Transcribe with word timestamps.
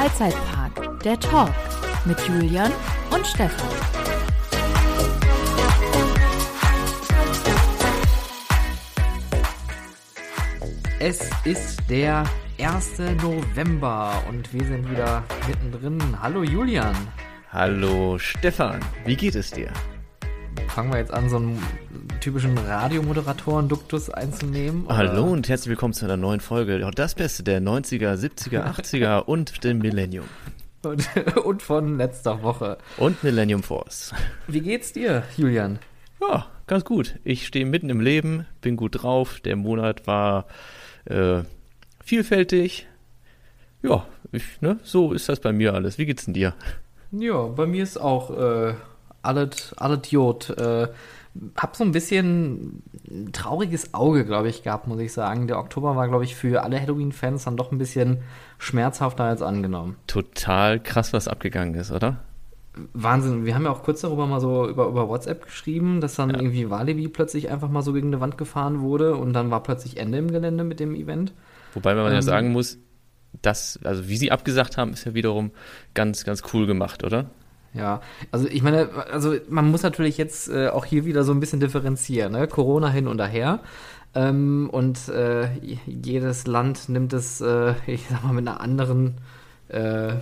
Freizeitpark, 0.00 1.00
der 1.00 1.20
Talk 1.20 1.52
mit 2.06 2.18
Julian 2.26 2.72
und 3.10 3.26
Stefan. 3.26 3.68
Es 10.98 11.28
ist 11.44 11.82
der 11.90 12.24
1. 12.58 12.98
November 13.20 14.22
und 14.26 14.50
wir 14.54 14.64
sind 14.64 14.90
wieder 14.90 15.22
mittendrin. 15.46 16.00
Hallo 16.22 16.44
Julian. 16.44 16.96
Hallo 17.52 18.18
Stefan, 18.18 18.80
wie 19.04 19.16
geht 19.16 19.34
es 19.34 19.50
dir? 19.50 19.70
Fangen 20.68 20.94
wir 20.94 21.00
jetzt 21.00 21.12
an, 21.12 21.28
so 21.28 21.36
einen 21.36 21.62
typischen 22.20 22.58
Radiomoderatoren-Duktus 22.58 24.10
einzunehmen? 24.10 24.84
Oder? 24.84 24.96
Hallo 24.96 25.24
und 25.24 25.48
herzlich 25.48 25.70
willkommen 25.70 25.94
zu 25.94 26.04
einer 26.04 26.18
neuen 26.18 26.40
Folge. 26.40 26.78
Das 26.94 27.14
Beste 27.14 27.42
der 27.42 27.62
90er, 27.62 28.14
70er, 28.14 28.62
80er 28.62 29.20
und 29.20 29.64
dem 29.64 29.78
Millennium. 29.78 30.26
Und, 30.82 31.08
und, 31.44 31.62
von 31.62 31.96
letzter 31.96 32.42
Woche. 32.42 32.76
Und 32.98 33.24
Millennium 33.24 33.62
Force. 33.62 34.12
Wie 34.46 34.60
geht's 34.60 34.92
dir, 34.92 35.22
Julian? 35.38 35.78
Ja, 36.20 36.46
ganz 36.66 36.84
gut. 36.84 37.14
Ich 37.24 37.46
stehe 37.46 37.64
mitten 37.64 37.88
im 37.88 38.00
Leben, 38.00 38.46
bin 38.60 38.76
gut 38.76 39.02
drauf. 39.02 39.40
Der 39.40 39.56
Monat 39.56 40.06
war 40.06 40.44
äh, 41.06 41.42
vielfältig. 42.04 42.86
Ja, 43.82 44.06
ich, 44.30 44.60
ne, 44.60 44.78
so 44.82 45.14
ist 45.14 45.30
das 45.30 45.40
bei 45.40 45.54
mir 45.54 45.72
alles. 45.72 45.96
Wie 45.96 46.04
geht's 46.04 46.26
denn 46.26 46.34
dir? 46.34 46.52
Ja, 47.12 47.44
bei 47.46 47.64
mir 47.64 47.82
ist 47.82 47.98
auch 47.98 48.30
äh, 48.38 48.74
alles, 49.22 49.72
alles 49.78 50.10
Jod. 50.10 50.50
Äh, 50.50 50.88
hab 51.56 51.76
so 51.76 51.84
ein 51.84 51.92
bisschen 51.92 52.82
ein 53.08 53.32
trauriges 53.32 53.94
Auge, 53.94 54.24
glaube 54.24 54.48
ich, 54.48 54.62
gehabt, 54.62 54.88
muss 54.88 55.00
ich 55.00 55.12
sagen. 55.12 55.46
Der 55.46 55.58
Oktober 55.58 55.96
war, 55.96 56.08
glaube 56.08 56.24
ich, 56.24 56.34
für 56.34 56.62
alle 56.62 56.80
Halloween-Fans 56.80 57.44
dann 57.44 57.56
doch 57.56 57.72
ein 57.72 57.78
bisschen 57.78 58.18
schmerzhafter 58.58 59.24
als 59.24 59.42
angenommen. 59.42 59.96
Total 60.06 60.80
krass, 60.80 61.12
was 61.12 61.28
abgegangen 61.28 61.74
ist, 61.74 61.92
oder? 61.92 62.18
Wahnsinn. 62.92 63.44
Wir 63.44 63.54
haben 63.54 63.64
ja 63.64 63.70
auch 63.70 63.82
kurz 63.82 64.00
darüber 64.00 64.26
mal 64.26 64.40
so 64.40 64.68
über, 64.68 64.86
über 64.86 65.08
WhatsApp 65.08 65.44
geschrieben, 65.44 66.00
dass 66.00 66.14
dann 66.14 66.30
ja. 66.30 66.36
irgendwie 66.36 66.70
Walibi 66.70 67.08
plötzlich 67.08 67.50
einfach 67.50 67.68
mal 67.68 67.82
so 67.82 67.92
gegen 67.92 68.08
eine 68.08 68.20
Wand 68.20 68.38
gefahren 68.38 68.80
wurde 68.80 69.16
und 69.16 69.32
dann 69.32 69.50
war 69.50 69.62
plötzlich 69.62 69.96
Ende 69.96 70.18
im 70.18 70.30
Gelände 70.30 70.64
mit 70.64 70.80
dem 70.80 70.94
Event. 70.94 71.32
Wobei 71.74 71.94
man 71.94 72.06
ähm, 72.06 72.12
ja 72.12 72.22
sagen 72.22 72.52
muss, 72.52 72.78
das, 73.42 73.78
also 73.84 74.08
wie 74.08 74.16
sie 74.16 74.32
abgesagt 74.32 74.76
haben, 74.76 74.92
ist 74.92 75.04
ja 75.04 75.14
wiederum 75.14 75.50
ganz, 75.94 76.24
ganz 76.24 76.42
cool 76.52 76.66
gemacht, 76.66 77.04
oder? 77.04 77.30
Ja, 77.72 78.00
also 78.32 78.48
ich 78.48 78.62
meine, 78.62 78.88
also 79.12 79.36
man 79.48 79.70
muss 79.70 79.82
natürlich 79.82 80.18
jetzt 80.18 80.48
äh, 80.48 80.68
auch 80.68 80.84
hier 80.84 81.04
wieder 81.04 81.22
so 81.22 81.32
ein 81.32 81.38
bisschen 81.38 81.60
differenzieren, 81.60 82.32
ne? 82.32 82.48
Corona 82.48 82.88
hin 82.88 83.06
und 83.06 83.20
her. 83.20 83.60
Ähm, 84.14 84.68
und 84.72 85.08
äh, 85.08 85.48
jedes 85.86 86.46
Land 86.46 86.88
nimmt 86.88 87.12
es, 87.12 87.40
äh, 87.40 87.74
ich 87.86 88.06
sag 88.08 88.24
mal, 88.24 88.32
mit 88.32 88.46
einer 88.46 88.60
anderen, 88.60 89.18
äh, 89.68 90.14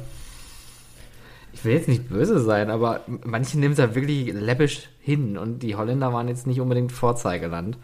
ich 1.52 1.64
will 1.64 1.72
jetzt 1.72 1.88
nicht 1.88 2.08
böse 2.08 2.38
sein, 2.40 2.70
aber 2.70 3.00
manche 3.24 3.58
nehmen 3.58 3.72
es 3.72 3.78
ja 3.78 3.94
wirklich 3.94 4.32
läppisch 4.32 4.90
hin 5.00 5.38
und 5.38 5.62
die 5.62 5.74
Holländer 5.74 6.12
waren 6.12 6.28
jetzt 6.28 6.46
nicht 6.46 6.60
unbedingt 6.60 6.92
Vorzeigeland. 6.92 7.78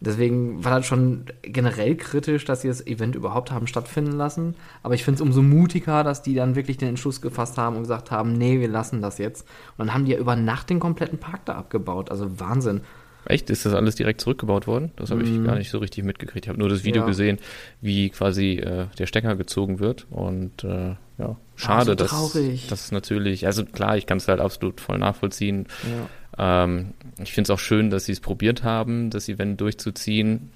Deswegen 0.00 0.64
war 0.64 0.76
das 0.76 0.86
schon 0.86 1.24
generell 1.42 1.96
kritisch, 1.96 2.44
dass 2.44 2.62
sie 2.62 2.68
das 2.68 2.86
Event 2.86 3.16
überhaupt 3.16 3.50
haben 3.50 3.66
stattfinden 3.66 4.12
lassen. 4.12 4.54
Aber 4.82 4.94
ich 4.94 5.02
finde 5.04 5.16
es 5.16 5.20
umso 5.22 5.42
mutiger, 5.42 6.04
dass 6.04 6.22
die 6.22 6.34
dann 6.34 6.54
wirklich 6.54 6.76
den 6.76 6.90
Entschluss 6.90 7.20
gefasst 7.20 7.58
haben 7.58 7.76
und 7.76 7.82
gesagt 7.82 8.10
haben, 8.10 8.32
nee, 8.32 8.60
wir 8.60 8.68
lassen 8.68 9.02
das 9.02 9.18
jetzt. 9.18 9.46
Und 9.76 9.86
dann 9.86 9.94
haben 9.94 10.04
die 10.04 10.12
ja 10.12 10.18
über 10.18 10.36
Nacht 10.36 10.70
den 10.70 10.78
kompletten 10.78 11.18
Park 11.18 11.44
da 11.46 11.54
abgebaut. 11.54 12.10
Also 12.10 12.38
Wahnsinn. 12.38 12.82
Echt? 13.24 13.50
Ist 13.50 13.66
das 13.66 13.74
alles 13.74 13.96
direkt 13.96 14.20
zurückgebaut 14.20 14.68
worden? 14.68 14.92
Das 14.94 15.10
habe 15.10 15.22
ich 15.24 15.30
mm. 15.30 15.44
gar 15.44 15.56
nicht 15.56 15.70
so 15.70 15.78
richtig 15.78 16.04
mitgekriegt. 16.04 16.46
Ich 16.46 16.48
habe 16.48 16.58
nur 16.58 16.68
das 16.68 16.84
Video 16.84 17.02
ja. 17.02 17.06
gesehen, 17.06 17.38
wie 17.80 18.08
quasi 18.10 18.52
äh, 18.52 18.86
der 18.98 19.06
Stecker 19.06 19.34
gezogen 19.34 19.80
wird. 19.80 20.06
Und 20.10 20.62
äh, 20.62 20.94
ja, 21.18 21.36
schade, 21.56 21.96
Ach, 22.00 22.08
so 22.08 22.38
dass 22.38 22.68
das 22.68 22.92
natürlich, 22.92 23.46
also 23.46 23.64
klar, 23.64 23.96
ich 23.96 24.06
kann 24.06 24.18
es 24.18 24.28
halt 24.28 24.40
absolut 24.40 24.80
voll 24.80 24.98
nachvollziehen. 24.98 25.66
Ja 25.82 26.08
ähm, 26.38 26.94
ich 27.22 27.32
finde 27.32 27.46
es 27.46 27.50
auch 27.50 27.58
schön, 27.58 27.90
dass 27.90 28.04
sie 28.04 28.12
es 28.12 28.20
probiert 28.20 28.62
haben, 28.62 29.10
das 29.10 29.28
Event 29.28 29.60
durchzuziehen. 29.60 30.50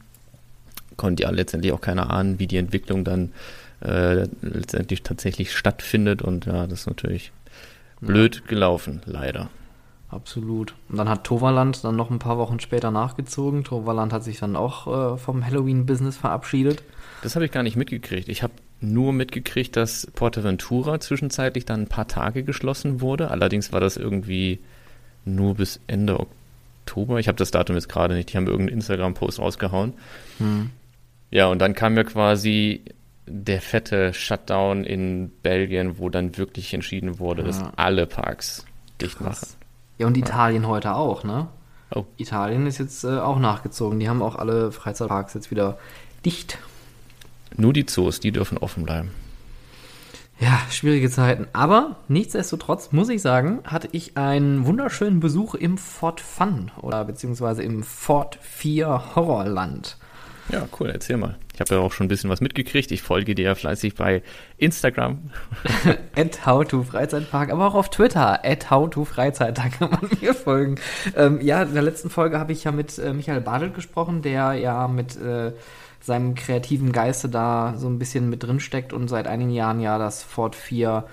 Konnte 0.97 1.25
ja 1.25 1.31
letztendlich 1.31 1.73
auch 1.73 1.81
keiner 1.81 2.11
ahnen, 2.11 2.39
wie 2.39 2.47
die 2.47 2.59
Entwicklung 2.59 3.05
dann 3.05 3.33
äh, 3.81 4.27
letztendlich 4.43 5.03
tatsächlich 5.03 5.57
stattfindet. 5.57 6.23
Und 6.23 6.47
ja, 6.47 6.67
das 6.67 6.81
ist 6.81 6.87
natürlich 6.87 7.33
blöd 8.01 8.47
gelaufen, 8.47 9.01
leider. 9.07 9.51
Absolut. 10.09 10.75
Und 10.91 10.99
dann 10.99 11.09
hat 11.09 11.25
Toverland 11.25 11.83
dann 11.85 11.97
noch 11.97 12.11
ein 12.11 12.19
paar 12.19 12.37
Wochen 12.37 12.61
später 12.61 12.91
nachgezogen. 12.91 13.65
Toverland 13.65 14.13
hat 14.13 14.23
sich 14.23 14.39
dann 14.39 14.57
auch 14.57 15.15
äh, 15.15 15.17
vom 15.17 15.45
Halloween-Business 15.45 16.19
verabschiedet. 16.19 16.83
Das 17.23 17.35
habe 17.35 17.47
ich 17.47 17.51
gar 17.51 17.63
nicht 17.63 17.77
mitgekriegt. 17.77 18.29
Ich 18.29 18.43
habe 18.43 18.53
nur 18.83 19.15
mitgekriegt, 19.15 19.75
dass 19.77 20.07
Portaventura 20.15 21.01
zwischenzeitlich 21.01 21.65
dann 21.65 21.83
ein 21.83 21.89
paar 21.89 22.09
Tage 22.09 22.43
geschlossen 22.43 23.01
wurde. 23.01 23.31
Allerdings 23.31 23.73
war 23.73 23.81
das 23.81 23.97
irgendwie 23.97 24.59
nur 25.25 25.55
bis 25.55 25.81
Ende 25.87 26.19
Oktober. 26.21 27.19
Ich 27.19 27.29
habe 27.29 27.39
das 27.39 27.51
Datum 27.51 27.77
jetzt 27.77 27.89
gerade 27.89 28.15
nicht. 28.15 28.33
Die 28.33 28.37
haben 28.37 28.47
irgendeinen 28.47 28.79
Instagram-Post 28.79 29.39
rausgehauen. 29.39 29.95
Hm. 30.39 30.71
Ja, 31.31 31.47
und 31.47 31.61
dann 31.61 31.75
kam 31.75 31.97
ja 31.97 32.05
quasi 32.05 32.83
der 33.27 33.61
fette 33.61 34.13
Shutdown 34.13 34.85
in 34.85 35.31
Belgien, 35.43 35.99
wo 35.99 36.09
dann 36.09 36.37
wirklich 36.37 36.75
entschieden 36.75 37.19
wurde, 37.19 37.43
ja. 37.43 37.49
dass 37.49 37.63
alle 37.77 38.07
Parks 38.07 38.67
dicht 39.01 39.21
machen. 39.21 39.49
Ja, 39.99 40.07
und 40.07 40.17
Italien 40.17 40.65
ja. 40.65 40.69
heute 40.69 40.95
auch, 40.95 41.25
ne? 41.25 41.49
Oh. 41.95 42.05
Italien 42.17 42.67
ist 42.67 42.79
jetzt 42.79 43.05
äh, 43.05 43.19
auch 43.19 43.39
nachgezogen. 43.39 44.01
Die 44.01 44.09
haben 44.09 44.23
auch 44.23 44.37
alle 44.37 44.73
Freizeitparks 44.73 45.35
jetzt 45.35 45.51
wieder 45.51 45.79
dicht. 46.25 46.59
Nur 47.57 47.73
die 47.73 47.87
Zoos, 47.87 48.19
die 48.21 48.33
dürfen 48.33 48.59
offen 48.59 48.85
bleiben. 48.85 49.11
Ja, 50.43 50.61
schwierige 50.71 51.09
Zeiten. 51.09 51.47
Aber 51.53 51.95
nichtsdestotrotz 52.09 52.91
muss 52.91 53.09
ich 53.09 53.23
sagen, 53.23 53.61
hatte 53.63 53.89
ich 53.93 54.17
einen 54.17 54.67
wunderschönen 54.67 55.21
Besuch 55.21 55.55
im 55.55 55.79
Fort 55.79 56.21
Fun 56.21 56.73
oder 56.81 57.05
beziehungsweise 57.05 57.63
im 57.63 57.85
Fort 57.85 58.41
4 58.43 59.15
Horrorland. 59.15 59.99
Ja, 60.49 60.67
cool, 60.81 60.91
erzähl 60.91 61.17
mal. 61.17 61.37
Ich 61.55 61.61
habe 61.61 61.77
ja 61.77 61.81
auch 61.81 61.93
schon 61.93 62.07
ein 62.07 62.09
bisschen 62.09 62.29
was 62.29 62.41
mitgekriegt. 62.41 62.91
Ich 62.91 63.03
folge 63.03 63.37
dir 63.37 63.45
ja 63.45 63.55
fleißig 63.55 63.95
bei 63.95 64.25
Instagram. 64.57 65.31
at 66.17 66.45
howtofreizeitpark, 66.45 67.53
aber 67.53 67.69
auch 67.69 67.75
auf 67.75 67.91
Twitter. 67.91 68.45
At 68.45 68.69
howtofreizeit, 68.69 69.57
da 69.57 69.69
kann 69.69 69.91
man 69.91 70.11
mir 70.21 70.35
folgen. 70.35 70.75
Ähm, 71.17 71.41
ja, 71.41 71.63
in 71.63 71.75
der 71.75 71.85
letzten 71.85 72.11
Folge 72.11 72.41
habe 72.41 72.51
ich 72.51 72.65
ja 72.65 72.73
mit 72.73 72.99
äh, 72.99 73.13
Michael 73.13 73.43
Badelt 73.43 73.75
gesprochen, 73.75 74.23
der 74.23 74.55
ja 74.55 74.89
mit 74.89 75.17
äh, 75.17 75.53
seinem 76.03 76.35
kreativen 76.35 76.93
Geiste 76.93 77.29
da 77.29 77.75
so 77.77 77.89
ein 77.89 77.99
bisschen 77.99 78.29
mit 78.29 78.43
drin 78.43 78.61
steckt 78.61 78.93
und 78.93 79.09
seit 79.09 79.27
einigen 79.27 79.51
Jahren 79.51 79.81
ja 79.81 79.99
das 79.99 80.23
Ford 80.23 80.55
4 80.55 81.05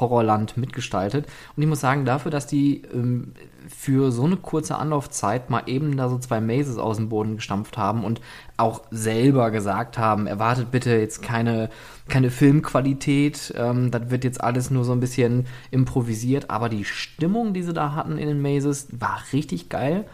Horrorland 0.00 0.56
mitgestaltet. 0.56 1.26
Und 1.56 1.62
ich 1.62 1.68
muss 1.68 1.80
sagen, 1.80 2.04
dafür, 2.04 2.30
dass 2.30 2.46
die 2.46 2.82
ähm, 2.94 3.32
für 3.68 4.12
so 4.12 4.24
eine 4.24 4.36
kurze 4.36 4.76
Anlaufzeit 4.76 5.50
mal 5.50 5.62
eben 5.66 5.96
da 5.96 6.08
so 6.08 6.18
zwei 6.18 6.40
Mazes 6.40 6.78
aus 6.78 6.96
dem 6.96 7.08
Boden 7.08 7.36
gestampft 7.36 7.76
haben 7.76 8.04
und 8.04 8.20
auch 8.56 8.82
selber 8.90 9.50
gesagt 9.50 9.98
haben, 9.98 10.26
erwartet 10.26 10.70
bitte 10.70 10.90
jetzt 10.96 11.22
keine, 11.22 11.70
keine 12.08 12.30
Filmqualität, 12.30 13.54
ähm, 13.56 13.90
das 13.90 14.10
wird 14.10 14.24
jetzt 14.24 14.42
alles 14.42 14.70
nur 14.70 14.84
so 14.84 14.92
ein 14.92 15.00
bisschen 15.00 15.46
improvisiert, 15.70 16.50
aber 16.50 16.68
die 16.68 16.84
Stimmung, 16.84 17.52
die 17.52 17.62
sie 17.62 17.72
da 17.72 17.94
hatten 17.94 18.18
in 18.18 18.28
den 18.28 18.42
Mazes, 18.42 18.88
war 18.92 19.22
richtig 19.32 19.68
geil. 19.68 20.04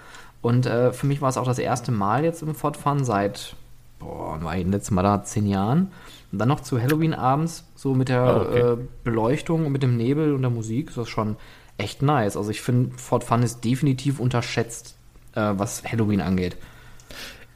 Und 0.40 0.66
äh, 0.66 0.92
für 0.92 1.06
mich 1.06 1.22
war 1.22 1.30
es 1.30 1.38
auch 1.38 1.46
das 1.46 1.58
erste 1.58 1.90
Mal 1.90 2.22
jetzt 2.24 2.42
im 2.42 2.54
Ford 2.54 2.76
Fun 2.76 3.02
seit 3.02 3.56
boah, 4.04 4.38
war 4.42 4.56
ich 4.56 4.66
letztes 4.66 4.90
Mal 4.90 5.02
da, 5.02 5.22
zehn 5.22 5.46
Jahren. 5.46 5.92
Und 6.30 6.38
dann 6.38 6.48
noch 6.48 6.60
zu 6.60 6.80
Halloween 6.80 7.14
abends, 7.14 7.64
so 7.74 7.94
mit 7.94 8.08
der 8.08 8.36
oh, 8.36 8.48
okay. 8.48 8.60
äh, 8.60 8.76
Beleuchtung 9.04 9.66
und 9.66 9.72
mit 9.72 9.82
dem 9.82 9.96
Nebel 9.96 10.34
und 10.34 10.42
der 10.42 10.50
Musik, 10.50 10.88
ist 10.90 10.98
das 10.98 11.08
schon 11.08 11.36
echt 11.78 12.02
nice. 12.02 12.36
Also 12.36 12.50
ich 12.50 12.60
finde, 12.60 12.96
Fort 12.98 13.24
Fun 13.24 13.42
ist 13.42 13.64
definitiv 13.64 14.20
unterschätzt, 14.20 14.96
äh, 15.34 15.52
was 15.56 15.84
Halloween 15.84 16.20
angeht. 16.20 16.56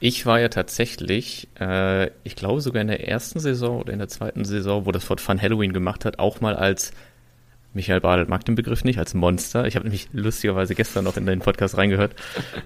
Ich 0.01 0.27
war 0.27 0.39
ja 0.39 0.49
tatsächlich, 0.49 1.49
äh, 1.59 2.11
ich 2.23 2.37
glaube 2.37 2.61
sogar 2.61 2.83
in 2.83 2.89
der 2.89 3.09
ersten 3.09 3.41
Saison 3.41 3.81
oder 3.81 3.93
in 3.93 3.99
der 3.99 4.09
zweiten 4.09 4.45
Saison, 4.45 4.87
wo 4.87 4.93
das 4.93 5.03
Fort 5.03 5.21
Fun 5.21 5.43
Halloween 5.43 5.73
gemacht 5.73 6.05
hat, 6.05 6.21
auch 6.21 6.41
mal 6.41 6.55
als 6.55 6.93
Michael 7.75 8.01
Badelt 8.01 8.29
mag 8.29 8.45
den 8.45 8.55
Begriff 8.55 8.85
nicht, 8.85 8.99
als 8.99 9.15
Monster. 9.15 9.67
Ich 9.67 9.77
habe 9.77 9.85
nämlich 9.85 10.09
lustigerweise 10.13 10.75
gestern 10.75 11.05
noch 11.05 11.17
in 11.17 11.27
den 11.27 11.41
Podcast 11.41 11.77
reingehört, 11.77 12.15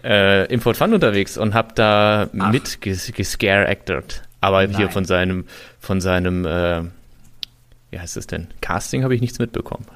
äh, 0.04 0.46
im 0.52 0.60
Fort 0.60 0.76
Fun 0.76 0.94
unterwegs 0.94 1.36
und 1.36 1.54
habe 1.54 1.70
da 1.74 2.28
Ach. 2.38 2.52
mit 2.52 2.80
gescare-acted. 2.80 4.22
Aber 4.40 4.66
Nein. 4.66 4.76
hier 4.76 4.90
von 4.90 5.04
seinem, 5.04 5.44
von 5.80 6.00
seinem, 6.00 6.46
äh, 6.46 6.82
wie 7.90 7.98
heißt 7.98 8.16
es 8.16 8.26
denn? 8.26 8.48
Casting 8.60 9.02
habe 9.02 9.14
ich 9.14 9.20
nichts 9.20 9.38
mitbekommen. 9.38 9.86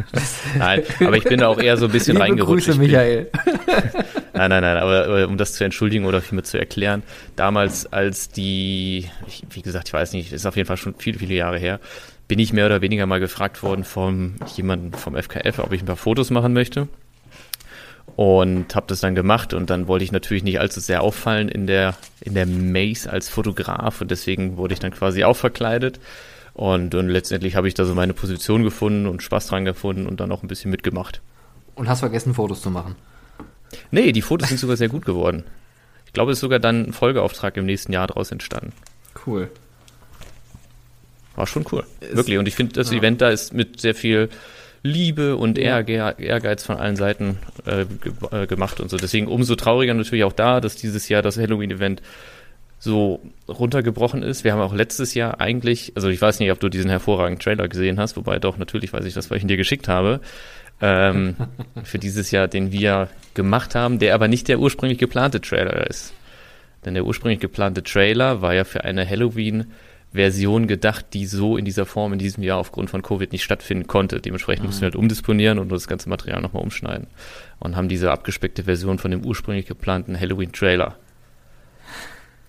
nein, 0.58 0.82
aber 1.00 1.16
ich 1.16 1.24
bin 1.24 1.40
da 1.40 1.48
auch 1.48 1.58
eher 1.58 1.76
so 1.76 1.86
ein 1.86 1.92
bisschen 1.92 2.14
Liebe 2.14 2.24
reingerutscht. 2.24 2.66
Grüße, 2.66 2.78
Michael. 2.78 3.30
nein, 4.32 4.50
nein, 4.50 4.62
nein, 4.62 4.76
aber, 4.78 5.04
aber, 5.04 5.28
um 5.28 5.36
das 5.36 5.52
zu 5.52 5.64
entschuldigen 5.64 6.06
oder 6.06 6.20
vielmehr 6.22 6.44
zu 6.44 6.58
erklären, 6.58 7.02
damals 7.36 7.92
als 7.92 8.28
die, 8.28 9.10
ich, 9.26 9.44
wie 9.50 9.62
gesagt, 9.62 9.88
ich 9.88 9.92
weiß 9.92 10.12
nicht, 10.14 10.32
ist 10.32 10.46
auf 10.46 10.56
jeden 10.56 10.66
Fall 10.66 10.76
schon 10.76 10.94
viele, 10.96 11.18
viele 11.18 11.34
Jahre 11.34 11.58
her, 11.58 11.80
bin 12.32 12.38
ich 12.38 12.54
mehr 12.54 12.64
oder 12.64 12.80
weniger 12.80 13.04
mal 13.04 13.20
gefragt 13.20 13.62
worden 13.62 13.84
von 13.84 14.36
jemandem 14.56 14.94
vom 14.94 15.14
FKF, 15.22 15.58
ob 15.58 15.70
ich 15.74 15.82
ein 15.82 15.84
paar 15.84 15.96
Fotos 15.96 16.30
machen 16.30 16.54
möchte. 16.54 16.88
Und 18.16 18.74
habe 18.74 18.86
das 18.86 19.00
dann 19.00 19.14
gemacht 19.14 19.52
und 19.52 19.68
dann 19.68 19.86
wollte 19.86 20.06
ich 20.06 20.12
natürlich 20.12 20.42
nicht 20.42 20.58
allzu 20.58 20.80
sehr 20.80 21.02
auffallen 21.02 21.50
in 21.50 21.66
der, 21.66 21.94
in 22.22 22.32
der 22.32 22.46
Maze 22.46 23.12
als 23.12 23.28
Fotograf 23.28 24.00
und 24.00 24.10
deswegen 24.10 24.56
wurde 24.56 24.72
ich 24.72 24.80
dann 24.80 24.92
quasi 24.92 25.24
auch 25.24 25.36
verkleidet. 25.36 26.00
Und, 26.54 26.94
und 26.94 27.10
letztendlich 27.10 27.54
habe 27.54 27.68
ich 27.68 27.74
da 27.74 27.84
so 27.84 27.94
meine 27.94 28.14
Position 28.14 28.62
gefunden 28.62 29.06
und 29.06 29.22
Spaß 29.22 29.48
dran 29.48 29.66
gefunden 29.66 30.06
und 30.06 30.18
dann 30.18 30.32
auch 30.32 30.42
ein 30.42 30.48
bisschen 30.48 30.70
mitgemacht. 30.70 31.20
Und 31.74 31.86
hast 31.86 32.00
vergessen, 32.00 32.32
Fotos 32.32 32.62
zu 32.62 32.70
machen? 32.70 32.94
Nee, 33.90 34.12
die 34.12 34.22
Fotos 34.22 34.48
sind 34.48 34.56
sogar 34.56 34.78
sehr 34.78 34.88
gut 34.88 35.04
geworden. 35.04 35.44
Ich 36.06 36.14
glaube, 36.14 36.32
es 36.32 36.38
ist 36.38 36.40
sogar 36.40 36.60
dann 36.60 36.86
ein 36.86 36.92
Folgeauftrag 36.94 37.58
im 37.58 37.66
nächsten 37.66 37.92
Jahr 37.92 38.06
daraus 38.06 38.32
entstanden. 38.32 38.72
Cool. 39.26 39.50
War 41.34 41.46
schon 41.46 41.64
cool. 41.72 41.84
Ist, 42.00 42.16
Wirklich. 42.16 42.38
Und 42.38 42.46
ich 42.46 42.54
finde, 42.54 42.74
das 42.74 42.90
ja. 42.90 42.98
Event 42.98 43.20
da 43.20 43.30
ist 43.30 43.54
mit 43.54 43.80
sehr 43.80 43.94
viel 43.94 44.28
Liebe 44.82 45.36
und 45.36 45.58
Ehrge 45.58 46.14
Ehrgeiz 46.18 46.64
von 46.64 46.76
allen 46.76 46.96
Seiten 46.96 47.38
äh, 47.66 47.84
ge 47.84 48.12
äh, 48.32 48.46
gemacht 48.46 48.80
und 48.80 48.90
so. 48.90 48.96
Deswegen 48.96 49.28
umso 49.28 49.54
trauriger 49.54 49.94
natürlich 49.94 50.24
auch 50.24 50.32
da, 50.32 50.60
dass 50.60 50.76
dieses 50.76 51.08
Jahr 51.08 51.22
das 51.22 51.38
Halloween-Event 51.38 52.02
so 52.80 53.20
runtergebrochen 53.48 54.24
ist. 54.24 54.42
Wir 54.42 54.52
haben 54.52 54.60
auch 54.60 54.74
letztes 54.74 55.14
Jahr 55.14 55.40
eigentlich, 55.40 55.92
also 55.94 56.08
ich 56.08 56.20
weiß 56.20 56.40
nicht, 56.40 56.50
ob 56.50 56.58
du 56.58 56.68
diesen 56.68 56.90
hervorragenden 56.90 57.38
Trailer 57.38 57.68
gesehen 57.68 58.00
hast, 58.00 58.16
wobei 58.16 58.40
doch, 58.40 58.58
natürlich 58.58 58.92
weiß 58.92 59.04
ich 59.04 59.14
das, 59.14 59.30
weil 59.30 59.38
ich 59.38 59.44
ihn 59.44 59.48
dir 59.48 59.56
geschickt 59.56 59.86
habe, 59.86 60.20
ähm, 60.80 61.36
für 61.84 62.00
dieses 62.00 62.32
Jahr, 62.32 62.48
den 62.48 62.72
wir 62.72 63.08
gemacht 63.34 63.76
haben, 63.76 64.00
der 64.00 64.16
aber 64.16 64.26
nicht 64.26 64.48
der 64.48 64.58
ursprünglich 64.58 64.98
geplante 64.98 65.40
Trailer 65.40 65.86
ist. 65.88 66.12
Denn 66.84 66.94
der 66.94 67.06
ursprünglich 67.06 67.38
geplante 67.38 67.84
Trailer 67.84 68.42
war 68.42 68.52
ja 68.52 68.64
für 68.64 68.82
eine 68.82 69.08
Halloween- 69.08 69.66
Version 70.12 70.66
gedacht, 70.66 71.06
die 71.14 71.26
so 71.26 71.56
in 71.56 71.64
dieser 71.64 71.86
Form 71.86 72.12
in 72.12 72.18
diesem 72.18 72.42
Jahr 72.42 72.58
aufgrund 72.58 72.90
von 72.90 73.02
Covid 73.02 73.32
nicht 73.32 73.42
stattfinden 73.42 73.86
konnte. 73.86 74.20
Dementsprechend 74.20 74.64
mhm. 74.64 74.68
mussten 74.68 74.82
wir 74.82 74.86
halt 74.86 74.96
umdisponieren 74.96 75.58
und 75.58 75.72
das 75.72 75.88
ganze 75.88 76.08
Material 76.08 76.42
nochmal 76.42 76.62
umschneiden. 76.62 77.06
Und 77.58 77.76
haben 77.76 77.88
diese 77.88 78.10
abgespeckte 78.10 78.64
Version 78.64 78.98
von 78.98 79.10
dem 79.10 79.24
ursprünglich 79.24 79.66
geplanten 79.66 80.18
Halloween-Trailer 80.18 80.96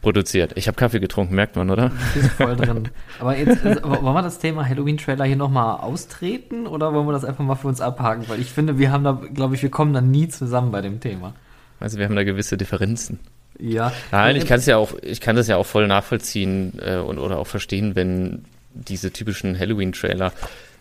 produziert. 0.02 0.52
Ich 0.56 0.68
habe 0.68 0.76
Kaffee 0.76 1.00
getrunken, 1.00 1.34
merkt 1.34 1.56
man, 1.56 1.70
oder? 1.70 1.92
Ist 2.16 2.32
voll 2.32 2.56
drin. 2.58 2.90
Aber 3.20 3.38
jetzt, 3.38 3.66
also, 3.66 3.84
wollen 3.84 4.04
wir 4.04 4.22
das 4.22 4.38
Thema 4.38 4.68
Halloween-Trailer 4.68 5.24
hier 5.26 5.38
nochmal 5.38 5.78
austreten 5.78 6.68
oder 6.68 6.94
wollen 6.94 7.08
wir 7.08 7.14
das 7.14 7.24
einfach 7.24 7.44
mal 7.44 7.56
für 7.56 7.70
uns 7.70 7.82
abhaken? 7.82 8.26
Weil 8.28 8.40
ich 8.40 8.52
finde, 8.52 8.78
wir 8.78 8.92
haben 8.92 9.04
da, 9.04 9.20
glaube 9.34 9.56
ich, 9.56 9.64
wir 9.64 9.72
kommen 9.72 9.94
da 9.94 10.02
nie 10.02 10.28
zusammen 10.28 10.72
bei 10.72 10.82
dem 10.82 11.00
Thema. 11.00 11.34
Also 11.80 11.98
wir 11.98 12.06
haben 12.06 12.16
da 12.16 12.24
gewisse 12.24 12.58
Differenzen. 12.58 13.20
Ja. 13.60 13.94
Nein, 14.12 14.36
ich 14.36 14.46
kann 14.46 14.60
es 14.60 14.66
ja 14.66 14.78
auch, 14.78 14.94
ich 15.02 15.22
kann 15.22 15.36
das 15.36 15.48
ja 15.48 15.58
auch 15.58 15.66
voll 15.66 15.88
nachvollziehen 15.88 16.80
äh, 16.82 16.98
und 16.98 17.20
oder 17.20 17.38
auch 17.38 17.48
verstehen, 17.48 17.96
wenn 17.96 18.46
diese 18.74 19.12
typischen 19.12 19.58
Halloween-Trailer 19.58 20.34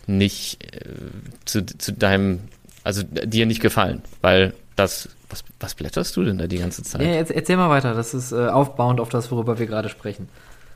nicht 0.07 0.63
äh, 0.65 0.87
zu, 1.45 1.65
zu 1.65 1.93
deinem, 1.93 2.41
also 2.85 3.03
dir 3.03 3.47
nicht 3.47 3.61
gefallen, 3.61 4.03
weil 4.21 4.55
das, 4.77 5.11
was, 5.29 5.45
was 5.61 5.75
blätterst 5.75 6.17
du 6.17 6.25
denn 6.25 6.39
da 6.39 6.47
die 6.47 6.59
ganze 6.59 6.83
Zeit? 6.83 7.03
Ja, 7.03 7.15
jetzt, 7.15 7.31
erzähl 7.31 7.57
mal 7.57 7.71
weiter, 7.71 7.95
das 7.95 8.15
ist 8.15 8.33
äh, 8.33 8.49
aufbauend 8.49 9.01
auf 9.01 9.11
das, 9.11 9.31
worüber 9.31 9.59
wir 9.59 9.67
gerade 9.67 9.89
sprechen. 9.89 10.29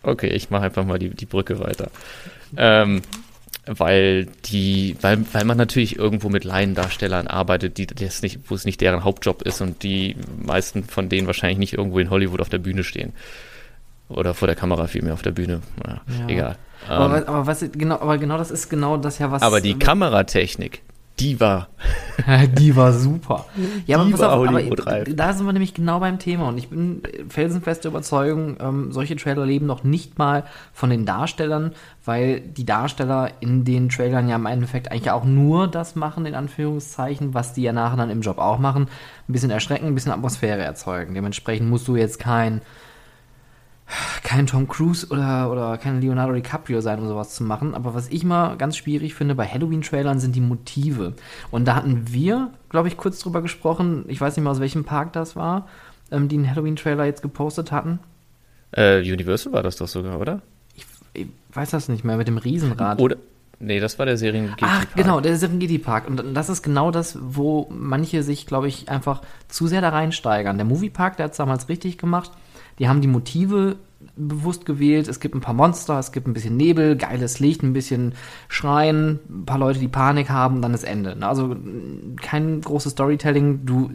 Okay, 0.02 0.28
ich 0.28 0.50
mache 0.50 0.64
einfach 0.64 0.84
mal 0.84 0.98
die, 0.98 1.10
die 1.10 1.26
Brücke 1.26 1.58
weiter. 1.58 1.90
Ähm, 2.56 3.02
weil 3.66 4.26
die, 4.44 4.96
weil, 5.00 5.24
weil 5.32 5.44
man 5.44 5.56
natürlich 5.56 5.98
irgendwo 5.98 6.28
mit 6.28 6.44
Laiendarstellern 6.44 7.26
arbeitet, 7.26 7.78
die 7.78 7.86
das 7.86 8.22
nicht, 8.22 8.40
wo 8.48 8.54
es 8.54 8.64
nicht 8.64 8.80
deren 8.80 9.02
Hauptjob 9.02 9.42
ist 9.42 9.60
und 9.60 9.82
die 9.82 10.16
meisten 10.40 10.84
von 10.84 11.08
denen 11.08 11.26
wahrscheinlich 11.26 11.58
nicht 11.58 11.74
irgendwo 11.74 11.98
in 11.98 12.10
Hollywood 12.10 12.40
auf 12.40 12.48
der 12.48 12.58
Bühne 12.58 12.84
stehen. 12.84 13.12
Oder 14.08 14.34
vor 14.34 14.46
der 14.46 14.54
Kamera 14.54 14.86
vielmehr 14.86 15.14
auf 15.14 15.22
der 15.22 15.32
Bühne. 15.32 15.62
Ja, 15.84 16.00
ja. 16.20 16.28
Egal. 16.28 16.56
Aber, 16.88 17.18
ähm, 17.18 17.24
aber, 17.26 17.46
was, 17.46 17.64
genau, 17.72 17.96
aber 17.96 18.18
genau 18.18 18.38
das 18.38 18.52
ist 18.52 18.68
genau 18.68 18.96
das 18.96 19.18
ja, 19.18 19.32
was. 19.32 19.42
Aber 19.42 19.60
die 19.60 19.76
Kameratechnik, 19.78 20.82
die 21.18 21.40
war. 21.40 21.68
die 22.58 22.76
war 22.76 22.92
super. 22.92 23.46
Ja, 23.86 24.02
die 24.04 24.14
aber, 24.14 24.22
war 24.22 24.32
auf, 24.32 24.48
aber 24.48 25.04
da 25.04 25.32
sind 25.32 25.46
wir 25.46 25.52
nämlich 25.52 25.74
genau 25.74 26.00
beim 26.00 26.18
Thema 26.18 26.48
und 26.48 26.58
ich 26.58 26.68
bin 26.68 27.02
felsenfeste 27.28 27.88
Überzeugung, 27.88 28.56
ähm, 28.60 28.92
solche 28.92 29.16
Trailer 29.16 29.46
leben 29.46 29.66
noch 29.66 29.84
nicht 29.84 30.18
mal 30.18 30.44
von 30.72 30.90
den 30.90 31.06
Darstellern, 31.06 31.72
weil 32.04 32.40
die 32.40 32.66
Darsteller 32.66 33.30
in 33.40 33.64
den 33.64 33.88
Trailern 33.88 34.28
ja 34.28 34.36
im 34.36 34.46
Endeffekt 34.46 34.90
eigentlich 34.90 35.10
auch 35.10 35.24
nur 35.24 35.68
das 35.68 35.96
machen, 35.96 36.26
in 36.26 36.34
Anführungszeichen, 36.34 37.34
was 37.34 37.54
die 37.54 37.62
ja 37.62 37.72
nachher 37.72 37.96
dann 37.96 38.10
im 38.10 38.20
Job 38.20 38.38
auch 38.38 38.58
machen. 38.58 38.88
Ein 39.28 39.32
bisschen 39.32 39.50
erschrecken, 39.50 39.86
ein 39.86 39.94
bisschen 39.94 40.12
Atmosphäre 40.12 40.62
erzeugen. 40.62 41.14
Dementsprechend 41.14 41.68
musst 41.68 41.88
du 41.88 41.96
jetzt 41.96 42.18
kein 42.18 42.60
kein 44.26 44.48
Tom 44.48 44.66
Cruise 44.66 45.06
oder, 45.08 45.52
oder 45.52 45.78
kein 45.78 46.00
Leonardo 46.00 46.32
DiCaprio 46.32 46.80
sein, 46.80 46.98
um 46.98 47.06
sowas 47.06 47.36
zu 47.36 47.44
machen. 47.44 47.76
Aber 47.76 47.94
was 47.94 48.08
ich 48.08 48.24
mal 48.24 48.56
ganz 48.56 48.76
schwierig 48.76 49.14
finde 49.14 49.36
bei 49.36 49.46
Halloween-Trailern 49.46 50.18
sind 50.18 50.34
die 50.34 50.40
Motive. 50.40 51.12
Und 51.52 51.66
da 51.66 51.76
hatten 51.76 52.12
wir, 52.12 52.50
glaube 52.68 52.88
ich, 52.88 52.96
kurz 52.96 53.20
drüber 53.20 53.40
gesprochen. 53.40 54.04
Ich 54.08 54.20
weiß 54.20 54.36
nicht 54.36 54.42
mehr, 54.42 54.50
aus 54.50 54.58
welchem 54.58 54.82
Park 54.82 55.12
das 55.12 55.36
war, 55.36 55.68
ähm, 56.10 56.26
die 56.26 56.36
einen 56.36 56.50
Halloween-Trailer 56.50 57.04
jetzt 57.04 57.22
gepostet 57.22 57.70
hatten. 57.70 58.00
Äh, 58.72 58.98
Universal 58.98 59.52
war 59.52 59.62
das 59.62 59.76
doch 59.76 59.86
sogar, 59.86 60.18
oder? 60.18 60.42
Ich, 60.74 60.84
ich, 61.12 61.28
weiß 61.54 61.70
das 61.70 61.88
nicht 61.88 62.04
mehr, 62.04 62.16
mit 62.16 62.26
dem 62.26 62.38
Riesenrad. 62.38 63.00
Oder. 63.00 63.16
Nee, 63.60 63.78
das 63.78 63.96
war 64.00 64.06
der 64.06 64.18
Serengeti 64.18 64.56
Park. 64.56 64.88
Ach, 64.90 64.96
genau, 64.96 65.20
der 65.20 65.36
Serengeti 65.36 65.78
Park. 65.78 66.08
Und 66.08 66.34
das 66.34 66.48
ist 66.48 66.62
genau 66.62 66.90
das, 66.90 67.16
wo 67.20 67.68
manche 67.70 68.24
sich, 68.24 68.44
glaube 68.44 68.66
ich, 68.66 68.88
einfach 68.88 69.22
zu 69.46 69.68
sehr 69.68 69.80
da 69.82 69.90
reinsteigern. 69.90 70.58
Der 70.58 70.66
Moviepark, 70.66 71.16
der 71.16 71.24
hat 71.24 71.30
es 71.30 71.38
damals 71.38 71.68
richtig 71.68 71.96
gemacht 71.96 72.32
die 72.78 72.88
haben 72.88 73.00
die 73.00 73.08
Motive 73.08 73.76
bewusst 74.16 74.66
gewählt. 74.66 75.08
Es 75.08 75.20
gibt 75.20 75.34
ein 75.34 75.40
paar 75.40 75.54
Monster, 75.54 75.98
es 75.98 76.12
gibt 76.12 76.26
ein 76.26 76.32
bisschen 76.32 76.56
Nebel, 76.56 76.96
geiles 76.96 77.40
Licht, 77.40 77.62
ein 77.62 77.72
bisschen 77.72 78.14
Schreien, 78.48 79.20
ein 79.28 79.44
paar 79.46 79.58
Leute, 79.58 79.78
die 79.78 79.88
Panik 79.88 80.30
haben, 80.30 80.62
dann 80.62 80.72
das 80.72 80.84
Ende. 80.84 81.16
Also 81.26 81.56
kein 82.20 82.60
großes 82.60 82.92
Storytelling. 82.92 83.64
Du, 83.64 83.90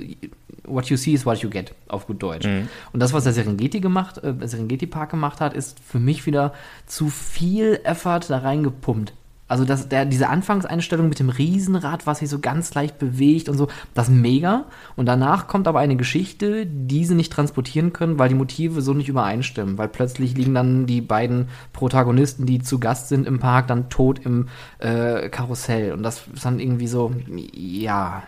what 0.66 0.88
you 0.88 0.98
see 0.98 1.14
is 1.14 1.26
what 1.26 1.40
you 1.40 1.50
get, 1.50 1.74
auf 1.88 2.08
gut 2.08 2.22
Deutsch. 2.22 2.48
Mhm. 2.48 2.68
Und 2.94 3.00
das, 3.00 3.14
was 3.14 3.24
der 3.24 3.34
Serengeti 3.34 3.80
gemacht, 3.80 4.24
äh, 4.24 4.34
Serengeti 4.48 4.88
Park 4.88 5.12
gemacht 5.12 5.42
hat, 5.42 5.54
ist 5.54 5.80
für 5.80 6.00
mich 6.00 6.26
wieder 6.26 6.54
zu 6.86 7.10
viel 7.10 7.80
Effort 7.84 8.22
da 8.28 8.40
reingepumpt. 8.40 9.14
Also 9.52 9.66
das, 9.66 9.90
der, 9.90 10.06
diese 10.06 10.30
Anfangseinstellung 10.30 11.10
mit 11.10 11.20
dem 11.20 11.28
Riesenrad, 11.28 12.08
was 12.08 12.20
sich 12.20 12.30
so 12.30 12.40
ganz 12.40 12.74
leicht 12.74 12.98
bewegt 13.00 13.50
und 13.50 13.58
so, 13.58 13.68
das 13.94 14.08
ist 14.08 14.14
mega. 14.14 14.64
Und 14.96 15.08
danach 15.08 15.48
kommt 15.48 15.68
aber 15.68 15.80
eine 15.80 15.98
Geschichte, 15.98 16.66
die 16.66 17.04
sie 17.04 17.16
nicht 17.16 17.34
transportieren 17.34 17.92
können, 17.92 18.18
weil 18.18 18.30
die 18.30 18.36
Motive 18.36 18.82
so 18.82 18.94
nicht 18.94 19.10
übereinstimmen. 19.10 19.78
Weil 19.78 19.90
plötzlich 19.90 20.38
liegen 20.38 20.54
dann 20.54 20.86
die 20.86 21.02
beiden 21.02 21.50
Protagonisten, 21.74 22.46
die 22.46 22.62
zu 22.62 22.80
Gast 22.80 23.10
sind 23.10 23.28
im 23.28 23.40
Park, 23.40 23.68
dann 23.68 23.90
tot 23.90 24.22
im 24.24 24.48
äh, 24.80 25.28
Karussell. 25.28 25.92
Und 25.92 26.04
das 26.04 26.24
ist 26.34 26.46
dann 26.46 26.62
irgendwie 26.62 26.88
so, 26.88 27.12
ja, 27.54 28.24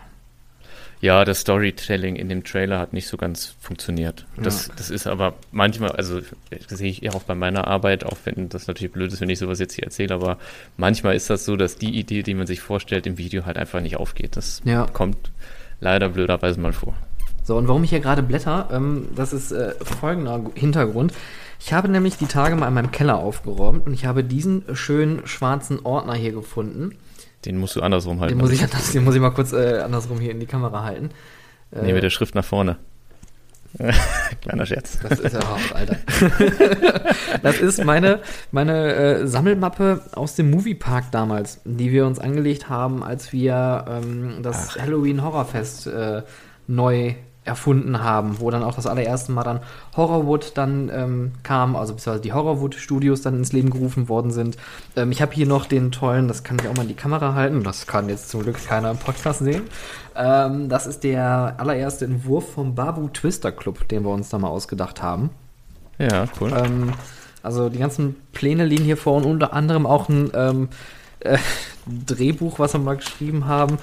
ja, 1.04 1.26
das 1.26 1.40
Storytelling 1.40 2.16
in 2.16 2.30
dem 2.30 2.44
Trailer 2.44 2.78
hat 2.78 2.94
nicht 2.94 3.08
so 3.08 3.18
ganz 3.18 3.56
funktioniert. 3.60 4.24
Das, 4.38 4.68
ja. 4.68 4.74
das 4.74 4.88
ist 4.88 5.06
aber 5.06 5.34
manchmal, 5.52 5.90
also 5.92 6.22
das 6.48 6.78
sehe 6.78 6.88
ich 6.88 7.02
ja 7.02 7.12
auch 7.12 7.24
bei 7.24 7.34
meiner 7.34 7.66
Arbeit, 7.66 8.04
auch 8.04 8.16
wenn 8.24 8.48
das 8.48 8.68
natürlich 8.68 8.94
blöd 8.94 9.12
ist, 9.12 9.20
wenn 9.20 9.28
ich 9.28 9.38
sowas 9.38 9.58
jetzt 9.58 9.74
hier 9.74 9.84
erzähle, 9.84 10.14
aber 10.14 10.38
manchmal 10.78 11.14
ist 11.14 11.28
das 11.28 11.44
so, 11.44 11.56
dass 11.56 11.76
die 11.76 11.98
Idee, 11.98 12.22
die 12.22 12.32
man 12.32 12.46
sich 12.46 12.62
vorstellt, 12.62 13.06
im 13.06 13.18
Video 13.18 13.44
halt 13.44 13.58
einfach 13.58 13.82
nicht 13.82 13.98
aufgeht. 13.98 14.38
Das 14.38 14.62
ja. 14.64 14.86
kommt 14.86 15.30
leider 15.78 16.08
blöderweise 16.08 16.58
mal 16.58 16.72
vor. 16.72 16.94
So, 17.42 17.58
und 17.58 17.68
warum 17.68 17.84
ich 17.84 17.90
hier 17.90 18.00
gerade 18.00 18.22
blätter, 18.22 18.70
ähm, 18.72 19.08
das 19.14 19.34
ist 19.34 19.52
äh, 19.52 19.74
folgender 19.84 20.42
Hintergrund. 20.54 21.12
Ich 21.60 21.74
habe 21.74 21.90
nämlich 21.90 22.16
die 22.16 22.28
Tage 22.28 22.56
mal 22.56 22.68
in 22.68 22.74
meinem 22.74 22.92
Keller 22.92 23.18
aufgeräumt 23.18 23.86
und 23.86 23.92
ich 23.92 24.06
habe 24.06 24.24
diesen 24.24 24.64
schönen 24.72 25.26
schwarzen 25.26 25.84
Ordner 25.84 26.14
hier 26.14 26.32
gefunden. 26.32 26.96
Den 27.44 27.58
musst 27.58 27.76
du 27.76 27.82
andersrum 27.82 28.20
halten. 28.20 28.38
Den 28.38 28.40
muss, 28.40 28.52
ich, 28.52 28.62
anders, 28.62 28.92
den 28.92 29.04
muss 29.04 29.14
ich 29.14 29.20
mal 29.20 29.30
kurz 29.30 29.52
äh, 29.52 29.80
andersrum 29.80 30.18
hier 30.20 30.30
in 30.30 30.40
die 30.40 30.46
Kamera 30.46 30.82
halten. 30.82 31.10
Äh, 31.72 31.82
nee, 31.82 31.92
mit 31.92 32.02
der 32.02 32.10
Schrift 32.10 32.34
nach 32.34 32.44
vorne. 32.44 32.76
Kleiner 34.40 34.66
Scherz. 34.66 35.00
Das 35.00 35.18
ist 35.18 35.32
ja 35.32 35.40
hart, 35.48 35.74
Alter. 35.74 35.96
das 37.42 37.58
ist 37.58 37.84
meine, 37.84 38.20
meine 38.52 38.94
äh, 38.94 39.26
Sammelmappe 39.26 40.00
aus 40.14 40.36
dem 40.36 40.50
Moviepark 40.50 41.10
damals, 41.10 41.60
die 41.64 41.90
wir 41.90 42.06
uns 42.06 42.20
angelegt 42.20 42.68
haben, 42.68 43.02
als 43.02 43.32
wir 43.32 43.84
ähm, 43.88 44.42
das 44.42 44.70
Ach. 44.70 44.82
Halloween 44.82 45.24
Horrorfest 45.24 45.88
äh, 45.88 46.22
neu 46.68 47.14
erfunden 47.44 48.02
haben, 48.02 48.40
wo 48.40 48.50
dann 48.50 48.62
auch 48.62 48.74
das 48.74 48.86
allererste 48.86 49.32
Mal 49.32 49.44
dann 49.44 49.60
Horrorwood 49.96 50.52
dann 50.54 50.90
ähm, 50.92 51.32
kam, 51.42 51.76
also 51.76 51.94
beziehungsweise 51.94 52.22
die 52.22 52.32
Horrorwood 52.32 52.74
Studios 52.74 53.20
dann 53.20 53.36
ins 53.36 53.52
Leben 53.52 53.70
gerufen 53.70 54.08
worden 54.08 54.30
sind. 54.30 54.56
Ähm, 54.96 55.12
ich 55.12 55.20
habe 55.20 55.32
hier 55.32 55.46
noch 55.46 55.66
den 55.66 55.92
tollen, 55.92 56.26
das 56.26 56.42
kann 56.42 56.58
ich 56.58 56.68
auch 56.68 56.74
mal 56.74 56.82
in 56.82 56.88
die 56.88 56.94
Kamera 56.94 57.34
halten, 57.34 57.62
das 57.62 57.86
kann 57.86 58.08
jetzt 58.08 58.30
zum 58.30 58.42
Glück 58.42 58.64
keiner 58.64 58.92
im 58.92 58.96
Podcast 58.96 59.40
sehen. 59.40 59.62
Ähm, 60.16 60.68
das 60.68 60.86
ist 60.86 61.04
der 61.04 61.54
allererste 61.58 62.06
Entwurf 62.06 62.54
vom 62.54 62.74
Babu 62.74 63.08
Twister 63.08 63.52
Club, 63.52 63.88
den 63.88 64.04
wir 64.04 64.10
uns 64.10 64.30
da 64.30 64.38
mal 64.38 64.48
ausgedacht 64.48 65.02
haben. 65.02 65.30
Ja, 65.98 66.26
cool. 66.40 66.52
Ähm, 66.56 66.92
also 67.42 67.68
die 67.68 67.78
ganzen 67.78 68.16
Pläne 68.32 68.64
liegen 68.64 68.84
hier 68.84 68.96
vor 68.96 69.16
und 69.16 69.26
unter 69.26 69.52
anderem 69.52 69.84
auch 69.86 70.08
ein 70.08 70.30
ähm, 70.34 70.68
äh, 71.20 71.36
Drehbuch, 72.06 72.58
was 72.58 72.72
wir 72.72 72.80
mal 72.80 72.96
geschrieben 72.96 73.46
haben 73.46 73.78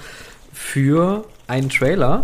für 0.52 1.24
einen 1.46 1.70
Trailer 1.70 2.22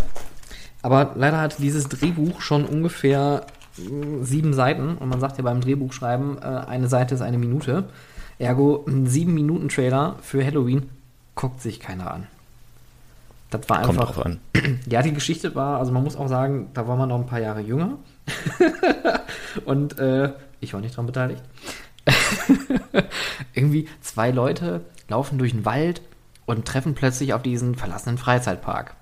aber 0.83 1.13
leider 1.15 1.41
hat 1.41 1.59
dieses 1.59 1.89
Drehbuch 1.89 2.41
schon 2.41 2.65
ungefähr 2.65 3.47
hm, 3.77 4.25
sieben 4.25 4.53
Seiten 4.53 4.97
und 4.97 5.09
man 5.09 5.21
sagt 5.21 5.39
ja 5.39 5.45
beim 5.45 5.61
Drehbuchschreiben, 5.61 6.39
äh, 6.39 6.45
eine 6.45 6.89
Seite 6.89 7.15
ist 7.15 7.21
eine 7.21 7.39
Minute. 7.39 7.85
Ergo, 8.39 8.85
ein 8.87 9.07
sieben 9.07 9.35
Minuten 9.35 9.69
Trailer 9.69 10.17
für 10.23 10.45
Halloween 10.45 10.89
guckt 11.35 11.61
sich 11.61 11.81
keiner 11.81 12.13
an. 12.13 12.27
Das 13.51 13.69
war 13.69 13.79
einfach. 13.79 13.95
Kommt 13.97 14.01
drauf 14.01 14.27
an. 14.27 14.41
Ja, 14.89 15.03
die 15.03 15.13
Geschichte 15.13 15.55
war, 15.55 15.79
also 15.79 15.93
man 15.93 16.03
muss 16.03 16.17
auch 16.17 16.29
sagen, 16.29 16.71
da 16.75 16.87
war 16.89 16.97
man 16.97 17.09
noch 17.09 17.19
ein 17.19 17.27
paar 17.27 17.41
Jahre 17.41 17.61
jünger. 17.61 17.99
und 19.65 19.99
äh, 19.99 20.33
ich 20.61 20.75
war 20.75 20.81
nicht 20.81 20.97
dran 20.97 21.07
beteiligt. 21.07 21.43
irgendwie 23.55 23.89
zwei 24.01 24.31
Leute 24.31 24.83
laufen 25.09 25.39
durch 25.39 25.53
den 25.53 25.65
Wald 25.65 26.03
und 26.47 26.67
treffen 26.67 26.95
plötzlich 26.95 27.35
auf 27.35 27.43
diesen 27.43 27.75
verlassenen 27.75 28.19
Freizeitpark. 28.19 28.95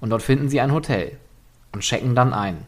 Und 0.00 0.10
dort 0.10 0.22
finden 0.22 0.48
sie 0.48 0.60
ein 0.60 0.72
Hotel 0.72 1.12
und 1.72 1.82
checken 1.82 2.14
dann 2.14 2.32
ein. 2.32 2.58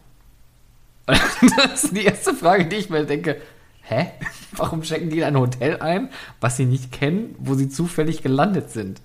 das 1.07 1.85
ist 1.85 1.97
die 1.97 2.05
erste 2.05 2.35
Frage, 2.35 2.67
die 2.67 2.77
ich 2.77 2.91
mir 2.91 3.05
denke. 3.05 3.41
Hä? 3.83 4.09
Warum 4.53 4.83
checken 4.83 5.09
die 5.09 5.19
in 5.19 5.25
ein 5.25 5.39
Hotel 5.39 5.79
ein, 5.81 6.11
was 6.41 6.57
sie 6.57 6.67
nicht 6.67 6.93
kennen, 6.93 7.35
wo 7.39 7.55
sie 7.55 7.69
zufällig 7.69 8.23
gelandet 8.23 8.71
sind? 8.71 9.01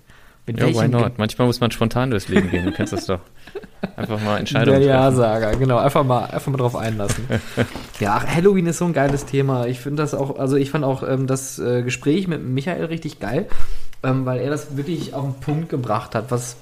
Mit 0.45 0.59
ja, 0.59 0.67
why 0.67 0.89
not? 0.89 1.17
Manchmal 1.17 1.47
muss 1.47 1.61
man 1.61 1.71
spontan 1.71 2.09
durchs 2.09 2.27
Leben 2.27 2.49
gehen, 2.51 2.65
du 2.65 2.71
kennst 2.73 2.91
das 2.91 3.05
doch. 3.05 3.21
Einfach 3.95 4.21
mal 4.21 4.39
Entscheidungen 4.39 4.81
Der 4.81 4.89
Ja-Sager, 4.89 5.55
genau, 5.55 5.77
einfach 5.77 6.03
mal, 6.03 6.25
einfach 6.25 6.51
mal 6.51 6.57
drauf 6.57 6.75
einlassen. 6.75 7.25
ja, 8.01 8.21
Halloween 8.21 8.65
ist 8.67 8.79
so 8.79 8.85
ein 8.85 8.93
geiles 8.93 9.25
Thema. 9.25 9.67
Ich 9.67 9.79
finde 9.79 10.03
das 10.03 10.13
auch, 10.13 10.37
also 10.37 10.57
ich 10.57 10.69
fand 10.69 10.83
auch 10.83 11.07
ähm, 11.07 11.27
das 11.27 11.59
äh, 11.59 11.81
Gespräch 11.81 12.27
mit 12.27 12.43
Michael 12.43 12.85
richtig 12.85 13.21
geil, 13.21 13.47
ähm, 14.03 14.25
weil 14.25 14.41
er 14.41 14.49
das 14.49 14.75
wirklich 14.75 15.13
auf 15.13 15.23
den 15.23 15.33
Punkt 15.35 15.69
gebracht 15.69 16.13
hat, 16.13 16.29
was 16.29 16.57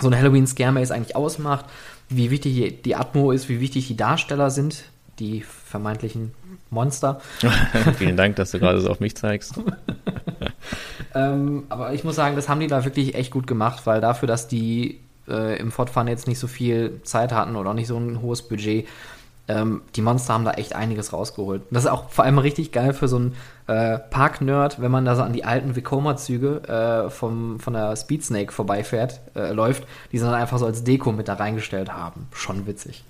so 0.00 0.08
ein 0.08 0.16
Halloween-Scare-Maze 0.16 0.94
eigentlich 0.94 1.16
ausmacht, 1.16 1.66
wie 2.08 2.30
wichtig 2.30 2.82
die 2.82 2.96
Atmo 2.96 3.32
ist, 3.32 3.48
wie 3.48 3.60
wichtig 3.60 3.88
die 3.88 3.96
Darsteller 3.96 4.50
sind, 4.50 4.84
die 5.18 5.42
vermeintlichen 5.42 6.32
Monster. 6.70 7.20
Vielen 7.98 8.16
Dank, 8.16 8.36
dass 8.36 8.50
du 8.50 8.58
gerade 8.58 8.80
so 8.80 8.90
auf 8.90 9.00
mich 9.00 9.14
zeigst. 9.16 9.54
ähm, 11.14 11.64
aber 11.68 11.92
ich 11.92 12.04
muss 12.04 12.16
sagen, 12.16 12.36
das 12.36 12.48
haben 12.48 12.60
die 12.60 12.66
da 12.66 12.84
wirklich 12.84 13.14
echt 13.14 13.30
gut 13.30 13.46
gemacht, 13.46 13.82
weil 13.84 14.00
dafür, 14.00 14.26
dass 14.26 14.48
die 14.48 15.00
äh, 15.28 15.58
im 15.58 15.70
Fortfahren 15.70 16.08
jetzt 16.08 16.26
nicht 16.26 16.38
so 16.38 16.46
viel 16.46 17.00
Zeit 17.04 17.32
hatten 17.32 17.56
oder 17.56 17.70
auch 17.70 17.74
nicht 17.74 17.86
so 17.86 17.96
ein 17.96 18.22
hohes 18.22 18.42
Budget, 18.42 18.86
ähm, 19.48 19.82
die 19.96 20.02
Monster 20.02 20.34
haben 20.34 20.44
da 20.44 20.52
echt 20.52 20.74
einiges 20.74 21.12
rausgeholt. 21.12 21.62
Das 21.70 21.84
ist 21.84 21.90
auch 21.90 22.10
vor 22.10 22.24
allem 22.24 22.38
richtig 22.38 22.72
geil 22.72 22.94
für 22.94 23.08
so 23.08 23.16
einen 23.16 23.34
äh, 23.66 23.98
Park-Nerd, 23.98 24.80
wenn 24.80 24.90
man 24.90 25.04
da 25.04 25.16
so 25.16 25.22
an 25.22 25.32
die 25.32 25.44
alten 25.44 25.76
Vekoma-Züge 25.76 27.06
äh, 27.06 27.10
vom, 27.10 27.60
von 27.60 27.72
der 27.74 27.96
Speed 27.96 28.24
Snake 28.24 28.52
vorbeifährt, 28.52 29.20
äh, 29.34 29.52
läuft, 29.52 29.84
die 30.10 30.18
sie 30.18 30.24
dann 30.24 30.34
einfach 30.34 30.58
so 30.58 30.66
als 30.66 30.84
Deko 30.84 31.12
mit 31.12 31.28
da 31.28 31.34
reingestellt 31.34 31.92
haben. 31.92 32.28
Schon 32.32 32.66
witzig. 32.66 33.04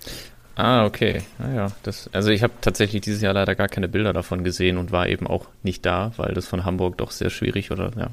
Ah, 0.55 0.85
okay. 0.85 1.23
Naja, 1.39 1.71
das, 1.81 2.09
also 2.13 2.29
ich 2.29 2.43
habe 2.43 2.53
tatsächlich 2.61 3.01
dieses 3.01 3.21
Jahr 3.21 3.33
leider 3.33 3.55
gar 3.55 3.67
keine 3.67 3.87
Bilder 3.87 4.13
davon 4.13 4.43
gesehen 4.43 4.77
und 4.77 4.91
war 4.91 5.07
eben 5.07 5.25
auch 5.25 5.47
nicht 5.63 5.85
da, 5.85 6.11
weil 6.17 6.33
das 6.33 6.45
von 6.45 6.63
Hamburg 6.63 6.97
doch 6.97 7.09
sehr 7.09 7.31
schwierig 7.31 7.71
oder 7.71 7.91
ja, 7.97 8.09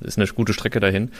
ist 0.00 0.18
eine 0.18 0.26
gute 0.26 0.52
Strecke 0.52 0.80
dahin. 0.80 1.12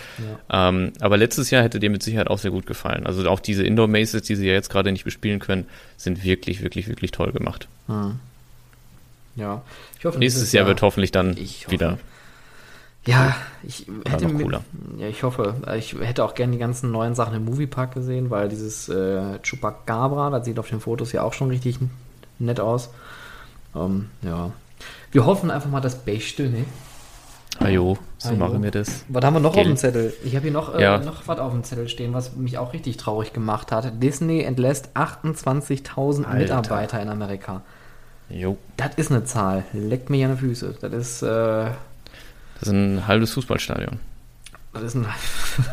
Ja. 0.50 0.68
Ähm, 0.68 0.92
aber 1.00 1.16
letztes 1.16 1.50
Jahr 1.50 1.62
hätte 1.62 1.80
dir 1.80 1.88
mit 1.88 2.02
Sicherheit 2.02 2.28
auch 2.28 2.38
sehr 2.38 2.50
gut 2.50 2.66
gefallen. 2.66 3.06
Also 3.06 3.28
auch 3.30 3.40
diese 3.40 3.64
Indoor 3.64 3.88
Maces, 3.88 4.22
die 4.22 4.36
sie 4.36 4.46
ja 4.46 4.52
jetzt 4.52 4.68
gerade 4.68 4.92
nicht 4.92 5.04
bespielen 5.04 5.38
können, 5.38 5.66
sind 5.96 6.22
wirklich, 6.22 6.62
wirklich, 6.62 6.86
wirklich 6.88 7.12
toll 7.12 7.32
gemacht. 7.32 7.66
Hm. 7.86 8.20
Ja, 9.38 9.62
ich 9.98 10.04
hoffe. 10.04 10.18
Nächstes 10.18 10.52
Jahr, 10.52 10.66
wird 10.66 10.82
hoffentlich 10.82 11.12
dann 11.12 11.36
wieder 11.68 11.98
ja, 13.08 13.34
ich 13.62 13.86
hätte 14.06 14.28
mir, 14.28 14.60
ja, 14.98 15.06
ich 15.06 15.22
hoffe, 15.22 15.54
ich 15.78 15.94
hätte 15.98 16.22
auch 16.22 16.34
gerne 16.34 16.52
die 16.52 16.58
ganzen 16.58 16.90
neuen 16.90 17.14
Sachen 17.14 17.34
im 17.34 17.46
Moviepark 17.46 17.94
gesehen, 17.94 18.28
weil 18.28 18.50
dieses 18.50 18.90
äh, 18.90 19.38
Chupacabra, 19.40 20.28
das 20.28 20.44
sieht 20.44 20.58
auf 20.58 20.68
den 20.68 20.80
Fotos 20.80 21.12
ja 21.12 21.22
auch 21.22 21.32
schon 21.32 21.48
richtig 21.48 21.78
nett 22.38 22.60
aus. 22.60 22.90
Ähm, 23.74 24.10
ja. 24.20 24.50
Wir 25.10 25.24
hoffen 25.24 25.50
einfach 25.50 25.70
mal 25.70 25.80
das 25.80 25.96
Beste, 25.96 26.50
ne? 26.50 26.66
Ajo, 27.60 27.96
so 28.18 28.28
Ajo. 28.28 28.36
machen 28.36 28.62
wir 28.62 28.70
das. 28.70 29.06
Was 29.08 29.24
haben 29.24 29.34
wir 29.34 29.40
noch 29.40 29.54
Gel. 29.54 29.62
auf 29.62 29.66
dem 29.68 29.76
Zettel? 29.78 30.12
Ich 30.22 30.36
habe 30.36 30.42
hier 30.42 30.52
noch, 30.52 30.74
äh, 30.74 30.82
ja. 30.82 30.98
noch 30.98 31.26
was 31.26 31.38
auf 31.38 31.52
dem 31.52 31.64
Zettel 31.64 31.88
stehen, 31.88 32.12
was 32.12 32.36
mich 32.36 32.58
auch 32.58 32.74
richtig 32.74 32.98
traurig 32.98 33.32
gemacht 33.32 33.72
hat. 33.72 34.02
Disney 34.02 34.42
entlässt 34.42 34.90
28.000 34.94 36.30
Mitarbeiter 36.34 37.00
in 37.00 37.08
Amerika. 37.08 37.62
Jo. 38.30 38.58
Das 38.76 38.94
ist 38.96 39.10
eine 39.10 39.24
Zahl. 39.24 39.64
Leckt 39.72 40.10
mir 40.10 40.18
ja 40.18 40.26
eine 40.28 40.36
Füße. 40.36 40.76
Das 40.80 40.92
ist, 40.92 41.22
äh, 41.22 41.26
das 41.26 42.62
ist 42.62 42.70
ein 42.70 43.06
halbes 43.06 43.32
Fußballstadion. 43.32 44.00
Das 44.72 44.82
ist 44.82 44.94
ein. 44.94 45.06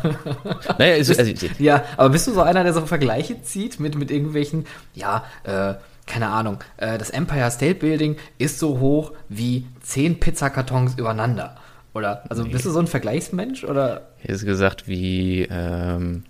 naja, 0.78 0.94
ist, 0.94 1.18
also, 1.18 1.32
ja, 1.58 1.84
aber 1.96 2.10
bist 2.10 2.26
du 2.26 2.32
so 2.32 2.42
einer, 2.42 2.64
der 2.64 2.72
so 2.72 2.86
Vergleiche 2.86 3.42
zieht 3.42 3.78
mit, 3.78 3.96
mit 3.96 4.10
irgendwelchen, 4.10 4.66
ja, 4.94 5.24
äh, 5.44 5.74
keine 6.06 6.28
Ahnung, 6.28 6.58
äh, 6.76 6.98
das 6.98 7.10
Empire 7.10 7.50
State 7.50 7.76
Building 7.76 8.16
ist 8.38 8.58
so 8.58 8.78
hoch 8.78 9.12
wie 9.28 9.66
zehn 9.82 10.18
Pizzakartons 10.18 10.94
übereinander. 10.94 11.56
Oder, 11.94 12.24
also 12.28 12.42
nee. 12.42 12.50
bist 12.50 12.64
du 12.64 12.70
so 12.70 12.78
ein 12.78 12.86
Vergleichsmensch 12.86 13.64
oder? 13.64 14.08
Hier 14.18 14.34
ist 14.34 14.44
gesagt 14.44 14.86
wie, 14.86 15.46
ähm, 15.50 16.24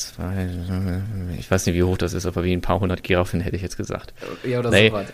zwei, 0.00 0.48
ich 1.38 1.50
weiß 1.50 1.66
nicht, 1.66 1.74
wie 1.74 1.82
hoch 1.82 1.98
das 1.98 2.12
ist, 2.12 2.26
aber 2.26 2.44
wie 2.44 2.52
ein 2.52 2.60
paar 2.60 2.80
hundert 2.80 3.02
Giraffen 3.02 3.40
hätte 3.40 3.56
ich 3.56 3.62
jetzt 3.62 3.76
gesagt. 3.76 4.14
Ja, 4.44 4.58
oder 4.58 4.70
nee, 4.70 4.88
so 4.88 4.94
was. 4.94 5.06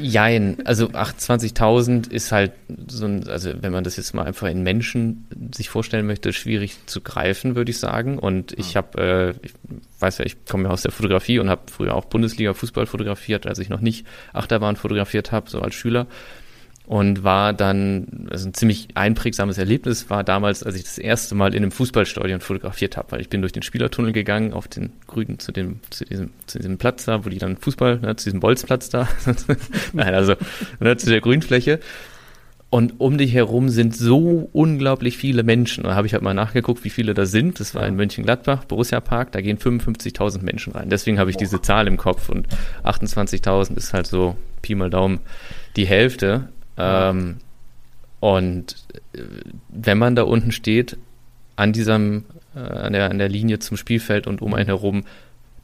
Jein, 0.00 0.58
also 0.64 0.86
28.000 0.86 2.10
ist 2.10 2.32
halt 2.32 2.52
so 2.88 3.06
ein, 3.06 3.28
also 3.28 3.52
wenn 3.60 3.72
man 3.72 3.84
das 3.84 3.96
jetzt 3.96 4.14
mal 4.14 4.24
einfach 4.24 4.48
in 4.48 4.62
Menschen 4.62 5.26
sich 5.54 5.68
vorstellen 5.68 6.06
möchte, 6.06 6.32
schwierig 6.32 6.76
zu 6.86 7.00
greifen, 7.00 7.54
würde 7.54 7.70
ich 7.70 7.78
sagen. 7.78 8.18
Und 8.18 8.58
ich 8.58 8.76
habe, 8.76 9.34
äh, 9.42 9.46
ich 9.46 9.52
weiß 10.00 10.18
ja, 10.18 10.24
ich 10.24 10.44
komme 10.44 10.64
ja 10.64 10.70
aus 10.70 10.82
der 10.82 10.92
Fotografie 10.92 11.38
und 11.38 11.48
habe 11.48 11.62
früher 11.70 11.94
auch 11.94 12.06
Bundesliga-Fußball 12.06 12.86
fotografiert, 12.86 13.46
als 13.46 13.58
ich 13.58 13.68
noch 13.68 13.80
nicht 13.80 14.06
Achterbahn 14.32 14.76
fotografiert 14.76 15.32
habe, 15.32 15.50
so 15.50 15.60
als 15.60 15.74
Schüler 15.74 16.06
und 16.86 17.22
war 17.22 17.52
dann, 17.52 18.28
also 18.30 18.48
ein 18.48 18.54
ziemlich 18.54 18.88
einprägsames 18.94 19.56
Erlebnis 19.56 20.10
war 20.10 20.24
damals, 20.24 20.62
als 20.62 20.74
ich 20.74 20.82
das 20.82 20.98
erste 20.98 21.34
Mal 21.34 21.54
in 21.54 21.62
einem 21.62 21.70
Fußballstadion 21.70 22.40
fotografiert 22.40 22.96
habe, 22.96 23.12
weil 23.12 23.20
ich 23.20 23.28
bin 23.28 23.40
durch 23.40 23.52
den 23.52 23.62
Spielertunnel 23.62 24.12
gegangen 24.12 24.52
auf 24.52 24.68
den 24.68 24.92
Grünen 25.06 25.38
zu 25.38 25.52
dem, 25.52 25.80
zu 25.90 26.04
diesem, 26.04 26.30
zu 26.46 26.58
diesem 26.58 26.78
Platz 26.78 27.04
da, 27.04 27.24
wo 27.24 27.28
die 27.28 27.38
dann 27.38 27.56
Fußball, 27.56 28.00
ne, 28.00 28.16
zu 28.16 28.24
diesem 28.24 28.40
Bolzplatz 28.40 28.88
da, 28.90 29.08
nein, 29.92 30.14
also 30.14 30.34
ne, 30.80 30.96
zu 30.96 31.08
der 31.08 31.20
Grünfläche. 31.20 31.78
Und 32.68 33.00
um 33.00 33.18
dich 33.18 33.34
herum 33.34 33.68
sind 33.68 33.94
so 33.94 34.48
unglaublich 34.54 35.18
viele 35.18 35.42
Menschen. 35.42 35.84
Da 35.84 35.94
habe 35.94 36.06
ich 36.06 36.14
halt 36.14 36.22
mal 36.22 36.32
nachgeguckt, 36.32 36.84
wie 36.84 36.90
viele 36.90 37.12
da 37.12 37.26
sind. 37.26 37.60
Das 37.60 37.74
war 37.74 37.86
in 37.86 37.96
Mönchengladbach, 37.96 38.64
Borussia 38.64 38.98
Park, 39.00 39.30
da 39.32 39.42
gehen 39.42 39.58
55.000 39.58 40.42
Menschen 40.42 40.72
rein. 40.72 40.88
Deswegen 40.88 41.18
habe 41.18 41.28
ich 41.28 41.36
diese 41.36 41.60
Zahl 41.60 41.86
im 41.86 41.98
Kopf 41.98 42.30
und 42.30 42.48
28.000 42.82 43.76
ist 43.76 43.92
halt 43.92 44.06
so 44.06 44.38
Pi 44.62 44.74
mal 44.74 44.88
Daumen 44.88 45.20
die 45.76 45.84
Hälfte. 45.84 46.48
Ähm, 46.76 47.36
und 48.20 48.76
äh, 49.12 49.22
wenn 49.68 49.98
man 49.98 50.16
da 50.16 50.22
unten 50.22 50.52
steht, 50.52 50.96
an 51.56 51.72
diesem, 51.72 52.24
äh, 52.54 52.60
an, 52.60 52.92
der, 52.92 53.10
an 53.10 53.18
der 53.18 53.28
Linie 53.28 53.58
zum 53.58 53.76
Spielfeld 53.76 54.26
und 54.26 54.42
um 54.42 54.54
einen 54.54 54.66
herum 54.66 55.04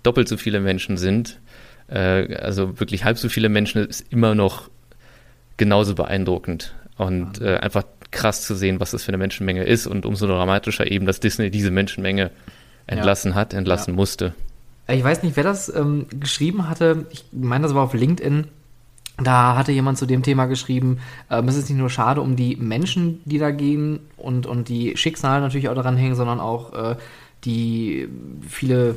doppelt 0.02 0.28
so 0.28 0.36
viele 0.36 0.60
Menschen 0.60 0.96
sind, 0.96 1.40
äh, 1.88 2.34
also 2.36 2.78
wirklich 2.80 3.04
halb 3.04 3.18
so 3.18 3.28
viele 3.28 3.48
Menschen, 3.48 3.86
ist 3.86 4.12
immer 4.12 4.34
noch 4.34 4.70
genauso 5.56 5.94
beeindruckend. 5.94 6.74
Und 6.96 7.40
äh, 7.40 7.58
einfach 7.58 7.84
krass 8.10 8.42
zu 8.42 8.54
sehen, 8.54 8.80
was 8.80 8.90
das 8.90 9.04
für 9.04 9.10
eine 9.10 9.18
Menschenmenge 9.18 9.64
ist 9.64 9.86
und 9.86 10.04
umso 10.06 10.26
dramatischer 10.26 10.90
eben, 10.90 11.06
dass 11.06 11.20
Disney 11.20 11.50
diese 11.50 11.70
Menschenmenge 11.70 12.30
entlassen 12.86 13.32
ja. 13.32 13.36
hat, 13.36 13.54
entlassen 13.54 13.92
ja. 13.92 13.96
musste. 13.96 14.34
Ich 14.88 15.04
weiß 15.04 15.22
nicht, 15.22 15.36
wer 15.36 15.44
das 15.44 15.72
ähm, 15.74 16.06
geschrieben 16.18 16.68
hatte. 16.68 17.06
Ich 17.10 17.24
meine, 17.32 17.64
das 17.64 17.74
war 17.74 17.84
auf 17.84 17.94
LinkedIn. 17.94 18.48
Da 19.22 19.56
hatte 19.56 19.72
jemand 19.72 19.98
zu 19.98 20.06
dem 20.06 20.22
Thema 20.22 20.46
geschrieben, 20.46 20.98
äh, 21.28 21.42
es 21.42 21.56
ist 21.56 21.68
nicht 21.68 21.78
nur 21.78 21.90
schade 21.90 22.20
um 22.20 22.36
die 22.36 22.56
Menschen, 22.56 23.20
die 23.24 23.38
da 23.38 23.50
gehen 23.50 24.00
und, 24.16 24.46
und 24.46 24.68
die 24.68 24.96
Schicksale 24.96 25.40
natürlich 25.40 25.68
auch 25.68 25.74
daran 25.74 25.96
hängen, 25.96 26.14
sondern 26.14 26.40
auch 26.40 26.72
äh, 26.72 26.96
die 27.44 28.08
viele 28.48 28.96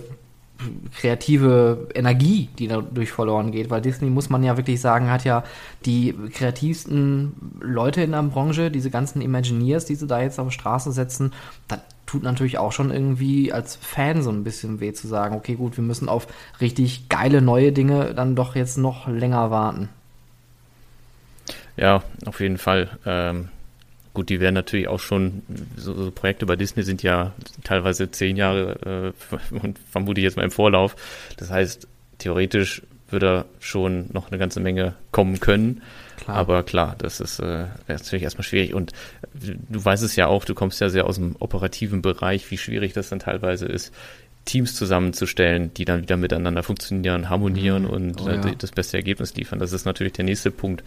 kreative 0.95 1.87
Energie, 1.95 2.49
die 2.59 2.67
dadurch 2.67 3.11
verloren 3.11 3.51
geht, 3.51 3.69
weil 3.69 3.81
Disney, 3.81 4.09
muss 4.09 4.29
man 4.29 4.43
ja 4.43 4.57
wirklich 4.57 4.79
sagen, 4.79 5.09
hat 5.09 5.23
ja 5.23 5.43
die 5.85 6.13
kreativsten 6.33 7.33
Leute 7.59 8.01
in 8.01 8.11
der 8.11 8.21
Branche, 8.23 8.69
diese 8.69 8.91
ganzen 8.91 9.21
Imagineers, 9.21 9.85
die 9.85 9.95
sie 9.95 10.07
da 10.07 10.21
jetzt 10.21 10.39
auf 10.39 10.49
die 10.49 10.53
Straße 10.53 10.91
setzen, 10.91 11.33
das 11.67 11.79
tut 12.05 12.23
natürlich 12.23 12.57
auch 12.57 12.73
schon 12.73 12.91
irgendwie 12.91 13.53
als 13.53 13.75
Fan 13.75 14.21
so 14.21 14.29
ein 14.29 14.43
bisschen 14.43 14.81
weh 14.81 14.93
zu 14.93 15.07
sagen, 15.07 15.33
okay, 15.35 15.55
gut, 15.55 15.77
wir 15.77 15.83
müssen 15.83 16.09
auf 16.09 16.27
richtig 16.59 17.09
geile 17.09 17.41
neue 17.41 17.71
Dinge 17.71 18.13
dann 18.13 18.35
doch 18.35 18.55
jetzt 18.55 18.77
noch 18.77 19.07
länger 19.07 19.49
warten. 19.49 19.89
Ja, 21.81 22.03
auf 22.27 22.39
jeden 22.39 22.59
Fall. 22.59 22.89
Ähm, 23.07 23.49
gut, 24.13 24.29
die 24.29 24.39
werden 24.39 24.53
natürlich 24.53 24.87
auch 24.87 24.99
schon, 24.99 25.41
so, 25.75 25.95
so, 25.95 26.11
Projekte 26.11 26.45
bei 26.45 26.55
Disney 26.55 26.83
sind 26.83 27.01
ja 27.01 27.33
teilweise 27.63 28.11
zehn 28.11 28.37
Jahre 28.37 29.13
äh, 29.51 29.55
und 29.55 29.79
vermute 29.89 30.21
ich 30.21 30.25
jetzt 30.25 30.37
mal 30.37 30.43
im 30.43 30.51
Vorlauf. 30.51 30.95
Das 31.37 31.49
heißt, 31.49 31.87
theoretisch 32.19 32.83
würde 33.09 33.45
schon 33.59 34.05
noch 34.13 34.29
eine 34.29 34.37
ganze 34.37 34.59
Menge 34.59 34.93
kommen 35.11 35.39
können. 35.39 35.81
Klar. 36.17 36.37
Aber 36.37 36.63
klar, 36.63 36.95
das 36.99 37.19
ist 37.19 37.39
äh, 37.39 37.65
natürlich 37.87 38.23
erstmal 38.23 38.45
schwierig. 38.45 38.75
Und 38.75 38.91
du 39.33 39.83
weißt 39.83 40.03
es 40.03 40.15
ja 40.15 40.27
auch, 40.27 40.45
du 40.45 40.53
kommst 40.53 40.79
ja 40.81 40.89
sehr 40.89 41.07
aus 41.07 41.15
dem 41.15 41.35
operativen 41.39 42.03
Bereich, 42.03 42.49
wie 42.51 42.59
schwierig 42.59 42.93
das 42.93 43.09
dann 43.09 43.19
teilweise 43.19 43.65
ist, 43.65 43.91
Teams 44.45 44.75
zusammenzustellen, 44.75 45.73
die 45.73 45.85
dann 45.85 46.03
wieder 46.03 46.15
miteinander 46.15 46.61
funktionieren, 46.63 47.29
harmonieren 47.29 47.83
mhm. 47.83 47.89
und 47.89 48.21
oh, 48.21 48.29
äh, 48.29 48.35
ja. 48.35 48.55
das 48.55 48.71
beste 48.71 48.97
Ergebnis 48.97 49.35
liefern. 49.35 49.59
Das 49.59 49.73
ist 49.73 49.85
natürlich 49.85 50.13
der 50.13 50.25
nächste 50.25 50.51
Punkt 50.51 50.83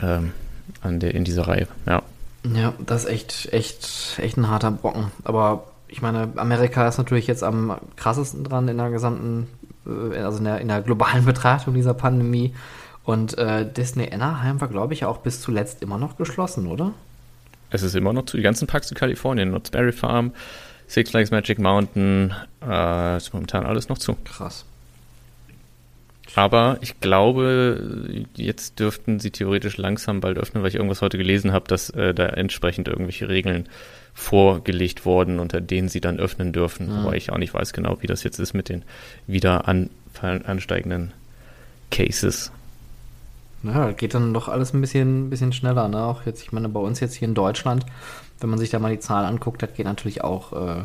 ähm, 0.00 0.32
an 0.80 1.00
der, 1.00 1.14
in 1.14 1.24
dieser 1.24 1.46
Reihe. 1.48 1.68
Ja. 1.86 2.02
Ja, 2.44 2.74
das 2.84 3.04
ist 3.04 3.10
echt, 3.10 3.52
echt, 3.52 4.18
echt 4.18 4.36
ein 4.36 4.48
harter 4.48 4.72
Brocken. 4.72 5.12
Aber 5.24 5.64
ich 5.88 6.02
meine, 6.02 6.32
Amerika 6.36 6.88
ist 6.88 6.98
natürlich 6.98 7.26
jetzt 7.26 7.44
am 7.44 7.76
krassesten 7.96 8.44
dran 8.44 8.66
in 8.66 8.78
der 8.78 8.90
gesamten, 8.90 9.46
äh, 9.86 10.18
also 10.18 10.38
in 10.38 10.44
der, 10.44 10.60
in 10.60 10.68
der 10.68 10.82
globalen 10.82 11.24
Betrachtung 11.26 11.74
dieser 11.74 11.94
Pandemie. 11.94 12.54
Und 13.04 13.36
äh, 13.38 13.70
Disney 13.70 14.10
Anaheim 14.12 14.60
war, 14.60 14.68
glaube 14.68 14.94
ich, 14.94 15.04
auch 15.04 15.18
bis 15.18 15.40
zuletzt 15.40 15.82
immer 15.82 15.98
noch 15.98 16.16
geschlossen, 16.16 16.66
oder? 16.66 16.92
Es 17.70 17.82
ist 17.82 17.94
immer 17.94 18.12
noch 18.12 18.26
zu, 18.26 18.36
die 18.36 18.42
ganzen 18.42 18.66
Parks 18.66 18.90
in 18.90 18.96
Kalifornien, 18.96 19.48
Knott's 19.48 19.70
Berry 19.70 19.92
Farm, 19.92 20.32
Six 20.86 21.10
Flags 21.10 21.30
Magic 21.30 21.58
Mountain, 21.58 22.34
äh, 22.64 23.16
ist 23.16 23.32
momentan 23.32 23.64
alles 23.64 23.88
noch 23.88 23.98
zu. 23.98 24.16
Krass. 24.24 24.64
Aber 26.34 26.78
ich 26.80 26.98
glaube, 27.00 28.24
jetzt 28.34 28.78
dürften 28.80 29.20
sie 29.20 29.30
theoretisch 29.30 29.76
langsam 29.76 30.20
bald 30.20 30.38
öffnen, 30.38 30.62
weil 30.62 30.70
ich 30.70 30.76
irgendwas 30.76 31.02
heute 31.02 31.18
gelesen 31.18 31.52
habe, 31.52 31.68
dass 31.68 31.90
äh, 31.90 32.14
da 32.14 32.26
entsprechend 32.26 32.88
irgendwelche 32.88 33.28
Regeln 33.28 33.68
vorgelegt 34.14 35.04
wurden, 35.04 35.40
unter 35.40 35.60
denen 35.60 35.88
sie 35.88 36.00
dann 36.00 36.18
öffnen 36.18 36.52
dürfen. 36.52 36.86
Mhm. 36.86 36.98
Aber 36.98 37.16
ich 37.16 37.30
auch 37.30 37.38
nicht 37.38 37.54
weiß 37.54 37.72
genau, 37.72 37.98
wie 38.00 38.06
das 38.06 38.22
jetzt 38.24 38.38
ist 38.38 38.54
mit 38.54 38.68
den 38.68 38.82
wieder 39.26 39.68
an, 39.68 39.90
ansteigenden 40.20 41.12
Cases. 41.90 42.50
Ja, 43.62 43.92
geht 43.92 44.14
dann 44.14 44.34
doch 44.34 44.48
alles 44.48 44.72
ein 44.72 44.80
bisschen, 44.80 45.30
bisschen 45.30 45.52
schneller. 45.52 45.88
Ne? 45.88 46.02
Auch 46.02 46.26
jetzt, 46.26 46.42
ich 46.42 46.52
meine, 46.52 46.68
bei 46.68 46.80
uns 46.80 47.00
jetzt 47.00 47.14
hier 47.14 47.28
in 47.28 47.34
Deutschland, 47.34 47.86
wenn 48.40 48.50
man 48.50 48.58
sich 48.58 48.70
da 48.70 48.78
mal 48.78 48.92
die 48.92 49.00
Zahlen 49.00 49.26
anguckt, 49.26 49.62
das 49.62 49.74
geht 49.74 49.86
natürlich 49.86 50.24
auch 50.24 50.52
äh, 50.52 50.82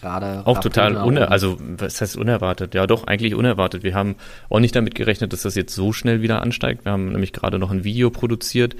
gerade. 0.00 0.42
Auch 0.44 0.58
total 0.58 0.96
uner 0.96 1.30
also 1.30 1.56
was 1.60 2.00
heißt 2.00 2.16
unerwartet? 2.16 2.74
Ja, 2.74 2.86
doch, 2.86 3.06
eigentlich 3.06 3.34
unerwartet. 3.34 3.82
Wir 3.82 3.94
haben 3.94 4.16
auch 4.48 4.60
nicht 4.60 4.74
damit 4.74 4.94
gerechnet, 4.94 5.32
dass 5.32 5.42
das 5.42 5.54
jetzt 5.54 5.74
so 5.74 5.92
schnell 5.92 6.22
wieder 6.22 6.42
ansteigt. 6.42 6.84
Wir 6.84 6.92
haben 6.92 7.12
nämlich 7.12 7.32
gerade 7.32 7.58
noch 7.58 7.70
ein 7.70 7.84
Video 7.84 8.10
produziert, 8.10 8.74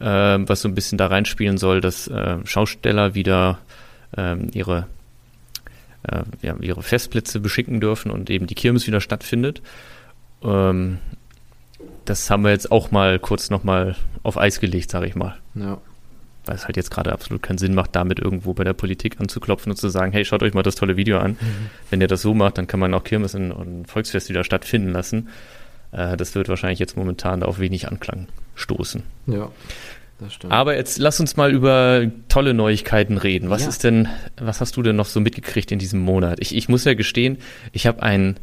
äh, 0.00 0.04
was 0.04 0.62
so 0.62 0.68
ein 0.68 0.74
bisschen 0.74 0.98
da 0.98 1.06
reinspielen 1.06 1.58
soll, 1.58 1.80
dass 1.80 2.08
äh, 2.08 2.38
Schausteller 2.44 3.14
wieder 3.14 3.58
ähm, 4.16 4.50
ihre, 4.52 4.86
äh, 6.04 6.22
ja, 6.42 6.56
ihre 6.60 6.82
Festplätze 6.82 7.40
beschicken 7.40 7.80
dürfen 7.80 8.10
und 8.10 8.30
eben 8.30 8.46
die 8.46 8.54
Kirmes 8.54 8.86
wieder 8.86 9.00
stattfindet. 9.00 9.62
Ähm, 10.42 10.98
das 12.04 12.30
haben 12.30 12.44
wir 12.44 12.50
jetzt 12.50 12.70
auch 12.70 12.90
mal 12.90 13.18
kurz 13.18 13.50
nochmal 13.50 13.96
auf 14.22 14.38
Eis 14.38 14.60
gelegt, 14.60 14.90
sage 14.90 15.06
ich 15.06 15.14
mal. 15.14 15.36
Ja 15.54 15.78
weil 16.46 16.56
es 16.56 16.66
halt 16.66 16.76
jetzt 16.76 16.90
gerade 16.90 17.12
absolut 17.12 17.42
keinen 17.42 17.58
Sinn 17.58 17.74
macht, 17.74 17.94
damit 17.94 18.18
irgendwo 18.18 18.54
bei 18.54 18.64
der 18.64 18.72
Politik 18.72 19.20
anzuklopfen 19.20 19.70
und 19.70 19.76
zu 19.76 19.88
sagen, 19.88 20.12
hey, 20.12 20.24
schaut 20.24 20.42
euch 20.42 20.54
mal 20.54 20.62
das 20.62 20.74
tolle 20.74 20.96
Video 20.96 21.18
an. 21.18 21.32
Mhm. 21.32 21.70
Wenn 21.90 22.00
ihr 22.00 22.08
das 22.08 22.22
so 22.22 22.34
macht, 22.34 22.58
dann 22.58 22.66
kann 22.66 22.80
man 22.80 22.94
auch 22.94 23.04
Kirmes 23.04 23.34
und, 23.34 23.86
Volksfest 23.86 24.28
wieder 24.28 24.44
stattfinden 24.44 24.90
lassen. 24.90 25.28
Äh, 25.92 26.16
das 26.16 26.34
wird 26.34 26.48
wahrscheinlich 26.48 26.78
jetzt 26.78 26.96
momentan 26.96 27.42
auf 27.42 27.58
wenig 27.58 27.88
Anklang 27.88 28.28
stoßen. 28.54 29.02
Ja. 29.26 29.50
Das 30.18 30.32
stimmt. 30.32 30.52
Aber 30.52 30.76
jetzt 30.76 30.98
lass 30.98 31.20
uns 31.20 31.36
mal 31.36 31.52
über 31.52 32.10
tolle 32.28 32.54
Neuigkeiten 32.54 33.18
reden. 33.18 33.50
Was 33.50 33.62
ja. 33.62 33.68
ist 33.68 33.84
denn, 33.84 34.08
was 34.38 34.60
hast 34.62 34.76
du 34.76 34.82
denn 34.82 34.96
noch 34.96 35.06
so 35.06 35.20
mitgekriegt 35.20 35.70
in 35.72 35.78
diesem 35.78 36.00
Monat? 36.00 36.38
Ich, 36.40 36.56
ich 36.56 36.68
muss 36.70 36.84
ja 36.84 36.94
gestehen, 36.94 37.38
ich 37.72 37.86
habe 37.86 38.02
einen, 38.02 38.36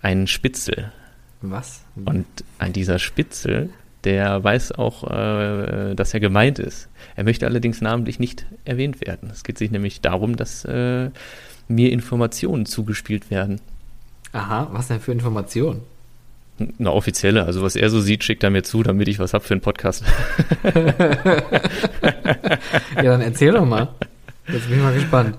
einen 0.00 0.28
Spitzel. 0.28 0.92
Was? 1.40 1.84
Und 1.96 2.26
an 2.58 2.72
dieser 2.72 3.00
Spitzel 3.00 3.70
der 4.04 4.42
weiß 4.42 4.72
auch, 4.72 5.04
äh, 5.10 5.94
dass 5.94 6.14
er 6.14 6.20
gemeint 6.20 6.58
ist. 6.58 6.88
Er 7.16 7.24
möchte 7.24 7.46
allerdings 7.46 7.80
namentlich 7.80 8.18
nicht 8.18 8.46
erwähnt 8.64 9.00
werden. 9.06 9.30
Es 9.30 9.44
geht 9.44 9.58
sich 9.58 9.70
nämlich 9.70 10.00
darum, 10.00 10.36
dass 10.36 10.64
äh, 10.64 11.10
mir 11.68 11.92
Informationen 11.92 12.66
zugespielt 12.66 13.30
werden. 13.30 13.60
Aha, 14.32 14.68
was 14.72 14.88
denn 14.88 15.00
für 15.00 15.12
Informationen? 15.12 15.82
Eine 16.58 16.92
offizielle, 16.92 17.44
also 17.44 17.62
was 17.62 17.76
er 17.76 17.90
so 17.90 18.00
sieht, 18.00 18.24
schickt 18.24 18.44
er 18.44 18.50
mir 18.50 18.62
zu, 18.62 18.82
damit 18.82 19.08
ich 19.08 19.18
was 19.18 19.34
hab 19.34 19.42
für 19.42 19.54
einen 19.54 19.60
Podcast. 19.60 20.04
ja, 22.96 23.02
dann 23.02 23.20
erzähl 23.20 23.52
doch 23.52 23.64
mal. 23.64 23.88
Jetzt 24.48 24.68
bin 24.68 24.78
ich 24.78 24.82
mal 24.82 24.94
gespannt. 24.94 25.36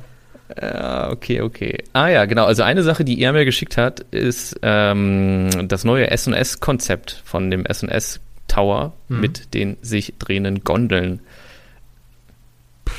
Ja, 0.61 1.11
okay, 1.11 1.41
okay. 1.41 1.83
Ah 1.93 2.09
ja, 2.09 2.25
genau. 2.25 2.45
Also 2.45 2.63
eine 2.63 2.83
Sache, 2.83 3.03
die 3.05 3.21
er 3.21 3.33
mir 3.33 3.45
geschickt 3.45 3.77
hat, 3.77 4.01
ist 4.11 4.59
ähm, 4.61 5.49
das 5.67 5.83
neue 5.83 6.09
S&S-Konzept 6.11 7.21
von 7.23 7.49
dem 7.49 7.65
S&S 7.65 8.19
Tower 8.47 8.93
mhm. 9.07 9.19
mit 9.19 9.53
den 9.53 9.77
sich 9.81 10.13
drehenden 10.19 10.63
Gondeln. 10.63 11.19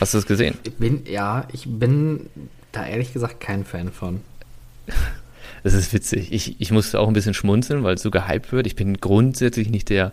Hast 0.00 0.14
du 0.14 0.18
es 0.18 0.26
gesehen? 0.26 0.56
Ich 0.64 0.74
bin, 0.74 1.04
ja, 1.06 1.46
ich 1.52 1.66
bin 1.66 2.28
da 2.72 2.86
ehrlich 2.86 3.12
gesagt 3.12 3.40
kein 3.40 3.64
Fan 3.64 3.92
von. 3.92 4.20
Das 5.62 5.72
ist 5.72 5.94
witzig. 5.94 6.30
Ich, 6.30 6.60
ich 6.60 6.70
musste 6.72 7.00
auch 7.00 7.08
ein 7.08 7.14
bisschen 7.14 7.32
schmunzeln, 7.32 7.84
weil 7.84 7.94
es 7.94 8.02
so 8.02 8.10
gehypt 8.10 8.52
wird. 8.52 8.66
Ich 8.66 8.76
bin 8.76 8.98
grundsätzlich 8.98 9.70
nicht 9.70 9.88
der 9.88 10.12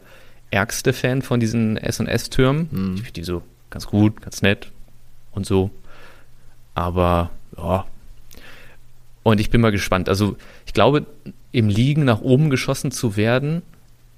ärgste 0.49 0.93
Fan 0.93 1.21
von 1.21 1.41
diesen 1.41 1.75
S&S-Türmen. 1.75 2.69
Mhm. 2.71 2.93
Ich 2.95 3.01
finde 3.01 3.11
die 3.11 3.23
so 3.23 3.41
ganz 3.69 3.85
gut, 3.85 4.21
ganz 4.21 4.41
nett 4.41 4.71
und 5.33 5.45
so. 5.45 5.69
Aber, 6.73 7.31
ja. 7.57 7.85
Und 9.23 9.41
ich 9.41 9.49
bin 9.49 9.59
mal 9.59 9.73
gespannt. 9.73 10.07
Also, 10.07 10.37
ich 10.65 10.73
glaube, 10.73 11.05
im 11.51 11.67
Liegen 11.67 12.05
nach 12.05 12.21
oben 12.21 12.49
geschossen 12.49 12.91
zu 12.91 13.17
werden, 13.17 13.61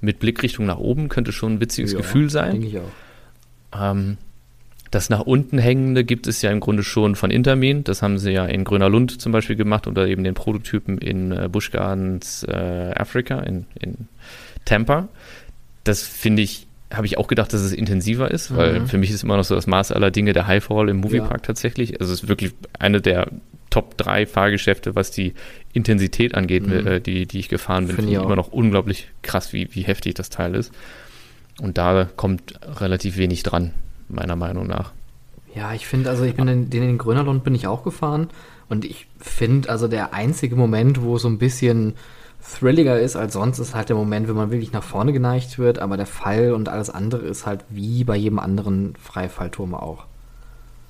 mit 0.04 0.20
Blickrichtung 0.20 0.66
nach 0.66 0.78
oben 0.78 1.10
könnte 1.10 1.32
schon 1.32 1.54
ein 1.54 1.62
witziges 1.62 1.94
ja, 1.94 1.98
Gefühl 1.98 2.30
sein. 2.30 2.52
Denke 2.52 2.68
ich 2.68 2.78
auch. 2.80 3.92
Ähm, 3.92 4.18
das 4.92 5.10
nach 5.10 5.22
unten 5.22 5.58
hängende 5.58 6.04
gibt 6.04 6.28
es 6.28 6.42
ja 6.44 6.52
im 6.52 6.60
Grunde 6.60 6.84
schon 6.84 7.16
von 7.16 7.32
Intermin. 7.32 7.84
Das 7.84 8.04
haben 8.04 8.20
sie 8.20 8.32
ja 8.32 8.46
in 8.46 8.64
Gröner 8.64 8.90
Lund 8.90 9.20
zum 9.20 9.32
Beispiel 9.32 9.56
gemacht 9.56 9.88
oder 9.88 10.08
eben 10.08 10.24
den 10.24 10.36
Prototypen 10.36 11.00
in 11.00 11.32
äh, 11.32 11.50
Busch 11.50 11.72
Gardens 11.72 12.44
äh, 12.44 12.92
Africa 12.96 13.40
in, 13.40 13.66
in 13.80 14.08
Tampa. 14.66 15.08
Das 15.84 16.04
finde 16.04 16.44
ich, 16.44 16.68
habe 16.94 17.08
ich 17.08 17.18
auch 17.18 17.28
gedacht, 17.28 17.54
dass 17.54 17.62
es 17.62 17.72
intensiver 17.72 18.30
ist, 18.30 18.52
mhm. 18.52 18.58
weil 18.58 18.88
für 18.88 18.98
mich 18.98 19.10
ist 19.10 19.24
immer 19.24 19.38
noch 19.38 19.46
so 19.46 19.56
das 19.56 19.66
Maß 19.66 19.94
aller 19.94 20.12
Dinge 20.12 20.34
der 20.34 20.46
Highfall 20.48 20.90
im 20.90 20.98
Moviepark 20.98 21.32
ja. 21.32 21.38
tatsächlich. 21.48 22.00
Also 22.00 22.14
es 22.14 22.24
ist 22.24 22.30
wirklich 22.30 22.54
eine 22.78 23.02
der 23.02 23.30
Top 23.74 23.98
3 23.98 24.28
Fahrgeschäfte, 24.28 24.94
was 24.94 25.10
die 25.10 25.34
Intensität 25.74 26.36
angeht, 26.36 26.68
mhm. 26.68 26.86
äh, 26.86 27.00
die, 27.00 27.26
die 27.26 27.40
ich 27.40 27.50
gefahren 27.50 27.88
bin. 27.88 27.96
Finde 27.96 28.12
ich 28.12 28.20
immer 28.20 28.36
noch 28.36 28.50
unglaublich 28.50 29.08
krass, 29.24 29.52
wie, 29.52 29.68
wie 29.74 29.82
heftig 29.82 30.14
das 30.14 30.30
Teil 30.30 30.54
ist. 30.54 30.72
Und 31.60 31.80
da 31.80 32.08
kommt 32.16 32.54
relativ 32.80 33.18
wenig 33.18 33.42
dran, 33.42 33.72
meiner 34.10 34.36
Meinung 34.36 34.68
nach. 34.68 34.92
Ja, 35.56 35.74
ich 35.74 35.88
finde, 35.88 36.12
also 36.12 36.24
ich 36.24 36.36
bin 36.36 36.48
in, 36.48 36.70
den 36.70 36.84
in 36.84 37.00
Grönerlund 37.00 37.44
bin 37.44 37.56
ich 37.56 37.66
auch 37.66 37.84
gefahren 37.84 38.30
und 38.70 38.86
ich 38.86 39.08
finde, 39.20 39.72
also 39.72 39.88
der 39.88 40.14
einzige 40.14 40.56
Moment, 40.56 41.02
wo 41.02 41.16
es 41.16 41.24
so 41.24 41.28
ein 41.28 41.40
bisschen 41.40 41.96
thrilliger 42.48 43.00
ist 43.00 43.16
als 43.16 43.34
sonst, 43.34 43.58
ist 43.58 43.74
halt 43.74 43.90
der 43.90 43.96
Moment, 43.96 44.28
wenn 44.28 44.36
man 44.36 44.52
wirklich 44.52 44.72
nach 44.72 44.84
vorne 44.84 45.14
geneigt 45.14 45.58
wird, 45.58 45.80
aber 45.80 45.98
der 45.98 46.06
Fall 46.06 46.54
und 46.54 46.70
alles 46.70 46.92
andere 46.92 47.24
ist 47.24 47.48
halt 47.48 47.66
wie 47.70 48.04
bei 48.04 48.18
jedem 48.18 48.38
anderen 48.38 48.94
Freifallturm 49.02 49.74
auch. 49.74 50.06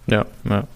Ja, 0.08 0.26
ja 0.44 0.68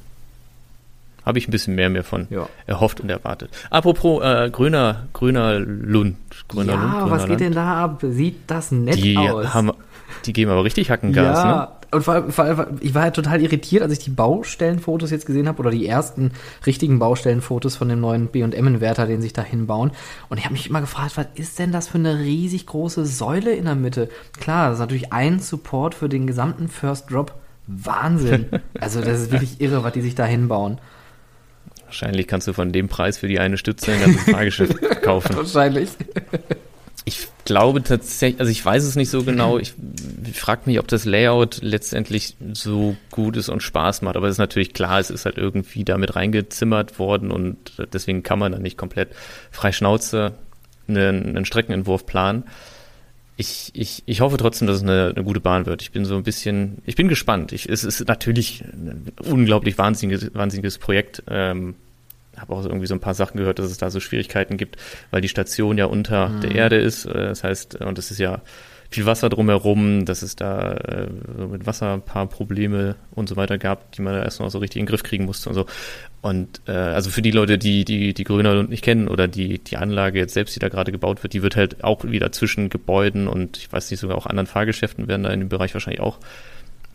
habe 1.27 1.37
ich 1.39 1.47
ein 1.47 1.51
bisschen 1.51 1.75
mehr 1.75 1.89
mehr 1.89 2.03
von 2.03 2.27
ja. 2.29 2.47
erhofft 2.65 3.01
und 3.01 3.09
erwartet. 3.09 3.51
Apropos 3.69 4.23
äh, 4.23 4.49
grüner, 4.49 5.07
grüner 5.13 5.59
Lund. 5.59 6.17
Grüner 6.47 6.73
ja, 6.73 6.81
Lund, 6.81 6.93
grüner 6.93 7.11
was 7.11 7.21
geht 7.23 7.29
Land. 7.29 7.41
denn 7.41 7.53
da 7.53 7.83
ab? 7.83 7.99
Sieht 8.01 8.39
das 8.47 8.71
nett 8.71 8.95
die 8.95 9.17
aus? 9.17 9.53
Haben, 9.53 9.71
die 10.25 10.33
geben 10.33 10.51
aber 10.51 10.63
richtig 10.63 10.89
Hackengas, 10.89 11.37
ja. 11.37 11.55
ne? 11.55 11.67
Und 11.89 12.03
vor 12.03 12.15
allem, 12.15 12.31
vor 12.31 12.43
allem, 12.43 12.65
ich 12.81 12.93
war 12.93 13.05
ja 13.05 13.11
total 13.11 13.41
irritiert, 13.41 13.81
als 13.81 13.93
ich 13.93 13.99
die 13.99 14.09
Baustellenfotos 14.09 15.09
jetzt 15.09 15.25
gesehen 15.25 15.47
habe 15.47 15.59
oder 15.59 15.71
die 15.71 15.87
ersten 15.87 16.31
richtigen 16.65 16.99
Baustellenfotos 16.99 17.77
von 17.77 17.87
dem 17.87 18.01
neuen 18.01 18.27
B&M-Inverter, 18.27 19.05
den 19.05 19.21
sich 19.21 19.31
da 19.31 19.41
hinbauen. 19.41 19.91
Und 20.27 20.37
ich 20.37 20.43
habe 20.43 20.53
mich 20.53 20.69
immer 20.69 20.81
gefragt, 20.81 21.15
was 21.15 21.27
ist 21.35 21.59
denn 21.59 21.71
das 21.71 21.87
für 21.87 21.97
eine 21.97 22.19
riesig 22.19 22.65
große 22.65 23.05
Säule 23.05 23.53
in 23.53 23.65
der 23.65 23.75
Mitte? 23.75 24.09
Klar, 24.37 24.67
das 24.67 24.75
ist 24.75 24.81
natürlich 24.81 25.13
ein 25.13 25.39
Support 25.39 25.95
für 25.95 26.09
den 26.09 26.27
gesamten 26.27 26.67
First 26.67 27.09
Drop. 27.09 27.33
Wahnsinn. 27.67 28.47
Also 28.79 29.01
das 29.01 29.21
ist 29.21 29.31
wirklich 29.31 29.59
irre, 29.59 29.83
was 29.83 29.93
die 29.93 30.01
sich 30.01 30.15
da 30.15 30.25
hinbauen. 30.25 30.79
Wahrscheinlich 31.87 32.27
kannst 32.27 32.47
du 32.47 32.53
von 32.53 32.71
dem 32.71 32.89
Preis 32.89 33.17
für 33.17 33.27
die 33.27 33.39
eine 33.39 33.57
Stütze 33.57 33.93
ein 33.93 34.01
ganzes 34.01 34.23
Fahrgeschäft 34.29 35.01
kaufen. 35.01 35.35
Wahrscheinlich. 35.35 35.89
Ich 37.05 37.29
glaube 37.45 37.81
tatsächlich, 37.81 38.41
also 38.41 38.51
ich 38.51 38.63
weiß 38.63 38.83
es 38.83 38.97
nicht 38.97 39.09
so 39.09 39.23
genau. 39.23 39.57
Ich, 39.57 39.73
ich 40.29 40.37
frage 40.37 40.63
mich, 40.65 40.79
ob 40.79 40.89
das 40.89 41.05
Layout 41.05 41.59
letztendlich 41.61 42.35
so 42.53 42.97
gut 43.09 43.37
ist 43.37 43.47
und 43.47 43.63
Spaß 43.63 44.01
macht. 44.01 44.17
Aber 44.17 44.27
es 44.27 44.33
ist 44.33 44.39
natürlich 44.39 44.73
klar, 44.73 44.99
es 44.99 45.09
ist 45.09 45.23
halt 45.23 45.37
irgendwie 45.37 45.85
damit 45.85 46.17
reingezimmert 46.17 46.99
worden 46.99 47.31
und 47.31 47.57
deswegen 47.93 48.21
kann 48.21 48.37
man 48.37 48.51
dann 48.51 48.61
nicht 48.61 48.77
komplett 48.77 49.09
frei 49.49 49.71
Schnauze 49.71 50.33
einen, 50.89 51.37
einen 51.37 51.45
Streckenentwurf 51.45 52.05
planen. 52.05 52.43
Ich, 53.39 53.69
ich, 53.73 54.01
ich 54.07 54.21
hoffe 54.21 54.37
trotzdem, 54.37 54.67
dass 54.67 54.77
es 54.77 54.83
eine, 54.83 55.13
eine 55.15 55.23
gute 55.23 55.39
Bahn 55.39 55.67
wird. 55.67 55.83
Ich 55.83 55.91
bin 55.91 56.05
so 56.05 56.15
ein 56.15 56.23
bisschen, 56.23 56.79
ich 56.85 56.95
bin 56.95 57.07
gespannt. 57.07 57.51
Ich, 57.51 57.69
es 57.69 57.83
ist 57.83 58.07
natürlich 58.07 58.63
ein 58.65 59.11
unglaublich 59.23 59.77
wahnsinniges, 59.77 60.33
wahnsinniges 60.33 60.79
Projekt. 60.79 61.21
Ähm, 61.29 61.75
habe 62.35 62.53
auch 62.53 62.65
irgendwie 62.65 62.87
so 62.87 62.93
ein 62.93 62.99
paar 62.99 63.13
Sachen 63.13 63.37
gehört, 63.37 63.59
dass 63.59 63.71
es 63.71 63.77
da 63.77 63.89
so 63.89 63.99
Schwierigkeiten 63.99 64.57
gibt, 64.57 64.77
weil 65.11 65.21
die 65.21 65.29
Station 65.29 65.77
ja 65.77 65.85
unter 65.85 66.29
mhm. 66.29 66.41
der 66.41 66.55
Erde 66.55 66.77
ist. 66.77 67.05
Äh, 67.05 67.13
das 67.13 67.43
heißt, 67.43 67.75
und 67.75 67.97
es 67.99 68.11
ist 68.11 68.19
ja 68.19 68.41
viel 68.89 69.05
Wasser 69.05 69.29
drumherum, 69.29 70.05
dass 70.05 70.21
es 70.21 70.35
da 70.35 70.73
äh, 70.73 71.07
mit 71.51 71.65
Wasser 71.65 71.93
ein 71.93 72.01
paar 72.01 72.27
Probleme 72.27 72.95
und 73.11 73.27
so 73.27 73.35
weiter 73.35 73.57
gab, 73.57 73.91
die 73.91 74.01
man 74.01 74.13
da 74.13 74.23
erst 74.23 74.39
noch 74.39 74.49
so 74.49 74.59
richtig 74.59 74.79
in 74.79 74.85
den 74.85 74.89
Griff 74.89 75.03
kriegen 75.03 75.25
musste 75.25 75.49
und 75.49 75.55
so. 75.55 75.65
Und 76.21 76.61
äh, 76.67 76.71
also 76.71 77.09
für 77.09 77.21
die 77.21 77.31
Leute, 77.31 77.57
die 77.57 77.85
die 77.85 78.13
die 78.13 78.23
Grüner 78.23 78.63
nicht 78.63 78.83
kennen 78.83 79.07
oder 79.07 79.27
die 79.27 79.59
die 79.59 79.77
Anlage 79.77 80.19
jetzt 80.19 80.33
selbst, 80.33 80.55
die 80.55 80.59
da 80.59 80.69
gerade 80.69 80.91
gebaut 80.91 81.23
wird, 81.23 81.33
die 81.33 81.43
wird 81.43 81.55
halt 81.55 81.83
auch 81.83 82.03
wieder 82.03 82.31
zwischen 82.31 82.69
Gebäuden 82.69 83.27
und 83.27 83.57
ich 83.57 83.71
weiß 83.71 83.91
nicht 83.91 83.99
sogar 83.99 84.17
auch 84.17 84.25
anderen 84.25 84.47
Fahrgeschäften 84.47 85.07
werden 85.07 85.23
da 85.23 85.29
in 85.31 85.41
dem 85.41 85.49
Bereich 85.49 85.73
wahrscheinlich 85.73 86.01
auch 86.01 86.19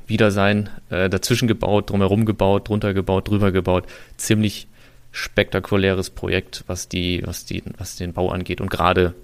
wieder 0.07 0.31
sein, 0.31 0.69
äh, 0.91 1.09
dazwischen 1.09 1.49
gebaut, 1.49 1.91
drumherum 1.91 2.27
gebaut, 2.27 2.69
drunter 2.69 2.95
gebaut, 2.95 3.29
drüber 3.29 3.53
gebaut, 3.53 3.85
ziemlich 4.17 4.67
spektakuläres 5.13 6.11
Projekt, 6.11 6.65
was 6.67 6.89
die 6.89 7.23
was 7.25 7.45
die 7.45 7.63
was 7.79 7.97
den 7.97 8.15
Bau 8.15 8.31
angeht 8.31 8.61
und 8.61 8.71
gerade 8.71 9.15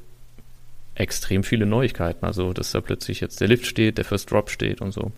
extrem 0.99 1.45
viele 1.45 1.67
Neuigkeiten. 1.67 2.25
Also, 2.25 2.53
dass 2.53 2.73
da 2.73 2.81
plötzlich 2.81 3.21
jetzt 3.21 3.41
der 3.41 3.49
Lift 3.49 3.67
steht, 3.67 3.99
der 3.99 4.05
First 4.05 4.31
Drop 4.31 4.51
steht 4.51 4.81
und 4.81 4.93
so. 4.93 5.13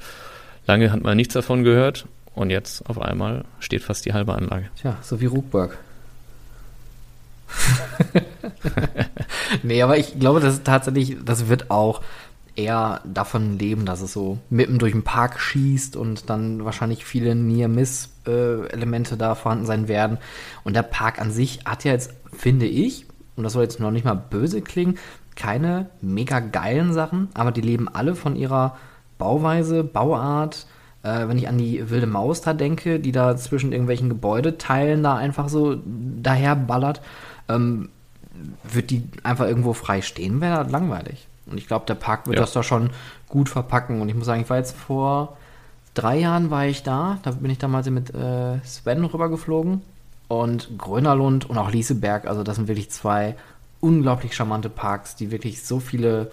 Lange 0.67 0.93
hat 0.93 1.03
man 1.03 1.17
nichts 1.17 1.35
davon 1.35 1.65
gehört 1.65 2.07
und 2.35 2.51
jetzt 2.51 2.89
auf 2.89 3.01
einmal 3.01 3.45
steht 3.59 3.83
fast 3.83 4.05
die 4.05 4.13
halbe 4.13 4.35
Anlage. 4.35 4.69
Tja, 4.81 4.97
so 5.03 5.21
wie 5.21 5.27
Ruckberg. 5.27 5.79
nee, 9.63 9.83
aber 9.83 9.99
ich 9.99 10.21
glaube, 10.21 10.41
das 10.41 10.63
tatsächlich, 10.63 11.17
das 11.25 11.49
wird 11.49 11.71
auch 11.71 12.03
eher 12.55 13.01
davon 13.05 13.59
leben, 13.59 13.87
dass 13.87 14.01
es 14.01 14.13
so 14.13 14.39
mitten 14.51 14.79
durch 14.79 14.93
den 14.93 15.03
Park 15.03 15.41
schießt 15.41 15.97
und 15.97 16.31
dann 16.31 16.65
wahrscheinlich 16.65 17.05
viele 17.05 17.35
Near-Miss-Elemente 17.35 19.17
da 19.17 19.35
vorhanden 19.35 19.67
sein 19.67 19.89
werden. 19.89 20.19
Und 20.63 20.75
der 20.75 20.83
Park 20.83 21.21
an 21.21 21.33
sich 21.33 21.61
hat 21.65 21.85
ja 21.85 21.93
jetzt, 21.93 22.13
finde 22.33 22.67
ich, 22.67 23.07
und 23.37 23.45
das 23.45 23.55
soll 23.55 23.63
jetzt 23.63 23.81
noch 23.81 23.91
nicht 23.91 24.05
mal 24.05 24.15
böse 24.15 24.61
klingen, 24.61 24.99
keine 25.41 25.87
mega 26.03 26.41
geilen 26.41 26.93
Sachen, 26.93 27.29
aber 27.33 27.51
die 27.51 27.63
leben 27.63 27.89
alle 27.89 28.15
von 28.15 28.37
ihrer 28.37 28.77
Bauweise, 29.19 29.83
Bauart. 29.85 30.67
Äh, 31.03 31.29
wenn 31.29 31.39
ich 31.39 31.49
an 31.49 31.57
die 31.57 31.89
wilde 31.89 32.07
Maus 32.07 32.43
da 32.43 32.53
denke, 32.53 33.01
die 33.01 33.11
da 33.13 33.35
zwischen 33.37 33.73
irgendwelchen 33.73 34.11
Gebäudeteilen 34.11 35.03
da 35.03 35.17
einfach 35.17 35.49
so 35.49 35.79
daher 36.23 36.55
ballert, 36.57 37.01
ähm, 37.49 37.89
wird 38.71 38.91
die 38.91 39.05
einfach 39.23 39.47
irgendwo 39.47 39.73
frei 39.73 40.03
stehen, 40.03 40.43
wäre 40.43 40.65
langweilig. 40.69 41.27
Und 41.51 41.57
ich 41.57 41.67
glaube, 41.67 41.87
der 41.87 41.95
Park 41.95 42.27
wird 42.27 42.37
Ja. 42.37 42.43
das 42.43 42.53
da 42.53 42.63
schon 42.63 42.91
gut 43.29 43.49
verpacken. 43.49 44.03
Und 44.03 44.09
ich 44.11 44.15
muss 44.15 44.27
sagen, 44.27 44.43
ich 44.43 44.51
war 44.51 44.59
jetzt 44.59 44.77
vor 44.77 45.37
drei 45.95 46.19
Jahren 46.19 46.51
war 46.51 46.67
ich 46.67 46.83
da. 46.83 47.19
Da 47.23 47.31
bin 47.31 47.51
ich 47.51 47.59
damals 47.59 47.89
mit 47.89 48.15
äh, 48.15 48.61
Sven 48.65 49.05
rübergeflogen. 49.05 49.81
Und 50.29 50.79
Grönerlund 50.79 51.51
und 51.51 51.59
auch 51.59 51.73
Lieseberg, 51.73 52.27
also 52.27 52.45
das 52.45 52.55
sind 52.57 52.69
wirklich 52.69 52.91
zwei 52.91 53.35
unglaublich 53.81 54.35
charmante 54.35 54.69
Parks, 54.69 55.17
die 55.17 55.31
wirklich 55.31 55.63
so 55.63 55.81
viele 55.81 56.31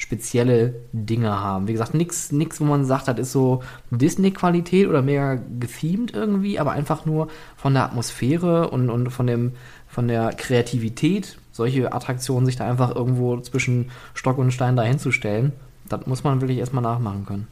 spezielle 0.00 0.74
Dinge 0.92 1.30
haben. 1.30 1.68
Wie 1.68 1.72
gesagt, 1.72 1.92
nichts, 1.92 2.32
nix, 2.32 2.58
wo 2.60 2.64
man 2.64 2.86
sagt, 2.86 3.08
das 3.08 3.18
ist 3.18 3.32
so 3.32 3.62
Disney-Qualität 3.90 4.88
oder 4.88 5.02
mega 5.02 5.34
gethemed 5.58 6.14
irgendwie, 6.14 6.58
aber 6.58 6.72
einfach 6.72 7.04
nur 7.04 7.28
von 7.56 7.74
der 7.74 7.84
Atmosphäre 7.84 8.70
und, 8.70 8.88
und 8.88 9.10
von, 9.10 9.26
dem, 9.26 9.52
von 9.86 10.08
der 10.08 10.30
Kreativität, 10.30 11.36
solche 11.52 11.92
Attraktionen 11.92 12.46
sich 12.46 12.56
da 12.56 12.66
einfach 12.66 12.94
irgendwo 12.94 13.38
zwischen 13.40 13.90
Stock 14.14 14.38
und 14.38 14.52
Stein 14.52 14.74
dahinzustellen, 14.74 15.52
das 15.88 16.06
muss 16.06 16.24
man 16.24 16.40
wirklich 16.40 16.58
erstmal 16.58 16.82
nachmachen 16.82 17.26
können. 17.26 17.46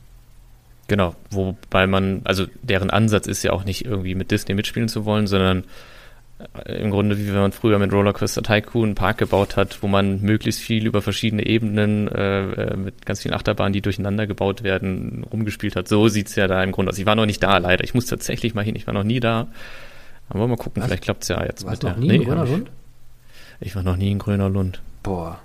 Genau, 0.86 1.14
wobei 1.30 1.86
man, 1.86 2.22
also 2.24 2.46
deren 2.62 2.88
Ansatz 2.88 3.26
ist 3.26 3.42
ja 3.42 3.52
auch 3.52 3.64
nicht 3.64 3.84
irgendwie 3.84 4.14
mit 4.14 4.30
Disney 4.30 4.54
mitspielen 4.54 4.88
zu 4.88 5.04
wollen, 5.04 5.26
sondern 5.26 5.64
im 6.66 6.90
Grunde, 6.92 7.18
wie 7.18 7.26
wenn 7.28 7.34
man 7.40 7.52
früher 7.52 7.78
mit 7.80 7.92
Rollercoaster 7.92 8.42
Tycoon 8.42 8.84
einen 8.90 8.94
Park 8.94 9.18
gebaut 9.18 9.56
hat, 9.56 9.82
wo 9.82 9.88
man 9.88 10.20
möglichst 10.20 10.60
viel 10.60 10.86
über 10.86 11.02
verschiedene 11.02 11.44
Ebenen 11.44 12.06
äh, 12.08 12.40
äh, 12.72 12.76
mit 12.76 13.04
ganz 13.06 13.22
vielen 13.22 13.34
Achterbahnen, 13.34 13.72
die 13.72 13.80
durcheinander 13.80 14.26
gebaut 14.28 14.62
werden, 14.62 15.24
rumgespielt 15.32 15.74
hat. 15.74 15.88
So 15.88 16.06
sieht's 16.08 16.36
ja 16.36 16.46
da 16.46 16.62
im 16.62 16.70
Grunde 16.72 16.90
aus. 16.92 16.98
Ich 16.98 17.06
war 17.06 17.16
noch 17.16 17.26
nicht 17.26 17.42
da, 17.42 17.58
leider. 17.58 17.82
Ich 17.82 17.92
muss 17.94 18.06
tatsächlich 18.06 18.54
mal 18.54 18.64
hin. 18.64 18.76
Ich 18.76 18.86
war 18.86 18.94
noch 18.94 19.02
nie 19.04 19.18
da. 19.20 19.48
Aber 20.28 20.46
mal 20.46 20.56
gucken, 20.56 20.80
Was? 20.82 20.88
vielleicht 20.88 21.04
klappt's 21.04 21.28
ja 21.28 21.42
jetzt 21.44 21.64
Warst 21.66 21.82
mit 21.82 21.90
noch 21.90 21.98
der. 21.98 22.06
nie 22.08 22.08
in 22.08 22.14
hab 22.14 22.20
ich, 22.20 22.28
Grönerlund? 22.28 22.70
ich 23.60 23.74
war 23.76 23.82
noch 23.82 23.96
nie 23.96 24.10
in 24.12 24.18
Gröner 24.18 24.48
Lund. 24.48 24.80
Boah, 25.02 25.40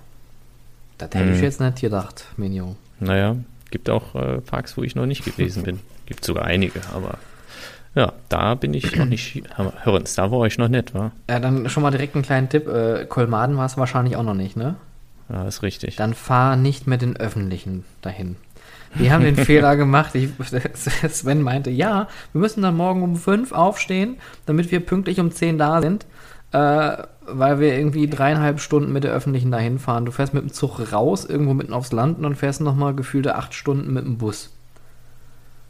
das 0.98 1.10
hätte 1.14 1.30
ich 1.32 1.38
Mhm. 1.38 1.42
jetzt 1.42 1.60
nicht 1.60 1.80
gedacht, 1.80 2.26
Minion. 2.36 2.76
Naja, 3.00 3.36
gibt 3.70 3.90
auch 3.90 4.14
äh, 4.14 4.40
Parks, 4.42 4.76
wo 4.76 4.82
ich 4.84 4.94
noch 4.94 5.06
nicht 5.06 5.24
gewesen 5.24 5.64
bin. 5.64 5.80
Gibt 6.06 6.24
sogar 6.24 6.44
einige, 6.44 6.80
aber 6.94 7.18
ja, 7.94 8.12
da 8.28 8.54
bin 8.54 8.74
ich 8.74 8.96
noch 8.96 9.04
nicht. 9.04 9.42
Hörens, 9.56 10.14
da 10.14 10.30
war 10.30 10.46
ich 10.46 10.58
noch 10.58 10.68
nicht, 10.68 10.94
wa? 10.94 11.12
Ja, 11.30 11.38
dann 11.38 11.68
schon 11.68 11.82
mal 11.82 11.92
direkt 11.92 12.14
einen 12.14 12.24
kleinen 12.24 12.48
Tipp. 12.48 12.66
Äh, 12.66 13.06
Kolmaden 13.06 13.56
war 13.56 13.66
es 13.66 13.76
wahrscheinlich 13.76 14.16
auch 14.16 14.22
noch 14.22 14.34
nicht, 14.34 14.56
ne? 14.56 14.74
Ja, 15.28 15.46
ist 15.46 15.62
richtig. 15.62 15.96
Dann 15.96 16.14
fahr 16.14 16.56
nicht 16.56 16.86
mit 16.86 17.02
den 17.02 17.16
Öffentlichen 17.16 17.84
dahin. 18.02 18.36
Wir 18.94 19.12
haben 19.12 19.24
den 19.24 19.36
Fehler 19.44 19.76
gemacht. 19.76 20.14
Ich, 20.14 20.30
Sven 20.74 21.42
meinte, 21.42 21.70
ja, 21.70 22.08
wir 22.32 22.40
müssen 22.40 22.62
dann 22.62 22.76
morgen 22.76 23.02
um 23.02 23.16
fünf 23.16 23.52
aufstehen, 23.52 24.16
damit 24.46 24.70
wir 24.72 24.80
pünktlich 24.80 25.20
um 25.20 25.30
zehn 25.30 25.56
da 25.56 25.80
sind, 25.80 26.06
äh, 26.52 26.96
weil 27.26 27.60
wir 27.60 27.76
irgendwie 27.76 28.08
dreieinhalb 28.08 28.60
Stunden 28.60 28.92
mit 28.92 29.04
der 29.04 29.12
Öffentlichen 29.12 29.50
dahin 29.50 29.78
fahren. 29.78 30.04
Du 30.04 30.12
fährst 30.12 30.34
mit 30.34 30.42
dem 30.42 30.52
Zug 30.52 30.92
raus, 30.92 31.24
irgendwo 31.24 31.54
mitten 31.54 31.72
aufs 31.72 31.92
Land 31.92 32.18
und 32.18 32.24
dann 32.24 32.34
fährst 32.34 32.60
nochmal 32.60 32.94
gefühlte 32.94 33.36
acht 33.36 33.54
Stunden 33.54 33.92
mit 33.92 34.04
dem 34.04 34.18
Bus. 34.18 34.53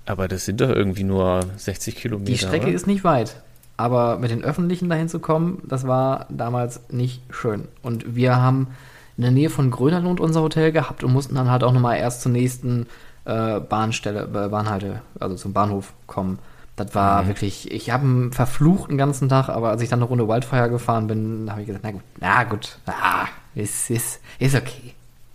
Aber 0.06 0.28
das 0.28 0.44
sind 0.44 0.60
doch 0.60 0.68
irgendwie 0.68 1.04
nur 1.04 1.44
60 1.56 1.96
Kilometer. 1.96 2.30
Die 2.30 2.38
Strecke 2.38 2.66
oder? 2.66 2.74
ist 2.74 2.86
nicht 2.86 3.04
weit. 3.04 3.36
Aber 3.76 4.18
mit 4.18 4.30
den 4.30 4.44
Öffentlichen 4.44 4.88
dahin 4.88 5.08
zu 5.08 5.18
kommen, 5.18 5.62
das 5.66 5.86
war 5.86 6.26
damals 6.28 6.80
nicht 6.90 7.22
schön. 7.30 7.66
Und 7.82 8.14
wir 8.14 8.36
haben 8.36 8.68
in 9.16 9.22
der 9.22 9.32
Nähe 9.32 9.50
von 9.50 9.70
Grönerlund 9.70 10.20
unser 10.20 10.42
Hotel 10.42 10.70
gehabt 10.72 11.02
und 11.04 11.12
mussten 11.12 11.34
dann 11.34 11.50
halt 11.50 11.64
auch 11.64 11.72
nochmal 11.72 11.96
erst 11.98 12.20
zur 12.22 12.32
nächsten 12.32 12.86
äh, 13.24 13.58
Bahnstelle, 13.60 14.22
äh, 14.24 14.48
Bahnhalte, 14.48 15.00
also 15.18 15.34
zum 15.36 15.52
Bahnhof 15.52 15.92
kommen. 16.06 16.38
Das 16.76 16.94
war 16.94 17.22
Mhm. 17.22 17.28
wirklich, 17.28 17.70
ich 17.72 17.90
habe 17.90 18.02
einen 18.04 18.32
verfluchten 18.32 18.98
ganzen 18.98 19.28
Tag, 19.28 19.48
aber 19.48 19.70
als 19.70 19.80
ich 19.80 19.88
dann 19.88 20.00
eine 20.00 20.08
Runde 20.08 20.28
Wildfire 20.28 20.68
gefahren 20.68 21.06
bin, 21.06 21.46
habe 21.50 21.60
ich 21.62 21.66
gesagt, 21.68 21.84
na 21.84 21.92
gut, 21.92 22.02
na 22.20 22.44
gut, 22.44 22.78
ah, 22.86 23.26
ist, 23.54 23.90
ist, 23.90 24.20
ist 24.40 24.54
okay. 24.56 24.92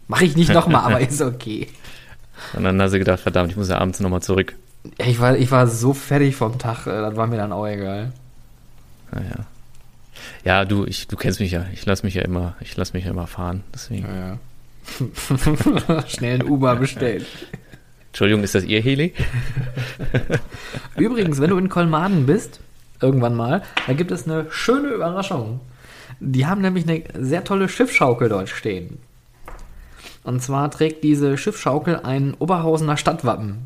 Mache 0.08 0.25
ich 0.25 0.36
nicht 0.36 0.53
nochmal, 0.53 0.84
aber 0.84 0.99
ist 0.99 1.21
okay. 1.21 1.67
Und 2.54 2.63
dann 2.63 2.82
hast 2.82 2.93
du 2.93 2.99
gedacht, 2.99 3.19
verdammt, 3.19 3.52
ich 3.52 3.58
muss 3.58 3.69
ja 3.69 3.78
abends 3.78 3.99
nochmal 3.99 4.21
zurück. 4.21 4.56
Ich 4.97 5.19
war, 5.19 5.38
ich 5.38 5.52
war 5.52 5.67
so 5.67 5.93
fertig 5.93 6.36
vom 6.36 6.58
Tag, 6.58 6.88
äh, 6.88 7.02
das 7.02 7.15
war 7.15 7.28
mir 7.28 7.38
dann 7.38 7.52
auch 7.52 7.67
egal. 7.67 8.12
Naja. 9.12 9.45
Ja, 10.43 10.65
du, 10.65 10.86
ich, 10.86 11.08
du 11.08 11.15
kennst 11.15 11.39
mich 11.39 11.52
ja. 11.52 11.65
Ich 11.73 11.86
lass 11.86 12.04
mich 12.04 12.13
ja 12.13 12.21
immer, 12.21 12.56
ich 12.62 12.75
lass 12.78 12.93
mich 12.93 13.06
ja 13.06 13.12
immer 13.12 13.28
fahren. 13.28 13.63
Deswegen. 13.73 14.06
Ja. 14.06 14.38
Schnell 16.08 16.39
ein 16.39 16.47
Uber 16.47 16.75
bestellt. 16.75 17.25
Entschuldigung, 18.08 18.43
ist 18.43 18.56
das 18.56 18.63
Ihr 18.63 18.82
Heli? 18.82 19.13
Übrigens, 20.97 21.39
wenn 21.39 21.52
du 21.52 21.58
in 21.58 21.69
Kolmaden 21.69 22.25
bist, 22.25 22.60
irgendwann 23.02 23.36
mal, 23.36 23.62
da 23.88 23.93
gibt 23.93 24.12
es 24.12 24.28
eine 24.28 24.47
schöne 24.49 24.89
Überraschung. 24.89 25.60
Die 26.19 26.45
haben 26.45 26.62
nämlich 26.62 26.88
eine 26.88 27.04
sehr 27.25 27.43
tolle 27.43 27.69
Schiffschaukel 27.69 28.30
dort 28.30 28.49
stehen. 28.49 28.97
Und 30.30 30.42
zwar 30.44 30.70
trägt 30.70 31.04
diese 31.04 31.39
Schiffschaukel 31.39 32.02
ein 32.04 32.36
Oberhausener 32.38 32.98
Stadtwappen. 32.98 33.65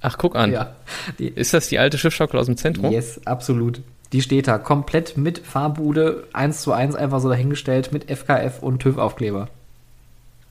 Ach, 0.00 0.18
guck 0.18 0.34
an. 0.34 0.50
Ja, 0.50 0.74
die, 1.20 1.28
Ist 1.28 1.54
das 1.54 1.68
die 1.68 1.78
alte 1.78 1.98
Schiffschaukel 1.98 2.38
aus 2.40 2.46
dem 2.46 2.56
Zentrum? 2.56 2.90
yes, 2.90 3.20
absolut. 3.24 3.80
Die 4.12 4.22
steht 4.22 4.48
da 4.48 4.58
komplett 4.58 5.16
mit 5.16 5.38
Fahrbude, 5.38 6.24
eins 6.32 6.62
zu 6.62 6.72
eins 6.72 6.96
einfach 6.96 7.20
so 7.20 7.28
dahingestellt 7.28 7.92
mit 7.92 8.10
FKF 8.10 8.60
und 8.60 8.80
TÜV-Aufkleber. 8.82 9.48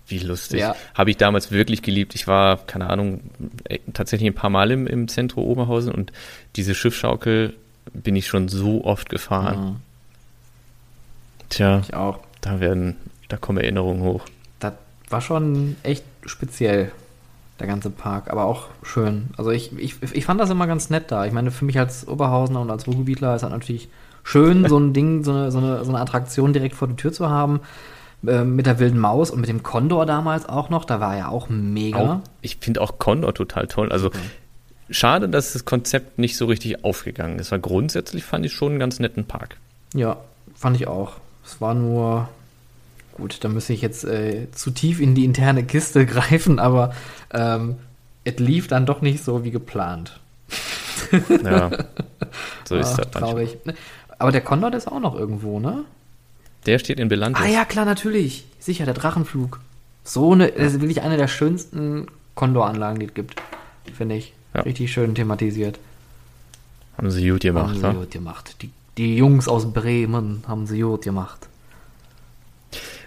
Wie 0.08 0.20
lustig. 0.20 0.62
Ja. 0.62 0.78
Habe 0.96 1.12
ich 1.12 1.18
damals 1.18 1.52
wirklich 1.52 1.82
geliebt. 1.82 2.16
Ich 2.16 2.26
war, 2.28 2.56
keine 2.66 2.90
Ahnung, 2.90 3.20
äh, 3.66 3.80
tatsächlich 3.94 4.30
ein 4.30 4.34
paar 4.34 4.50
Mal 4.50 4.72
im, 4.72 4.88
im 4.88 5.10
Zentrum 5.10 5.44
Oberhausen 5.44 5.94
und 5.94 6.14
diese 6.56 6.74
Schiffschaukel 6.74 7.54
bin 7.94 8.16
ich 8.16 8.28
schon 8.28 8.48
so 8.48 8.86
oft 8.86 9.10
gefahren. 9.10 9.66
Mhm. 9.66 9.76
Tja, 11.50 11.80
Ich 11.84 11.94
auch. 11.94 12.20
da 12.40 12.62
werden, 12.62 12.96
da 13.28 13.36
kommen 13.36 13.58
Erinnerungen 13.60 14.04
hoch. 14.04 14.26
War 15.10 15.22
schon 15.22 15.76
echt 15.84 16.04
speziell, 16.26 16.92
der 17.60 17.68
ganze 17.68 17.90
Park, 17.90 18.30
aber 18.30 18.46
auch 18.46 18.68
schön. 18.82 19.30
Also 19.38 19.52
ich, 19.52 19.78
ich, 19.78 20.02
ich 20.02 20.26
fand 20.26 20.40
das 20.40 20.50
immer 20.50 20.68
ganz 20.68 20.90
nett 20.90 21.12
da. 21.12 21.26
Ich 21.26 21.34
meine, 21.34 21.52
für 21.52 21.66
mich 21.66 21.78
als 21.78 22.08
Oberhausener 22.08 22.62
und 22.62 22.72
als 22.72 22.88
Ruhrgebietler 22.88 23.36
ist 23.36 23.44
das 23.44 23.52
natürlich 23.52 23.90
schön, 24.24 24.68
so 24.68 24.78
ein 24.78 24.94
Ding, 24.94 25.24
so 25.24 25.32
eine, 25.32 25.52
so 25.52 25.60
eine, 25.60 25.84
so 25.84 25.90
eine 25.90 26.00
Attraktion 26.00 26.54
direkt 26.54 26.76
vor 26.76 26.88
der 26.88 26.98
Tür 26.98 27.14
zu 27.14 27.30
haben. 27.30 27.62
Äh, 28.26 28.46
mit 28.46 28.66
der 28.66 28.80
wilden 28.80 29.00
Maus 29.00 29.32
und 29.32 29.42
mit 29.42 29.50
dem 29.50 29.64
Condor 29.64 30.06
damals 30.06 30.48
auch 30.48 30.70
noch. 30.70 30.86
Da 30.86 31.00
war 31.00 31.18
ja 31.18 31.28
auch 31.28 31.50
mega. 31.50 32.00
Auch, 32.00 32.20
ich 32.42 32.58
finde 32.58 32.82
auch 32.82 32.98
Condor 32.98 33.34
total 33.34 33.68
toll. 33.68 33.92
Also 33.92 34.12
schade, 34.90 35.28
dass 35.28 35.54
das 35.54 35.66
Konzept 35.66 36.20
nicht 36.20 36.38
so 36.38 36.46
richtig 36.46 36.86
aufgegangen 36.86 37.40
ist, 37.40 37.52
weil 37.52 37.60
grundsätzlich 37.60 38.24
fand 38.24 38.46
ich 38.46 38.54
schon 38.54 38.72
einen 38.72 38.80
ganz 38.80 39.00
netten 39.00 39.26
Park. 39.26 39.58
Ja, 39.94 40.18
fand 40.56 40.78
ich 40.78 40.88
auch. 40.88 41.14
Es 41.46 41.60
war 41.60 41.74
nur. 41.74 42.30
Gut, 43.18 43.44
da 43.44 43.50
müsste 43.50 43.74
ich 43.74 43.82
jetzt 43.82 44.04
äh, 44.06 44.48
zu 44.52 44.72
tief 44.72 45.00
in 45.00 45.16
die 45.16 45.26
interne 45.26 45.64
Kiste 45.64 46.06
greifen, 46.08 46.60
aber 46.60 46.94
ähm, 47.32 47.76
es 48.24 48.40
lief 48.40 48.68
dann 48.68 48.86
doch 48.86 49.02
nicht 49.02 49.24
so 49.24 49.44
wie 49.44 49.52
geplant. 49.52 50.20
Ja, 51.44 51.70
so 52.66 52.76
ist 52.78 52.94
Ach, 52.94 52.98
das 52.98 52.98
manchmal. 52.98 53.22
traurig. 53.22 53.58
Aber 54.20 54.32
der 54.32 54.42
Condor 54.42 54.72
der 54.72 54.78
ist 54.78 54.88
auch 54.88 55.00
noch 55.00 55.16
irgendwo, 55.16 55.60
ne? 55.60 55.84
Der 56.66 56.80
steht 56.80 57.00
in 57.00 57.10
Belantes. 57.10 57.44
Ah 57.44 57.48
ja, 57.48 57.66
klar, 57.66 57.86
natürlich. 57.86 58.46
Sicher, 58.60 58.86
der 58.86 58.94
Drachenflug. 58.94 59.60
So 60.04 60.32
eine, 60.32 60.52
das 60.52 60.74
ist 60.74 60.82
wirklich 60.82 61.02
eine 61.02 61.18
der 61.18 61.28
schönsten 61.28 62.08
Condor-Anlagen, 62.36 63.00
die 63.00 63.08
es 63.08 63.14
gibt. 63.14 63.42
Finde 63.94 64.16
ich. 64.16 64.34
Ja. 64.54 64.62
Richtig 64.62 64.92
schön 64.92 65.14
thematisiert. 65.16 65.80
Haben 66.98 67.12
sie 67.12 67.28
gut 67.28 67.42
gemacht, 67.42 67.82
haben 67.82 67.94
sie 67.94 68.00
gut 68.00 68.12
gemacht. 68.12 68.56
Die, 68.62 68.70
die 68.98 69.18
Jungs 69.18 69.48
aus 69.48 69.74
Bremen 69.74 70.44
haben 70.48 70.68
sie 70.68 70.82
gut 70.82 71.02
gemacht. 71.04 71.48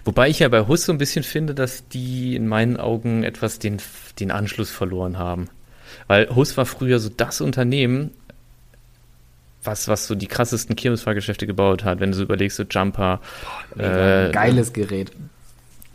Wobei 0.07 0.29
ich 0.29 0.39
ja 0.39 0.47
bei 0.47 0.65
Hus 0.65 0.85
so 0.85 0.93
ein 0.93 0.97
bisschen 0.97 1.23
finde, 1.23 1.53
dass 1.53 1.85
die 1.89 2.37
in 2.37 2.47
meinen 2.47 2.77
Augen 2.77 3.25
etwas 3.25 3.59
den, 3.59 3.81
den 4.21 4.31
Anschluss 4.31 4.71
verloren 4.71 5.17
haben. 5.17 5.49
Weil 6.07 6.33
Hus 6.33 6.55
war 6.55 6.65
früher 6.65 6.99
so 6.99 7.09
das 7.09 7.41
Unternehmen, 7.41 8.11
was, 9.65 9.89
was 9.89 10.07
so 10.07 10.15
die 10.15 10.27
krassesten 10.27 10.77
Kirmesfahrgeschäfte 10.77 11.45
gebaut 11.45 11.83
hat. 11.83 11.99
Wenn 11.99 12.11
du 12.11 12.17
so 12.17 12.23
überlegst, 12.23 12.55
so 12.55 12.63
Jumper, 12.63 13.19
Mega 13.75 14.27
äh, 14.27 14.31
geiles 14.31 14.71
Gerät. 14.71 15.11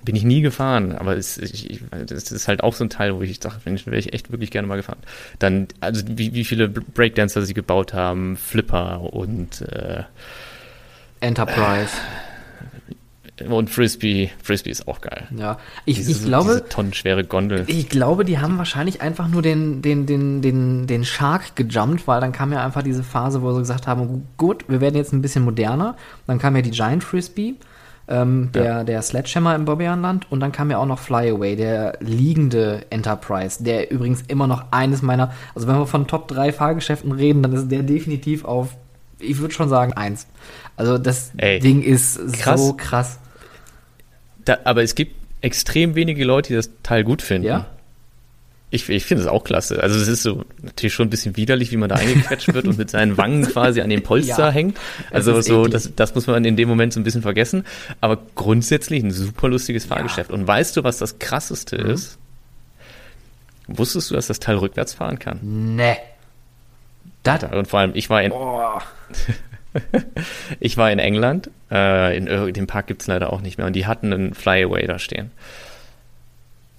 Bin 0.05 0.14
ich 0.14 0.25
nie 0.25 0.42
gefahren, 0.42 0.92
aber 0.92 1.16
es, 1.16 1.38
ich, 1.38 1.81
das 1.90 2.33
ist 2.33 2.48
halt 2.48 2.62
auch 2.62 2.75
so 2.75 2.85
ein 2.85 2.90
Teil, 2.90 3.14
wo 3.14 3.22
ich 3.22 3.40
dachte, 3.40 3.62
Mensch, 3.64 3.87
wäre 3.87 3.96
ich 3.96 4.12
echt 4.12 4.31
wirklich 4.31 4.51
gerne 4.51 4.68
mal 4.68 4.77
gefahren. 4.77 4.98
Dann, 5.38 5.68
also 5.81 6.03
wie, 6.07 6.35
wie 6.35 6.44
viele 6.44 6.68
Breakdancer 6.68 7.40
sie 7.40 7.55
gebaut 7.55 7.94
haben, 7.94 8.37
Flipper 8.37 9.01
und 9.14 9.62
äh, 9.62 10.03
Enterprise. 11.20 11.92
Und 13.49 13.71
Frisbee, 13.71 14.31
Frisbee 14.42 14.71
ist 14.71 14.87
auch 14.87 15.01
geil. 15.01 15.27
Ja, 15.37 15.59
ich, 15.85 15.97
diese, 15.97 16.12
ich 16.12 16.25
glaube. 16.25 16.51
Diese 16.51 16.68
tonnenschwere 16.68 17.25
Gondel. 17.25 17.64
Ich 17.66 17.88
glaube, 17.88 18.25
die 18.25 18.38
haben 18.38 18.59
wahrscheinlich 18.59 19.01
einfach 19.01 19.29
nur 19.29 19.40
den, 19.40 19.81
den, 19.81 20.07
den, 20.07 20.42
den, 20.42 20.87
den 20.87 21.05
Shark 21.05 21.57
gejumpt, 21.57 22.07
weil 22.07 22.21
dann 22.21 22.33
kam 22.33 22.53
ja 22.53 22.64
einfach 22.64 22.83
diese 22.83 23.03
Phase, 23.03 23.42
wo 23.42 23.53
sie 23.53 23.61
gesagt 23.61 23.87
haben: 23.87 24.29
gut, 24.37 24.64
wir 24.68 24.81
werden 24.81 24.97
jetzt 24.97 25.12
ein 25.12 25.23
bisschen 25.23 25.45
moderner. 25.45 25.97
Dann 26.27 26.38
kam 26.38 26.55
ja 26.57 26.62
die 26.62 26.71
Giant 26.71 27.03
Frisbee, 27.03 27.55
ähm, 28.07 28.51
der, 28.53 28.64
ja. 28.64 28.85
der 28.85 29.01
Sledgehammer 29.01 29.55
im 29.55 29.64
Bobbejaanland 29.64 30.31
und 30.31 30.40
dann 30.40 30.53
kam 30.53 30.71
ja 30.71 30.79
auch 30.79 30.87
noch 30.87 30.99
Flyaway, 30.99 31.57
der 31.57 31.97
liegende 32.01 32.85
Enterprise, 32.90 33.62
der 33.64 33.90
übrigens 33.90 34.23
immer 34.29 34.47
noch 34.47 34.66
eines 34.73 35.03
meiner, 35.03 35.33
also 35.55 35.68
wenn 35.68 35.77
wir 35.77 35.87
von 35.87 36.07
Top 36.07 36.29
3 36.29 36.53
Fahrgeschäften 36.53 37.12
reden, 37.12 37.42
dann 37.42 37.53
ist 37.53 37.71
der 37.71 37.83
definitiv 37.83 38.45
auf, 38.45 38.77
ich 39.18 39.38
würde 39.38 39.55
schon 39.55 39.68
sagen, 39.68 39.95
eins. 39.95 40.27
Also 40.77 40.99
das 40.99 41.33
Ey, 41.37 41.61
Ding 41.61 41.83
ist 41.83 42.33
krass. 42.35 42.61
so 42.61 42.75
krass. 42.75 43.18
Da, 44.44 44.59
aber 44.64 44.83
es 44.83 44.94
gibt 44.94 45.14
extrem 45.40 45.94
wenige 45.94 46.24
Leute, 46.24 46.48
die 46.48 46.55
das 46.55 46.70
Teil 46.83 47.05
gut 47.05 47.22
finden. 47.22 47.48
Ja. 47.48 47.66
Ich, 48.70 48.88
ich 48.88 49.05
finde 49.05 49.24
es 49.24 49.28
auch 49.28 49.44
klasse. 49.44 49.83
Also 49.83 50.00
es 50.00 50.09
ist 50.09 50.22
so 50.22 50.46
natürlich 50.62 50.94
schon 50.94 51.09
ein 51.09 51.11
bisschen 51.11 51.37
widerlich, 51.37 51.72
wie 51.72 51.76
man 51.76 51.90
da 51.90 51.96
eingequetscht 51.96 52.55
wird 52.55 52.66
und 52.66 52.78
mit 52.78 52.88
seinen 52.88 53.18
Wangen 53.18 53.42
quasi 53.44 53.83
an 53.83 53.90
dem 53.90 54.02
Polster 54.02 54.46
ja, 54.46 54.50
hängt. 54.50 54.78
Also 55.11 55.38
so, 55.42 55.66
das, 55.66 55.94
das 55.94 56.14
muss 56.14 56.26
man 56.26 56.42
in 56.46 56.57
dem 56.57 56.70
Moment 56.70 56.94
so 56.94 57.00
ein 57.00 57.05
bisschen 57.05 57.20
vergessen. 57.20 57.66
Aber 58.00 58.18
grundsätzlich 58.35 59.02
ein 59.02 59.11
super 59.11 59.48
lustiges 59.48 59.85
Fahrgeschäft. 59.85 60.31
Ja. 60.31 60.37
Und 60.37 60.46
weißt 60.46 60.74
du, 60.74 60.85
was 60.85 60.96
das 60.96 61.18
krasseste 61.18 61.85
mhm. 61.85 61.90
ist? 61.90 62.18
Wusstest 63.66 64.11
du, 64.11 64.14
dass 64.14 64.28
das 64.28 64.40
Teil 64.40 64.57
rückwärts 64.57 64.94
fahren 64.94 65.18
kann? 65.18 65.40
Nee. 65.42 65.96
Das 67.22 67.44
und 67.44 67.68
vor 67.68 67.81
allem, 67.81 67.92
ich 67.94 68.09
war 68.11 68.22
in. 68.22 68.33
ich 70.61 70.76
war 70.76 70.90
in 70.90 70.98
England, 70.98 71.50
äh, 71.70 72.16
in, 72.16 72.52
dem 72.52 72.66
Park 72.66 72.87
gibt 72.87 73.02
es 73.02 73.08
leider 73.08 73.32
auch 73.32 73.40
nicht 73.40 73.58
mehr, 73.58 73.66
und 73.66 73.74
die 73.74 73.87
hatten 73.87 74.12
einen 74.12 74.35
Flyaway 74.35 74.87
da 74.87 74.98
stehen. 74.98 75.30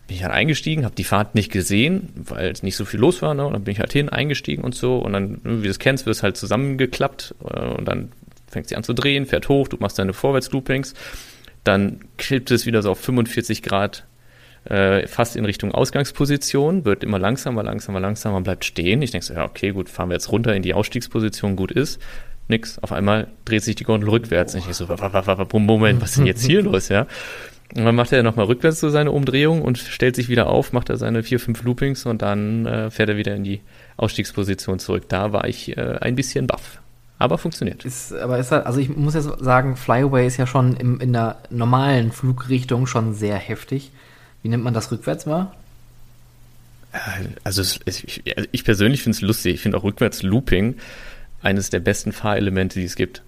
Bin 0.07 0.17
ich 0.17 0.23
halt 0.23 0.33
eingestiegen, 0.33 0.85
habe 0.85 0.95
die 0.95 1.03
Fahrt 1.03 1.33
nicht 1.33 1.51
gesehen, 1.51 2.09
weil 2.15 2.51
es 2.51 2.61
nicht 2.61 2.75
so 2.75 2.85
viel 2.85 2.99
los 2.99 3.21
war, 3.21 3.33
ne? 3.33 3.45
und 3.45 3.53
dann 3.53 3.63
bin 3.63 3.71
ich 3.71 3.79
halt 3.79 3.93
hin, 3.93 4.09
eingestiegen 4.09 4.63
und 4.63 4.75
so, 4.75 4.97
und 4.97 5.13
dann, 5.13 5.39
wie 5.43 5.63
du 5.63 5.69
es 5.69 5.79
kennst, 5.79 6.05
wird 6.05 6.15
es 6.15 6.23
halt 6.23 6.37
zusammengeklappt, 6.37 7.35
äh, 7.49 7.59
und 7.59 7.85
dann 7.85 8.11
fängt 8.47 8.67
sie 8.67 8.75
an 8.75 8.83
zu 8.83 8.93
drehen, 8.93 9.25
fährt 9.25 9.49
hoch, 9.49 9.67
du 9.67 9.77
machst 9.79 9.97
deine 9.97 10.13
Vorwärtsloopings, 10.13 10.93
dann 11.63 12.01
kippt 12.17 12.51
es 12.51 12.65
wieder 12.65 12.81
so 12.81 12.91
auf 12.91 12.99
45 12.99 13.63
Grad 13.63 14.05
äh, 14.65 15.07
fast 15.07 15.35
in 15.35 15.45
Richtung 15.45 15.71
Ausgangsposition, 15.71 16.85
wird 16.85 17.03
immer 17.03 17.19
langsamer, 17.19 17.63
langsamer, 17.63 17.99
langsamer, 17.99 18.41
bleibt 18.41 18.63
stehen. 18.63 19.01
Ich 19.01 19.11
denke 19.11 19.25
so, 19.25 19.33
ja, 19.33 19.45
okay, 19.45 19.71
gut, 19.71 19.89
fahren 19.89 20.09
wir 20.09 20.13
jetzt 20.13 20.31
runter 20.31 20.55
in 20.55 20.61
die 20.61 20.73
Ausstiegsposition, 20.73 21.55
gut 21.55 21.71
ist 21.71 21.99
nix. 22.47 22.79
Auf 22.79 22.91
einmal 22.91 23.27
dreht 23.45 23.63
sich 23.63 23.75
die 23.75 23.83
Gondel 23.83 24.09
rückwärts. 24.09 24.55
Und 24.55 24.67
ich 24.67 24.75
so, 24.75 24.87
Moment, 25.59 26.01
was 26.01 26.11
ist 26.11 26.17
denn 26.17 26.25
jetzt 26.25 26.45
hier 26.45 26.61
los, 26.63 26.89
ja? 26.89 27.07
Und 27.75 27.85
dann 27.85 27.95
macht 27.95 28.11
er 28.11 28.21
nochmal 28.21 28.45
rückwärts 28.45 28.79
so 28.79 28.89
seine 28.89 29.11
Umdrehung 29.11 29.63
und 29.63 29.79
stellt 29.79 30.15
sich 30.15 30.29
wieder 30.29 30.47
auf, 30.47 30.73
macht 30.73 30.89
er 30.89 30.97
seine 30.97 31.23
vier, 31.23 31.39
fünf 31.39 31.63
Loopings 31.63 32.05
und 32.05 32.21
dann 32.21 32.67
äh, 32.67 32.91
fährt 32.91 33.09
er 33.09 33.17
wieder 33.17 33.35
in 33.35 33.43
die 33.43 33.61
Ausstiegsposition 33.97 34.77
zurück. 34.77 35.05
Da 35.09 35.33
war 35.33 35.47
ich 35.47 35.75
äh, 35.75 35.97
ein 36.01 36.15
bisschen 36.15 36.45
baff. 36.45 36.79
Aber 37.17 37.37
funktioniert. 37.37 37.85
Ist, 37.85 38.13
aber 38.13 38.37
ist 38.37 38.51
halt, 38.51 38.65
also 38.65 38.79
ich 38.79 38.89
muss 38.89 39.15
jetzt 39.15 39.29
sagen, 39.39 39.75
Flyaway 39.75 40.27
ist 40.27 40.37
ja 40.37 40.45
schon 40.45 40.75
im, 40.75 40.99
in 40.99 41.13
der 41.13 41.37
normalen 41.49 42.11
Flugrichtung 42.11 42.85
schon 42.85 43.13
sehr 43.13 43.37
heftig. 43.37 43.91
Wie 44.43 44.49
nennt 44.49 44.63
man 44.63 44.73
das 44.73 44.91
rückwärts 44.91 45.25
mal? 45.25 45.51
Äh, 46.91 46.97
also 47.43 47.61
es, 47.61 47.79
ich, 47.85 48.23
ich 48.51 48.63
persönlich 48.63 49.01
finde 49.01 49.15
es 49.15 49.21
lustig. 49.21 49.55
Ich 49.55 49.61
finde 49.61 49.77
auch 49.77 49.83
rückwärts 49.83 50.21
Looping 50.21 50.75
eines 51.43 51.69
der 51.69 51.79
besten 51.79 52.11
Fahrelemente, 52.11 52.79
die 52.79 52.85
es 52.85 52.95
gibt. 52.95 53.21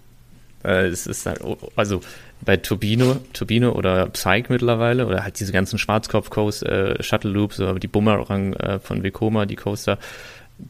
Äh, 0.63 0.87
es 0.87 1.05
ist 1.05 1.25
halt, 1.25 1.41
also 1.75 2.01
bei 2.41 2.57
Turbino, 2.57 3.17
Turbino 3.33 3.71
oder 3.71 4.07
Psyche 4.07 4.45
mittlerweile 4.49 5.05
oder 5.05 5.23
halt 5.23 5.39
diese 5.39 5.51
ganzen 5.51 5.77
Schwarzkopf-Coaster, 5.77 6.99
äh, 6.99 7.03
Shuttle 7.03 7.31
Loops 7.31 7.59
oder 7.59 7.75
die 7.75 7.87
Bumerang 7.87 8.53
äh, 8.53 8.79
von 8.79 9.03
Vekoma, 9.03 9.45
die 9.45 9.55
Coaster, 9.55 9.99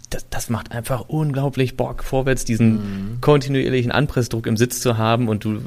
das, 0.10 0.28
das 0.30 0.50
macht 0.50 0.72
einfach 0.72 1.02
unglaublich 1.08 1.78
Bock, 1.78 2.04
vorwärts 2.04 2.44
diesen 2.44 2.74
mhm. 2.74 3.22
kontinuierlichen 3.22 3.92
Anpressdruck 3.92 4.48
im 4.48 4.58
Sitz 4.58 4.80
zu 4.82 4.98
haben 4.98 5.28
und 5.28 5.44
du 5.44 5.62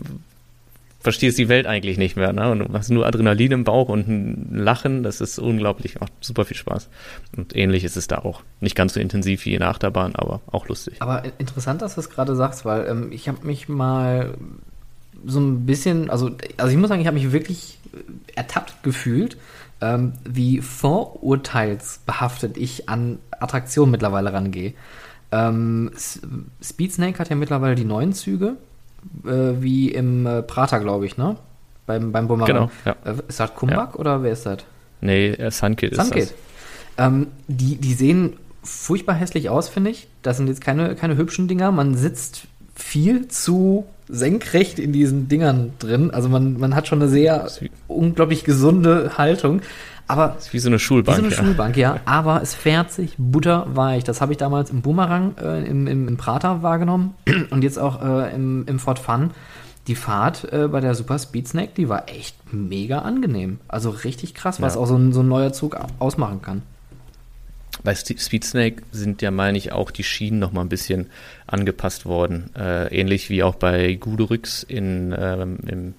verstehst 1.08 1.38
die 1.38 1.48
Welt 1.48 1.66
eigentlich 1.66 1.96
nicht 1.96 2.16
mehr. 2.16 2.34
Ne? 2.34 2.50
Und 2.50 2.58
du 2.58 2.72
hast 2.74 2.90
nur 2.90 3.06
Adrenalin 3.06 3.52
im 3.52 3.64
Bauch 3.64 3.88
und 3.88 4.08
ein 4.08 4.48
Lachen. 4.52 5.02
Das 5.02 5.22
ist 5.22 5.38
unglaublich, 5.38 5.98
macht 5.98 6.12
super 6.20 6.44
viel 6.44 6.56
Spaß. 6.58 6.90
Und 7.34 7.56
ähnlich 7.56 7.82
ist 7.82 7.96
es 7.96 8.08
da 8.08 8.18
auch. 8.18 8.42
Nicht 8.60 8.76
ganz 8.76 8.92
so 8.92 9.00
intensiv 9.00 9.46
wie 9.46 9.54
in 9.54 9.60
der 9.60 9.70
Achterbahn, 9.70 10.14
aber 10.16 10.42
auch 10.52 10.68
lustig. 10.68 10.96
Aber 10.98 11.22
interessant, 11.38 11.80
dass 11.80 11.94
du 11.94 12.02
es 12.02 12.10
gerade 12.10 12.36
sagst, 12.36 12.66
weil 12.66 12.86
ähm, 12.86 13.08
ich 13.10 13.26
habe 13.26 13.46
mich 13.46 13.70
mal 13.70 14.34
so 15.24 15.40
ein 15.40 15.64
bisschen, 15.64 16.10
also, 16.10 16.30
also 16.58 16.70
ich 16.70 16.76
muss 16.76 16.90
sagen, 16.90 17.00
ich 17.00 17.06
habe 17.06 17.18
mich 17.18 17.32
wirklich 17.32 17.78
ertappt 18.34 18.82
gefühlt, 18.82 19.38
ähm, 19.80 20.12
wie 20.28 20.60
vorurteilsbehaftet 20.60 22.58
ich 22.58 22.90
an 22.90 23.18
Attraktionen 23.30 23.92
mittlerweile 23.92 24.34
rangehe. 24.34 24.74
Ähm, 25.32 25.90
Speed 26.62 26.92
Snake 26.92 27.18
hat 27.18 27.30
ja 27.30 27.36
mittlerweile 27.36 27.76
die 27.76 27.86
neuen 27.86 28.12
Züge 28.12 28.56
äh, 29.24 29.60
wie 29.62 29.90
im 29.90 30.26
äh, 30.26 30.42
Prater, 30.42 30.80
glaube 30.80 31.06
ich, 31.06 31.16
ne? 31.16 31.36
Beim, 31.86 32.12
beim 32.12 32.28
Bumerang. 32.28 32.46
Genau, 32.46 32.70
ja. 32.84 32.96
Äh, 33.04 33.14
ist 33.28 33.40
das 33.40 33.54
Kumbak 33.54 33.94
ja. 33.94 34.00
oder 34.00 34.22
wer 34.22 34.32
ist 34.32 34.44
das? 34.46 34.58
Nee, 35.00 35.30
äh, 35.30 35.50
Sunkit 35.50 35.92
ist 35.92 36.00
Sunkit. 36.00 36.22
das. 36.22 36.34
Ähm, 36.98 37.28
die, 37.46 37.76
die 37.76 37.94
sehen 37.94 38.34
furchtbar 38.62 39.14
hässlich 39.14 39.48
aus, 39.48 39.68
finde 39.68 39.90
ich. 39.90 40.08
Das 40.22 40.36
sind 40.36 40.48
jetzt 40.48 40.60
keine, 40.60 40.94
keine 40.96 41.16
hübschen 41.16 41.48
Dinger. 41.48 41.72
Man 41.72 41.94
sitzt 41.94 42.46
viel 42.74 43.28
zu 43.28 43.86
senkrecht 44.08 44.78
in 44.78 44.92
diesen 44.92 45.28
Dingern 45.28 45.72
drin. 45.78 46.10
Also 46.10 46.28
man, 46.28 46.58
man 46.58 46.74
hat 46.74 46.88
schon 46.88 47.00
eine 47.00 47.10
sehr 47.10 47.48
unglaublich 47.86 48.44
gesunde 48.44 49.18
Haltung. 49.18 49.62
Aber 50.08 50.36
ist 50.38 50.54
wie 50.54 50.58
so 50.58 50.70
eine 50.70 50.78
Schulbank. 50.78 51.18
Wie 51.18 51.20
so 51.20 51.26
eine 51.26 51.36
ja. 51.36 51.44
Schulbank, 51.44 51.76
ja. 51.76 52.00
Aber 52.06 52.40
es 52.40 52.54
fährt 52.54 52.90
sich 52.90 53.12
butterweich. 53.18 54.04
Das 54.04 54.22
habe 54.22 54.32
ich 54.32 54.38
damals 54.38 54.70
im 54.70 54.80
Boomerang 54.80 55.36
äh, 55.36 55.64
im, 55.66 55.86
im, 55.86 56.08
im 56.08 56.16
Prater 56.16 56.62
wahrgenommen 56.62 57.14
und 57.50 57.62
jetzt 57.62 57.78
auch 57.78 58.02
äh, 58.02 58.34
im, 58.34 58.64
im 58.66 58.78
Fort 58.78 58.98
Fun. 58.98 59.30
Die 59.86 59.94
Fahrt 59.94 60.50
äh, 60.50 60.68
bei 60.68 60.80
der 60.80 60.94
Super 60.94 61.18
Speed 61.18 61.48
Snack, 61.48 61.74
die 61.74 61.90
war 61.90 62.08
echt 62.08 62.36
mega 62.52 63.00
angenehm. 63.00 63.60
Also 63.68 63.90
richtig 63.90 64.34
krass, 64.34 64.60
was 64.62 64.74
ja. 64.74 64.80
auch 64.80 64.86
so 64.86 64.96
ein, 64.96 65.12
so 65.12 65.20
ein 65.20 65.28
neuer 65.28 65.52
Zug 65.52 65.78
ausmachen 65.98 66.40
kann. 66.40 66.62
Bei 67.84 67.94
Speed 67.94 68.44
Snake 68.44 68.82
sind 68.90 69.20
ja, 69.22 69.30
meine 69.30 69.58
ich, 69.58 69.72
auch 69.72 69.90
die 69.90 70.04
Schienen 70.04 70.38
noch 70.38 70.52
mal 70.52 70.62
ein 70.62 70.68
bisschen 70.68 71.06
angepasst 71.46 72.06
worden. 72.06 72.50
Äh, 72.56 72.98
ähnlich 72.98 73.28
wie 73.28 73.42
auch 73.42 73.54
bei 73.54 73.94
Guderix 73.94 74.62
in, 74.62 75.14
ähm, 75.16 75.58
im, 75.66 75.94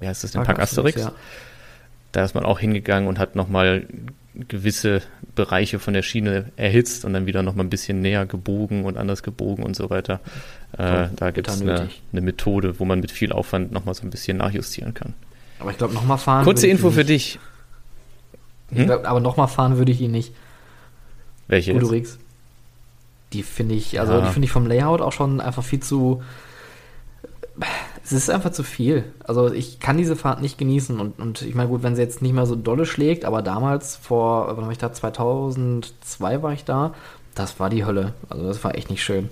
wie 0.00 0.08
heißt 0.08 0.24
das, 0.24 0.32
den 0.32 0.38
Park, 0.38 0.56
Park 0.56 0.60
Asterix. 0.60 0.96
Asterix 0.96 1.14
ja 1.14 1.20
da 2.12 2.24
ist 2.24 2.34
man 2.34 2.44
auch 2.44 2.58
hingegangen 2.58 3.08
und 3.08 3.18
hat 3.18 3.36
nochmal 3.36 3.86
gewisse 4.48 5.02
Bereiche 5.34 5.78
von 5.78 5.94
der 5.94 6.02
Schiene 6.02 6.46
erhitzt 6.56 7.04
und 7.04 7.12
dann 7.12 7.26
wieder 7.26 7.42
nochmal 7.42 7.66
ein 7.66 7.70
bisschen 7.70 8.00
näher 8.00 8.26
gebogen 8.26 8.84
und 8.84 8.96
anders 8.96 9.22
gebogen 9.22 9.64
und 9.64 9.76
so 9.76 9.90
weter. 9.90 10.20
Äh, 10.78 11.08
da 11.16 11.30
gibt 11.30 11.48
es 11.48 11.60
eine, 11.60 11.88
eine, 12.12 12.20
Methode, 12.20 12.78
wo 12.78 12.84
man 12.84 13.00
mit 13.00 13.10
viel 13.10 13.32
Aufwand 13.32 13.72
nochmal 13.72 13.94
so 13.94 14.02
ein 14.02 14.10
bisschen 14.10 14.36
nachjustieren 14.36 14.94
kann. 14.94 15.14
Aber 15.58 15.70
ich 15.70 15.78
glaube, 15.78 15.94
nochmal 15.94 16.18
fahren. 16.18 16.44
Kurze 16.44 16.66
Info 16.68 16.90
für 16.90 17.04
dich. 17.04 17.38
Hm? 18.72 18.86
Glaub, 18.86 19.04
aber 19.04 19.20
nochmal 19.20 19.48
fahren 19.48 19.78
würde 19.78 19.92
ich 19.92 20.00
ihn 20.00 20.12
nicht. 20.12 20.32
Welche? 21.48 21.74
Udurix. 21.74 22.18
Die 23.32 23.42
finde 23.42 23.74
ich, 23.74 24.00
also 24.00 24.14
ja. 24.14 24.20
die 24.20 24.32
finde 24.32 24.46
ich 24.46 24.52
vom 24.52 24.66
Layout 24.66 25.00
auch 25.00 25.12
schon 25.12 25.40
einfach 25.40 25.64
viel 25.64 25.80
zu 25.80 26.22
es 28.04 28.12
ist 28.12 28.30
einfach 28.30 28.50
zu 28.50 28.62
viel. 28.62 29.04
Also 29.24 29.52
ich 29.52 29.80
kann 29.80 29.96
diese 29.96 30.16
Fahrt 30.16 30.42
nicht 30.42 30.58
genießen 30.58 30.98
und, 30.98 31.18
und 31.18 31.42
ich 31.42 31.54
meine, 31.54 31.68
gut, 31.68 31.82
wenn 31.82 31.96
sie 31.96 32.02
jetzt 32.02 32.22
nicht 32.22 32.32
mehr 32.32 32.46
so 32.46 32.56
dolle 32.56 32.86
schlägt, 32.86 33.24
aber 33.24 33.42
damals 33.42 33.96
vor, 33.96 34.56
wann 34.56 34.64
war 34.64 34.72
ich 34.72 34.78
da, 34.78 34.92
2002 34.92 36.42
war 36.42 36.52
ich 36.52 36.64
da, 36.64 36.94
das 37.34 37.60
war 37.60 37.70
die 37.70 37.84
Hölle. 37.84 38.14
Also 38.28 38.46
das 38.46 38.62
war 38.64 38.74
echt 38.74 38.90
nicht 38.90 39.02
schön. 39.02 39.28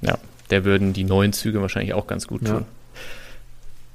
Ja, 0.00 0.18
der 0.50 0.64
würden 0.64 0.92
die 0.92 1.04
neuen 1.04 1.32
Züge 1.32 1.60
wahrscheinlich 1.60 1.94
auch 1.94 2.06
ganz 2.06 2.26
gut 2.26 2.44
tun. 2.44 2.60
Ja. 2.60 2.77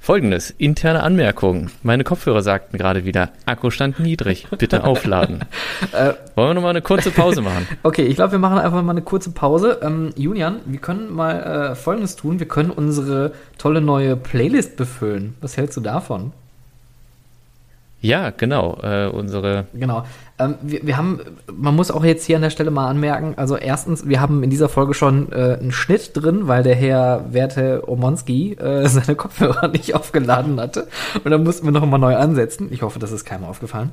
Folgendes, 0.04 0.50
interne 0.58 1.02
Anmerkung. 1.02 1.70
Meine 1.82 2.04
Kopfhörer 2.04 2.42
sagten 2.42 2.76
gerade 2.76 3.06
wieder, 3.06 3.30
Akkustand 3.46 4.00
niedrig, 4.00 4.46
bitte 4.58 4.84
aufladen. 4.84 5.46
äh, 5.92 6.12
Wollen 6.34 6.50
wir 6.50 6.54
nochmal 6.54 6.72
eine 6.72 6.82
kurze 6.82 7.10
Pause 7.10 7.40
machen? 7.40 7.66
okay, 7.82 8.02
ich 8.02 8.14
glaube, 8.14 8.32
wir 8.32 8.38
machen 8.38 8.58
einfach 8.58 8.82
mal 8.82 8.90
eine 8.90 9.00
kurze 9.00 9.30
Pause. 9.30 9.78
Ähm, 9.80 10.12
Julian, 10.14 10.60
wir 10.66 10.78
können 10.78 11.10
mal 11.10 11.70
äh, 11.70 11.74
Folgendes 11.74 12.16
tun. 12.16 12.38
Wir 12.38 12.46
können 12.46 12.68
unsere 12.70 13.32
tolle 13.56 13.80
neue 13.80 14.14
Playlist 14.14 14.76
befüllen. 14.76 15.36
Was 15.40 15.56
hältst 15.56 15.78
du 15.78 15.80
davon? 15.80 16.34
Ja, 18.02 18.28
genau. 18.28 18.78
Äh, 18.82 19.06
unsere 19.06 19.68
genau. 19.72 20.04
Ähm, 20.38 20.56
wir, 20.62 20.84
wir 20.84 20.96
haben, 20.96 21.20
man 21.52 21.76
muss 21.76 21.92
auch 21.92 22.04
jetzt 22.04 22.24
hier 22.24 22.36
an 22.36 22.42
der 22.42 22.50
Stelle 22.50 22.72
mal 22.72 22.88
anmerken, 22.88 23.34
also 23.36 23.56
erstens, 23.56 24.08
wir 24.08 24.20
haben 24.20 24.42
in 24.42 24.50
dieser 24.50 24.68
Folge 24.68 24.92
schon 24.92 25.30
äh, 25.30 25.58
einen 25.60 25.70
Schnitt 25.70 26.10
drin, 26.14 26.48
weil 26.48 26.64
der 26.64 26.74
Herr 26.74 27.32
Werte 27.32 27.88
Omonski 27.88 28.54
äh, 28.54 28.88
seine 28.88 29.14
Kopfhörer 29.14 29.68
nicht 29.68 29.94
aufgeladen 29.94 30.60
hatte. 30.60 30.88
Und 31.22 31.30
dann 31.30 31.44
mussten 31.44 31.66
wir 31.66 31.72
noch 31.72 31.86
mal 31.86 31.98
neu 31.98 32.16
ansetzen. 32.16 32.68
Ich 32.72 32.82
hoffe, 32.82 32.98
das 32.98 33.12
ist 33.12 33.24
keinem 33.24 33.44
aufgefallen. 33.44 33.92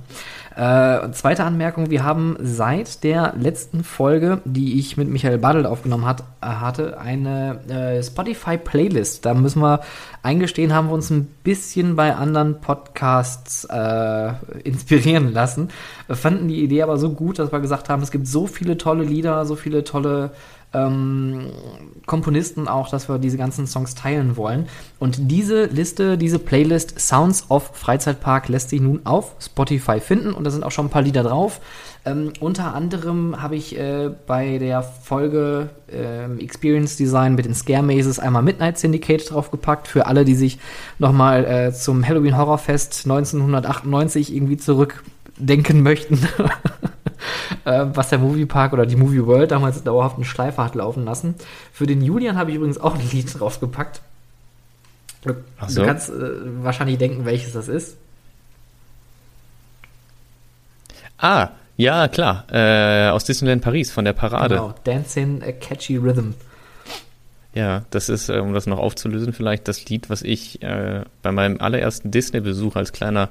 Äh, 0.56 1.12
zweite 1.14 1.46
Anmerkung, 1.46 1.90
wir 1.90 2.04
haben 2.04 2.36
seit 2.42 3.06
der 3.06 3.34
letzten 3.38 3.86
Folge, 3.86 4.42
die 4.44 4.80
ich 4.80 4.98
mit 4.98 5.08
Michael 5.08 5.38
Badel 5.38 5.66
aufgenommen 5.66 6.06
hat, 6.06 6.24
äh, 6.42 6.48
hatte, 6.48 7.00
eine 7.00 7.62
äh, 7.70 8.04
Spotify-Playlist. 8.04 9.26
Da 9.26 9.34
müssen 9.34 9.62
wir 9.62 9.80
eingestehen, 10.24 10.74
haben 10.74 10.90
wir 10.90 10.94
uns 10.94 11.10
ein 11.10 11.26
bisschen 11.44 11.96
bei 11.96 12.16
anderen 12.16 12.60
Podcasts 12.60 13.64
äh, 13.64 14.34
inspirieren 14.66 15.32
lassen. 15.32 15.70
Wir 16.08 16.18
fanden 16.18 16.50
die 16.50 16.62
Idee 16.62 16.82
aber 16.82 16.98
so 16.98 17.12
gut, 17.12 17.40
dass 17.40 17.54
wir 17.54 17.62
gesagt 17.62 17.88
haben, 17.88 18.02
es 18.02 18.12
gibt 18.12 18.28
so 18.28 18.46
viele 18.46 18.78
tolle 18.78 19.06
Lieder, 19.06 19.46
so 19.46 19.56
viele 19.56 19.86
tolle 19.86 20.32
ähm, 20.73 21.47
Komponisten 22.05 22.67
auch, 22.67 22.89
dass 22.89 23.10
wir 23.10 23.19
diese 23.19 23.38
ganzen 23.38 23.67
Songs 23.67 23.95
teilen 23.95 24.38
wollen. 24.38 24.67
Und 24.99 25.31
diese 25.31 25.65
Liste, 25.65 26.17
diese 26.17 26.39
Playlist 26.39 26.99
Sounds 26.99 27.45
of 27.49 27.71
Freizeitpark 27.73 28.47
lässt 28.47 28.69
sich 28.69 28.81
nun 28.81 29.01
auf 29.05 29.36
Spotify 29.39 29.99
finden 29.99 30.34
und 30.34 30.43
da 30.43 30.51
sind 30.51 30.63
auch 30.63 30.71
schon 30.71 30.88
ein 30.88 30.91
paar 30.91 31.01
Lieder 31.01 31.23
drauf. 31.23 31.60
Ähm, 32.03 32.34
unter 32.39 32.73
anderem 32.73 33.41
habe 33.41 33.55
ich 33.55 33.77
äh, 33.77 34.10
bei 34.25 34.57
der 34.57 34.81
Folge 34.81 35.69
äh, 35.91 36.25
Experience 36.41 36.95
Design 36.97 37.36
mit 37.36 37.45
den 37.45 37.53
Scare 37.53 37.84
Mazes 37.84 38.17
einmal 38.17 38.41
Midnight 38.41 38.79
Syndicate 38.79 39.29
draufgepackt 39.29 39.88
für 39.88 40.07
alle, 40.07 40.25
die 40.25 40.34
sich 40.34 40.57
nochmal 40.97 41.45
äh, 41.45 41.73
zum 41.73 42.07
Halloween 42.07 42.38
Horrorfest 42.38 43.05
1998 43.05 44.34
irgendwie 44.34 44.57
zurückdenken 44.57 45.84
möchten. 45.84 46.19
äh, 47.65 47.86
was 47.93 48.10
der 48.10 48.19
Moviepark 48.19 48.73
oder 48.73 48.86
die 48.86 48.95
Movie 48.95 49.25
World 49.25 49.51
damals 49.51 49.84
dauerhaft 49.84 50.15
einen 50.15 50.25
Schleifer 50.25 50.63
hat 50.63 50.75
laufen 50.75 51.05
lassen. 51.05 51.36
Für 51.71 51.88
den 51.88 52.01
Julian 52.01 52.38
habe 52.38 52.51
ich 52.51 52.57
übrigens 52.57 52.79
auch 52.79 52.95
ein 52.95 53.10
Lied 53.12 53.39
draufgepackt. 53.39 54.01
Du, 55.23 55.36
so. 55.67 55.81
du 55.81 55.88
kannst 55.88 56.10
äh, 56.10 56.13
wahrscheinlich 56.63 56.97
denken, 56.97 57.25
welches 57.25 57.53
das 57.53 57.67
ist. 57.67 57.97
Ah, 61.17 61.49
ja, 61.77 62.07
klar. 62.07 62.45
Äh, 62.51 63.10
aus 63.10 63.25
Disneyland 63.25 63.62
Paris, 63.62 63.91
von 63.91 64.05
der 64.05 64.13
Parade. 64.13 64.55
Genau, 64.55 64.73
Dancing 64.84 65.43
a 65.43 65.51
Catchy 65.51 65.97
Rhythm. 65.97 66.34
Ja, 67.53 67.84
das 67.89 68.10
ist, 68.10 68.29
äh, 68.29 68.39
um 68.39 68.53
das 68.53 68.65
noch 68.65 68.79
aufzulösen, 68.79 69.34
vielleicht 69.34 69.67
das 69.67 69.86
Lied, 69.86 70.10
was 70.10 70.21
ich 70.21 70.62
äh, 70.63 71.03
bei 71.21 71.31
meinem 71.31 71.60
allerersten 71.60 72.10
Disney-Besuch 72.10 72.75
als 72.75 72.93
kleiner 72.93 73.29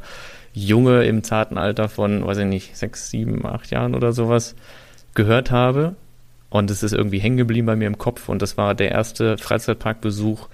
Junge 0.52 1.04
im 1.04 1.22
zarten 1.22 1.58
Alter 1.58 1.88
von, 1.88 2.26
weiß 2.26 2.38
ich 2.38 2.46
nicht, 2.46 2.76
sechs, 2.76 3.10
sieben, 3.10 3.46
acht 3.46 3.70
Jahren 3.70 3.94
oder 3.94 4.12
sowas 4.12 4.54
gehört 5.14 5.50
habe. 5.50 5.96
Und 6.48 6.70
es 6.70 6.82
ist 6.82 6.92
irgendwie 6.92 7.20
hängen 7.20 7.36
geblieben 7.36 7.66
bei 7.66 7.76
mir 7.76 7.86
im 7.86 7.98
Kopf. 7.98 8.28
Und 8.28 8.42
das 8.42 8.56
war 8.56 8.74
der 8.74 8.90
erste 8.90 9.38
Freizeitparkbesuch, 9.38 10.48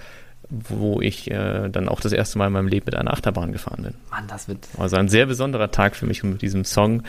wo 0.49 1.01
ich 1.01 1.31
äh, 1.31 1.69
dann 1.71 1.89
auch 1.89 2.01
das 2.01 2.13
erste 2.13 2.39
Mal 2.39 2.49
in 2.49 2.53
meinem 2.53 2.69
Leben 2.69 2.85
mit 2.87 2.95
einer 2.95 3.13
Achterbahn 3.13 3.53
gefahren 3.53 3.83
bin. 3.83 3.95
Mann, 4.11 4.27
das 4.29 4.47
wird. 4.47 4.69
Also 4.79 4.97
ein 4.97 5.09
sehr 5.09 5.27
besonderer 5.27 5.71
Tag 5.71 5.97
für 5.97 6.07
mich 6.07 6.23
und 6.23 6.31
mit 6.31 6.43
diesem 6.43 6.65
Song 6.65 7.03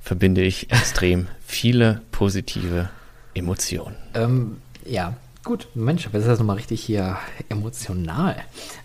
verbinde 0.00 0.42
ich 0.42 0.70
extrem 0.70 1.26
viele 1.44 2.00
positive 2.12 2.88
Emotionen. 3.34 3.96
Ähm, 4.14 4.58
ja, 4.84 5.14
Gut, 5.46 5.68
Mensch, 5.76 6.08
aber 6.08 6.18
ist 6.18 6.26
das 6.26 6.40
nochmal 6.40 6.56
richtig 6.56 6.82
hier 6.82 7.18
emotional. 7.48 8.34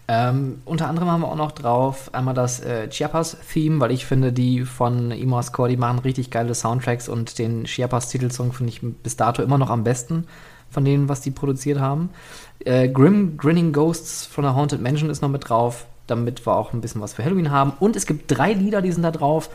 Ähm, 0.07 0.61
unter 0.63 0.87
anderem 0.87 1.09
haben 1.09 1.21
wir 1.21 1.27
auch 1.27 1.35
noch 1.35 1.53
drauf 1.53 2.13
einmal 2.13 2.35
das 2.35 2.59
äh, 2.59 2.87
Chiapas-Theme, 2.87 3.79
weil 3.79 3.89
ich 3.89 4.05
finde, 4.05 4.31
die 4.31 4.61
von 4.65 5.09
Imos 5.09 5.53
Core, 5.53 5.69
die 5.69 5.77
machen 5.77 5.97
richtig 5.97 6.29
geile 6.29 6.53
Soundtracks 6.53 7.09
und 7.09 7.39
den 7.39 7.63
Chiapas-Titelsong 7.63 8.53
finde 8.53 8.73
ich 8.73 8.79
bis 8.83 9.17
dato 9.17 9.41
immer 9.41 9.57
noch 9.57 9.71
am 9.71 9.83
besten 9.83 10.27
von 10.69 10.85
denen, 10.85 11.09
was 11.09 11.21
die 11.21 11.31
produziert 11.31 11.79
haben. 11.79 12.11
Äh, 12.59 12.89
Grim 12.89 13.37
Grinning 13.37 13.73
Ghosts 13.73 14.27
von 14.27 14.43
der 14.43 14.53
Haunted 14.53 14.83
Mansion 14.83 15.09
ist 15.09 15.23
noch 15.23 15.29
mit 15.29 15.49
drauf, 15.49 15.87
damit 16.05 16.45
wir 16.45 16.55
auch 16.55 16.73
ein 16.73 16.81
bisschen 16.81 17.01
was 17.01 17.13
für 17.13 17.25
Halloween 17.25 17.49
haben. 17.49 17.73
Und 17.79 17.95
es 17.95 18.05
gibt 18.05 18.25
drei 18.27 18.53
Lieder, 18.53 18.83
die 18.83 18.91
sind 18.91 19.01
da 19.01 19.09
drauf. 19.09 19.49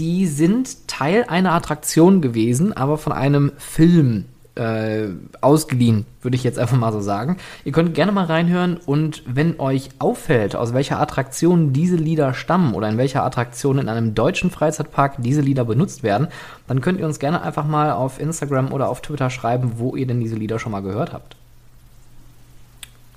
Die 0.00 0.26
sind 0.26 0.88
Teil 0.88 1.26
einer 1.28 1.52
Attraktion 1.52 2.20
gewesen, 2.22 2.72
aber 2.72 2.98
von 2.98 3.12
einem 3.12 3.52
Film 3.56 4.24
äh, 4.58 5.08
ausgeliehen, 5.40 6.04
würde 6.20 6.36
ich 6.36 6.44
jetzt 6.44 6.58
einfach 6.58 6.76
mal 6.76 6.92
so 6.92 7.00
sagen. 7.00 7.36
Ihr 7.64 7.72
könnt 7.72 7.94
gerne 7.94 8.12
mal 8.12 8.24
reinhören 8.24 8.76
und 8.76 9.22
wenn 9.26 9.58
euch 9.60 9.90
auffällt, 9.98 10.56
aus 10.56 10.74
welcher 10.74 11.00
Attraktion 11.00 11.72
diese 11.72 11.96
Lieder 11.96 12.34
stammen 12.34 12.74
oder 12.74 12.88
in 12.88 12.98
welcher 12.98 13.24
Attraktion 13.24 13.78
in 13.78 13.88
einem 13.88 14.14
deutschen 14.14 14.50
Freizeitpark 14.50 15.14
diese 15.18 15.40
Lieder 15.40 15.64
benutzt 15.64 16.02
werden, 16.02 16.28
dann 16.66 16.80
könnt 16.80 16.98
ihr 16.98 17.06
uns 17.06 17.18
gerne 17.18 17.42
einfach 17.42 17.66
mal 17.66 17.92
auf 17.92 18.20
Instagram 18.20 18.72
oder 18.72 18.88
auf 18.88 19.00
Twitter 19.00 19.30
schreiben, 19.30 19.74
wo 19.76 19.94
ihr 19.94 20.06
denn 20.06 20.20
diese 20.20 20.36
Lieder 20.36 20.58
schon 20.58 20.72
mal 20.72 20.82
gehört 20.82 21.12
habt. 21.12 21.36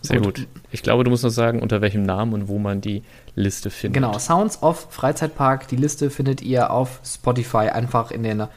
Sehr 0.01 0.19
gut. 0.19 0.37
gut. 0.37 0.47
Ich 0.71 0.83
glaube, 0.83 1.03
du 1.03 1.11
musst 1.11 1.23
noch 1.23 1.29
sagen, 1.29 1.61
unter 1.61 1.81
welchem 1.81 2.03
Namen 2.03 2.33
und 2.33 2.47
wo 2.47 2.57
man 2.57 2.81
die 2.81 3.03
Liste 3.35 3.69
findet. 3.69 4.01
Genau, 4.01 4.17
Sounds 4.17 4.61
of 4.63 4.87
Freizeitpark. 4.89 5.67
Die 5.67 5.75
Liste 5.75 6.09
findet 6.09 6.41
ihr 6.41 6.71
auf 6.71 7.01
Spotify 7.05 7.69
einfach 7.69 8.11
in 8.11 8.23
den 8.23 8.47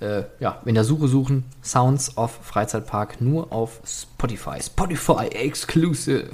äh, 0.00 0.24
ja, 0.38 0.60
in 0.64 0.74
der 0.74 0.84
Suche 0.84 1.08
suchen, 1.08 1.44
Sounds 1.62 2.16
of 2.16 2.38
Freizeitpark 2.42 3.20
nur 3.20 3.52
auf 3.52 3.80
Spotify. 3.84 4.60
Spotify 4.62 5.26
Exclusive. 5.28 6.30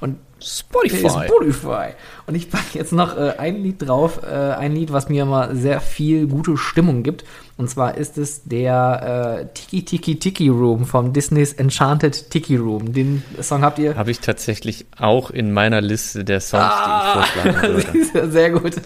Und 0.00 0.18
Spotify. 0.40 1.26
Spotify. 1.26 1.86
Und 2.26 2.36
ich 2.36 2.50
packe 2.50 2.78
jetzt 2.78 2.92
noch 2.92 3.16
äh, 3.16 3.34
ein 3.38 3.56
Lied 3.62 3.82
drauf, 3.82 4.20
äh, 4.22 4.34
ein 4.34 4.72
Lied, 4.72 4.92
was 4.92 5.08
mir 5.08 5.24
immer 5.24 5.54
sehr 5.54 5.80
viel 5.80 6.28
gute 6.28 6.56
Stimmung 6.56 7.02
gibt. 7.02 7.24
Und 7.56 7.68
zwar 7.68 7.96
ist 7.96 8.18
es 8.18 8.44
der 8.44 9.48
äh, 9.50 9.52
Tiki 9.52 9.84
Tiki 9.84 10.18
Tiki 10.20 10.48
Room 10.48 10.84
vom 10.86 11.12
Disney's 11.12 11.54
Enchanted 11.54 12.30
Tiki 12.30 12.54
Room. 12.54 12.92
Den 12.92 13.24
Song 13.40 13.62
habt 13.62 13.80
ihr? 13.80 13.96
Habe 13.96 14.12
ich 14.12 14.20
tatsächlich 14.20 14.86
auch 14.96 15.30
in 15.30 15.52
meiner 15.52 15.80
Liste 15.80 16.24
der 16.24 16.40
Songs, 16.40 16.64
ah, 16.68 17.14
die 17.14 17.18
ich 17.18 17.26
vorschlagen 17.32 18.12
würde. 18.14 18.30
sehr 18.30 18.50
gut. 18.50 18.76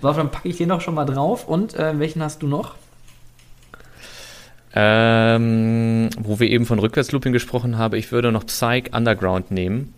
Dann 0.00 0.30
packe 0.30 0.48
ich 0.48 0.56
den 0.56 0.68
noch 0.68 0.80
schon 0.80 0.94
mal 0.94 1.04
drauf. 1.04 1.46
Und 1.46 1.74
äh, 1.74 1.98
welchen 1.98 2.22
hast 2.22 2.42
du 2.42 2.46
noch? 2.46 2.74
Ähm, 4.74 6.08
wo 6.18 6.40
wir 6.40 6.48
eben 6.48 6.64
von 6.64 6.78
Rückwärtslooping 6.78 7.32
gesprochen 7.32 7.76
haben, 7.76 7.94
ich 7.94 8.10
würde 8.10 8.32
noch 8.32 8.46
Psych 8.46 8.94
Underground 8.94 9.50
nehmen. 9.50 9.92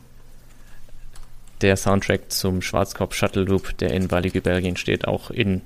Der 1.60 1.76
Soundtrack 1.76 2.32
zum 2.32 2.60
Schwarzkopf 2.60 3.14
Shuttle 3.14 3.44
Loop, 3.44 3.78
der 3.78 3.92
in 3.92 4.08
Ballige 4.08 4.40
Belgien 4.40 4.76
steht, 4.76 5.06
auch 5.06 5.30
in 5.30 5.62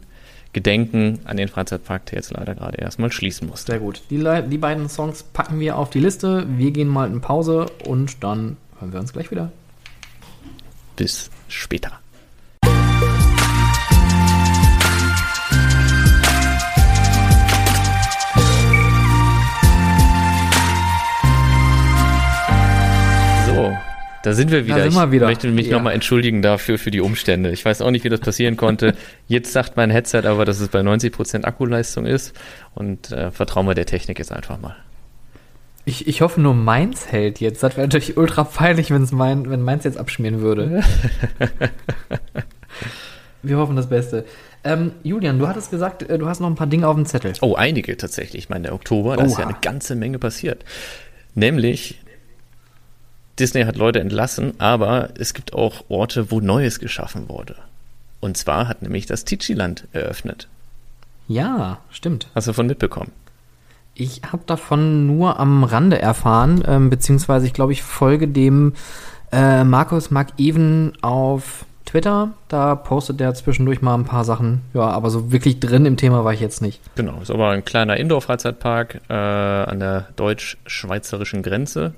Gedenken 0.52 1.20
an 1.24 1.36
den 1.36 1.48
Freizeitpark, 1.48 2.06
der 2.06 2.16
jetzt 2.16 2.32
leider 2.32 2.54
gerade 2.54 2.78
erstmal 2.78 3.12
schließen 3.12 3.48
muss. 3.48 3.64
Sehr 3.64 3.78
gut. 3.78 4.02
Die, 4.10 4.24
die 4.48 4.58
beiden 4.58 4.88
Songs 4.88 5.22
packen 5.22 5.60
wir 5.60 5.76
auf 5.76 5.90
die 5.90 6.00
Liste. 6.00 6.46
Wir 6.56 6.70
gehen 6.70 6.88
mal 6.88 7.10
in 7.10 7.20
Pause 7.20 7.66
und 7.84 8.22
dann 8.22 8.56
hören 8.78 8.92
wir 8.92 9.00
uns 9.00 9.12
gleich 9.12 9.30
wieder. 9.30 9.52
Bis 10.96 11.30
später. 11.48 12.00
Da 24.28 24.34
sind 24.34 24.50
wir 24.50 24.66
wieder. 24.66 24.82
Sind 24.82 24.94
wir 24.94 25.10
wieder. 25.10 25.24
Ich 25.24 25.30
möchte 25.30 25.48
mich 25.48 25.68
ja. 25.68 25.76
nochmal 25.76 25.94
entschuldigen 25.94 26.42
dafür 26.42 26.78
für 26.78 26.90
die 26.90 27.00
Umstände. 27.00 27.50
Ich 27.50 27.64
weiß 27.64 27.80
auch 27.80 27.90
nicht, 27.90 28.04
wie 28.04 28.10
das 28.10 28.20
passieren 28.20 28.58
konnte. 28.58 28.94
Jetzt 29.26 29.54
sagt 29.54 29.78
mein 29.78 29.88
Headset 29.88 30.24
aber, 30.26 30.44
dass 30.44 30.60
es 30.60 30.68
bei 30.68 30.80
90% 30.80 31.44
Akkuleistung 31.44 32.04
ist 32.04 32.34
und 32.74 33.10
äh, 33.10 33.30
vertrauen 33.30 33.66
wir 33.66 33.74
der 33.74 33.86
Technik 33.86 34.18
jetzt 34.18 34.30
einfach 34.30 34.60
mal. 34.60 34.76
Ich, 35.86 36.06
ich 36.06 36.20
hoffe 36.20 36.42
nur, 36.42 36.52
meins 36.52 37.10
hält 37.10 37.40
jetzt. 37.40 37.62
Das 37.62 37.78
wäre 37.78 37.86
natürlich 37.86 38.18
ultra 38.18 38.44
peinlich, 38.44 38.90
wenn's 38.90 39.12
mein, 39.12 39.48
wenn 39.48 39.62
meins 39.62 39.84
jetzt 39.84 39.96
abschmieren 39.96 40.42
würde. 40.42 40.82
wir 43.42 43.56
hoffen 43.56 43.76
das 43.76 43.88
Beste. 43.88 44.26
Ähm, 44.62 44.92
Julian, 45.04 45.38
du 45.38 45.48
hattest 45.48 45.70
gesagt, 45.70 46.02
äh, 46.02 46.18
du 46.18 46.26
hast 46.26 46.40
noch 46.40 46.48
ein 46.48 46.54
paar 46.54 46.66
Dinge 46.66 46.86
auf 46.86 46.96
dem 46.96 47.06
Zettel. 47.06 47.32
Oh, 47.40 47.54
einige 47.54 47.96
tatsächlich. 47.96 48.42
Ich 48.44 48.48
meine, 48.50 48.64
der 48.64 48.74
Oktober, 48.74 49.16
da 49.16 49.24
ist 49.24 49.38
ja 49.38 49.46
eine 49.46 49.56
ganze 49.62 49.94
Menge 49.94 50.18
passiert. 50.18 50.66
Nämlich 51.34 51.98
Disney 53.38 53.62
hat 53.64 53.76
Leute 53.76 54.00
entlassen, 54.00 54.54
aber 54.58 55.10
es 55.18 55.34
gibt 55.34 55.52
auch 55.52 55.84
Orte, 55.88 56.30
wo 56.30 56.40
Neues 56.40 56.80
geschaffen 56.80 57.28
wurde. 57.28 57.56
Und 58.20 58.36
zwar 58.36 58.68
hat 58.68 58.82
nämlich 58.82 59.06
das 59.06 59.24
Ticci-Land 59.24 59.86
eröffnet. 59.92 60.48
Ja, 61.28 61.78
stimmt. 61.90 62.26
Hast 62.34 62.46
du 62.46 62.50
davon 62.50 62.66
mitbekommen? 62.66 63.12
Ich 63.94 64.22
habe 64.30 64.42
davon 64.46 65.06
nur 65.06 65.38
am 65.38 65.64
Rande 65.64 66.00
erfahren, 66.00 66.62
ähm, 66.66 66.90
beziehungsweise 66.90 67.46
ich 67.46 67.52
glaube, 67.52 67.72
ich 67.72 67.82
folge 67.82 68.28
dem 68.28 68.74
äh, 69.32 69.64
Markus 69.64 70.10
Mark 70.10 70.28
Even 70.38 70.92
auf 71.02 71.64
Twitter. 71.84 72.30
Da 72.48 72.74
postet 72.74 73.18
der 73.18 73.34
zwischendurch 73.34 73.82
mal 73.82 73.94
ein 73.94 74.04
paar 74.04 74.24
Sachen. 74.24 74.62
Ja, 74.74 74.82
aber 74.82 75.10
so 75.10 75.32
wirklich 75.32 75.58
drin 75.58 75.86
im 75.86 75.96
Thema 75.96 76.24
war 76.24 76.32
ich 76.32 76.40
jetzt 76.40 76.62
nicht. 76.62 76.80
Genau, 76.94 77.20
ist 77.20 77.30
aber 77.30 77.50
ein 77.50 77.64
kleiner 77.64 77.96
Indoor-Freizeitpark 77.96 79.00
äh, 79.08 79.12
an 79.12 79.80
der 79.80 80.08
deutsch-schweizerischen 80.16 81.42
Grenze. 81.42 81.94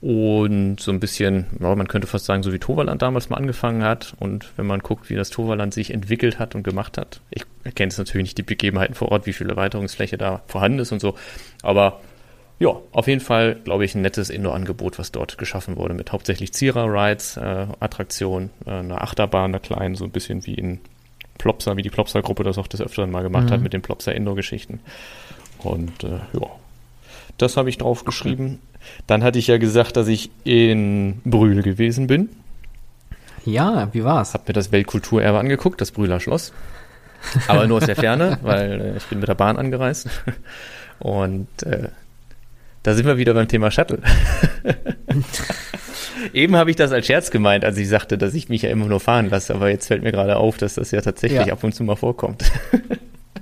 Und 0.00 0.80
so 0.80 0.90
ein 0.90 1.00
bisschen, 1.00 1.46
ja, 1.60 1.74
man 1.74 1.88
könnte 1.88 2.06
fast 2.06 2.26
sagen, 2.26 2.42
so 2.42 2.52
wie 2.52 2.58
Toverland 2.58 3.00
damals 3.00 3.30
mal 3.30 3.36
angefangen 3.36 3.82
hat. 3.82 4.14
Und 4.18 4.52
wenn 4.56 4.66
man 4.66 4.80
guckt, 4.80 5.08
wie 5.08 5.14
das 5.14 5.30
Toverland 5.30 5.72
sich 5.72 5.92
entwickelt 5.92 6.38
hat 6.38 6.54
und 6.54 6.62
gemacht 6.62 6.98
hat. 6.98 7.20
Ich 7.30 7.44
erkenne 7.64 7.88
jetzt 7.88 7.98
natürlich 7.98 8.24
nicht 8.24 8.38
die 8.38 8.42
Begebenheiten 8.42 8.94
vor 8.94 9.10
Ort, 9.10 9.26
wie 9.26 9.32
viel 9.32 9.48
Erweiterungsfläche 9.48 10.18
da 10.18 10.42
vorhanden 10.46 10.80
ist 10.80 10.92
und 10.92 11.00
so. 11.00 11.14
Aber 11.62 12.00
ja, 12.58 12.76
auf 12.92 13.08
jeden 13.08 13.20
Fall, 13.20 13.56
glaube 13.64 13.84
ich, 13.84 13.94
ein 13.94 14.02
nettes 14.02 14.30
Indoor-Angebot, 14.30 14.98
was 14.98 15.10
dort 15.10 15.38
geschaffen 15.38 15.76
wurde, 15.76 15.94
mit 15.94 16.12
hauptsächlich 16.12 16.52
Zierer-Rides, 16.52 17.36
äh, 17.36 17.66
Attraktionen, 17.80 18.50
äh, 18.66 18.70
einer 18.70 19.02
Achterbahn, 19.02 19.50
einer 19.50 19.58
kleinen, 19.58 19.96
so 19.96 20.04
ein 20.04 20.10
bisschen 20.10 20.46
wie 20.46 20.54
in 20.54 20.80
Plopsa, 21.38 21.76
wie 21.76 21.82
die 21.82 21.90
Plopsa-Gruppe 21.90 22.44
das 22.44 22.58
auch 22.58 22.68
des 22.68 22.80
Öfteren 22.80 23.10
mal 23.10 23.22
gemacht 23.22 23.46
mhm. 23.46 23.50
hat 23.50 23.60
mit 23.60 23.72
den 23.72 23.82
Plopsa-Indoor-Geschichten. 23.82 24.80
Und 25.58 26.04
äh, 26.04 26.20
ja, 26.32 26.46
das 27.38 27.56
habe 27.56 27.68
ich 27.68 27.78
drauf 27.78 28.04
geschrieben. 28.04 28.60
Dann 29.06 29.22
hatte 29.22 29.38
ich 29.38 29.46
ja 29.46 29.58
gesagt, 29.58 29.96
dass 29.96 30.08
ich 30.08 30.30
in 30.44 31.20
Brühl 31.24 31.62
gewesen 31.62 32.06
bin. 32.06 32.30
Ja, 33.44 33.88
wie 33.92 34.04
war's? 34.04 34.34
Hab 34.34 34.48
mir 34.48 34.54
das 34.54 34.72
Weltkulturerbe 34.72 35.38
angeguckt, 35.38 35.80
das 35.80 35.90
Brühler 35.90 36.20
Schloss. 36.20 36.52
Aber 37.48 37.66
nur 37.66 37.78
aus 37.78 37.86
der 37.86 37.96
Ferne, 37.96 38.38
weil 38.42 38.80
äh, 38.80 38.96
ich 38.96 39.04
bin 39.04 39.20
mit 39.20 39.28
der 39.28 39.34
Bahn 39.34 39.56
angereist. 39.56 40.08
Und 40.98 41.48
äh, 41.62 41.88
da 42.82 42.94
sind 42.94 43.06
wir 43.06 43.16
wieder 43.16 43.34
beim 43.34 43.48
Thema 43.48 43.70
Shuttle. 43.70 43.98
Eben 46.32 46.56
habe 46.56 46.70
ich 46.70 46.76
das 46.76 46.92
als 46.92 47.06
Scherz 47.06 47.30
gemeint, 47.30 47.64
als 47.64 47.76
ich 47.76 47.88
sagte, 47.88 48.18
dass 48.18 48.34
ich 48.34 48.48
mich 48.48 48.62
ja 48.62 48.70
immer 48.70 48.86
nur 48.86 49.00
fahren 49.00 49.30
lasse, 49.30 49.54
aber 49.54 49.68
jetzt 49.68 49.88
fällt 49.88 50.02
mir 50.02 50.12
gerade 50.12 50.36
auf, 50.36 50.58
dass 50.58 50.74
das 50.74 50.90
ja 50.90 51.00
tatsächlich 51.00 51.46
ja. 51.46 51.52
ab 51.52 51.64
und 51.64 51.74
zu 51.74 51.84
mal 51.84 51.96
vorkommt. 51.96 52.44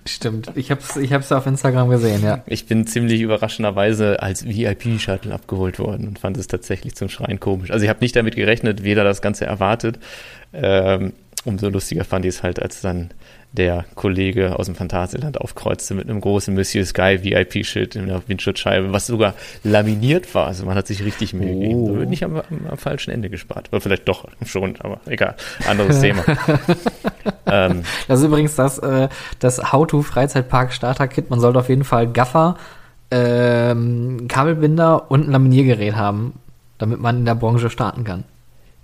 Stimmt, 0.04 0.50
ich 0.56 0.70
habe 0.72 0.80
es 0.80 0.96
ich 0.96 1.12
hab's 1.12 1.30
auf 1.30 1.46
Instagram 1.46 1.88
gesehen, 1.88 2.24
ja. 2.24 2.42
Ich 2.46 2.66
bin 2.66 2.86
ziemlich 2.86 3.20
überraschenderweise 3.20 4.20
als 4.20 4.44
VIP-Shuttle 4.44 5.32
abgeholt 5.32 5.78
worden 5.78 6.08
und 6.08 6.18
fand 6.18 6.36
es 6.38 6.48
tatsächlich 6.48 6.96
zum 6.96 7.08
Schreien 7.08 7.38
komisch. 7.38 7.70
Also 7.70 7.84
ich 7.84 7.88
habe 7.88 8.00
nicht 8.00 8.16
damit 8.16 8.34
gerechnet, 8.34 8.82
weder 8.82 9.04
das 9.04 9.22
Ganze 9.22 9.46
erwartet. 9.46 10.00
Ähm, 10.52 11.12
umso 11.44 11.68
lustiger 11.68 12.04
fand 12.04 12.24
ich 12.24 12.36
es 12.36 12.42
halt, 12.42 12.60
als 12.60 12.80
dann 12.80 13.10
der 13.52 13.84
Kollege 13.94 14.58
aus 14.58 14.66
dem 14.66 14.74
Phantasialand 14.74 15.40
aufkreuzte 15.40 15.94
mit 15.94 16.08
einem 16.08 16.20
großen 16.20 16.54
Monsieur 16.54 16.86
Sky 16.86 17.22
VIP-Schild 17.22 17.96
in 17.96 18.06
der 18.06 18.22
Windschutzscheibe, 18.26 18.92
was 18.92 19.06
sogar 19.06 19.34
laminiert 19.62 20.34
war. 20.34 20.46
Also 20.46 20.64
man 20.64 20.74
hat 20.74 20.86
sich 20.86 21.04
richtig 21.04 21.34
Mühe 21.34 21.52
gegeben. 21.52 21.82
Oh. 21.82 21.86
So 21.88 21.98
wird 21.98 22.08
nicht 22.08 22.24
am, 22.24 22.36
am, 22.36 22.44
am, 22.70 22.78
falschen 22.78 23.10
Ende 23.10 23.28
gespart. 23.28 23.68
Oder 23.70 23.82
vielleicht 23.82 24.08
doch 24.08 24.26
schon, 24.46 24.76
aber 24.80 25.00
egal. 25.06 25.36
Anderes 25.68 26.00
Thema. 26.00 26.24
ähm, 27.46 27.82
das 28.08 28.20
ist 28.20 28.24
übrigens 28.24 28.56
das, 28.56 28.78
äh, 28.78 29.08
das 29.38 29.72
How-to-Freizeitpark 29.72 30.72
Starter-Kit. 30.72 31.28
Man 31.28 31.40
sollte 31.40 31.58
auf 31.58 31.68
jeden 31.68 31.84
Fall 31.84 32.06
Gaffer, 32.06 32.56
ähm, 33.10 34.28
Kabelbinder 34.28 35.10
und 35.10 35.28
ein 35.28 35.30
Laminiergerät 35.32 35.94
haben, 35.94 36.40
damit 36.78 37.00
man 37.00 37.18
in 37.18 37.24
der 37.26 37.34
Branche 37.34 37.68
starten 37.68 38.04
kann. 38.04 38.24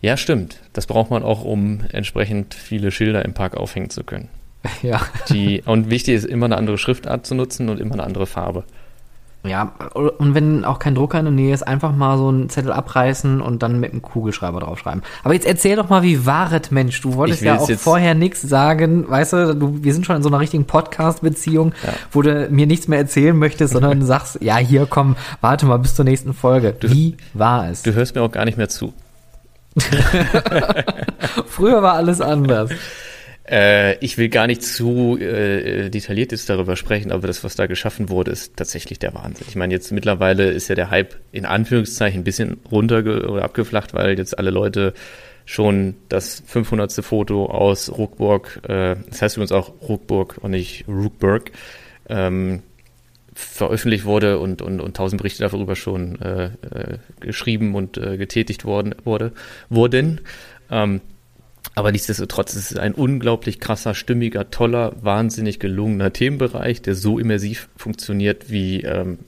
Ja, 0.02 0.16
stimmt. 0.18 0.60
Das 0.74 0.86
braucht 0.86 1.10
man 1.10 1.22
auch, 1.22 1.42
um 1.42 1.80
entsprechend 1.90 2.54
viele 2.54 2.90
Schilder 2.90 3.24
im 3.24 3.32
Park 3.32 3.56
aufhängen 3.56 3.90
zu 3.90 4.04
können. 4.04 4.28
Ja. 4.82 5.00
Die, 5.28 5.62
und 5.64 5.90
wichtig 5.90 6.14
ist 6.14 6.24
immer 6.24 6.46
eine 6.46 6.56
andere 6.56 6.78
Schriftart 6.78 7.26
zu 7.26 7.34
nutzen 7.34 7.68
und 7.68 7.80
immer 7.80 7.94
eine 7.94 8.02
andere 8.02 8.26
Farbe. 8.26 8.64
Ja, 9.44 9.72
und 9.94 10.34
wenn 10.34 10.64
auch 10.64 10.80
kein 10.80 10.96
Drucker 10.96 11.18
in 11.20 11.24
der 11.24 11.32
Nähe 11.32 11.54
ist, 11.54 11.62
einfach 11.62 11.94
mal 11.94 12.18
so 12.18 12.28
einen 12.28 12.50
Zettel 12.50 12.72
abreißen 12.72 13.40
und 13.40 13.62
dann 13.62 13.78
mit 13.78 13.92
einem 13.92 14.02
Kugelschreiber 14.02 14.58
draufschreiben. 14.60 15.02
Aber 15.22 15.32
jetzt 15.32 15.46
erzähl 15.46 15.76
doch 15.76 15.88
mal, 15.88 16.02
wie 16.02 16.26
waret 16.26 16.72
Mensch? 16.72 17.00
Du 17.00 17.14
wolltest 17.14 17.42
ja 17.42 17.56
auch 17.56 17.70
vorher 17.70 18.14
nichts 18.14 18.42
sagen, 18.42 19.08
weißt 19.08 19.32
du, 19.32 19.54
du, 19.54 19.84
wir 19.84 19.94
sind 19.94 20.06
schon 20.06 20.16
in 20.16 20.22
so 20.22 20.28
einer 20.28 20.40
richtigen 20.40 20.64
Podcast-Beziehung, 20.64 21.72
ja. 21.84 21.92
wo 22.10 22.22
du 22.22 22.48
mir 22.50 22.66
nichts 22.66 22.88
mehr 22.88 22.98
erzählen 22.98 23.36
möchtest, 23.36 23.74
sondern 23.74 24.02
sagst, 24.06 24.38
ja, 24.42 24.56
hier 24.56 24.86
komm, 24.86 25.16
warte 25.40 25.66
mal 25.66 25.78
bis 25.78 25.94
zur 25.94 26.04
nächsten 26.04 26.34
Folge. 26.34 26.74
Du, 26.78 26.90
wie 26.90 27.16
war 27.32 27.70
es? 27.70 27.82
Du 27.82 27.94
hörst 27.94 28.16
mir 28.16 28.22
auch 28.22 28.32
gar 28.32 28.44
nicht 28.44 28.58
mehr 28.58 28.68
zu. 28.68 28.92
Früher 31.46 31.80
war 31.82 31.94
alles 31.94 32.20
anders. 32.20 32.70
Äh, 33.50 33.98
ich 34.04 34.18
will 34.18 34.28
gar 34.28 34.46
nicht 34.46 34.62
zu 34.62 35.16
äh, 35.18 35.88
detailliert 35.88 36.32
jetzt 36.32 36.50
darüber 36.50 36.76
sprechen, 36.76 37.10
aber 37.10 37.26
das, 37.26 37.44
was 37.44 37.54
da 37.54 37.66
geschaffen 37.66 38.10
wurde, 38.10 38.30
ist 38.30 38.56
tatsächlich 38.56 38.98
der 38.98 39.14
Wahnsinn. 39.14 39.46
Ich 39.48 39.56
meine, 39.56 39.72
jetzt 39.72 39.90
mittlerweile 39.90 40.50
ist 40.50 40.68
ja 40.68 40.74
der 40.74 40.90
Hype 40.90 41.16
in 41.32 41.46
Anführungszeichen 41.46 42.20
ein 42.20 42.24
bisschen 42.24 42.60
runter 42.70 42.98
oder 42.98 43.44
abgeflacht, 43.44 43.94
weil 43.94 44.18
jetzt 44.18 44.38
alle 44.38 44.50
Leute 44.50 44.92
schon 45.46 45.94
das 46.10 46.42
500. 46.46 46.92
Foto 47.02 47.46
aus 47.46 47.90
Ruckburg, 47.90 48.60
äh, 48.64 48.96
das 49.08 49.22
heißt 49.22 49.36
übrigens 49.36 49.52
auch 49.52 49.72
Ruckburg 49.88 50.36
und 50.42 50.50
nicht 50.50 50.84
Ruckburg, 50.86 51.52
ähm, 52.10 52.62
veröffentlicht 53.32 54.04
wurde 54.04 54.40
und, 54.40 54.60
und, 54.60 54.80
und 54.80 54.96
tausend 54.96 55.22
Berichte 55.22 55.42
darüber 55.42 55.74
schon 55.74 56.20
äh, 56.20 56.46
äh, 56.46 56.98
geschrieben 57.20 57.74
und 57.74 57.96
äh, 57.96 58.18
getätigt 58.18 58.66
worden, 58.66 58.94
wurde, 59.04 59.32
wurden. 59.70 60.20
Ähm, 60.70 61.00
aber 61.78 61.92
nichtsdestotrotz 61.92 62.56
ist 62.56 62.72
es 62.72 62.76
ein 62.76 62.92
unglaublich 62.92 63.60
krasser, 63.60 63.94
stimmiger, 63.94 64.50
toller, 64.50 64.96
wahnsinnig 65.00 65.60
gelungener 65.60 66.12
Themenbereich, 66.12 66.82
der 66.82 66.96
so 66.96 67.20
immersiv 67.20 67.68
funktioniert 67.76 68.50
wie, 68.50 68.82
ähm, 68.82 69.20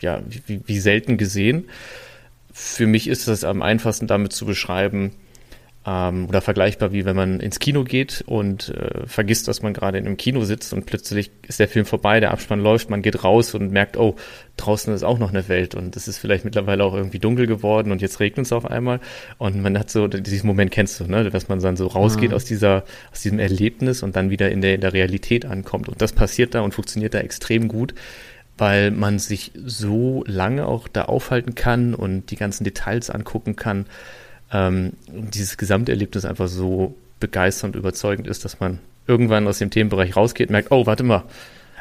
ja, 0.00 0.22
wie, 0.46 0.62
wie 0.64 0.78
selten 0.78 1.18
gesehen. 1.18 1.64
Für 2.54 2.86
mich 2.86 3.06
ist 3.06 3.28
es 3.28 3.44
am 3.44 3.60
einfachsten 3.60 4.06
damit 4.06 4.32
zu 4.32 4.46
beschreiben, 4.46 5.12
ähm, 5.86 6.26
oder 6.28 6.40
vergleichbar 6.40 6.92
wie 6.92 7.04
wenn 7.04 7.16
man 7.16 7.40
ins 7.40 7.58
Kino 7.58 7.84
geht 7.84 8.24
und 8.26 8.70
äh, 8.70 9.06
vergisst, 9.06 9.48
dass 9.48 9.62
man 9.62 9.74
gerade 9.74 9.98
in 9.98 10.06
einem 10.06 10.16
Kino 10.16 10.44
sitzt 10.44 10.72
und 10.72 10.86
plötzlich 10.86 11.30
ist 11.46 11.60
der 11.60 11.68
Film 11.68 11.84
vorbei, 11.84 12.20
der 12.20 12.30
Abspann 12.30 12.60
läuft, 12.60 12.90
man 12.90 13.02
geht 13.02 13.22
raus 13.22 13.54
und 13.54 13.70
merkt, 13.70 13.96
oh, 13.96 14.16
draußen 14.56 14.94
ist 14.94 15.02
auch 15.02 15.18
noch 15.18 15.30
eine 15.30 15.48
Welt 15.48 15.74
und 15.74 15.96
es 15.96 16.08
ist 16.08 16.18
vielleicht 16.18 16.44
mittlerweile 16.44 16.84
auch 16.84 16.94
irgendwie 16.94 17.18
dunkel 17.18 17.46
geworden 17.46 17.92
und 17.92 18.00
jetzt 18.00 18.20
regnet 18.20 18.46
es 18.46 18.52
auf 18.52 18.64
einmal. 18.66 19.00
Und 19.38 19.60
man 19.60 19.78
hat 19.78 19.90
so, 19.90 20.06
diesen 20.08 20.46
Moment 20.46 20.70
kennst 20.70 21.00
du, 21.00 21.04
ne, 21.04 21.28
dass 21.28 21.48
man 21.48 21.60
dann 21.60 21.76
so 21.76 21.86
rausgeht 21.86 22.30
mhm. 22.30 22.36
aus 22.36 22.44
dieser, 22.44 22.84
aus 23.12 23.20
diesem 23.20 23.38
Erlebnis 23.38 24.02
und 24.02 24.16
dann 24.16 24.30
wieder 24.30 24.50
in 24.50 24.60
der, 24.60 24.74
in 24.74 24.80
der 24.80 24.92
Realität 24.92 25.44
ankommt. 25.44 25.88
Und 25.88 26.00
das 26.00 26.12
passiert 26.12 26.54
da 26.54 26.60
und 26.60 26.72
funktioniert 26.72 27.14
da 27.14 27.18
extrem 27.18 27.68
gut 27.68 27.94
weil 28.56 28.92
man 28.92 29.18
sich 29.18 29.50
so 29.64 30.22
lange 30.28 30.68
auch 30.68 30.86
da 30.86 31.06
aufhalten 31.06 31.56
kann 31.56 31.92
und 31.92 32.30
die 32.30 32.36
ganzen 32.36 32.62
Details 32.62 33.10
angucken 33.10 33.56
kann 33.56 33.86
ähm, 34.54 34.92
dieses 35.08 35.58
Gesamterlebnis 35.58 36.24
einfach 36.24 36.48
so 36.48 36.94
begeisternd, 37.20 37.76
überzeugend 37.76 38.28
ist, 38.28 38.44
dass 38.44 38.60
man 38.60 38.78
irgendwann 39.06 39.46
aus 39.46 39.58
dem 39.58 39.70
Themenbereich 39.70 40.16
rausgeht 40.16 40.48
und 40.48 40.52
merkt, 40.52 40.70
oh, 40.70 40.86
warte 40.86 41.02
mal, 41.02 41.24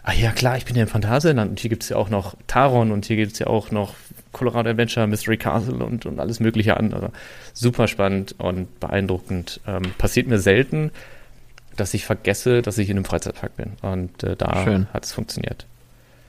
ah 0.04 0.12
ja 0.12 0.32
klar, 0.32 0.58
ich 0.58 0.66
bin 0.66 0.76
ja 0.76 0.84
im 0.84 0.90
Phantasialand 0.90 1.52
und 1.52 1.60
hier 1.60 1.70
gibt 1.70 1.84
es 1.84 1.90
ja 1.90 1.96
auch 1.96 2.10
noch 2.10 2.36
Taron 2.48 2.92
und 2.92 3.06
hier 3.06 3.16
gibt 3.16 3.34
es 3.34 3.40
ja 3.40 3.48
auch 3.48 3.72
noch 3.72 3.96
Colorado 4.34 4.72
Adventure, 4.72 5.08
Mystery 5.08 5.38
Castle 5.38 5.76
und, 5.76 6.06
und 6.06 6.20
alles 6.20 6.40
mögliche 6.40 6.76
andere. 6.76 7.12
Super 7.54 7.88
spannend 7.88 8.36
und 8.40 8.80
beeindruckend. 8.80 9.62
Ähm, 9.68 9.84
passiert 9.98 10.28
mir 10.28 10.40
selten, 10.40 10.92
dass 11.78 11.94
ich 11.94 12.06
vergesse, 12.06 12.62
dass 12.62 12.78
ich 12.80 12.90
in 12.90 12.98
einem 12.98 13.06
Freizeitpark 13.06 13.56
bin. 13.56 13.74
Und 13.82 14.24
äh, 14.24 14.36
da 14.36 14.66
hat 14.94 15.06
es 15.06 15.14
funktioniert. 15.14 15.66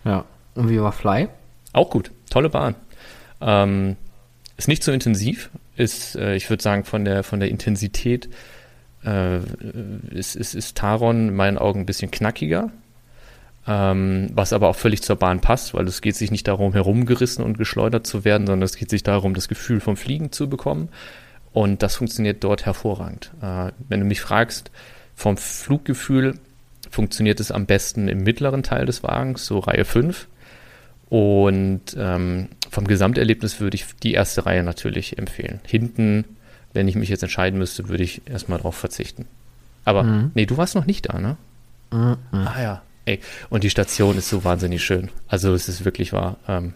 Ja. 0.04 0.24
Und 0.54 0.68
wie 0.68 0.80
war 0.80 0.92
Fly? 0.92 1.28
Auch 1.72 1.90
gut. 1.90 2.10
Tolle 2.30 2.50
Bahn. 2.50 2.74
Ähm, 3.40 3.96
ist 4.56 4.68
nicht 4.68 4.84
so 4.84 4.92
intensiv, 4.92 5.50
ist, 5.76 6.16
äh, 6.16 6.34
ich 6.34 6.48
würde 6.50 6.62
sagen, 6.62 6.84
von 6.84 7.04
der, 7.04 7.22
von 7.22 7.40
der 7.40 7.48
Intensität 7.48 8.28
äh, 9.04 9.38
ist, 10.10 10.36
ist, 10.36 10.54
ist 10.54 10.76
Taron 10.76 11.28
in 11.28 11.36
meinen 11.36 11.58
Augen 11.58 11.80
ein 11.80 11.86
bisschen 11.86 12.10
knackiger. 12.10 12.70
Ähm, 13.66 14.28
was 14.34 14.52
aber 14.52 14.68
auch 14.68 14.76
völlig 14.76 15.02
zur 15.02 15.16
Bahn 15.16 15.40
passt, 15.40 15.72
weil 15.72 15.86
es 15.86 16.02
geht 16.02 16.16
sich 16.16 16.30
nicht 16.30 16.46
darum, 16.48 16.74
herumgerissen 16.74 17.42
und 17.42 17.56
geschleudert 17.56 18.06
zu 18.06 18.24
werden, 18.24 18.46
sondern 18.46 18.64
es 18.64 18.76
geht 18.76 18.90
sich 18.90 19.02
darum, 19.02 19.32
das 19.32 19.48
Gefühl 19.48 19.80
vom 19.80 19.96
Fliegen 19.96 20.32
zu 20.32 20.50
bekommen. 20.50 20.90
Und 21.52 21.82
das 21.82 21.96
funktioniert 21.96 22.44
dort 22.44 22.66
hervorragend. 22.66 23.30
Äh, 23.40 23.72
wenn 23.88 24.00
du 24.00 24.06
mich 24.06 24.20
fragst, 24.20 24.70
vom 25.14 25.36
Fluggefühl 25.36 26.34
funktioniert 26.90 27.40
es 27.40 27.50
am 27.50 27.64
besten 27.64 28.08
im 28.08 28.18
mittleren 28.18 28.62
Teil 28.62 28.84
des 28.84 29.02
Wagens, 29.02 29.46
so 29.46 29.60
Reihe 29.60 29.84
5. 29.84 30.28
Und 31.08 31.82
ähm, 31.96 32.48
vom 32.74 32.88
Gesamterlebnis 32.88 33.60
würde 33.60 33.76
ich 33.76 33.86
die 34.02 34.14
erste 34.14 34.46
Reihe 34.46 34.64
natürlich 34.64 35.16
empfehlen. 35.16 35.60
Hinten, 35.64 36.24
wenn 36.72 36.88
ich 36.88 36.96
mich 36.96 37.08
jetzt 37.08 37.22
entscheiden 37.22 37.56
müsste, 37.58 37.88
würde 37.88 38.02
ich 38.02 38.22
erstmal 38.26 38.58
drauf 38.58 38.74
verzichten. 38.74 39.26
Aber, 39.84 40.02
mhm. 40.02 40.32
nee, 40.34 40.44
du 40.44 40.56
warst 40.56 40.74
noch 40.74 40.84
nicht 40.84 41.08
da, 41.08 41.20
ne? 41.20 41.36
Mhm. 41.92 42.16
Ah 42.32 42.60
ja. 42.60 42.82
Ey, 43.04 43.20
und 43.48 43.62
die 43.62 43.70
Station 43.70 44.18
ist 44.18 44.28
so 44.28 44.42
wahnsinnig 44.42 44.82
schön. 44.82 45.10
Also 45.28 45.54
es 45.54 45.68
ist 45.68 45.84
wirklich 45.84 46.12
wahr. 46.12 46.36
Ähm, 46.48 46.74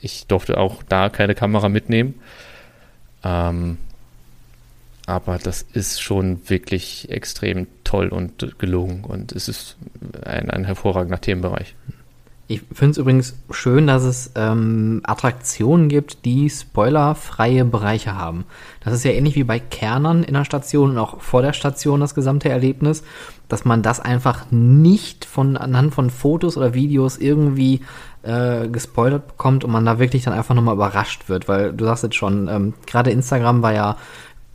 ich 0.00 0.26
durfte 0.26 0.58
auch 0.58 0.82
da 0.82 1.10
keine 1.10 1.36
Kamera 1.36 1.68
mitnehmen. 1.68 2.14
Ähm, 3.22 3.78
aber 5.06 5.38
das 5.38 5.62
ist 5.62 6.02
schon 6.02 6.48
wirklich 6.48 7.08
extrem 7.10 7.68
toll 7.84 8.08
und 8.08 8.58
gelungen 8.58 9.04
und 9.04 9.30
es 9.30 9.48
ist 9.48 9.76
ein, 10.24 10.50
ein 10.50 10.64
hervorragender 10.64 11.20
Themenbereich. 11.20 11.76
Ich 12.48 12.62
finde 12.72 12.92
es 12.92 12.98
übrigens 12.98 13.34
schön, 13.50 13.88
dass 13.88 14.04
es 14.04 14.30
ähm, 14.36 15.00
Attraktionen 15.02 15.88
gibt, 15.88 16.24
die 16.24 16.48
spoilerfreie 16.48 17.64
Bereiche 17.64 18.14
haben. 18.14 18.44
Das 18.84 18.94
ist 18.94 19.04
ja 19.04 19.10
ähnlich 19.10 19.34
wie 19.34 19.42
bei 19.42 19.58
Kernern 19.58 20.22
in 20.22 20.34
der 20.34 20.44
Station 20.44 20.90
und 20.90 20.98
auch 20.98 21.20
vor 21.20 21.42
der 21.42 21.52
Station 21.52 21.98
das 21.98 22.14
gesamte 22.14 22.48
Erlebnis, 22.48 23.02
dass 23.48 23.64
man 23.64 23.82
das 23.82 23.98
einfach 23.98 24.46
nicht 24.50 25.24
von 25.24 25.56
anhand 25.56 25.92
von 25.92 26.08
Fotos 26.08 26.56
oder 26.56 26.72
Videos 26.72 27.18
irgendwie 27.18 27.80
äh, 28.22 28.68
gespoilert 28.68 29.26
bekommt 29.26 29.64
und 29.64 29.72
man 29.72 29.84
da 29.84 29.98
wirklich 29.98 30.22
dann 30.22 30.34
einfach 30.34 30.54
nochmal 30.54 30.74
überrascht 30.74 31.28
wird, 31.28 31.48
weil 31.48 31.72
du 31.72 31.84
sagst 31.84 32.04
jetzt 32.04 32.16
schon, 32.16 32.46
ähm, 32.48 32.74
gerade 32.86 33.10
Instagram 33.10 33.62
war 33.62 33.72
ja 33.72 33.96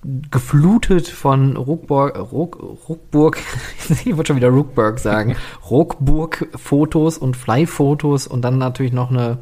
geflutet 0.03 1.07
von 1.07 1.55
Ruckburg, 1.57 2.17
Ruck, 2.31 2.57
Ruckburg, 2.89 3.37
ich 3.89 4.05
würde 4.05 4.27
schon 4.27 4.35
wieder 4.35 4.49
Ruckburg 4.49 4.99
sagen, 4.99 5.35
Ruckburg-Fotos 5.69 7.17
und 7.17 7.37
Fly-Fotos 7.37 8.27
und 8.27 8.41
dann 8.41 8.57
natürlich 8.57 8.93
noch 8.93 9.11
eine 9.11 9.37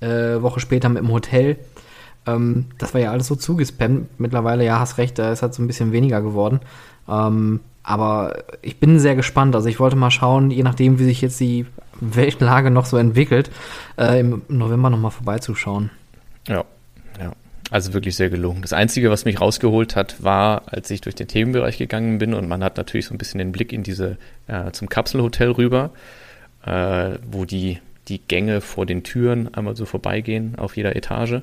äh, 0.00 0.40
Woche 0.42 0.60
später 0.60 0.88
mit 0.88 1.02
dem 1.02 1.10
Hotel. 1.10 1.58
Ähm, 2.26 2.66
das 2.78 2.94
war 2.94 3.00
ja 3.00 3.10
alles 3.10 3.26
so 3.26 3.34
zugespammt. 3.34 4.20
Mittlerweile, 4.20 4.64
ja, 4.64 4.78
hast 4.78 4.98
recht, 4.98 5.18
da 5.18 5.32
ist 5.32 5.42
halt 5.42 5.54
so 5.54 5.62
ein 5.62 5.66
bisschen 5.66 5.92
weniger 5.92 6.22
geworden. 6.22 6.60
Ähm, 7.08 7.60
aber 7.82 8.44
ich 8.62 8.78
bin 8.78 8.98
sehr 8.98 9.16
gespannt. 9.16 9.56
Also 9.56 9.68
ich 9.68 9.80
wollte 9.80 9.96
mal 9.96 10.10
schauen, 10.10 10.50
je 10.50 10.62
nachdem, 10.62 10.98
wie 10.98 11.04
sich 11.04 11.20
jetzt 11.20 11.40
die 11.40 11.66
Weltlage 12.00 12.70
noch 12.70 12.86
so 12.86 12.96
entwickelt, 12.96 13.50
äh, 13.98 14.20
im 14.20 14.42
November 14.48 14.90
nochmal 14.90 15.10
vorbeizuschauen. 15.10 15.90
Ja. 16.46 16.64
Also 17.70 17.92
wirklich 17.92 18.16
sehr 18.16 18.30
gelungen. 18.30 18.62
Das 18.62 18.72
Einzige, 18.72 19.10
was 19.10 19.24
mich 19.24 19.40
rausgeholt 19.40 19.94
hat, 19.94 20.22
war, 20.22 20.64
als 20.66 20.90
ich 20.90 21.00
durch 21.00 21.14
den 21.14 21.28
Themenbereich 21.28 21.78
gegangen 21.78 22.18
bin 22.18 22.34
und 22.34 22.48
man 22.48 22.64
hat 22.64 22.76
natürlich 22.76 23.06
so 23.06 23.14
ein 23.14 23.18
bisschen 23.18 23.38
den 23.38 23.52
Blick 23.52 23.72
in 23.72 23.84
diese, 23.84 24.16
äh, 24.48 24.72
zum 24.72 24.88
Kapselhotel 24.88 25.52
rüber, 25.52 25.90
äh, 26.66 27.12
wo 27.30 27.44
die, 27.44 27.78
die 28.08 28.18
Gänge 28.18 28.60
vor 28.60 28.86
den 28.86 29.04
Türen 29.04 29.54
einmal 29.54 29.76
so 29.76 29.84
vorbeigehen 29.84 30.56
auf 30.58 30.76
jeder 30.76 30.96
Etage. 30.96 31.42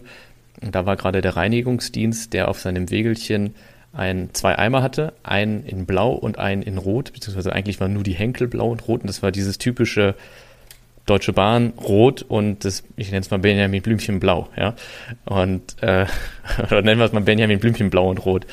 Und 0.62 0.76
da 0.76 0.86
war 0.86 0.98
gerade 0.98 1.22
der 1.22 1.38
Reinigungsdienst, 1.38 2.34
der 2.34 2.50
auf 2.50 2.60
seinem 2.60 2.90
Wegelchen 2.90 3.56
ein, 3.94 4.30
zwei 4.34 4.58
Eimer 4.58 4.84
hatte, 4.84 5.14
einen 5.24 5.64
in 5.64 5.86
Blau 5.86 6.12
und 6.12 6.40
einen 6.40 6.62
in 6.62 6.78
Rot, 6.78 7.14
beziehungsweise 7.14 7.54
eigentlich 7.54 7.80
waren 7.80 7.94
nur 7.94 8.04
die 8.04 8.14
Henkel 8.14 8.48
blau 8.48 8.70
und 8.70 8.88
rot 8.88 9.02
und 9.02 9.08
das 9.08 9.24
war 9.24 9.32
dieses 9.32 9.58
typische 9.58 10.14
Deutsche 11.08 11.34
Bahn 11.34 11.74
rot 11.80 12.22
und 12.22 12.64
das, 12.64 12.84
ich 12.98 13.08
nenne 13.08 13.22
es 13.22 13.32
mal 13.32 13.40
Benjamin 13.40 13.82
Blümchen 13.82 14.20
blau, 14.20 14.50
ja. 14.56 14.76
Und 15.26 15.82
äh, 15.82 16.06
oder 16.64 16.84
nennen 16.84 17.00
wir 17.00 17.06
es 17.06 17.14
mal 17.14 17.22
Benjamin 17.22 17.60
Blümchen 17.60 17.90
blau 17.90 18.10
und 18.10 18.20
rot. 18.20 18.46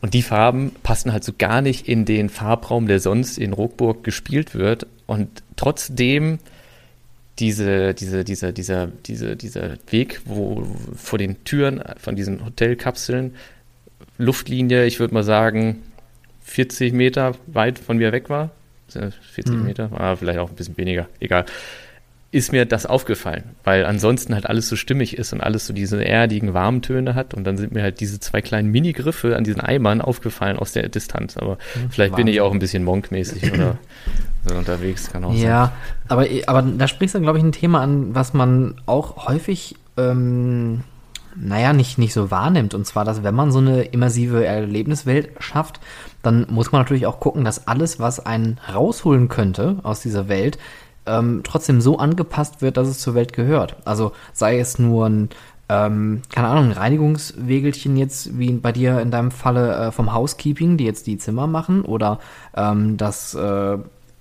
Und 0.00 0.14
die 0.14 0.22
Farben 0.22 0.72
passen 0.84 1.12
halt 1.12 1.24
so 1.24 1.32
gar 1.36 1.60
nicht 1.60 1.88
in 1.88 2.04
den 2.04 2.28
Farbraum, 2.28 2.86
der 2.86 3.00
sonst 3.00 3.36
in 3.36 3.52
Rockburg 3.52 4.04
gespielt 4.04 4.54
wird. 4.54 4.86
Und 5.06 5.42
trotzdem 5.56 6.38
diese, 7.38 7.94
diese, 7.94 8.24
dieser, 8.24 8.52
dieser, 8.52 8.86
diese, 8.86 9.36
dieser 9.36 9.76
Weg, 9.90 10.20
wo 10.24 10.64
vor 10.94 11.18
den 11.18 11.42
Türen 11.44 11.82
von 11.96 12.14
diesen 12.14 12.44
Hotelkapseln 12.44 13.34
Luftlinie, 14.18 14.84
ich 14.84 15.00
würde 15.00 15.14
mal 15.14 15.24
sagen, 15.24 15.82
40 16.42 16.92
Meter 16.92 17.34
weit 17.46 17.78
von 17.78 17.98
mir 17.98 18.12
weg 18.12 18.28
war, 18.30 18.50
40 18.88 19.54
mhm. 19.54 19.64
Meter, 19.64 19.90
ah, 19.94 20.16
vielleicht 20.16 20.38
auch 20.38 20.50
ein 20.50 20.56
bisschen 20.56 20.76
weniger, 20.76 21.08
egal, 21.20 21.44
ist 22.30 22.52
mir 22.52 22.66
das 22.66 22.84
aufgefallen, 22.84 23.44
weil 23.64 23.86
ansonsten 23.86 24.34
halt 24.34 24.44
alles 24.44 24.68
so 24.68 24.76
stimmig 24.76 25.16
ist 25.16 25.32
und 25.32 25.40
alles 25.40 25.66
so 25.66 25.72
diese 25.72 26.04
erdigen 26.04 26.52
warmen 26.52 26.82
Töne 26.82 27.14
hat 27.14 27.32
und 27.32 27.44
dann 27.44 27.56
sind 27.56 27.72
mir 27.72 27.82
halt 27.82 28.00
diese 28.00 28.20
zwei 28.20 28.42
kleinen 28.42 28.70
Mini-Griffe 28.70 29.34
an 29.34 29.44
diesen 29.44 29.62
Eimern 29.62 30.02
aufgefallen 30.02 30.58
aus 30.58 30.72
der 30.72 30.90
Distanz, 30.90 31.38
aber 31.38 31.54
mhm, 31.54 31.90
vielleicht 31.90 32.12
Wahnsinn. 32.12 32.26
bin 32.26 32.34
ich 32.34 32.40
auch 32.42 32.52
ein 32.52 32.58
bisschen 32.58 32.84
monkmäßig 32.84 33.50
oder 33.52 33.78
so 34.46 34.54
unterwegs, 34.54 35.10
kann 35.10 35.24
auch 35.24 35.32
ja, 35.32 35.38
sein. 35.38 35.48
Ja, 35.48 35.72
aber, 36.08 36.26
aber 36.46 36.62
da 36.62 36.86
sprichst 36.86 37.14
du, 37.14 37.20
glaube 37.20 37.38
ich, 37.38 37.44
ein 37.44 37.52
Thema 37.52 37.80
an, 37.80 38.14
was 38.14 38.34
man 38.34 38.74
auch 38.84 39.26
häufig 39.26 39.76
ähm, 39.96 40.84
naja, 41.40 41.72
nicht, 41.72 41.98
nicht 41.98 42.12
so 42.12 42.30
wahrnimmt. 42.30 42.74
Und 42.74 42.86
zwar, 42.86 43.04
dass 43.04 43.22
wenn 43.22 43.34
man 43.34 43.52
so 43.52 43.58
eine 43.58 43.82
immersive 43.82 44.44
Erlebniswelt 44.44 45.30
schafft, 45.40 45.80
dann 46.22 46.46
muss 46.50 46.72
man 46.72 46.82
natürlich 46.82 47.06
auch 47.06 47.20
gucken, 47.20 47.44
dass 47.44 47.68
alles, 47.68 48.00
was 48.00 48.24
einen 48.24 48.58
rausholen 48.72 49.28
könnte 49.28 49.76
aus 49.82 50.00
dieser 50.00 50.28
Welt, 50.28 50.58
ähm, 51.06 51.42
trotzdem 51.44 51.80
so 51.80 51.98
angepasst 51.98 52.60
wird, 52.60 52.76
dass 52.76 52.88
es 52.88 52.98
zur 52.98 53.14
Welt 53.14 53.32
gehört. 53.32 53.76
Also 53.84 54.12
sei 54.32 54.58
es 54.58 54.78
nur 54.78 55.06
ein, 55.06 55.28
ähm, 55.68 56.22
keine 56.30 56.48
Ahnung, 56.48 56.66
ein 56.66 56.72
Reinigungswegelchen 56.72 57.96
jetzt, 57.96 58.38
wie 58.38 58.52
bei 58.52 58.72
dir 58.72 59.00
in 59.00 59.10
deinem 59.10 59.30
Falle 59.30 59.74
äh, 59.74 59.92
vom 59.92 60.14
Housekeeping, 60.14 60.76
die 60.76 60.84
jetzt 60.84 61.06
die 61.06 61.18
Zimmer 61.18 61.46
machen, 61.46 61.82
oder 61.82 62.18
ähm, 62.56 62.96
das 62.96 63.34
äh, 63.34 63.78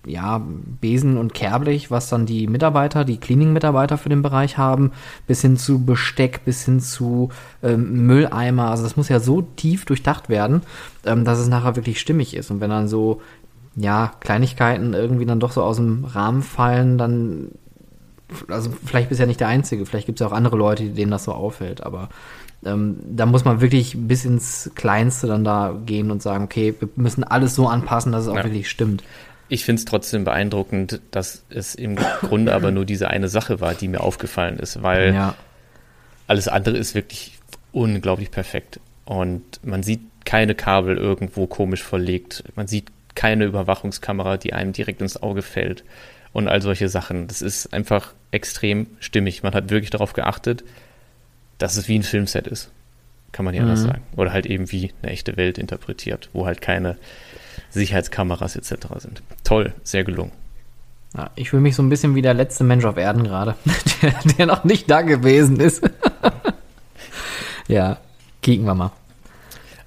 ja, 0.08 0.41
Besen 0.82 1.18
und 1.18 1.34
Kerblich, 1.34 1.91
was 1.91 2.10
dann 2.10 2.26
die 2.26 2.47
Mitarbeiter, 2.47 3.05
die 3.05 3.18
Cleaning-Mitarbeiter 3.18 3.97
für 3.97 4.10
den 4.10 4.22
Bereich 4.22 4.58
haben, 4.58 4.91
bis 5.28 5.41
hin 5.41 5.58
zu 5.58 5.86
Besteck, 5.86 6.45
bis 6.45 6.66
hin 6.66 6.80
zu 6.80 7.30
ähm, 7.64 8.05
Mülleimer. 8.05 8.70
Also 8.72 8.84
das 8.84 8.97
muss 8.97 9.10
ja 9.10 9.20
so 9.20 9.41
tief 9.41 9.86
durchdacht 9.86 10.30
werden, 10.30 10.62
ähm, 11.05 11.26
dass 11.26 11.39
es 11.39 11.47
nachher 11.47 11.76
wirklich 11.76 11.99
stimmig 11.99 12.36
ist. 12.36 12.51
Und 12.51 12.62
wenn 12.62 12.70
dann 12.70 12.88
so, 12.88 13.22
ja, 13.76 14.12
Kleinigkeiten 14.20 14.93
irgendwie 14.93 15.26
dann 15.26 15.39
doch 15.39 15.51
so 15.51 15.62
aus 15.64 15.78
dem 15.78 16.05
Rahmen 16.05 16.41
fallen, 16.41 16.97
dann, 16.97 17.49
also 18.47 18.72
vielleicht 18.86 19.10
bist 19.10 19.20
du 19.20 19.24
ja 19.24 19.28
nicht 19.28 19.39
der 19.39 19.47
Einzige, 19.47 19.86
vielleicht 19.86 20.08
gibt 20.08 20.20
es 20.20 20.26
ja 20.26 20.28
auch 20.28 20.36
andere 20.36 20.58
Leute, 20.58 20.89
denen 20.89 21.12
das 21.12 21.26
so 21.26 21.34
auffällt, 21.34 21.84
aber 21.84 22.10
ähm, 22.66 22.97
da 23.03 23.26
muss 23.26 23.45
man 23.45 23.62
wirklich 23.62 23.95
bis 23.97 24.26
ins 24.26 24.72
Kleinste 24.76 25.28
dann 25.28 25.43
da 25.43 25.76
gehen 25.86 26.10
und 26.10 26.22
sagen, 26.22 26.43
okay, 26.43 26.74
wir 26.80 26.89
müssen 26.95 27.24
alles 27.24 27.53
so 27.55 27.68
anpassen, 27.68 28.12
dass 28.12 28.24
es 28.24 28.28
auch 28.30 28.36
ja. 28.36 28.43
wirklich 28.43 28.70
stimmt. 28.70 29.03
Ich 29.50 29.64
finde 29.64 29.80
es 29.80 29.86
trotzdem 29.86 30.24
beeindruckend, 30.24 31.00
dass 31.12 31.43
es 31.50 31.76
im 31.76 31.95
Grunde 31.95 32.54
aber 32.54 32.72
nur 32.72 32.86
diese 32.86 33.10
eine 33.10 33.30
Sache 33.30 33.62
war, 33.62 33.74
die 33.76 33.88
mir 33.88 34.02
aufgefallen 34.02 34.60
ist, 34.60 34.84
weil 34.84 35.14
ja. 35.14 35.36
alles 36.28 36.48
andere 36.48 36.78
ist 36.78 36.95
wirklich 36.95 37.38
unglaublich 37.72 38.32
perfekt. 38.32 38.80
Und 39.06 39.43
man 39.64 39.84
sieht 39.84 40.02
keine 40.26 40.56
Kabel 40.56 40.98
irgendwo 40.98 41.48
komisch 41.48 41.82
verlegt. 41.82 42.43
Man 42.56 42.68
sieht 42.68 42.91
keine 43.16 43.45
Überwachungskamera, 43.45 44.38
die 44.38 44.54
einem 44.54 44.74
direkt 44.74 45.02
ins 45.02 45.22
Auge 45.22 45.41
fällt. 45.41 45.84
Und 46.34 46.50
all 46.50 46.62
solche 46.62 46.89
Sachen. 46.89 47.28
Das 47.28 47.41
ist 47.41 47.74
einfach 47.74 48.14
extrem 48.32 48.88
stimmig. 49.00 49.43
Man 49.43 49.54
hat 49.54 49.70
wirklich 49.70 49.89
darauf 49.89 50.14
geachtet, 50.14 50.64
dass 51.58 51.78
es 51.78 51.88
wie 51.88 51.98
ein 51.98 52.04
Filmset 52.04 52.48
ist. 52.48 52.70
Kann 53.32 53.45
man 53.45 53.54
ja 53.54 53.62
mhm. 53.62 53.70
anders 53.70 53.84
sagen. 53.84 54.04
Oder 54.16 54.34
halt 54.34 54.45
eben 54.45 54.72
wie 54.72 54.91
eine 55.02 55.12
echte 55.12 55.38
Welt 55.38 55.58
interpretiert, 55.58 56.30
wo 56.34 56.45
halt 56.45 56.62
keine 56.62 56.98
Sicherheitskameras 57.78 58.55
etc. 58.55 58.88
sind. 58.97 59.21
Toll, 59.43 59.73
sehr 59.84 60.03
gelungen. 60.03 60.32
Ja, 61.15 61.30
ich 61.36 61.49
fühle 61.49 61.61
mich 61.61 61.75
so 61.75 61.84
ein 61.84 61.89
bisschen 61.89 62.15
wie 62.15 62.21
der 62.21 62.34
letzte 62.34 62.63
Mensch 62.63 62.86
auf 62.86 62.97
Erden 62.97 63.23
gerade, 63.23 63.55
der, 64.01 64.13
der, 64.38 64.45
noch 64.45 64.63
nicht 64.63 64.89
da 64.89 65.01
gewesen 65.01 65.59
ist. 65.59 65.89
ja, 67.67 67.97
kicken 68.41 68.65
wir 68.65 68.75
mal. 68.75 68.91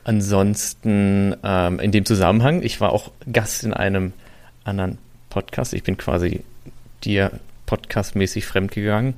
Ansonsten 0.04 1.36
ähm, 1.42 1.78
in 1.78 1.92
dem 1.92 2.06
Zusammenhang, 2.06 2.62
ich 2.62 2.80
war 2.80 2.92
auch 2.92 3.10
Gast 3.30 3.64
in 3.64 3.74
einem 3.74 4.12
anderen 4.64 4.98
Podcast. 5.28 5.74
Ich 5.74 5.82
bin 5.82 5.96
quasi 5.96 6.42
dir 7.04 7.32
podcastmäßig 7.66 8.46
fremdgegangen. 8.46 9.14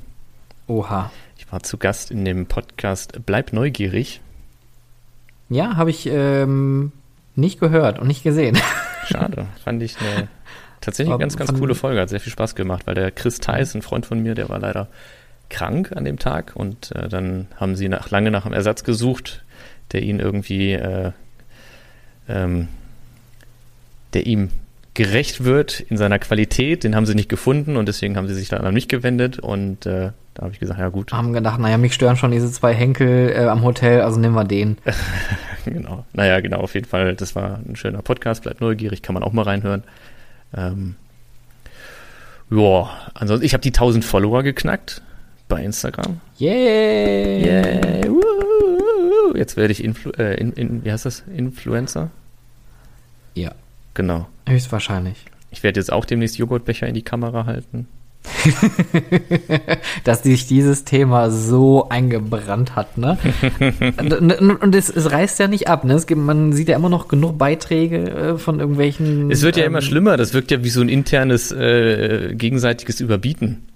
Oha. 0.66 1.10
Ich 1.38 1.50
war 1.52 1.62
zu 1.62 1.78
Gast 1.78 2.10
in 2.10 2.24
dem 2.24 2.46
Podcast 2.46 3.20
Bleib 3.24 3.52
neugierig. 3.52 4.20
Ja, 5.48 5.76
habe 5.76 5.90
ich 5.90 6.06
ähm, 6.06 6.92
nicht 7.34 7.60
gehört 7.60 7.98
und 7.98 8.06
nicht 8.06 8.22
gesehen. 8.22 8.58
Schade. 9.06 9.46
Fand 9.64 9.82
ich 9.82 9.96
eine 9.98 10.28
tatsächlich 10.80 11.12
eine 11.12 11.20
ganz, 11.20 11.36
ganz 11.36 11.54
coole 11.54 11.74
Folge. 11.74 12.00
Hat 12.00 12.10
sehr 12.10 12.20
viel 12.20 12.32
Spaß 12.32 12.54
gemacht, 12.54 12.86
weil 12.86 12.94
der 12.94 13.10
Chris 13.10 13.38
Theis, 13.38 13.74
ein 13.74 13.82
Freund 13.82 14.04
von 14.04 14.22
mir, 14.22 14.34
der 14.34 14.48
war 14.48 14.58
leider 14.58 14.88
krank 15.48 15.92
an 15.94 16.04
dem 16.04 16.18
Tag 16.18 16.52
und 16.54 16.92
äh, 16.92 17.08
dann 17.08 17.46
haben 17.56 17.76
sie 17.76 17.88
nach, 17.88 18.10
lange 18.10 18.30
nach 18.30 18.46
einem 18.46 18.54
Ersatz 18.54 18.84
gesucht, 18.84 19.44
der 19.92 20.02
ihn 20.02 20.18
irgendwie, 20.18 20.72
äh, 20.72 21.12
ähm, 22.28 22.68
der 24.14 24.26
ihm 24.26 24.50
gerecht 24.94 25.44
wird 25.44 25.80
in 25.80 25.96
seiner 25.96 26.18
Qualität. 26.18 26.84
Den 26.84 26.96
haben 26.96 27.06
sie 27.06 27.14
nicht 27.14 27.28
gefunden 27.28 27.76
und 27.76 27.86
deswegen 27.86 28.16
haben 28.16 28.28
sie 28.28 28.34
sich 28.34 28.48
dann 28.48 28.64
an 28.64 28.74
mich 28.74 28.88
gewendet 28.88 29.38
und 29.38 29.86
äh, 29.86 30.12
da 30.34 30.44
habe 30.44 30.52
ich 30.52 30.60
gesagt, 30.60 30.80
ja 30.80 30.88
gut. 30.88 31.12
Haben 31.12 31.32
gedacht, 31.32 31.60
naja, 31.60 31.76
mich 31.76 31.92
stören 31.94 32.16
schon 32.16 32.30
diese 32.30 32.50
zwei 32.50 32.72
Henkel 32.72 33.30
äh, 33.30 33.46
am 33.46 33.62
Hotel, 33.62 34.00
also 34.00 34.18
nehmen 34.18 34.34
wir 34.34 34.44
den. 34.44 34.78
genau. 35.64 36.04
Naja, 36.12 36.40
genau, 36.40 36.58
auf 36.58 36.74
jeden 36.74 36.86
Fall. 36.86 37.14
Das 37.14 37.36
war 37.36 37.58
ein 37.66 37.76
schöner 37.76 38.02
Podcast, 38.02 38.42
bleibt 38.42 38.60
neugierig, 38.60 39.02
kann 39.02 39.14
man 39.14 39.22
auch 39.22 39.32
mal 39.32 39.42
reinhören. 39.42 39.84
Ähm, 40.56 40.96
ja, 42.50 42.90
ansonsten, 43.14 43.44
ich 43.44 43.52
habe 43.52 43.62
die 43.62 43.70
1000 43.70 44.04
Follower 44.04 44.42
geknackt 44.42 45.02
bei 45.48 45.62
Instagram. 45.62 46.20
Yeah! 46.40 46.52
yeah. 47.44 48.06
Jetzt 49.34 49.56
werde 49.56 49.72
ich 49.72 49.84
Influ 49.84 50.12
äh, 50.12 50.34
in, 50.34 50.52
in, 50.52 50.84
wie 50.84 50.92
heißt 50.92 51.04
das? 51.06 51.24
Influencer? 51.34 52.10
Ja. 53.34 53.52
Genau. 53.94 54.28
Höchstwahrscheinlich. 54.48 55.24
Ich 55.50 55.62
werde 55.62 55.78
jetzt 55.78 55.92
auch 55.92 56.04
demnächst 56.04 56.38
Joghurtbecher 56.38 56.86
in 56.86 56.94
die 56.94 57.02
Kamera 57.02 57.44
halten. 57.44 57.86
dass 60.04 60.22
sich 60.22 60.46
dieses 60.46 60.84
Thema 60.84 61.30
so 61.30 61.88
eingebrannt 61.88 62.76
hat, 62.76 62.98
ne? 62.98 63.18
und 64.60 64.74
es, 64.74 64.88
es 64.90 65.10
reißt 65.10 65.38
ja 65.38 65.48
nicht 65.48 65.68
ab, 65.68 65.84
ne? 65.84 65.94
Es 65.94 66.06
gibt, 66.06 66.20
man 66.20 66.52
sieht 66.52 66.68
ja 66.68 66.76
immer 66.76 66.88
noch 66.88 67.08
genug 67.08 67.38
Beiträge 67.38 68.10
äh, 68.10 68.38
von 68.38 68.60
irgendwelchen. 68.60 69.30
Es 69.30 69.42
wird 69.42 69.56
ja 69.56 69.64
immer 69.64 69.82
schlimmer, 69.82 70.16
das 70.16 70.34
wirkt 70.34 70.50
ja 70.50 70.62
wie 70.64 70.70
so 70.70 70.80
ein 70.80 70.88
internes 70.88 71.52
äh, 71.52 72.34
gegenseitiges 72.34 73.00
Überbieten. 73.00 73.66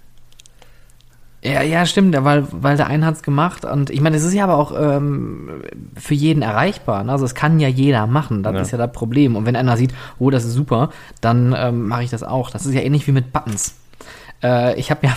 Ja, 1.43 1.61
ja, 1.61 1.85
stimmt, 1.85 2.15
weil, 2.23 2.47
weil 2.51 2.77
der 2.77 2.87
eine 2.87 3.05
hat's 3.05 3.21
gemacht 3.21 3.63
und 3.63 3.89
ich 3.91 4.01
meine, 4.01 4.17
es 4.17 4.23
ist 4.23 4.33
ja 4.33 4.43
aber 4.43 4.57
auch 4.57 4.73
ähm, 4.77 5.61
für 5.95 6.15
jeden 6.15 6.41
erreichbar. 6.41 7.03
Ne? 7.03 7.11
Also 7.11 7.25
es 7.25 7.35
kann 7.35 7.59
ja 7.59 7.67
jeder 7.67 8.07
machen, 8.07 8.41
das 8.43 8.55
Ja. 8.55 8.61
ist 8.61 8.71
ja 8.71 8.77
das 8.79 8.91
Problem. 8.91 9.35
Und 9.35 9.45
wenn 9.45 9.55
einer 9.55 9.77
sieht, 9.77 9.93
oh, 10.17 10.31
das 10.31 10.45
ist 10.45 10.53
super, 10.53 10.89
dann 11.21 11.55
ähm, 11.57 11.87
mache 11.87 12.03
ich 12.03 12.09
das 12.09 12.23
auch. 12.23 12.49
Das 12.49 12.65
ist 12.65 12.73
ja 12.73 12.81
ähnlich 12.81 13.05
wie 13.07 13.11
mit 13.11 13.31
Buttons. 13.31 13.75
Äh, 14.43 14.79
ich 14.79 14.91
habe 14.91 15.07
ja, 15.07 15.15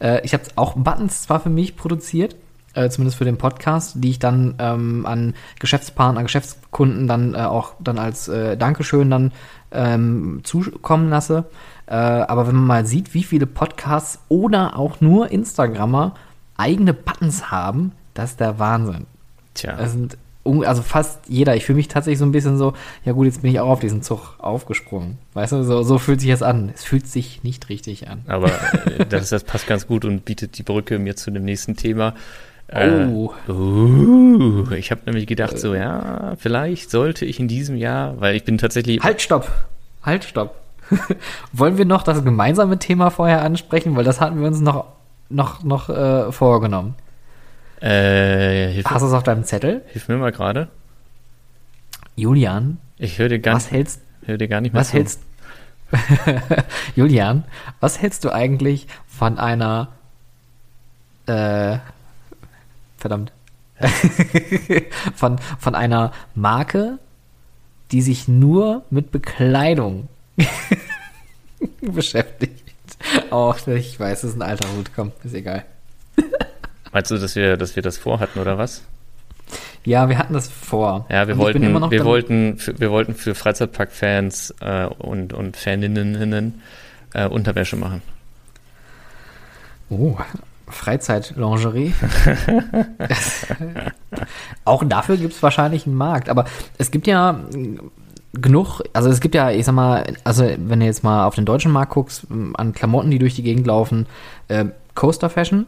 äh, 0.00 0.24
ich 0.24 0.34
habe 0.34 0.44
auch 0.56 0.74
Buttons 0.74 1.22
zwar 1.22 1.40
für 1.40 1.50
mich 1.50 1.76
produziert, 1.76 2.36
äh, 2.74 2.88
zumindest 2.90 3.18
für 3.18 3.24
den 3.24 3.38
Podcast, 3.38 3.94
die 3.96 4.10
ich 4.10 4.18
dann 4.18 4.54
ähm, 4.58 5.06
an 5.06 5.34
Geschäftspartner, 5.58 6.22
Geschäftskunden 6.22 7.08
dann 7.08 7.34
äh, 7.34 7.38
auch 7.38 7.74
dann 7.80 7.98
als 7.98 8.28
äh, 8.28 8.56
Dankeschön 8.56 9.10
dann 9.10 9.32
ähm, 9.72 10.40
zukommen 10.44 11.10
lasse. 11.10 11.44
Äh, 11.86 11.94
aber 11.94 12.46
wenn 12.46 12.54
man 12.54 12.66
mal 12.66 12.86
sieht, 12.86 13.14
wie 13.14 13.24
viele 13.24 13.46
Podcasts 13.46 14.20
oder 14.28 14.78
auch 14.78 15.00
nur 15.00 15.30
Instagrammer 15.30 16.14
eigene 16.56 16.92
Buttons 16.92 17.50
haben, 17.50 17.92
das 18.14 18.30
ist 18.30 18.40
der 18.40 18.58
Wahnsinn. 18.58 19.06
Tja. 19.54 19.76
Es 19.78 19.92
sind 19.92 20.18
also 20.44 20.82
fast 20.82 21.20
jeder. 21.28 21.56
Ich 21.56 21.64
fühle 21.64 21.76
mich 21.76 21.88
tatsächlich 21.88 22.18
so 22.18 22.24
ein 22.24 22.32
bisschen 22.32 22.56
so, 22.56 22.72
ja 23.04 23.12
gut, 23.12 23.26
jetzt 23.26 23.42
bin 23.42 23.50
ich 23.50 23.60
auch 23.60 23.68
auf 23.68 23.80
diesen 23.80 24.02
Zug 24.02 24.36
aufgesprungen. 24.38 25.18
Weißt 25.34 25.52
du, 25.52 25.62
so, 25.62 25.82
so 25.82 25.98
fühlt 25.98 26.20
sich 26.20 26.30
das 26.30 26.42
an. 26.42 26.70
Es 26.74 26.84
fühlt 26.84 27.06
sich 27.06 27.42
nicht 27.42 27.68
richtig 27.68 28.08
an. 28.08 28.22
Aber 28.26 28.48
äh, 28.86 29.06
das, 29.08 29.28
das 29.28 29.44
passt 29.44 29.66
ganz 29.66 29.86
gut 29.86 30.04
und 30.04 30.24
bietet 30.24 30.58
die 30.58 30.62
Brücke 30.62 30.98
mir 30.98 31.16
zu 31.16 31.30
dem 31.30 31.44
nächsten 31.44 31.76
Thema. 31.76 32.14
Äh, 32.68 33.06
Oh. 33.06 33.32
Uh, 33.48 34.70
ich 34.72 34.90
habe 34.90 35.02
nämlich 35.06 35.26
gedacht, 35.26 35.58
so 35.58 35.74
ja, 35.74 36.34
vielleicht 36.38 36.90
sollte 36.90 37.24
ich 37.24 37.40
in 37.40 37.48
diesem 37.48 37.76
Jahr, 37.76 38.20
weil 38.20 38.36
ich 38.36 38.44
bin 38.44 38.58
tatsächlich. 38.58 39.02
Halt, 39.02 39.22
stopp. 39.22 39.50
Halt, 40.02 40.24
stopp. 40.24 40.54
Wollen 41.52 41.78
wir 41.78 41.84
noch 41.84 42.02
das 42.02 42.24
gemeinsame 42.24 42.78
Thema 42.78 43.10
vorher 43.10 43.42
ansprechen? 43.42 43.96
Weil 43.96 44.04
das 44.04 44.20
hatten 44.20 44.40
wir 44.40 44.46
uns 44.46 44.60
noch, 44.60 44.86
noch, 45.28 45.62
noch 45.64 45.88
äh, 45.88 46.30
vorgenommen. 46.32 46.94
Äh, 47.80 48.72
hilf, 48.72 48.86
Hast 48.86 49.02
du 49.02 49.06
es 49.06 49.12
auf 49.12 49.22
deinem 49.22 49.44
Zettel? 49.44 49.82
hilf 49.88 50.08
mir 50.08 50.16
mal 50.16 50.32
gerade. 50.32 50.68
Julian, 52.16 52.78
Ich 52.98 53.18
höre 53.18 53.28
dir 53.28 53.38
gar, 53.38 53.54
was 53.54 53.70
hältst, 53.70 54.00
hör 54.24 54.36
dir 54.38 54.48
gar 54.48 54.60
nicht 54.60 54.72
mehr 54.72 54.80
was 54.80 54.88
zu. 54.88 54.94
hältst, 54.94 55.20
Julian, 56.96 57.44
was 57.80 58.00
hältst 58.00 58.24
du 58.24 58.30
eigentlich 58.32 58.88
von 59.06 59.38
einer, 59.38 59.88
äh, 61.26 61.78
verdammt, 62.98 63.32
von, 65.14 65.38
von 65.60 65.74
einer 65.76 66.12
Marke, 66.34 66.98
die 67.92 68.02
sich 68.02 68.26
nur 68.26 68.82
mit 68.90 69.12
Bekleidung 69.12 70.08
beschäftigt? 71.80 72.64
Auch, 73.30 73.64
ich 73.68 73.98
weiß, 74.00 74.24
es 74.24 74.30
ist 74.30 74.36
ein 74.36 74.42
alter 74.42 74.68
Hut, 74.76 74.90
komm, 74.96 75.12
ist 75.22 75.34
egal. 75.34 75.64
Meinst 76.92 77.10
du, 77.10 77.18
dass 77.18 77.36
wir, 77.36 77.56
dass 77.56 77.76
wir 77.76 77.82
das 77.82 77.98
vorhatten 77.98 78.40
oder 78.40 78.58
was? 78.58 78.82
Ja, 79.84 80.08
wir 80.08 80.18
hatten 80.18 80.34
das 80.34 80.48
vor. 80.48 81.06
Ja, 81.08 81.26
wir 81.26 81.34
Und 81.34 81.40
wollten, 81.40 81.72
noch 81.72 81.90
wir 81.90 82.04
wollten, 82.04 82.58
für, 82.58 82.78
wir 82.78 82.90
wollten 82.90 83.14
für 83.14 83.34
Freizeitpark-Fans 83.34 84.54
äh, 84.60 84.86
und, 84.86 85.32
und 85.32 85.56
Faninnen 85.56 86.60
äh, 87.14 87.26
Unterwäsche 87.26 87.76
machen. 87.76 88.02
Oh, 89.90 90.16
Freizeit-Lingerie. 90.66 91.94
Auch 94.64 94.84
dafür 94.84 95.16
gibt 95.16 95.32
es 95.32 95.42
wahrscheinlich 95.42 95.86
einen 95.86 95.96
Markt. 95.96 96.28
Aber 96.28 96.44
es 96.76 96.90
gibt 96.90 97.06
ja 97.06 97.32
mm, 97.32 97.90
genug, 98.34 98.82
also 98.92 99.08
es 99.08 99.20
gibt 99.20 99.34
ja, 99.34 99.50
ich 99.50 99.64
sag 99.64 99.74
mal, 99.74 100.04
also 100.24 100.44
wenn 100.44 100.80
du 100.80 100.86
jetzt 100.86 101.04
mal 101.04 101.24
auf 101.24 101.34
den 101.34 101.46
deutschen 101.46 101.72
Markt 101.72 101.92
guckst, 101.92 102.26
an 102.54 102.74
Klamotten, 102.74 103.10
die 103.10 103.18
durch 103.18 103.34
die 103.34 103.42
Gegend 103.42 103.66
laufen, 103.66 104.06
äh, 104.48 104.66
Coaster 104.94 105.30
Fashion 105.30 105.66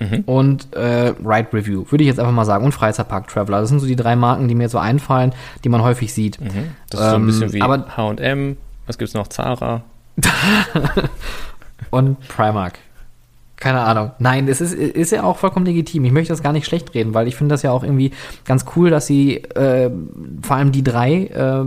Mhm. 0.00 0.24
und 0.26 0.72
äh, 0.74 1.14
Ride 1.24 1.48
Review, 1.52 1.84
würde 1.90 2.02
ich 2.02 2.08
jetzt 2.08 2.18
einfach 2.18 2.32
mal 2.32 2.44
sagen. 2.44 2.64
Und 2.64 2.72
Freizeitpark 2.72 3.28
Traveler. 3.28 3.60
Das 3.60 3.68
sind 3.68 3.78
so 3.78 3.86
die 3.86 3.94
drei 3.96 4.16
Marken, 4.16 4.48
die 4.48 4.54
mir 4.54 4.68
so 4.68 4.78
einfallen, 4.78 5.32
die 5.62 5.68
man 5.68 5.82
häufig 5.82 6.12
sieht. 6.12 6.40
Mhm. 6.40 6.72
Das 6.90 7.00
ist 7.00 7.06
so 7.10 7.14
ein 7.14 7.20
Ähm, 7.22 7.26
bisschen 7.26 7.52
wie 7.52 7.62
H&M. 7.62 8.56
Was 8.86 8.98
gibt's 8.98 9.14
noch? 9.14 9.28
Zara. 9.28 9.82
und 11.90 12.18
Primark. 12.28 12.78
Keine 13.56 13.80
Ahnung. 13.80 14.10
Nein, 14.18 14.48
es 14.48 14.60
ist, 14.60 14.74
ist 14.74 15.12
ja 15.12 15.22
auch 15.22 15.38
vollkommen 15.38 15.64
legitim. 15.64 16.04
Ich 16.04 16.12
möchte 16.12 16.32
das 16.32 16.42
gar 16.42 16.52
nicht 16.52 16.66
schlecht 16.66 16.92
reden, 16.92 17.14
weil 17.14 17.28
ich 17.28 17.36
finde 17.36 17.54
das 17.54 17.62
ja 17.62 17.70
auch 17.70 17.84
irgendwie 17.84 18.10
ganz 18.44 18.66
cool, 18.74 18.90
dass 18.90 19.06
sie 19.06 19.36
äh, 19.36 19.90
vor 20.42 20.56
allem 20.56 20.72
die 20.72 20.82
drei, 20.82 21.26
äh, 21.26 21.64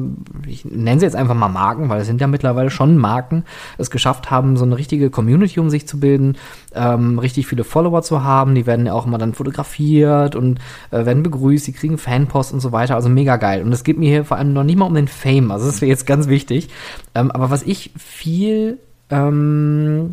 ich 0.47 0.65
nenne 0.65 0.99
sie 0.99 1.05
jetzt 1.05 1.15
einfach 1.15 1.33
mal 1.33 1.47
Marken, 1.47 1.87
weil 1.87 2.01
es 2.01 2.07
sind 2.07 2.19
ja 2.19 2.27
mittlerweile 2.27 2.69
schon 2.69 2.97
Marken, 2.97 3.45
es 3.77 3.89
geschafft 3.89 4.29
haben, 4.29 4.57
so 4.57 4.65
eine 4.65 4.77
richtige 4.77 5.09
Community 5.09 5.59
um 5.59 5.69
sich 5.69 5.87
zu 5.87 5.99
bilden, 5.99 6.37
ähm, 6.75 7.19
richtig 7.19 7.47
viele 7.47 7.63
Follower 7.63 8.01
zu 8.01 8.21
haben. 8.21 8.53
Die 8.53 8.65
werden 8.65 8.85
ja 8.85 8.93
auch 8.93 9.07
immer 9.07 9.17
dann 9.17 9.33
fotografiert 9.33 10.35
und 10.35 10.59
äh, 10.91 11.05
werden 11.05 11.23
begrüßt, 11.23 11.65
sie 11.65 11.73
kriegen 11.73 11.97
Fanpost 11.97 12.53
und 12.53 12.59
so 12.59 12.73
weiter. 12.73 12.95
Also 12.95 13.07
mega 13.07 13.37
geil. 13.37 13.63
Und 13.63 13.71
es 13.71 13.85
geht 13.85 13.97
mir 13.97 14.09
hier 14.09 14.25
vor 14.25 14.37
allem 14.37 14.51
noch 14.51 14.63
nicht 14.63 14.77
mal 14.77 14.85
um 14.85 14.93
den 14.93 15.07
Fame. 15.07 15.51
Also 15.51 15.65
das 15.65 15.79
wäre 15.79 15.89
jetzt 15.89 16.05
ganz 16.05 16.27
wichtig. 16.27 16.69
Ähm, 17.15 17.31
aber 17.31 17.49
was 17.49 17.63
ich 17.63 17.91
viel 17.97 18.77
ähm, 19.09 20.11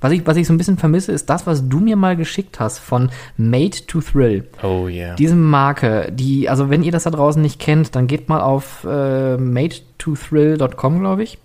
was 0.00 0.12
ich, 0.12 0.26
was 0.26 0.36
ich 0.36 0.46
so 0.46 0.52
ein 0.52 0.58
bisschen 0.58 0.78
vermisse, 0.78 1.12
ist 1.12 1.28
das, 1.28 1.46
was 1.46 1.68
du 1.68 1.80
mir 1.80 1.96
mal 1.96 2.16
geschickt 2.16 2.60
hast 2.60 2.78
von 2.78 3.10
Made 3.36 3.76
to 3.86 4.00
Thrill. 4.00 4.44
Oh 4.62 4.86
yeah. 4.88 5.14
Diese 5.16 5.34
Marke, 5.34 6.12
die, 6.12 6.48
also 6.48 6.70
wenn 6.70 6.82
ihr 6.82 6.92
das 6.92 7.04
da 7.04 7.10
draußen 7.10 7.42
nicht 7.42 7.58
kennt, 7.58 7.96
dann 7.96 8.06
geht 8.06 8.28
mal 8.28 8.40
auf 8.40 8.84
äh, 8.84 9.36
madetothrill.com, 9.36 11.00
glaube 11.00 11.22
ich. 11.24 11.38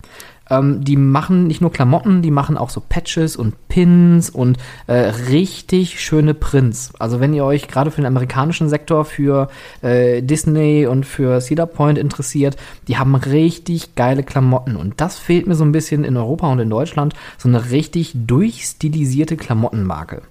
Ähm, 0.50 0.84
die 0.84 0.98
machen 0.98 1.48
nicht 1.48 1.62
nur 1.62 1.72
Klamotten, 1.72 2.22
die 2.22 2.32
machen 2.32 2.58
auch 2.58 2.70
so 2.70 2.82
Patches 2.82 3.36
und 3.36 3.68
Pins 3.70 4.30
und 4.30 4.58
äh, 4.88 4.94
richtig 4.94 6.02
schöne 6.02 6.34
Prints. 6.34 6.94
Also 7.00 7.20
wenn 7.20 7.34
ihr 7.34 7.46
euch 7.46 7.68
gerade 7.68 7.92
für 7.92 8.02
den 8.02 8.08
amerikanischen 8.08 8.70
Sektor 8.70 9.06
für 9.06 9.50
äh, 9.82 10.22
Disney 10.22 10.86
und 10.86 11.06
für 11.06 11.40
Cedar 11.40 11.68
Point 11.68 11.98
interessiert, 11.98 12.58
die 12.88 12.98
haben 12.98 13.16
richtig 13.16 13.96
geile 13.96 14.24
Klamotten. 14.24 14.76
Und 14.76 15.00
das 15.00 15.18
fehlt 15.18 15.48
mir 15.48 15.56
so 15.56 15.64
ein 15.64 15.72
bisschen 15.72 16.04
in 16.04 16.18
Europa 16.18 16.52
und 16.52 16.60
in 16.60 16.70
Deutschland, 16.70 17.14
so 17.38 17.48
eine 17.48 17.72
richtig 17.72 18.12
durchstilisierte 18.14 19.38
Klamottenmarke. 19.38 20.22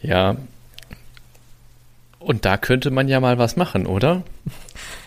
Ja. 0.00 0.36
Und 2.18 2.44
da 2.44 2.56
könnte 2.56 2.90
man 2.90 3.08
ja 3.08 3.20
mal 3.20 3.38
was 3.38 3.56
machen, 3.56 3.86
oder? 3.86 4.22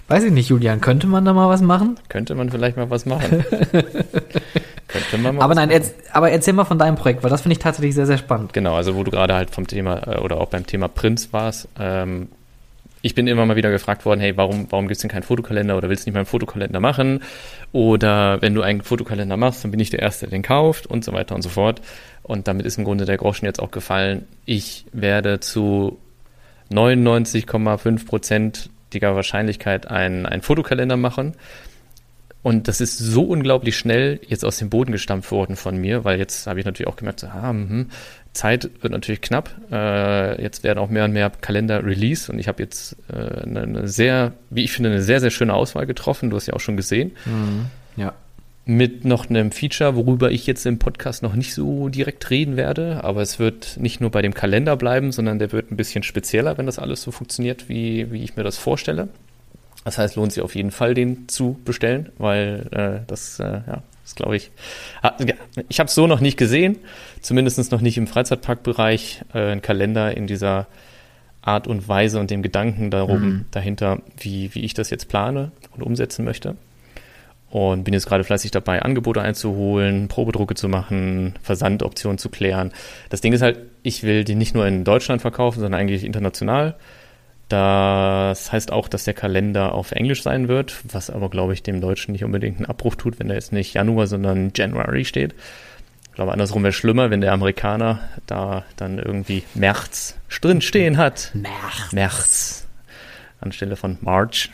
Weiß 0.08 0.24
ich 0.24 0.32
nicht, 0.32 0.48
Julian, 0.50 0.80
könnte 0.80 1.06
man 1.08 1.26
da 1.26 1.34
mal 1.34 1.50
was 1.50 1.62
machen? 1.62 2.00
Könnte 2.08 2.34
man 2.34 2.50
vielleicht 2.50 2.78
mal 2.78 2.90
was 2.90 3.06
machen. 3.06 3.44
könnte 4.88 5.18
man 5.18 5.36
mal 5.36 5.44
Aber 5.44 5.50
was 5.52 5.56
nein, 5.58 5.70
machen. 5.70 5.82
erz, 5.82 5.94
aber 6.14 6.32
erzähl 6.32 6.54
mal 6.54 6.64
von 6.64 6.80
deinem 6.80 6.96
Projekt, 6.96 7.24
weil 7.24 7.30
das 7.30 7.42
finde 7.42 7.54
ich 7.54 7.60
tatsächlich 7.60 7.94
sehr, 7.94 8.06
sehr 8.06 8.18
spannend. 8.18 8.54
Genau, 8.54 8.76
also 8.76 8.96
wo 8.96 9.04
du 9.04 9.12
gerade 9.12 9.36
halt 9.36 9.50
vom 9.50 9.68
Thema 9.68 10.08
äh, 10.08 10.20
oder 10.20 10.40
auch 10.40 10.48
beim 10.48 10.66
Thema 10.66 10.88
Prints 10.88 11.34
warst. 11.34 11.68
Ähm, 11.78 12.30
ich 13.02 13.16
bin 13.16 13.28
immer 13.28 13.46
mal 13.46 13.58
wieder 13.58 13.70
gefragt 13.70 14.06
worden, 14.06 14.22
hey, 14.22 14.38
warum, 14.38 14.68
warum 14.70 14.88
gibt's 14.88 15.02
denn 15.02 15.12
keinen 15.12 15.24
Fotokalender 15.24 15.78
oder 15.78 15.90
willst 15.90 16.06
du 16.06 16.10
nicht 16.10 16.16
mal 16.16 16.22
einen 16.22 16.26
Fotokalender 16.26 16.80
machen? 16.80 17.22
Oder 17.72 18.42
wenn 18.42 18.56
du 18.56 18.62
einen 18.62 18.82
Fotokalender 18.82 19.38
machst, 19.38 19.64
dann 19.64 19.72
bin 19.72 19.80
ich 19.80 19.90
der 19.90 20.00
Erste, 20.00 20.26
der 20.26 20.32
den 20.32 20.42
kauft 20.42 20.88
und 20.88 21.04
so 21.04 21.14
weiter 21.14 21.36
und 21.36 21.42
so 21.42 21.50
fort. 21.50 21.82
Und 22.24 22.48
damit 22.48 22.66
ist 22.66 22.78
im 22.78 22.86
Grunde 22.86 23.06
der 23.06 23.18
Groschen 23.18 23.46
jetzt 23.46 23.62
auch 23.62 23.72
gefallen. 23.72 24.26
Ich 24.46 24.86
werde 24.94 25.40
zu 25.40 26.00
99,5%iger 28.92 29.16
Wahrscheinlichkeit 29.16 29.88
einen, 29.88 30.26
einen 30.26 30.42
Fotokalender 30.42 30.98
machen. 30.98 31.34
Und 32.44 32.68
das 32.68 32.80
ist 32.80 32.98
so 32.98 33.24
unglaublich 33.24 33.78
schnell 33.78 34.22
jetzt 34.26 34.46
aus 34.46 34.58
dem 34.58 34.70
Boden 34.70 34.92
gestampft 34.92 35.32
worden 35.32 35.56
von 35.56 35.76
mir, 35.76 36.06
weil 36.06 36.18
jetzt 36.18 36.48
habe 36.48 36.60
ich 36.60 36.66
natürlich 36.66 36.88
auch 36.88 36.96
gemerkt, 36.96 37.20
so, 37.20 37.28
ah, 37.28 37.52
mhm, 37.52 37.90
Zeit 38.32 38.70
wird 38.82 38.94
natürlich 38.94 39.22
knapp. 39.22 39.50
Äh, 39.72 40.42
jetzt 40.42 40.64
werden 40.64 40.80
auch 40.80 40.90
mehr 40.90 41.06
und 41.06 41.12
mehr 41.12 41.30
Kalender 41.30 41.84
release 41.84 42.32
und 42.32 42.40
ich 42.40 42.48
habe 42.48 42.64
jetzt 42.64 42.96
äh, 43.12 43.42
eine, 43.44 43.64
eine 43.64 43.88
sehr, 43.88 44.34
wie 44.50 44.64
ich 44.64 44.72
finde, 44.72 44.92
eine 44.92 45.02
sehr, 45.02 45.20
sehr 45.20 45.32
schöne 45.32 45.54
Auswahl 45.54 45.88
getroffen. 45.88 46.30
Du 46.30 46.38
hast 46.38 46.46
ja 46.46 46.54
auch 46.54 46.62
schon 46.62 46.78
gesehen. 46.78 47.12
Ja. 47.98 48.14
Mit 48.70 49.06
noch 49.06 49.30
einem 49.30 49.52
Feature, 49.54 49.96
worüber 49.96 50.30
ich 50.30 50.46
jetzt 50.46 50.66
im 50.66 50.78
Podcast 50.78 51.24
noch 51.24 51.36
nicht 51.36 51.54
so 51.54 51.88
direkt 51.88 52.30
reden 52.30 52.58
werde, 52.58 53.02
aber 53.02 53.22
es 53.22 53.40
wird 53.40 53.78
nicht 53.80 54.02
nur 54.02 54.12
bei 54.12 54.22
dem 54.22 54.34
Kalender 54.34 54.76
bleiben, 54.76 55.14
sondern 55.14 55.40
der 55.40 55.54
wird 55.54 55.72
ein 55.72 55.78
bisschen 55.78 56.04
spezieller, 56.04 56.58
wenn 56.58 56.66
das 56.66 56.78
alles 56.78 57.02
so 57.02 57.12
funktioniert, 57.12 57.70
wie, 57.70 58.12
wie 58.12 58.24
ich 58.26 58.36
mir 58.36 58.44
das 58.44 58.58
vorstelle. 58.58 59.08
Das 59.86 59.98
heißt, 59.98 60.18
lohnt 60.18 60.34
sich 60.34 60.44
auf 60.44 60.54
jeden 60.54 60.72
Fall, 60.72 60.94
den 60.94 61.30
zu 61.30 61.58
bestellen, 61.64 62.10
weil 62.18 62.68
äh, 62.72 63.06
das, 63.08 63.40
äh, 63.40 63.46
ja, 63.46 63.84
das 64.04 64.16
glaube 64.16 64.36
ich. 64.36 64.52
Ah, 65.02 65.14
Ich 65.70 65.80
habe 65.80 65.88
es 65.88 65.96
so 65.96 66.06
noch 66.06 66.20
nicht 66.20 66.36
gesehen, 66.38 66.78
zumindest 67.22 67.72
noch 67.72 67.80
nicht 67.80 67.98
im 67.98 68.06
Freizeitparkbereich, 68.06 69.22
äh, 69.34 69.52
ein 69.54 69.62
Kalender 69.62 70.18
in 70.18 70.28
dieser 70.28 70.68
Art 71.42 71.68
und 71.68 71.88
Weise 71.88 72.20
und 72.20 72.32
dem 72.32 72.42
Gedanken 72.42 72.92
darum, 72.92 73.22
Mhm. 73.22 73.46
dahinter, 73.52 74.02
wie, 74.18 74.54
wie 74.54 74.66
ich 74.66 74.74
das 74.74 74.90
jetzt 74.90 75.08
plane 75.08 75.52
und 75.74 75.84
umsetzen 75.84 76.26
möchte. 76.26 76.58
Und 77.50 77.84
bin 77.84 77.94
jetzt 77.94 78.08
gerade 78.08 78.24
fleißig 78.24 78.52
dabei, 78.52 78.82
Angebote 78.82 79.22
einzuholen, 79.22 80.08
Probedrucke 80.08 80.56
zu 80.56 80.68
machen, 80.68 81.36
Versandoptionen 81.42 82.18
zu 82.18 82.30
klären. 82.30 82.72
Das 83.10 83.22
Ding 83.22 83.34
ist 83.34 83.42
halt, 83.42 83.60
ich 83.84 84.04
will 84.04 84.24
die 84.24 84.36
nicht 84.36 84.54
nur 84.54 84.68
in 84.68 84.84
Deutschland 84.84 85.22
verkaufen, 85.22 85.62
sondern 85.62 85.80
eigentlich 85.80 86.04
international. 86.04 86.76
Das 87.50 88.52
heißt 88.52 88.74
auch, 88.74 88.90
dass 88.90 89.06
der 89.06 89.14
Kalender 89.14 89.74
auf 89.74 89.94
Englisch 89.94 90.22
sein 90.22 90.50
wird, 90.50 90.76
was 90.92 91.10
aber, 91.10 91.30
glaube 91.30 91.54
ich, 91.54 91.64
dem 91.64 91.80
Deutschen 91.80 92.12
nicht 92.12 92.26
unbedingt 92.26 92.58
einen 92.58 92.66
Abbruch 92.66 92.96
tut, 92.96 93.20
wenn 93.20 93.30
da 93.30 93.36
jetzt 93.36 93.54
nicht 93.54 93.74
Januar, 93.74 94.08
sondern 94.08 94.52
January 94.54 95.06
steht. 95.06 95.34
Ich 96.10 96.16
glaube, 96.16 96.34
andersrum 96.34 96.64
wäre 96.64 96.74
schlimmer, 96.74 97.10
wenn 97.10 97.22
der 97.22 97.32
Amerikaner 97.32 98.00
da 98.26 98.66
dann 98.76 98.98
irgendwie 99.00 99.44
März 99.54 100.18
drin 100.42 100.62
stehen 100.62 100.98
hat. 100.98 101.32
März. 101.34 101.92
März. 101.94 102.68
Anstelle 103.40 103.78
von 103.78 103.98
March. 104.02 104.50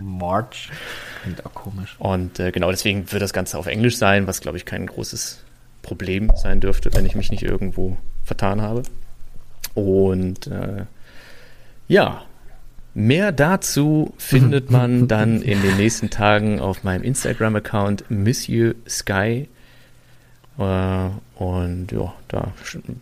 March. 0.00 0.70
Klingt 1.22 1.44
auch 1.44 1.54
komisch. 1.54 1.96
Und 1.98 2.38
äh, 2.38 2.50
genau 2.50 2.70
deswegen 2.70 3.10
wird 3.10 3.22
das 3.22 3.32
Ganze 3.32 3.58
auf 3.58 3.66
Englisch 3.66 3.96
sein, 3.96 4.26
was, 4.26 4.40
glaube 4.40 4.56
ich, 4.56 4.64
kein 4.64 4.86
großes 4.86 5.42
Problem 5.82 6.30
sein 6.36 6.60
dürfte, 6.60 6.90
wenn 6.94 7.06
ich 7.06 7.14
mich 7.14 7.30
nicht 7.30 7.42
irgendwo 7.42 7.96
vertan 8.24 8.60
habe. 8.62 8.82
Und 9.74 10.46
äh, 10.46 10.84
ja, 11.88 12.22
mehr 12.94 13.32
dazu 13.32 14.14
findet 14.18 14.70
man 14.70 15.08
dann 15.08 15.42
in 15.42 15.62
den 15.62 15.76
nächsten 15.76 16.10
Tagen 16.10 16.60
auf 16.60 16.84
meinem 16.84 17.02
Instagram-Account 17.02 18.10
Monsieur 18.10 18.74
Sky. 18.88 19.48
Äh, 20.58 21.08
und 21.40 21.90
ja, 21.90 22.12
da 22.28 22.48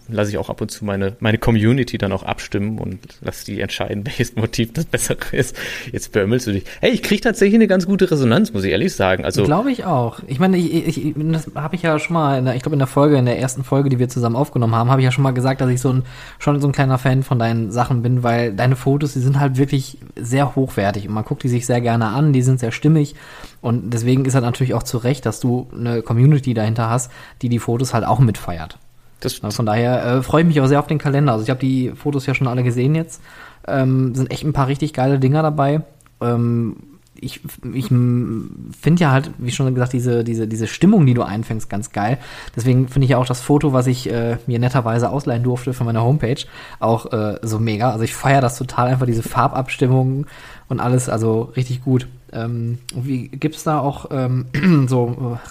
lasse 0.09 0.31
ich 0.31 0.39
auch 0.39 0.49
ab 0.49 0.61
und 0.61 0.71
zu 0.71 0.85
meine, 0.85 1.17
meine 1.19 1.39
Community 1.39 1.99
dann 1.99 2.13
auch 2.13 2.23
abstimmen 2.23 2.79
und 2.79 3.01
lasse 3.21 3.45
die 3.47 3.61
entscheiden, 3.61 4.07
welches 4.07 4.37
Motiv 4.37 4.73
das 4.75 4.85
bessere 4.85 5.19
ist. 5.33 5.57
Jetzt 5.91 6.13
bömmelst 6.13 6.47
du 6.47 6.53
dich. 6.53 6.63
Hey, 6.81 6.93
ich 6.93 7.03
kriege 7.03 7.21
tatsächlich 7.21 7.57
eine 7.57 7.67
ganz 7.67 7.85
gute 7.85 8.09
Resonanz, 8.09 8.53
muss 8.53 8.63
ich 8.63 8.71
ehrlich 8.71 8.95
sagen. 8.95 9.25
Also 9.25 9.43
Glaube 9.43 9.73
ich 9.73 9.87
auch. 9.87 10.21
Ich 10.29 10.39
meine, 10.39 10.57
ich, 10.57 10.99
ich, 10.99 11.15
das 11.17 11.51
habe 11.57 11.75
ich 11.75 11.83
ja 11.83 11.99
schon 11.99 12.15
mal, 12.15 12.41
der, 12.45 12.55
ich 12.55 12.63
glaube 12.63 12.77
in 12.77 12.79
der 12.79 12.87
Folge, 12.87 13.17
in 13.17 13.27
der 13.27 13.41
ersten 13.41 13.65
Folge, 13.65 13.89
die 13.89 13.99
wir 13.99 14.09
zusammen 14.09 14.37
aufgenommen 14.37 14.77
haben, 14.77 14.89
habe 14.89 15.01
ich 15.01 15.07
ja 15.07 15.11
schon 15.11 15.25
mal 15.25 15.33
gesagt, 15.33 15.61
dass 15.61 15.71
ich 15.71 15.81
so 15.81 15.93
ein, 15.93 16.05
schon 16.39 16.61
so 16.61 16.69
ein 16.69 16.73
kleiner 16.73 16.99
Fan 16.99 17.25
von 17.25 17.41
deinen 17.41 17.73
Sachen 17.73 18.03
bin, 18.03 18.23
weil 18.23 18.55
deine 18.55 18.77
Fotos, 18.77 19.15
die 19.15 19.21
sind 19.21 19.41
halt 19.41 19.59
wirklich 19.59 19.99
sehr 20.15 20.55
hochwertig 20.55 21.09
und 21.09 21.15
man 21.15 21.25
guckt 21.25 21.43
die 21.43 21.49
sich 21.49 21.67
sehr 21.67 21.81
gerne 21.81 22.07
an, 22.07 22.33
die 22.33 22.43
sind 22.43 22.61
sehr 22.61 22.71
stimmig 22.71 23.17
und 23.61 23.91
deswegen 23.91 24.25
ist 24.25 24.35
halt 24.35 24.45
natürlich 24.45 24.75
auch 24.75 24.85
zu 24.85 24.99
Recht, 24.99 25.27
dass 25.27 25.41
du 25.41 25.67
eine 25.73 26.03
Community 26.03 26.55
dahinter 26.55 26.89
hast, 26.89 27.11
die 27.43 27.49
die 27.49 27.59
Fotos 27.59 27.93
halt 27.93 28.07
auch 28.07 28.21
mitfeiert. 28.29 28.79
das, 29.21 29.43
Also 29.43 29.57
von 29.57 29.67
daher 29.67 30.05
äh, 30.05 30.23
freue 30.23 30.43
ich 30.43 30.49
mich 30.49 30.61
auch 30.61 30.67
sehr 30.67 30.79
auf 30.79 30.87
den 30.87 30.99
Kalender. 30.99 31.33
Also 31.33 31.45
ich 31.45 31.51
habe 31.51 31.61
die 31.61 31.93
Fotos 31.97 32.27
ja 32.27 32.35
schon 32.35 32.47
alle 32.47 32.63
gesehen 32.63 32.95
jetzt. 32.95 33.21
Ähm, 33.67 34.15
sind 34.15 34.31
echt 34.31 34.45
ein 34.45 34.53
paar 34.53 34.69
richtig 34.69 34.93
geile 34.93 35.19
Dinger 35.19 35.43
dabei. 35.43 35.83
Ähm, 36.21 36.77
ich 37.21 37.41
ich 37.73 37.87
finde 37.89 39.01
ja 39.01 39.11
halt, 39.11 39.31
wie 39.39 39.51
schon 39.51 39.75
gesagt, 39.75 39.93
diese, 39.93 40.25
diese, 40.25 40.47
diese 40.47 40.67
Stimmung, 40.67 41.07
die 41.07 41.15
du 41.15 41.23
einfängst, 41.23 41.69
ganz 41.69 41.91
geil. 41.93 42.19
Deswegen 42.55 42.89
finde 42.89 43.05
ich 43.05 43.11
ja 43.11 43.19
auch 43.19 43.27
das 43.27 43.41
Foto, 43.41 43.73
was 43.73 43.87
ich 43.87 44.11
äh, 44.11 44.39
mir 44.47 44.59
netterweise 44.59 45.11
ausleihen 45.11 45.43
durfte 45.43 45.73
von 45.73 45.87
meiner 45.87 46.03
Homepage, 46.03 46.45
auch 46.79 47.13
äh, 47.13 47.39
so 47.43 47.59
mega. 47.59 47.91
Also 47.91 48.05
ich 48.05 48.15
feiere 48.15 48.41
das 48.41 48.57
total, 48.57 48.89
einfach 48.89 49.07
diese 49.07 49.23
Farbabstimmung 49.23 50.27
und 50.69 50.81
alles, 50.81 51.09
also 51.09 51.53
richtig 51.57 51.83
gut. 51.83 52.07
Ähm, 52.33 52.79
wie 52.95 53.29
gibt's 53.29 53.65
da 53.65 53.81
auch 53.81 54.07
ähm, 54.11 54.47
so 54.87 55.39
äh, 55.45 55.49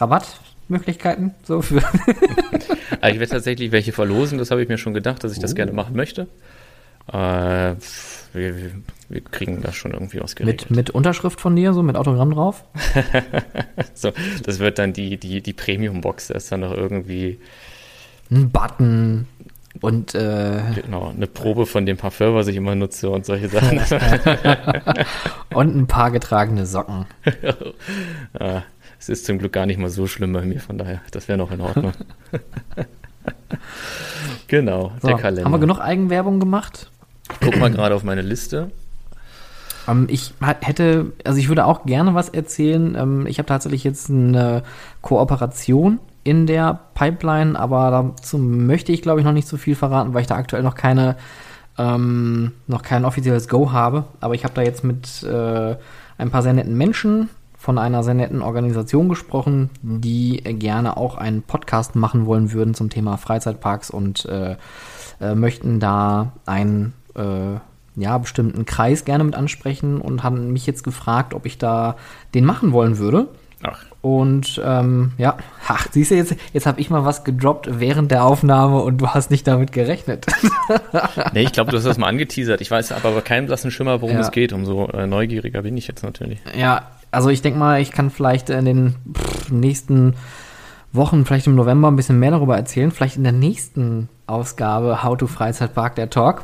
Rabattmöglichkeiten 0.69 1.33
so 1.43 1.61
für 1.61 1.77
Also 3.01 3.13
ich 3.13 3.19
werde 3.19 3.27
tatsächlich 3.27 3.71
welche 3.71 3.91
verlosen, 3.91 4.37
das 4.37 4.51
habe 4.51 4.61
ich 4.61 4.69
mir 4.69 4.77
schon 4.77 4.93
gedacht, 4.93 5.23
dass 5.23 5.31
ich 5.33 5.39
das 5.39 5.51
Oh. 5.53 5.55
gerne 5.55 5.71
machen 5.71 5.95
möchte. 5.95 6.27
Äh, 7.11 7.75
wir, 8.33 8.71
wir, 9.07 9.21
kriegen 9.31 9.61
das 9.61 9.75
schon 9.75 9.91
irgendwie 9.91 10.19
ausgeregelt. 10.19 10.69
mit 10.69 10.77
mit 10.77 10.89
Unterschrift 10.89 11.39
von 11.39 11.55
dir, 11.55 11.73
so 11.73 11.81
mit 11.83 11.95
Autogramm 11.95 12.31
drauf? 12.31 12.63
So, 13.93 14.11
das 14.43 14.59
wird 14.59 14.77
dann 14.77 14.93
die, 14.93 15.17
die, 15.17 15.41
die 15.41 15.53
Premium-Box, 15.53 16.27
da 16.27 16.35
ist 16.35 16.51
dann 16.51 16.59
noch 16.59 16.71
irgendwie 16.73 17.39
ein 18.29 18.51
Button 18.51 19.27
und 19.81 20.13
äh, 20.15 20.59
genau, 20.75 21.09
eine 21.15 21.27
Probe 21.27 21.65
von 21.65 21.85
dem 21.85 21.97
Parfum, 21.97 22.35
was 22.35 22.47
ich 22.47 22.55
immer 22.55 22.75
nutze 22.75 23.09
und 23.09 23.25
solche 23.25 23.49
Sachen. 23.49 23.79
und 25.53 25.75
ein 25.75 25.87
paar 25.87 26.11
getragene 26.11 26.65
Socken. 26.65 27.05
Ah, 28.37 28.63
Es 28.99 29.09
ist 29.09 29.25
zum 29.25 29.37
Glück 29.37 29.53
gar 29.53 29.65
nicht 29.65 29.79
mal 29.79 29.89
so 29.89 30.07
schlimm 30.07 30.33
bei 30.33 30.43
mir, 30.43 30.59
von 30.59 30.77
daher, 30.77 31.01
das 31.11 31.27
wäre 31.27 31.37
noch 31.37 31.51
in 31.51 31.61
Ordnung. 31.61 31.93
genau, 34.47 34.91
So, 35.01 35.07
der 35.07 35.17
Kalender. 35.17 35.45
haben 35.45 35.51
wir 35.51 35.59
genug 35.59 35.79
Eigenwerbung 35.79 36.39
gemacht? 36.39 36.89
Guck 37.41 37.57
mal 37.57 37.71
gerade 37.71 37.95
auf 37.95 38.03
meine 38.03 38.21
Liste. 38.21 38.71
Ähm, 39.87 40.07
ich 40.09 40.33
hätte, 40.61 41.11
also 41.23 41.39
ich 41.39 41.47
würde 41.47 41.65
auch 41.65 41.85
gerne 41.85 42.15
was 42.15 42.29
erzählen. 42.29 42.95
Ähm, 42.95 43.27
ich 43.27 43.37
habe 43.39 43.47
tatsächlich 43.47 43.83
jetzt 43.83 44.09
eine 44.09 44.63
Kooperation 45.01 45.99
in 46.23 46.45
der 46.47 46.79
Pipeline, 46.93 47.57
aber 47.57 48.13
dazu 48.17 48.37
möchte 48.37 48.91
ich, 48.91 49.01
glaube 49.01 49.19
ich, 49.19 49.25
noch 49.25 49.33
nicht 49.33 49.47
so 49.47 49.57
viel 49.57 49.75
verraten, 49.75 50.13
weil 50.13 50.21
ich 50.21 50.27
da 50.27 50.35
aktuell 50.35 50.63
noch 50.63 50.75
keine, 50.75 51.15
ähm, 51.77 52.53
noch 52.67 52.81
kein 52.81 53.05
offizielles 53.05 53.47
Go 53.47 53.71
habe. 53.71 54.05
Aber 54.19 54.35
ich 54.35 54.43
habe 54.43 54.53
da 54.53 54.61
jetzt 54.61 54.83
mit 54.83 55.23
äh, 55.23 55.75
ein 56.17 56.31
paar 56.31 56.43
sehr 56.43 56.53
netten 56.53 56.77
Menschen 56.77 57.29
von 57.67 57.77
einer 57.77 58.01
sehr 58.01 58.13
netten 58.13 58.41
Organisation 58.41 59.09
gesprochen, 59.09 59.69
die 59.81 60.37
gerne 60.41 60.95
auch 60.95 61.17
einen 61.17 61.41
Podcast 61.41 61.97
machen 61.97 62.25
wollen 62.25 62.53
würden 62.53 62.73
zum 62.73 62.89
Thema 62.89 63.17
Freizeitparks 63.17 63.89
und 63.89 64.23
äh, 64.23 64.55
äh, 65.19 65.35
möchten 65.35 65.81
da 65.81 66.31
einen 66.45 66.93
äh, 67.17 67.59
ja, 67.97 68.17
bestimmten 68.19 68.63
Kreis 68.63 69.03
gerne 69.03 69.25
mit 69.25 69.35
ansprechen 69.35 69.99
und 69.99 70.23
haben 70.23 70.53
mich 70.53 70.65
jetzt 70.65 70.85
gefragt, 70.85 71.33
ob 71.33 71.45
ich 71.45 71.57
da 71.57 71.97
den 72.33 72.45
machen 72.45 72.71
wollen 72.71 72.99
würde. 72.99 73.27
Ach, 73.63 73.83
Und 74.01 74.61
ähm, 74.63 75.11
ja, 75.17 75.35
ach, 75.67 75.87
siehst 75.91 76.11
du 76.11 76.15
jetzt, 76.15 76.35
jetzt 76.53 76.67
habe 76.67 76.79
ich 76.79 76.89
mal 76.89 77.03
was 77.03 77.25
gedroppt 77.25 77.67
während 77.81 78.11
der 78.11 78.23
Aufnahme 78.23 78.79
und 78.79 78.99
du 78.99 79.07
hast 79.09 79.29
nicht 79.29 79.45
damit 79.45 79.73
gerechnet. 79.73 80.25
nee, 81.33 81.41
ich 81.43 81.51
glaube, 81.51 81.71
du 81.71 81.77
hast 81.77 81.85
das 81.85 81.97
mal 81.97 82.07
angeteasert. 82.07 82.61
Ich 82.61 82.71
weiß 82.71 82.93
aber 82.93 83.11
bei 83.11 83.19
keinem 83.19 83.47
blassen 83.47 83.71
Schimmer, 83.71 83.99
worum 83.99 84.15
Ja. 84.15 84.21
es 84.21 84.31
geht. 84.31 84.53
Umso 84.53 84.85
äh, 84.91 85.05
neugieriger 85.05 85.63
bin 85.63 85.75
ich 85.75 85.87
jetzt 85.87 86.03
natürlich. 86.03 86.39
ja, 86.57 86.83
also 87.11 87.29
ich 87.29 87.41
denke 87.41 87.59
mal, 87.59 87.81
ich 87.81 87.91
kann 87.91 88.09
vielleicht 88.09 88.49
in 88.49 88.65
den 88.65 88.95
nächsten 89.49 90.15
Wochen, 90.93 91.25
vielleicht 91.25 91.47
im 91.47 91.55
November 91.55 91.89
ein 91.89 91.95
bisschen 91.95 92.19
mehr 92.19 92.31
darüber 92.31 92.55
erzählen. 92.55 92.91
Vielleicht 92.91 93.17
in 93.17 93.23
der 93.23 93.33
nächsten 93.33 94.09
Ausgabe 94.25 95.03
How 95.03 95.17
to 95.17 95.27
Freizeitpark, 95.27 95.95
der 95.95 96.09
Talk, 96.09 96.41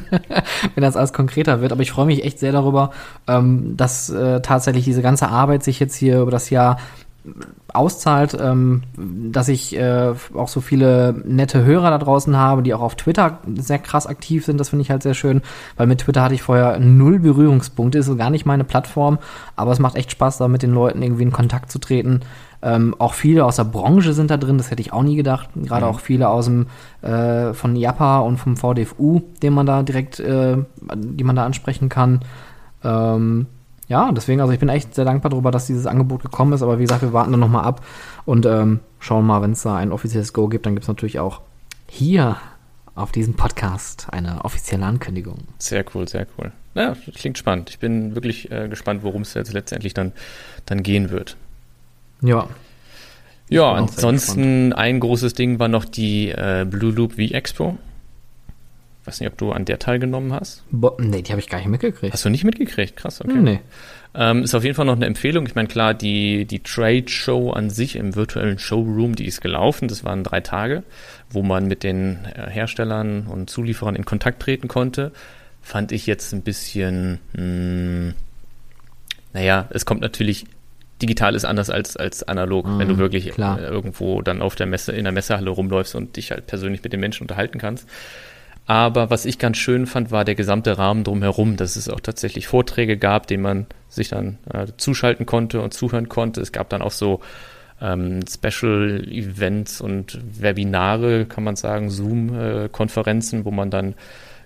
wenn 0.74 0.82
das 0.82 0.96
alles 0.96 1.12
konkreter 1.12 1.60
wird. 1.60 1.72
Aber 1.72 1.82
ich 1.82 1.92
freue 1.92 2.06
mich 2.06 2.24
echt 2.24 2.38
sehr 2.38 2.52
darüber, 2.52 2.90
ähm, 3.26 3.76
dass 3.76 4.10
äh, 4.10 4.40
tatsächlich 4.40 4.84
diese 4.84 5.02
ganze 5.02 5.28
Arbeit 5.28 5.62
sich 5.62 5.80
jetzt 5.80 5.96
hier 5.96 6.20
über 6.20 6.30
das 6.30 6.50
Jahr 6.50 6.78
auszahlt, 7.72 8.36
ähm, 8.40 8.82
dass 8.96 9.48
ich 9.48 9.76
äh, 9.76 10.12
auch 10.34 10.48
so 10.48 10.60
viele 10.60 11.14
nette 11.24 11.64
Hörer 11.64 11.90
da 11.90 11.98
draußen 11.98 12.36
habe, 12.36 12.62
die 12.62 12.74
auch 12.74 12.80
auf 12.80 12.94
Twitter 12.94 13.38
sehr 13.56 13.78
krass 13.78 14.06
aktiv 14.06 14.44
sind. 14.44 14.58
Das 14.58 14.70
finde 14.70 14.82
ich 14.82 14.90
halt 14.90 15.02
sehr 15.02 15.14
schön, 15.14 15.42
weil 15.76 15.86
mit 15.86 16.00
Twitter 16.00 16.22
hatte 16.22 16.34
ich 16.34 16.42
vorher 16.42 16.78
null 16.78 17.18
Berührungspunkte, 17.18 17.98
ist 17.98 18.06
so 18.06 18.16
gar 18.16 18.30
nicht 18.30 18.46
meine 18.46 18.64
Plattform, 18.64 19.18
aber 19.56 19.72
es 19.72 19.78
macht 19.78 19.96
echt 19.96 20.10
Spaß, 20.10 20.38
da 20.38 20.48
mit 20.48 20.62
den 20.62 20.72
Leuten 20.72 21.02
irgendwie 21.02 21.24
in 21.24 21.32
Kontakt 21.32 21.70
zu 21.70 21.78
treten. 21.78 22.20
Ähm, 22.62 22.94
auch 22.98 23.14
viele 23.14 23.44
aus 23.44 23.56
der 23.56 23.64
Branche 23.64 24.12
sind 24.12 24.30
da 24.30 24.36
drin, 24.36 24.58
das 24.58 24.70
hätte 24.70 24.82
ich 24.82 24.92
auch 24.92 25.02
nie 25.02 25.16
gedacht. 25.16 25.48
Gerade 25.54 25.86
auch 25.86 26.00
viele 26.00 26.28
aus 26.28 26.46
dem 26.46 26.66
äh, 27.02 27.54
von 27.54 27.76
Japa 27.76 28.20
und 28.20 28.36
vom 28.36 28.56
VDFU, 28.56 29.22
den 29.42 29.54
man 29.54 29.66
da 29.66 29.82
direkt, 29.82 30.20
äh, 30.20 30.58
die 30.94 31.24
man 31.24 31.36
da 31.36 31.46
ansprechen 31.46 31.88
kann. 31.88 32.20
Ähm, 32.84 33.46
ja, 33.90 34.12
deswegen, 34.12 34.40
also 34.40 34.52
ich 34.52 34.60
bin 34.60 34.68
echt 34.68 34.94
sehr 34.94 35.04
dankbar 35.04 35.30
darüber, 35.30 35.50
dass 35.50 35.66
dieses 35.66 35.86
Angebot 35.86 36.22
gekommen 36.22 36.52
ist, 36.52 36.62
aber 36.62 36.78
wie 36.78 36.84
gesagt, 36.84 37.02
wir 37.02 37.12
warten 37.12 37.32
dann 37.32 37.40
nochmal 37.40 37.64
ab 37.64 37.84
und 38.24 38.46
ähm, 38.46 38.78
schauen 39.00 39.26
mal, 39.26 39.42
wenn 39.42 39.50
es 39.50 39.62
da 39.62 39.74
ein 39.74 39.90
offizielles 39.90 40.32
Go 40.32 40.46
gibt, 40.46 40.64
dann 40.64 40.74
gibt 40.76 40.84
es 40.84 40.88
natürlich 40.88 41.18
auch 41.18 41.40
hier 41.88 42.36
auf 42.94 43.10
diesem 43.10 43.34
Podcast 43.34 44.06
eine 44.12 44.44
offizielle 44.44 44.86
Ankündigung. 44.86 45.38
Sehr 45.58 45.84
cool, 45.92 46.06
sehr 46.06 46.28
cool. 46.38 46.52
Ja, 46.74 46.94
klingt 47.16 47.36
spannend. 47.36 47.70
Ich 47.70 47.80
bin 47.80 48.14
wirklich 48.14 48.52
äh, 48.52 48.68
gespannt, 48.68 49.02
worum 49.02 49.22
es 49.22 49.34
jetzt 49.34 49.52
letztendlich 49.52 49.92
dann, 49.92 50.12
dann 50.66 50.84
gehen 50.84 51.10
wird. 51.10 51.36
Ja. 52.22 52.46
Ja, 53.48 53.72
ansonsten 53.72 54.72
ein 54.72 55.00
großes 55.00 55.34
Ding 55.34 55.58
war 55.58 55.66
noch 55.66 55.84
die 55.84 56.28
äh, 56.28 56.64
Blue 56.64 56.92
Loop 56.92 57.14
V-Expo. 57.14 57.76
Weiß 59.10 59.18
nicht, 59.18 59.28
ob 59.32 59.38
du 59.38 59.50
an 59.50 59.64
der 59.64 59.80
teilgenommen 59.80 60.32
hast. 60.32 60.62
Bo 60.70 60.96
nee, 61.00 61.20
die 61.22 61.32
habe 61.32 61.40
ich 61.40 61.48
gar 61.48 61.58
nicht 61.58 61.66
mitgekriegt. 61.66 62.12
Hast 62.12 62.24
du 62.24 62.28
nicht 62.28 62.44
mitgekriegt? 62.44 62.96
Krass, 62.96 63.20
okay. 63.20 63.38
Nee. 63.40 63.58
Ähm, 64.14 64.44
ist 64.44 64.54
auf 64.54 64.62
jeden 64.62 64.76
Fall 64.76 64.86
noch 64.86 64.94
eine 64.94 65.06
Empfehlung. 65.06 65.46
Ich 65.46 65.56
meine, 65.56 65.66
klar, 65.66 65.94
die, 65.94 66.44
die 66.44 66.60
Trade 66.60 67.08
Show 67.08 67.50
an 67.50 67.70
sich 67.70 67.96
im 67.96 68.14
virtuellen 68.14 68.60
Showroom, 68.60 69.16
die 69.16 69.26
ist 69.26 69.40
gelaufen. 69.40 69.88
Das 69.88 70.04
waren 70.04 70.22
drei 70.22 70.40
Tage, 70.40 70.84
wo 71.28 71.42
man 71.42 71.66
mit 71.66 71.82
den 71.82 72.24
äh, 72.36 72.48
Herstellern 72.50 73.26
und 73.26 73.50
Zulieferern 73.50 73.96
in 73.96 74.04
Kontakt 74.04 74.40
treten 74.42 74.68
konnte. 74.68 75.10
Fand 75.60 75.90
ich 75.90 76.06
jetzt 76.06 76.32
ein 76.32 76.42
bisschen, 76.42 77.18
mh, 77.32 78.14
naja, 79.32 79.66
es 79.70 79.84
kommt 79.86 80.00
natürlich, 80.00 80.44
digital 81.02 81.34
ist 81.34 81.44
anders 81.44 81.70
als, 81.70 81.96
als 81.96 82.22
analog, 82.24 82.66
wenn 82.78 82.88
du 82.88 82.94
Mhm, 82.94 82.98
wirklich 82.98 83.30
klar. 83.30 83.58
äh, 83.58 83.64
irgendwo 83.64 84.22
dann 84.22 84.42
auf 84.42 84.54
der 84.54 84.66
Messe, 84.66 84.92
in 84.92 85.04
der 85.04 85.12
Messehalle 85.12 85.50
rumläufst 85.50 85.94
und 85.94 86.16
dich 86.16 86.30
halt 86.30 86.46
persönlich 86.46 86.82
mit 86.82 86.92
den 86.92 87.00
Menschen 87.00 87.22
unterhalten 87.24 87.58
kannst. 87.58 87.88
Aber 88.70 89.10
was 89.10 89.24
ich 89.24 89.40
ganz 89.40 89.56
schön 89.56 89.88
fand, 89.88 90.12
war 90.12 90.24
der 90.24 90.36
gesamte 90.36 90.78
Rahmen 90.78 91.02
drumherum, 91.02 91.56
dass 91.56 91.74
es 91.74 91.88
auch 91.88 91.98
tatsächlich 91.98 92.46
Vorträge 92.46 92.96
gab, 92.96 93.26
denen 93.26 93.42
man 93.42 93.66
sich 93.88 94.10
dann 94.10 94.38
äh, 94.48 94.68
zuschalten 94.76 95.26
konnte 95.26 95.60
und 95.60 95.74
zuhören 95.74 96.08
konnte. 96.08 96.40
Es 96.40 96.52
gab 96.52 96.68
dann 96.68 96.80
auch 96.80 96.92
so 96.92 97.18
ähm, 97.80 98.20
Special 98.28 99.02
Events 99.10 99.80
und 99.80 100.20
Webinare, 100.40 101.26
kann 101.26 101.42
man 101.42 101.56
sagen, 101.56 101.90
Zoom-Konferenzen, 101.90 103.44
wo 103.44 103.50
man 103.50 103.70
dann 103.70 103.96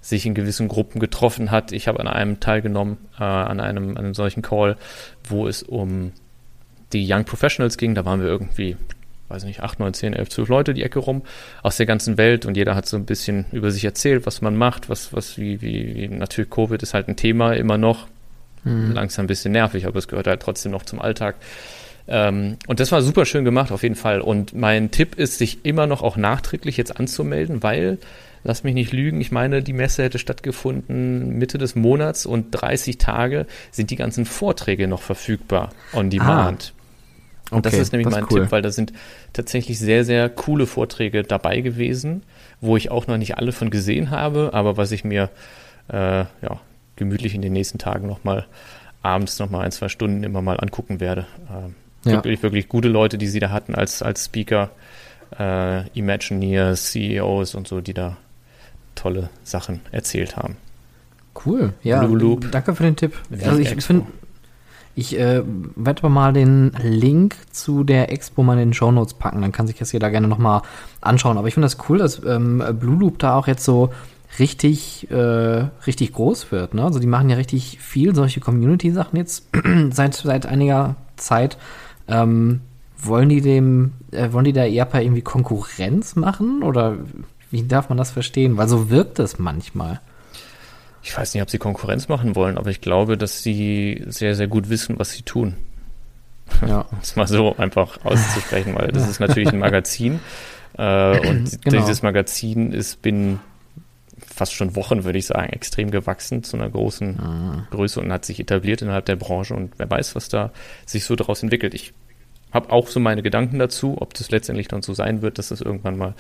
sich 0.00 0.24
in 0.24 0.32
gewissen 0.32 0.68
Gruppen 0.68 1.00
getroffen 1.00 1.50
hat. 1.50 1.72
Ich 1.72 1.86
habe 1.86 2.00
an 2.00 2.08
einem 2.08 2.40
teilgenommen, 2.40 2.96
äh, 3.20 3.24
an, 3.24 3.60
einem, 3.60 3.90
an 3.90 3.98
einem 3.98 4.14
solchen 4.14 4.40
Call, 4.40 4.78
wo 5.28 5.46
es 5.46 5.62
um 5.62 6.12
die 6.94 7.06
Young 7.06 7.26
Professionals 7.26 7.76
ging. 7.76 7.94
Da 7.94 8.06
waren 8.06 8.22
wir 8.22 8.28
irgendwie, 8.28 8.78
weiß 9.28 9.44
nicht, 9.44 9.60
8, 9.60 9.80
9, 9.80 9.94
10, 9.94 10.12
11, 10.12 10.28
12 10.28 10.48
Leute 10.48 10.74
die 10.74 10.82
Ecke 10.82 10.98
rum 10.98 11.22
aus 11.62 11.76
der 11.76 11.86
ganzen 11.86 12.18
Welt 12.18 12.46
und 12.46 12.56
jeder 12.56 12.74
hat 12.74 12.86
so 12.86 12.96
ein 12.96 13.06
bisschen 13.06 13.46
über 13.52 13.70
sich 13.70 13.84
erzählt, 13.84 14.26
was 14.26 14.42
man 14.42 14.56
macht, 14.56 14.88
was, 14.88 15.12
was, 15.12 15.38
wie, 15.38 15.60
wie, 15.62 15.94
wie 15.94 16.08
natürlich 16.08 16.50
Covid 16.50 16.82
ist 16.82 16.94
halt 16.94 17.08
ein 17.08 17.16
Thema 17.16 17.52
immer 17.54 17.78
noch. 17.78 18.06
Mhm. 18.64 18.92
Langsam 18.92 19.24
ein 19.24 19.28
bisschen 19.28 19.52
nervig, 19.52 19.86
aber 19.86 19.98
es 19.98 20.08
gehört 20.08 20.26
halt 20.26 20.40
trotzdem 20.40 20.72
noch 20.72 20.84
zum 20.84 21.00
Alltag. 21.00 21.36
Ähm, 22.06 22.56
und 22.66 22.80
das 22.80 22.92
war 22.92 23.02
super 23.02 23.24
schön 23.24 23.44
gemacht, 23.44 23.72
auf 23.72 23.82
jeden 23.82 23.94
Fall. 23.94 24.20
Und 24.20 24.54
mein 24.54 24.90
Tipp 24.90 25.16
ist, 25.16 25.38
sich 25.38 25.64
immer 25.64 25.86
noch 25.86 26.02
auch 26.02 26.16
nachträglich 26.16 26.76
jetzt 26.76 26.98
anzumelden, 26.98 27.62
weil, 27.62 27.98
lass 28.42 28.62
mich 28.62 28.74
nicht 28.74 28.92
lügen, 28.92 29.20
ich 29.20 29.32
meine, 29.32 29.62
die 29.62 29.72
Messe 29.72 30.02
hätte 30.02 30.18
stattgefunden 30.18 31.38
Mitte 31.38 31.56
des 31.58 31.74
Monats 31.74 32.26
und 32.26 32.50
30 32.50 32.98
Tage 32.98 33.46
sind 33.70 33.90
die 33.90 33.96
ganzen 33.96 34.26
Vorträge 34.26 34.86
noch 34.86 35.02
verfügbar 35.02 35.70
on 35.92 36.10
demand. 36.10 36.74
Ah. 36.76 36.83
Und 37.50 37.58
okay, 37.58 37.70
das 37.70 37.74
ist 37.74 37.92
nämlich 37.92 38.06
das 38.06 38.14
mein 38.14 38.24
cool. 38.30 38.42
Tipp, 38.42 38.52
weil 38.52 38.62
da 38.62 38.70
sind 38.70 38.92
tatsächlich 39.32 39.78
sehr, 39.78 40.04
sehr 40.04 40.28
coole 40.28 40.66
Vorträge 40.66 41.22
dabei 41.22 41.60
gewesen, 41.60 42.22
wo 42.60 42.76
ich 42.76 42.90
auch 42.90 43.06
noch 43.06 43.18
nicht 43.18 43.36
alle 43.36 43.52
von 43.52 43.70
gesehen 43.70 44.10
habe, 44.10 44.50
aber 44.54 44.76
was 44.76 44.92
ich 44.92 45.04
mir 45.04 45.28
äh, 45.88 46.20
ja, 46.20 46.60
gemütlich 46.96 47.34
in 47.34 47.42
den 47.42 47.52
nächsten 47.52 47.78
Tagen 47.78 48.06
nochmal 48.06 48.46
abends 49.02 49.38
nochmal 49.38 49.66
ein, 49.66 49.72
zwei 49.72 49.88
Stunden 49.88 50.22
immer 50.24 50.40
mal 50.40 50.58
angucken 50.58 51.00
werde. 51.00 51.26
Ähm, 51.50 51.74
ja. 52.04 52.12
Wirklich, 52.12 52.42
wirklich 52.42 52.68
gute 52.68 52.88
Leute, 52.88 53.18
die 53.18 53.26
sie 53.26 53.40
da 53.40 53.50
hatten 53.50 53.74
als, 53.74 54.02
als 54.02 54.24
Speaker, 54.24 54.70
äh, 55.38 55.88
Imagineers, 55.90 56.92
CEOs 56.92 57.54
und 57.54 57.68
so, 57.68 57.80
die 57.80 57.94
da 57.94 58.16
tolle 58.94 59.30
Sachen 59.42 59.80
erzählt 59.90 60.36
haben. 60.36 60.56
Cool, 61.44 61.74
ja. 61.82 62.06
Danke 62.06 62.74
für 62.74 62.84
den 62.84 62.96
Tipp. 62.96 63.14
Also 63.42 63.58
ich 63.58 63.70
finde, 63.84 64.06
ich 64.94 65.18
äh, 65.18 65.42
werde 65.76 66.08
mal 66.08 66.32
den 66.32 66.72
Link 66.80 67.36
zu 67.50 67.84
der 67.84 68.12
Expo 68.12 68.42
mal 68.42 68.54
in 68.54 68.70
den 68.70 68.74
Show 68.74 68.92
Notes 68.92 69.14
packen, 69.14 69.42
dann 69.42 69.52
kann 69.52 69.66
sich 69.66 69.76
das 69.76 69.92
jeder 69.92 70.10
gerne 70.10 70.28
nochmal 70.28 70.62
anschauen. 71.00 71.36
Aber 71.36 71.48
ich 71.48 71.54
finde 71.54 71.66
das 71.66 71.78
cool, 71.88 71.98
dass 71.98 72.22
ähm, 72.24 72.62
Blue 72.78 72.98
Loop 72.98 73.18
da 73.18 73.36
auch 73.36 73.48
jetzt 73.48 73.64
so 73.64 73.90
richtig, 74.38 75.10
äh, 75.10 75.66
richtig 75.86 76.12
groß 76.12 76.52
wird. 76.52 76.74
Ne? 76.74 76.84
Also 76.84 76.98
die 76.98 77.06
machen 77.06 77.28
ja 77.28 77.36
richtig 77.36 77.78
viel 77.80 78.14
solche 78.14 78.40
Community-Sachen 78.40 79.16
jetzt 79.16 79.48
seit, 79.90 80.14
seit 80.14 80.46
einiger 80.46 80.96
Zeit. 81.16 81.58
Ähm, 82.08 82.60
wollen 82.98 83.28
die 83.28 83.40
dem, 83.40 83.92
äh, 84.12 84.32
wollen 84.32 84.44
die 84.44 84.52
da 84.52 84.64
eher 84.64 84.84
per 84.84 85.02
irgendwie 85.02 85.22
Konkurrenz 85.22 86.16
machen 86.16 86.62
oder 86.62 86.96
wie 87.50 87.62
darf 87.62 87.88
man 87.88 87.98
das 87.98 88.10
verstehen? 88.10 88.56
Weil 88.56 88.68
so 88.68 88.90
wirkt 88.90 89.18
es 89.18 89.38
manchmal. 89.38 90.00
Ich 91.04 91.16
weiß 91.16 91.34
nicht, 91.34 91.42
ob 91.42 91.50
sie 91.50 91.58
Konkurrenz 91.58 92.08
machen 92.08 92.34
wollen, 92.34 92.56
aber 92.56 92.70
ich 92.70 92.80
glaube, 92.80 93.18
dass 93.18 93.42
sie 93.42 94.02
sehr, 94.06 94.34
sehr 94.34 94.48
gut 94.48 94.70
wissen, 94.70 94.98
was 94.98 95.12
sie 95.12 95.22
tun. 95.22 95.56
Ja. 96.66 96.82
um 96.82 96.98
es 97.00 97.16
mal 97.16 97.26
so 97.26 97.56
einfach 97.56 98.04
auszusprechen, 98.04 98.74
weil 98.74 98.88
das 98.88 99.08
ist 99.08 99.18
natürlich 99.20 99.48
ein 99.48 99.58
Magazin. 99.58 100.20
Äh, 100.76 101.28
und 101.28 101.62
genau. 101.62 101.78
dieses 101.78 102.02
Magazin 102.02 102.72
ist 102.72 103.00
binnen 103.00 103.38
fast 104.18 104.54
schon 104.54 104.74
Wochen, 104.74 105.04
würde 105.04 105.20
ich 105.20 105.26
sagen, 105.26 105.52
extrem 105.52 105.92
gewachsen 105.92 106.42
zu 106.42 106.56
einer 106.56 106.68
großen 106.68 107.20
ah. 107.20 107.68
Größe 107.70 108.00
und 108.00 108.12
hat 108.12 108.24
sich 108.24 108.40
etabliert 108.40 108.82
innerhalb 108.82 109.04
der 109.04 109.14
Branche 109.14 109.54
und 109.54 109.78
wer 109.78 109.88
weiß, 109.88 110.16
was 110.16 110.28
da 110.28 110.50
sich 110.84 111.04
so 111.04 111.14
daraus 111.14 111.44
entwickelt. 111.44 111.74
Ich 111.74 111.94
habe 112.50 112.72
auch 112.72 112.88
so 112.88 112.98
meine 112.98 113.22
Gedanken 113.22 113.60
dazu, 113.60 113.96
ob 114.00 114.14
das 114.14 114.32
letztendlich 114.32 114.66
dann 114.66 114.82
so 114.82 114.94
sein 114.94 115.22
wird, 115.22 115.38
dass 115.38 115.50
das 115.50 115.60
irgendwann 115.60 115.96
mal 115.96 116.14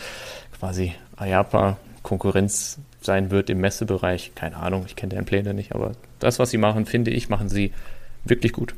quasi 0.56 0.94
Ayapa 1.16 1.78
Konkurrenz 2.04 2.78
sein 3.00 3.32
wird 3.32 3.50
im 3.50 3.60
Messebereich. 3.60 4.32
Keine 4.36 4.58
Ahnung, 4.58 4.84
ich 4.86 4.94
kenne 4.94 5.10
deren 5.10 5.24
Pläne 5.24 5.54
nicht, 5.54 5.74
aber 5.74 5.96
das, 6.20 6.38
was 6.38 6.50
sie 6.50 6.58
machen, 6.58 6.86
finde 6.86 7.10
ich, 7.10 7.28
machen 7.28 7.48
sie 7.48 7.72
wirklich 8.24 8.52
gut. 8.52 8.76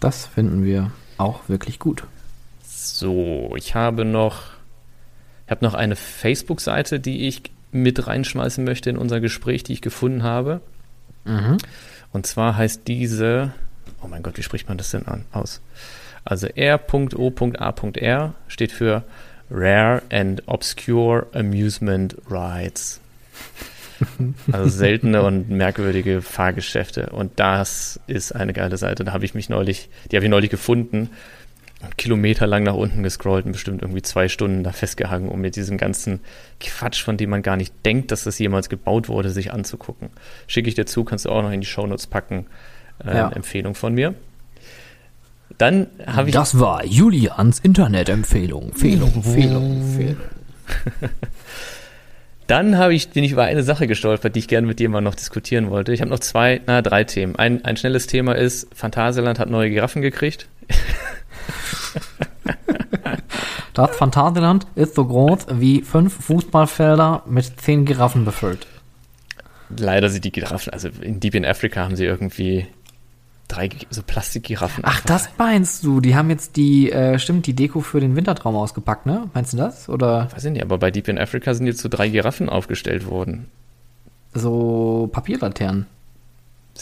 Das 0.00 0.26
finden 0.26 0.64
wir 0.64 0.92
auch 1.18 1.50
wirklich 1.50 1.78
gut. 1.78 2.04
So, 2.66 3.54
ich 3.56 3.74
habe 3.74 4.06
noch 4.06 4.52
ich 5.50 5.50
habe 5.50 5.64
noch 5.64 5.74
eine 5.74 5.96
Facebook-Seite, 5.96 7.00
die 7.00 7.26
ich 7.26 7.42
mit 7.72 8.06
reinschmeißen 8.06 8.62
möchte 8.62 8.88
in 8.88 8.96
unser 8.96 9.18
Gespräch, 9.18 9.64
die 9.64 9.72
ich 9.72 9.82
gefunden 9.82 10.22
habe. 10.22 10.60
Mhm. 11.24 11.58
Und 12.12 12.24
zwar 12.24 12.56
heißt 12.56 12.86
diese, 12.86 13.52
oh 14.00 14.06
mein 14.06 14.22
Gott, 14.22 14.38
wie 14.38 14.44
spricht 14.44 14.68
man 14.68 14.78
das 14.78 14.92
denn 14.92 15.06
an, 15.06 15.24
aus? 15.32 15.60
Also 16.24 16.46
R.O.A.R 16.46 17.04
steht 18.46 18.70
für 18.70 19.02
Rare 19.50 20.02
and 20.10 20.42
Obscure 20.46 21.26
Amusement 21.32 22.16
Rides. 22.30 23.00
Also 24.50 24.70
seltene 24.70 25.22
und 25.22 25.50
merkwürdige 25.50 26.22
Fahrgeschäfte. 26.22 27.10
Und 27.10 27.38
das 27.38 28.00
ist 28.06 28.34
eine 28.34 28.54
geile 28.54 28.78
Seite. 28.78 29.04
Da 29.04 29.12
habe 29.12 29.26
ich 29.26 29.34
mich 29.34 29.50
neulich, 29.50 29.90
die 30.10 30.16
habe 30.16 30.24
ich 30.24 30.30
neulich 30.30 30.50
gefunden 30.50 31.10
Kilometer 31.96 32.46
lang 32.46 32.62
nach 32.62 32.74
unten 32.74 33.02
gescrollt 33.02 33.46
und 33.46 33.52
bestimmt 33.52 33.82
irgendwie 33.82 34.02
zwei 34.02 34.28
Stunden 34.28 34.62
da 34.62 34.72
festgehangen, 34.72 35.28
um 35.30 35.40
mir 35.40 35.50
diesen 35.50 35.78
ganzen 35.78 36.20
Quatsch, 36.60 37.02
von 37.02 37.16
dem 37.16 37.30
man 37.30 37.42
gar 37.42 37.56
nicht 37.56 37.72
denkt, 37.86 38.10
dass 38.10 38.24
das 38.24 38.38
jemals 38.38 38.68
gebaut 38.68 39.08
wurde, 39.08 39.30
sich 39.30 39.52
anzugucken. 39.52 40.10
Schicke 40.46 40.68
ich 40.68 40.74
dir 40.74 40.84
zu, 40.84 41.04
kannst 41.04 41.24
du 41.24 41.30
auch 41.30 41.42
noch 41.42 41.52
in 41.52 41.60
die 41.60 41.66
Shownotes 41.66 42.06
packen. 42.06 42.46
Äh, 43.04 43.16
ja. 43.16 43.28
Empfehlung 43.30 43.74
von 43.74 43.94
mir. 43.94 44.14
Dann 45.60 45.88
habe 46.06 46.30
ich. 46.30 46.34
Das 46.34 46.58
war 46.58 46.86
Julians 46.86 47.58
Internet-Empfehlung. 47.58 48.70
Empfehlung, 48.70 49.12
Empfehlung, 49.14 49.82
Empfehlung. 49.82 50.16
Dann 52.46 52.78
habe 52.78 52.94
ich, 52.94 53.10
bin 53.10 53.24
ich 53.24 53.32
über 53.32 53.44
eine 53.44 53.62
Sache 53.62 53.86
gestolpert, 53.86 54.34
die 54.34 54.38
ich 54.38 54.48
gerne 54.48 54.66
mit 54.66 54.78
dir 54.78 54.88
mal 54.88 55.02
noch 55.02 55.14
diskutieren 55.14 55.68
wollte. 55.68 55.92
Ich 55.92 56.00
habe 56.00 56.10
noch 56.10 56.20
zwei, 56.20 56.62
na, 56.66 56.80
drei 56.80 57.04
Themen. 57.04 57.36
Ein, 57.36 57.62
ein 57.64 57.76
schnelles 57.76 58.06
Thema 58.06 58.36
ist, 58.36 58.74
Phantasialand 58.74 59.38
hat 59.38 59.50
neue 59.50 59.70
Giraffen 59.70 60.02
gekriegt. 60.02 60.48
Das 63.72 63.96
Phantasialand 63.96 64.66
ist 64.74 64.96
so 64.96 65.06
groß 65.06 65.46
wie 65.52 65.82
fünf 65.82 66.24
Fußballfelder 66.24 67.22
mit 67.26 67.60
zehn 67.60 67.84
Giraffen 67.84 68.24
befüllt. 68.24 68.66
Leider 69.78 70.10
sind 70.10 70.24
die 70.24 70.32
Giraffen, 70.32 70.72
also 70.72 70.88
in 71.00 71.20
Deep 71.20 71.36
in 71.36 71.46
Africa 71.46 71.84
haben 71.84 71.94
sie 71.94 72.04
irgendwie 72.04 72.66
drei 73.50 73.68
so 73.90 74.02
Plastikgiraffen. 74.02 74.84
Ach, 74.86 75.00
das 75.00 75.28
meinst 75.38 75.84
du? 75.84 76.00
Die 76.00 76.14
haben 76.14 76.30
jetzt 76.30 76.56
die, 76.56 76.90
äh, 76.90 77.18
stimmt, 77.18 77.46
die 77.46 77.54
Deko 77.54 77.80
für 77.80 78.00
den 78.00 78.16
Wintertraum 78.16 78.56
ausgepackt, 78.56 79.06
ne? 79.06 79.28
Meinst 79.34 79.52
du 79.52 79.56
das? 79.56 79.88
Oder? 79.88 80.28
Weiß 80.32 80.44
ich 80.44 80.52
nicht, 80.52 80.62
aber 80.62 80.78
bei 80.78 80.90
Deep 80.90 81.08
in 81.08 81.18
Africa 81.18 81.54
sind 81.54 81.66
jetzt 81.66 81.80
so 81.80 81.88
drei 81.88 82.08
Giraffen 82.08 82.48
aufgestellt 82.48 83.06
worden. 83.06 83.46
So 84.32 85.08
Papierlaternen. 85.12 85.86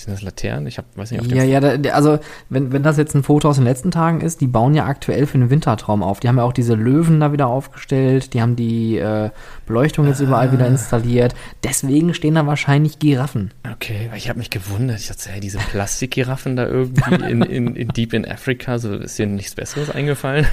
Sind 0.05 0.15
das 0.15 0.23
Laternen? 0.23 0.67
Ich 0.67 0.79
hab, 0.79 0.85
weiß 0.97 1.11
nicht, 1.11 1.21
auf 1.21 1.27
Ja, 1.27 1.43
ja, 1.43 1.61
da, 1.61 1.91
also 1.91 2.19
wenn, 2.49 2.73
wenn 2.73 2.83
das 2.83 2.97
jetzt 2.97 3.15
ein 3.15 3.23
Foto 3.23 3.49
aus 3.49 3.57
den 3.57 3.65
letzten 3.65 3.91
Tagen 3.91 4.21
ist, 4.21 4.41
die 4.41 4.47
bauen 4.47 4.75
ja 4.75 4.87
aktuell 4.87 5.27
für 5.27 5.39
den 5.39 5.51
Wintertraum 5.51 6.03
auf. 6.03 6.21
Die 6.21 6.29
haben 6.29 6.39
ja 6.39 6.45
auch 6.45 6.53
diese 6.53 6.75
Löwen 6.75 7.21
da 7.21 7.33
wieder 7.33 7.49
aufgestellt, 7.49 8.35
die 8.35 8.43
haben 8.43 8.57
die 8.57 8.99
äh, 8.99 9.31
Beleuchtung 9.67 10.07
jetzt 10.07 10.21
ah. 10.21 10.25
überall 10.25 10.53
wieder 10.53 10.67
installiert. 10.67 11.35
Deswegen 11.65 12.15
stehen 12.15 12.35
da 12.35 12.47
wahrscheinlich 12.47 12.99
Giraffen. 12.99 13.53
Okay, 13.73 14.09
weil 14.11 14.19
ich 14.19 14.29
habe 14.29 14.39
mich 14.39 14.51
gewundert. 14.51 15.01
Ich 15.01 15.09
dachte, 15.09 15.31
hey, 15.31 15.41
diese 15.41 15.59
Plastikgiraffen 15.59 16.57
da 16.57 16.67
irgendwie 16.67 17.15
in, 17.31 17.43
in, 17.43 17.77
in 17.77 17.89
Deep 17.89 18.13
in 18.15 18.27
Africa, 18.27 18.79
so 18.79 18.95
ist 18.95 19.19
dir 19.19 19.27
nichts 19.27 19.55
Besseres 19.55 19.91
eingefallen? 19.91 20.47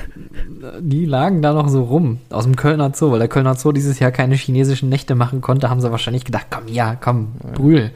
Die 0.80 1.06
lagen 1.06 1.42
da 1.42 1.54
noch 1.54 1.70
so 1.70 1.84
rum, 1.84 2.20
aus 2.30 2.46
dem 2.46 2.56
Kölner 2.56 2.92
Zoo, 2.94 3.12
weil 3.12 3.20
der 3.20 3.28
Kölner 3.28 3.56
Zoo 3.56 3.72
dieses 3.72 4.00
Jahr 4.00 4.12
keine 4.12 4.36
chinesischen 4.36 4.90
Nächte 4.90 5.16
machen 5.16 5.42
konnte, 5.42 5.70
haben 5.70 5.82
sie 5.82 5.92
wahrscheinlich 5.92 6.26
gedacht, 6.26 6.48
komm, 6.50 6.68
ja, 6.68 6.96
komm, 6.96 7.34
brühl. 7.54 7.84
Ja. 7.84 7.90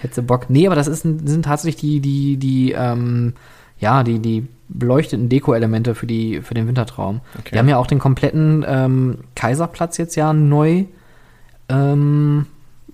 Hätte 0.00 0.22
Bock. 0.22 0.50
Nee, 0.50 0.66
aber 0.66 0.76
das 0.76 0.88
ist, 0.88 1.02
sind 1.02 1.44
tatsächlich 1.44 1.76
die, 1.76 2.00
die, 2.00 2.36
die, 2.36 2.72
ähm, 2.72 3.34
ja, 3.78 4.02
die, 4.02 4.18
die 4.18 4.46
beleuchteten 4.68 5.28
Deko-Elemente 5.28 5.94
für, 5.94 6.06
die, 6.06 6.40
für 6.42 6.54
den 6.54 6.66
Wintertraum. 6.66 7.20
Okay. 7.38 7.52
Wir 7.52 7.58
haben 7.60 7.68
ja 7.68 7.78
auch 7.78 7.86
den 7.86 7.98
kompletten 7.98 8.64
ähm, 8.66 9.18
Kaiserplatz 9.34 9.96
jetzt 9.96 10.16
ja 10.16 10.32
neu 10.32 10.84
ähm, 11.68 12.46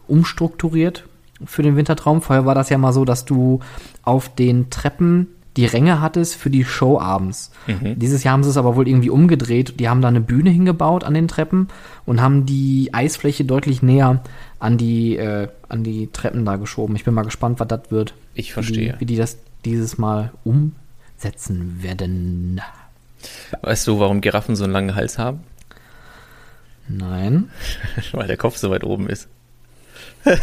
umstrukturiert 0.06 1.06
für 1.44 1.62
den 1.62 1.76
Wintertraum. 1.76 2.22
Vorher 2.22 2.46
war 2.46 2.54
das 2.54 2.68
ja 2.68 2.78
mal 2.78 2.92
so, 2.92 3.04
dass 3.04 3.24
du 3.24 3.60
auf 4.02 4.34
den 4.34 4.70
Treppen 4.70 5.28
die 5.56 5.66
Ränge 5.66 6.00
hattest 6.00 6.36
für 6.36 6.48
die 6.48 6.64
Show 6.64 6.98
abends. 6.98 7.50
Mhm. 7.66 7.98
Dieses 7.98 8.24
Jahr 8.24 8.32
haben 8.32 8.42
sie 8.42 8.48
es 8.50 8.56
aber 8.56 8.74
wohl 8.74 8.88
irgendwie 8.88 9.10
umgedreht. 9.10 9.78
Die 9.80 9.88
haben 9.88 10.00
da 10.00 10.08
eine 10.08 10.22
Bühne 10.22 10.50
hingebaut 10.50 11.04
an 11.04 11.14
den 11.14 11.28
Treppen 11.28 11.68
und 12.06 12.22
haben 12.22 12.46
die 12.46 12.90
Eisfläche 12.94 13.44
deutlich 13.44 13.82
näher 13.82 14.22
an 14.58 14.78
die, 14.78 15.16
äh, 15.16 15.48
an 15.72 15.82
die 15.82 16.08
Treppen 16.12 16.44
da 16.44 16.56
geschoben. 16.56 16.94
Ich 16.96 17.04
bin 17.04 17.14
mal 17.14 17.24
gespannt, 17.24 17.58
was 17.58 17.68
das 17.68 17.90
wird. 17.90 18.14
Ich 18.34 18.52
verstehe. 18.52 18.76
Wie 18.76 18.92
die, 18.92 19.00
wie 19.00 19.06
die 19.06 19.16
das 19.16 19.38
dieses 19.64 19.98
Mal 19.98 20.32
umsetzen 20.44 21.82
werden. 21.82 22.60
Weißt 23.62 23.86
du, 23.86 23.98
warum 23.98 24.20
Giraffen 24.20 24.56
so 24.56 24.64
einen 24.64 24.72
langen 24.72 24.94
Hals 24.94 25.18
haben? 25.18 25.40
Nein. 26.88 27.50
Weil 28.12 28.26
der 28.26 28.36
Kopf 28.36 28.56
so 28.56 28.70
weit 28.70 28.84
oben 28.84 29.08
ist. 29.08 29.28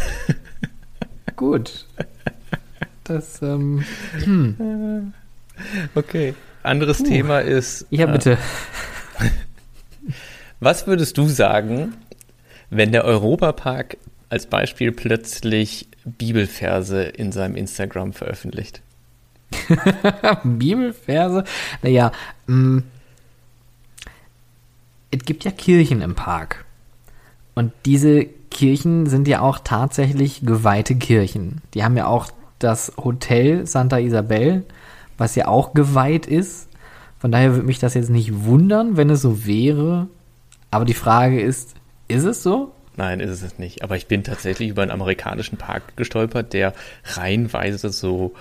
Gut. 1.36 1.86
Das, 3.04 3.40
ähm, 3.42 3.84
hm. 4.24 5.12
Okay. 5.94 6.34
Anderes 6.62 7.00
uh. 7.00 7.04
Thema 7.04 7.40
ist. 7.40 7.86
Ja, 7.90 8.06
bitte. 8.06 8.32
Äh, 9.18 9.28
was 10.58 10.86
würdest 10.86 11.18
du 11.18 11.28
sagen, 11.28 11.94
wenn 12.70 12.92
der 12.92 13.04
Europapark 13.04 13.98
als 14.30 14.46
Beispiel 14.46 14.92
plötzlich 14.92 15.88
Bibelverse 16.04 17.02
in 17.02 17.32
seinem 17.32 17.56
Instagram 17.56 18.12
veröffentlicht? 18.12 18.80
Bibelverse? 20.44 21.44
Naja, 21.82 22.12
mm, 22.46 22.78
es 25.10 25.24
gibt 25.24 25.44
ja 25.44 25.50
Kirchen 25.50 26.00
im 26.00 26.14
Park. 26.14 26.64
Und 27.54 27.72
diese 27.84 28.24
Kirchen 28.24 29.06
sind 29.06 29.28
ja 29.28 29.40
auch 29.40 29.58
tatsächlich 29.62 30.40
geweihte 30.44 30.94
Kirchen. 30.94 31.60
Die 31.74 31.84
haben 31.84 31.96
ja 31.96 32.06
auch 32.06 32.28
das 32.58 32.92
Hotel 32.96 33.66
Santa 33.66 33.98
Isabel, 33.98 34.64
was 35.18 35.34
ja 35.34 35.48
auch 35.48 35.74
geweiht 35.74 36.26
ist. 36.26 36.68
Von 37.18 37.32
daher 37.32 37.52
würde 37.54 37.66
mich 37.66 37.78
das 37.78 37.94
jetzt 37.94 38.10
nicht 38.10 38.44
wundern, 38.44 38.96
wenn 38.96 39.10
es 39.10 39.22
so 39.22 39.44
wäre. 39.44 40.08
Aber 40.70 40.84
die 40.84 40.94
Frage 40.94 41.40
ist, 41.40 41.74
ist 42.08 42.24
es 42.24 42.42
so? 42.42 42.72
Nein, 43.00 43.20
ist 43.20 43.40
es 43.40 43.58
nicht. 43.58 43.82
Aber 43.82 43.96
ich 43.96 44.08
bin 44.08 44.24
tatsächlich 44.24 44.68
über 44.68 44.82
einen 44.82 44.90
amerikanischen 44.90 45.56
Park 45.56 45.96
gestolpert, 45.96 46.52
der 46.52 46.74
reihenweise 47.04 47.88
so, 47.88 48.34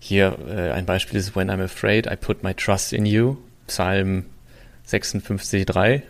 hier 0.00 0.36
äh, 0.48 0.72
ein 0.72 0.86
Beispiel 0.86 1.20
ist 1.20 1.36
When 1.36 1.48
I'm 1.48 1.62
Afraid, 1.62 2.08
I 2.08 2.16
Put 2.16 2.42
My 2.42 2.52
Trust 2.52 2.92
in 2.92 3.06
You, 3.06 3.36
Psalm 3.68 4.24
56,3 4.88 6.02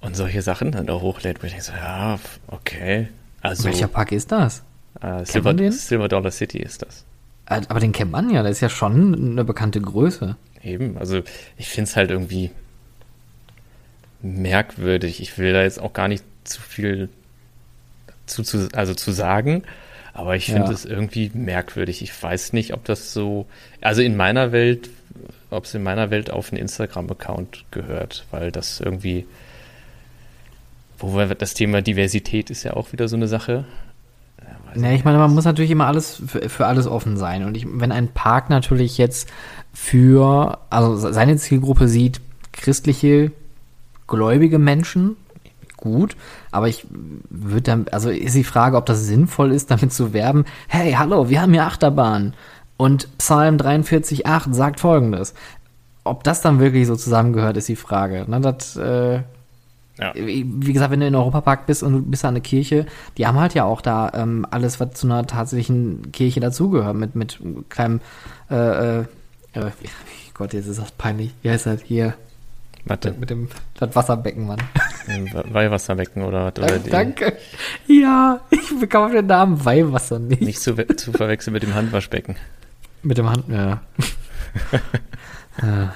und 0.00 0.16
solche 0.16 0.40
Sachen 0.40 0.72
dann 0.72 0.88
auch 0.88 1.02
hochlädt, 1.02 1.42
wo 1.42 1.46
ich 1.46 1.52
denke 1.52 1.66
so, 1.66 1.72
ja, 1.74 2.18
okay. 2.46 3.08
Also, 3.42 3.64
Welcher 3.64 3.88
Park 3.88 4.10
ist 4.10 4.32
das? 4.32 4.62
Äh, 5.02 5.26
Silver, 5.26 5.54
Silver 5.72 6.08
Dollar 6.08 6.30
City 6.30 6.56
ist 6.56 6.80
das. 6.80 7.04
Äh, 7.44 7.60
aber 7.68 7.80
den 7.80 7.92
kennt 7.92 8.12
man 8.12 8.30
ja, 8.30 8.40
der 8.40 8.50
ist 8.50 8.62
ja 8.62 8.70
schon 8.70 9.32
eine 9.32 9.44
bekannte 9.44 9.82
Größe. 9.82 10.36
Eben, 10.62 10.96
also 10.96 11.20
ich 11.58 11.68
finde 11.68 11.90
es 11.90 11.96
halt 11.96 12.10
irgendwie 12.10 12.50
merkwürdig. 14.22 15.20
Ich 15.20 15.36
will 15.36 15.52
da 15.52 15.64
jetzt 15.64 15.78
auch 15.78 15.92
gar 15.92 16.08
nicht 16.08 16.24
zu 16.44 16.60
viel 16.60 17.08
zu, 18.26 18.42
zu 18.42 18.68
also 18.72 18.94
zu 18.94 19.12
sagen, 19.12 19.64
aber 20.12 20.36
ich 20.36 20.46
finde 20.46 20.72
es 20.72 20.84
irgendwie 20.84 21.30
merkwürdig. 21.34 22.00
Ich 22.00 22.22
weiß 22.22 22.52
nicht, 22.52 22.72
ob 22.72 22.84
das 22.84 23.12
so, 23.12 23.46
also 23.80 24.00
in 24.00 24.16
meiner 24.16 24.52
Welt, 24.52 24.88
ob 25.50 25.64
es 25.64 25.74
in 25.74 25.82
meiner 25.82 26.10
Welt 26.10 26.30
auf 26.30 26.52
einen 26.52 26.62
Instagram-Account 26.62 27.64
gehört, 27.72 28.24
weil 28.30 28.52
das 28.52 28.80
irgendwie, 28.80 29.26
wo 30.98 31.16
wir, 31.16 31.34
das 31.34 31.54
Thema 31.54 31.82
Diversität 31.82 32.48
ist 32.50 32.62
ja 32.62 32.74
auch 32.74 32.92
wieder 32.92 33.08
so 33.08 33.16
eine 33.16 33.26
Sache. 33.26 33.64
Ja, 34.76 34.92
ich 34.92 35.04
meine, 35.04 35.18
man 35.18 35.34
muss 35.34 35.44
natürlich 35.44 35.72
immer 35.72 35.86
alles 35.86 36.22
für, 36.26 36.48
für 36.48 36.66
alles 36.66 36.86
offen 36.86 37.16
sein. 37.16 37.44
Und 37.44 37.56
ich, 37.56 37.66
wenn 37.68 37.90
ein 37.90 38.08
Park 38.08 38.50
natürlich 38.50 38.98
jetzt 38.98 39.28
für, 39.72 40.58
also 40.70 40.96
seine 40.96 41.36
Zielgruppe 41.36 41.88
sieht, 41.88 42.20
christliche, 42.52 43.32
gläubige 44.06 44.60
Menschen, 44.60 45.16
gut, 45.84 46.16
aber 46.50 46.66
ich 46.68 46.86
würde 47.30 47.62
dann, 47.62 47.86
also 47.92 48.10
ist 48.10 48.34
die 48.34 48.42
Frage, 48.42 48.76
ob 48.76 48.86
das 48.86 49.04
sinnvoll 49.04 49.52
ist, 49.52 49.70
damit 49.70 49.92
zu 49.92 50.12
werben, 50.12 50.44
hey, 50.66 50.92
hallo, 50.92 51.28
wir 51.28 51.40
haben 51.40 51.52
hier 51.52 51.64
Achterbahn 51.64 52.34
und 52.76 53.16
Psalm 53.18 53.56
43,8 53.56 54.52
sagt 54.52 54.80
folgendes. 54.80 55.34
Ob 56.02 56.24
das 56.24 56.40
dann 56.40 56.58
wirklich 56.58 56.86
so 56.86 56.96
zusammengehört, 56.96 57.56
ist 57.56 57.68
die 57.68 57.76
Frage. 57.76 58.24
Na, 58.26 58.40
das, 58.40 58.76
äh, 58.76 59.22
ja. 59.98 60.12
Wie 60.14 60.72
gesagt, 60.72 60.90
wenn 60.90 61.00
du 61.00 61.06
in 61.06 61.14
Europapark 61.14 61.66
bist 61.66 61.82
und 61.82 61.92
du 61.92 62.02
bist 62.02 62.24
an 62.24 62.34
der 62.34 62.42
Kirche, 62.42 62.86
die 63.16 63.26
haben 63.26 63.38
halt 63.38 63.54
ja 63.54 63.64
auch 63.64 63.80
da 63.80 64.10
ähm, 64.14 64.44
alles, 64.50 64.80
was 64.80 64.94
zu 64.94 65.06
einer 65.06 65.24
tatsächlichen 65.26 66.10
Kirche 66.10 66.40
dazugehört, 66.40 66.96
mit, 66.96 67.14
mit 67.14 67.38
kleinem, 67.68 68.00
äh, 68.50 68.98
äh, 68.98 69.04
äh 69.54 69.70
Gott, 70.34 70.52
jetzt 70.52 70.66
ist 70.66 70.80
das 70.80 70.90
peinlich. 70.90 71.32
Wie 71.42 71.50
heißt 71.50 71.66
das 71.66 71.82
hier? 71.82 72.14
Warte. 72.86 73.14
Mit 73.18 73.30
dem 73.30 73.48
das 73.78 73.96
Wasserbecken, 73.96 74.46
Mann. 74.46 74.60
Weihwasserbecken 75.06 76.22
oder, 76.22 76.48
oder 76.48 76.78
Dank, 76.78 76.90
Danke. 76.90 77.36
Ja, 77.86 78.40
ich 78.50 78.78
bekomme 78.78 79.14
den 79.14 79.26
Namen 79.26 79.64
Weihwasser 79.64 80.18
nicht. 80.18 80.42
Nicht 80.42 80.60
zu, 80.60 80.74
zu 80.74 81.12
verwechseln 81.12 81.54
mit 81.54 81.62
dem 81.62 81.74
Handwaschbecken. 81.74 82.36
Mit 83.02 83.18
dem 83.18 83.28
Hand, 83.28 83.44
ja. 83.48 83.82
ja. 85.62 85.94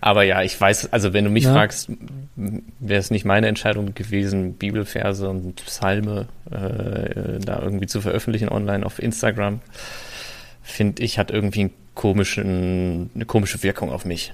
Aber 0.00 0.22
ja, 0.22 0.42
ich 0.42 0.60
weiß, 0.60 0.92
also 0.92 1.12
wenn 1.12 1.24
du 1.24 1.30
mich 1.30 1.44
ja. 1.44 1.52
fragst, 1.52 1.90
wäre 2.36 3.00
es 3.00 3.10
nicht 3.10 3.24
meine 3.24 3.46
Entscheidung 3.48 3.94
gewesen, 3.94 4.54
Bibelverse 4.54 5.28
und 5.28 5.56
Psalme 5.64 6.26
äh, 6.50 7.38
da 7.40 7.60
irgendwie 7.62 7.86
zu 7.86 8.00
veröffentlichen 8.00 8.48
online 8.48 8.84
auf 8.84 9.00
Instagram. 9.00 9.60
Finde 10.62 11.02
ich, 11.02 11.18
hat 11.18 11.30
irgendwie 11.30 11.60
einen 11.60 11.74
komischen, 11.94 13.10
eine 13.14 13.24
komische 13.26 13.62
Wirkung 13.62 13.90
auf 13.90 14.04
mich. 14.04 14.32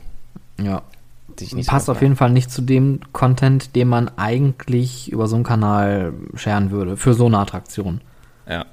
Ja. 0.60 0.82
Passt 1.66 1.86
so 1.86 1.92
auf 1.92 2.02
jeden 2.02 2.16
Fall 2.16 2.30
nicht 2.30 2.50
zu 2.50 2.62
dem 2.62 3.00
Content, 3.12 3.74
den 3.76 3.88
man 3.88 4.10
eigentlich 4.16 5.10
über 5.10 5.26
so 5.26 5.36
einen 5.36 5.44
Kanal 5.44 6.12
scheren 6.34 6.70
würde, 6.70 6.96
für 6.96 7.14
so 7.14 7.26
eine 7.26 7.38
Attraktion. 7.38 8.00
Ja. 8.48 8.66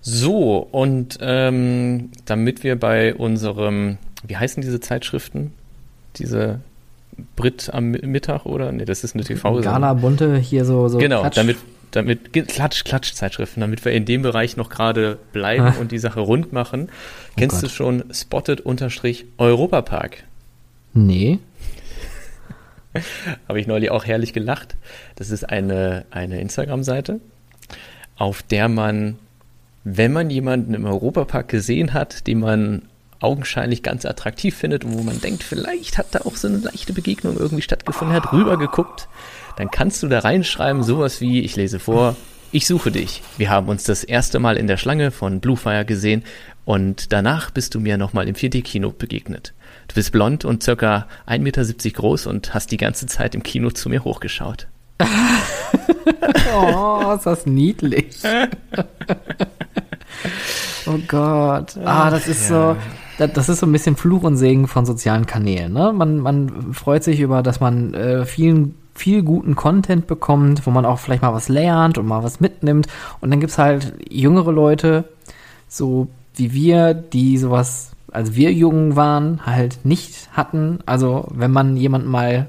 So, 0.00 0.66
und 0.72 1.18
ähm, 1.20 2.10
damit 2.24 2.64
wir 2.64 2.80
bei 2.80 3.14
unserem 3.14 3.98
wie 4.28 4.36
heißen 4.36 4.62
diese 4.62 4.80
Zeitschriften? 4.80 5.52
Diese 6.16 6.60
Brit 7.34 7.70
am 7.72 7.92
Mittag, 7.92 8.44
oder? 8.46 8.70
Nee, 8.72 8.84
das 8.84 9.04
ist 9.04 9.14
eine 9.14 9.24
tv 9.24 9.60
Gala 9.60 9.94
bunte 9.94 10.36
hier 10.36 10.64
so. 10.64 10.88
so 10.88 10.98
genau, 10.98 11.20
Klatsch. 11.20 11.36
damit, 11.36 11.56
damit 11.92 12.32
Klatsch, 12.32 12.84
Klatsch-Zeitschriften, 12.84 13.60
damit 13.60 13.84
wir 13.84 13.92
in 13.92 14.04
dem 14.04 14.22
Bereich 14.22 14.56
noch 14.56 14.68
gerade 14.68 15.18
bleiben 15.32 15.66
ah. 15.66 15.74
und 15.80 15.92
die 15.92 15.98
Sache 15.98 16.18
rund 16.20 16.52
machen. 16.52 16.88
Oh 16.88 17.32
Kennst 17.36 17.56
Gott. 17.56 17.64
du 17.70 17.74
schon 17.74 18.04
Spotted-Europapark? 18.12 20.24
Nee. 20.94 21.38
Habe 23.48 23.60
ich 23.60 23.66
neulich 23.66 23.90
auch 23.90 24.04
herrlich 24.04 24.32
gelacht. 24.32 24.76
Das 25.16 25.30
ist 25.30 25.48
eine, 25.48 26.04
eine 26.10 26.40
Instagram-Seite, 26.40 27.20
auf 28.16 28.42
der 28.42 28.68
man, 28.68 29.18
wenn 29.84 30.12
man 30.12 30.30
jemanden 30.30 30.74
im 30.74 30.84
Europapark 30.84 31.48
gesehen 31.48 31.94
hat, 31.94 32.26
den 32.26 32.40
man 32.40 32.82
augenscheinlich 33.20 33.82
ganz 33.82 34.04
attraktiv 34.04 34.56
findet 34.56 34.84
und 34.84 34.96
wo 34.98 35.02
man 35.02 35.20
denkt, 35.20 35.42
vielleicht 35.42 35.98
hat 35.98 36.08
da 36.10 36.20
auch 36.20 36.36
so 36.36 36.48
eine 36.48 36.58
leichte 36.58 36.92
Begegnung 36.92 37.36
irgendwie 37.36 37.62
stattgefunden, 37.62 38.14
hat 38.14 38.32
rübergeguckt, 38.32 39.08
dann 39.56 39.70
kannst 39.70 40.02
du 40.02 40.08
da 40.08 40.20
reinschreiben, 40.20 40.82
sowas 40.82 41.20
wie, 41.20 41.40
ich 41.40 41.56
lese 41.56 41.78
vor, 41.78 42.16
ich 42.52 42.66
suche 42.66 42.90
dich. 42.90 43.22
Wir 43.38 43.50
haben 43.50 43.68
uns 43.68 43.84
das 43.84 44.04
erste 44.04 44.38
Mal 44.38 44.56
in 44.56 44.66
der 44.66 44.76
Schlange 44.76 45.10
von 45.10 45.40
Bluefire 45.40 45.84
gesehen 45.84 46.24
und 46.64 47.12
danach 47.12 47.50
bist 47.50 47.74
du 47.74 47.80
mir 47.80 47.96
nochmal 47.96 48.28
im 48.28 48.34
4D-Kino 48.34 48.90
begegnet. 48.90 49.52
Du 49.88 49.94
bist 49.94 50.12
blond 50.12 50.44
und 50.44 50.62
circa 50.62 51.06
1,70 51.26 51.38
Meter 51.40 51.64
groß 51.90 52.26
und 52.26 52.54
hast 52.54 52.70
die 52.70 52.76
ganze 52.76 53.06
Zeit 53.06 53.34
im 53.34 53.42
Kino 53.42 53.70
zu 53.70 53.88
mir 53.88 54.04
hochgeschaut. 54.04 54.68
oh, 56.56 57.12
ist 57.14 57.26
das 57.26 57.46
niedlich. 57.46 58.16
oh 60.86 60.98
Gott. 61.06 61.76
Ah, 61.84 62.10
das 62.10 62.28
ist 62.28 62.48
so 62.48 62.76
das 63.18 63.48
ist 63.48 63.60
so 63.60 63.66
ein 63.66 63.72
bisschen 63.72 63.96
Fluch 63.96 64.24
und 64.24 64.36
Segen 64.36 64.68
von 64.68 64.84
sozialen 64.84 65.26
Kanälen. 65.26 65.72
Ne? 65.72 65.92
Man, 65.92 66.18
man 66.18 66.74
freut 66.74 67.02
sich 67.02 67.20
über, 67.20 67.42
dass 67.42 67.60
man 67.60 67.94
äh, 67.94 68.26
vielen 68.26 68.74
viel 68.94 69.22
guten 69.22 69.56
Content 69.56 70.06
bekommt, 70.06 70.66
wo 70.66 70.70
man 70.70 70.84
auch 70.84 70.98
vielleicht 70.98 71.22
mal 71.22 71.32
was 71.32 71.48
lernt 71.48 71.98
und 71.98 72.06
mal 72.06 72.22
was 72.22 72.40
mitnimmt. 72.40 72.88
Und 73.20 73.30
dann 73.30 73.40
gibt's 73.40 73.58
halt 73.58 73.94
jüngere 74.10 74.52
Leute, 74.52 75.04
so 75.68 76.08
wie 76.34 76.52
wir, 76.52 76.94
die 76.94 77.38
sowas, 77.38 77.92
als 78.16 78.34
wir 78.34 78.50
jung 78.50 78.96
waren, 78.96 79.44
halt 79.44 79.84
nicht 79.84 80.30
hatten. 80.32 80.78
Also 80.86 81.28
wenn 81.34 81.50
man 81.50 81.76
jemanden 81.76 82.08
mal, 82.08 82.46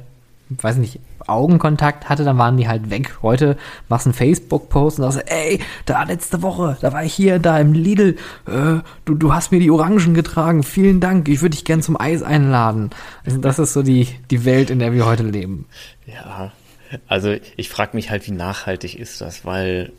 weiß 0.47 0.77
nicht, 0.77 1.01
Augenkontakt 1.27 2.07
hatte, 2.07 2.23
dann 2.23 2.37
waren 2.37 2.55
die 2.55 2.69
halt 2.69 2.89
weg. 2.89 3.17
Heute 3.21 3.57
machst 3.89 4.05
du 4.05 4.11
einen 4.11 4.13
Facebook-Post 4.13 4.99
und 4.99 5.11
sagst, 5.11 5.29
ey, 5.29 5.59
da 5.83 6.03
letzte 6.03 6.41
Woche, 6.41 6.77
da 6.79 6.93
war 6.93 7.03
ich 7.03 7.13
hier, 7.13 7.39
da 7.39 7.59
im 7.59 7.73
Lidl, 7.73 8.15
äh, 8.45 8.79
du, 9.03 9.15
du 9.15 9.33
hast 9.33 9.51
mir 9.51 9.59
die 9.59 9.69
Orangen 9.69 10.13
getragen, 10.13 10.63
vielen 10.63 11.01
Dank, 11.01 11.27
ich 11.27 11.41
würde 11.41 11.57
dich 11.57 11.65
gern 11.65 11.81
zum 11.81 11.99
Eis 11.99 12.23
einladen. 12.23 12.91
Also 13.25 13.37
das 13.39 13.59
ist 13.59 13.73
so 13.73 13.83
die, 13.83 14.07
die 14.31 14.45
Welt, 14.45 14.69
in 14.69 14.79
der 14.79 14.93
wir 14.93 15.05
heute 15.05 15.23
leben. 15.23 15.65
Ja, 16.05 16.53
also 17.09 17.35
ich 17.57 17.67
frage 17.67 17.97
mich 17.97 18.09
halt, 18.09 18.25
wie 18.25 18.31
nachhaltig 18.31 18.97
ist 18.97 19.19
das, 19.19 19.43
weil 19.43 19.91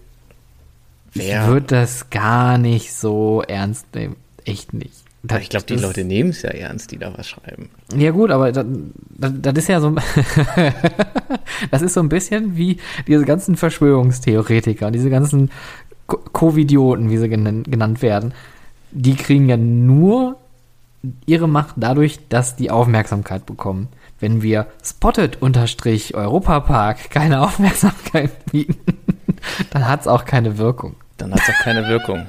wer... 1.13 1.43
Ich 1.43 1.49
würde 1.49 1.67
das 1.67 2.09
gar 2.09 2.57
nicht 2.57 2.95
so 2.95 3.43
ernst 3.47 3.95
nehmen. 3.95 4.17
Echt 4.47 4.73
nicht. 4.73 5.08
Das, 5.23 5.43
ich 5.43 5.49
glaube, 5.49 5.67
die 5.67 5.75
Leute 5.75 6.05
nehmen 6.05 6.31
es 6.31 6.43
ja 6.43 6.51
ernst, 6.51 6.93
die 6.93 6.99
da 6.99 7.13
was 7.17 7.29
schreiben. 7.29 7.71
Ja 7.95 8.13
gut, 8.13 8.31
aber 8.31 8.53
das, 8.53 8.65
das, 9.11 9.33
das 9.43 9.55
ist 9.59 9.69
ja 9.69 9.81
so, 9.81 9.95
das 11.71 11.83
ist 11.83 11.95
so 11.95 12.01
ein 12.01 12.09
bisschen 12.09 12.57
wie 12.57 12.79
diese 13.07 13.25
ganzen 13.25 13.57
Verschwörungstheoretiker, 13.57 14.93
diese 14.93 15.11
ganzen 15.11 15.51
Covidioten, 16.07 17.11
wie 17.11 17.19
sie 17.19 17.29
genannt, 17.29 17.71
genannt 17.71 18.01
werden. 18.01 18.33
Die 18.93 19.17
kriegen 19.17 19.49
ja 19.49 19.57
nur 19.57 20.37
ihre 21.27 21.49
Macht 21.49 21.75
dadurch, 21.77 22.21
dass 22.29 22.57
die 22.57 22.71
Aufmerksamkeit 22.71 23.45
bekommen. 23.45 23.89
wenn 24.21 24.43
wir 24.43 24.67
Spotted 24.83 25.43
unterstrich 25.43 26.15
Europapark 26.15 27.11
keine 27.11 27.41
Aufmerksamkeit 27.47 28.47
bieten, 28.47 28.99
dann 29.71 29.87
hat 29.87 30.03
es 30.03 30.07
auch 30.07 30.25
keine 30.25 30.59
Wirkung. 30.59 30.97
Dann 31.19 31.33
hat 31.33 31.41
es 31.43 31.49
auch 31.49 31.65
keine 31.65 31.89
Wirkung. 31.89 32.27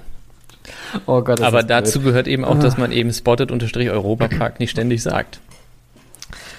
Oh 1.05 1.21
Gott, 1.21 1.41
Aber 1.41 1.59
ist 1.59 1.67
blöd. 1.67 1.69
dazu 1.69 2.01
gehört 2.01 2.27
eben 2.27 2.45
auch, 2.45 2.59
dass 2.59 2.77
man 2.77 2.91
eben 2.91 3.11
Spotted 3.13 3.51
unterstrich 3.51 3.89
Europapark 3.89 4.59
nicht 4.59 4.71
ständig 4.71 5.03
sagt. 5.03 5.39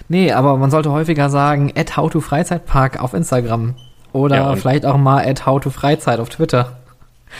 Nee, 0.09 0.33
aber 0.33 0.57
man 0.57 0.71
sollte 0.71 0.91
häufiger 0.91 1.31
sagen, 1.31 1.73
at 1.77 1.97
howtofreizeitpark 1.97 3.01
auf 3.01 3.15
Instagram. 3.15 3.77
Oder 4.13 4.37
Ja, 4.37 4.57
vielleicht 4.57 4.85
auch 4.85 4.97
mal 4.97 5.25
at 5.25 5.47
howtofreizeit 5.47 6.19
auf 6.19 6.29
Twitter. 6.31 6.79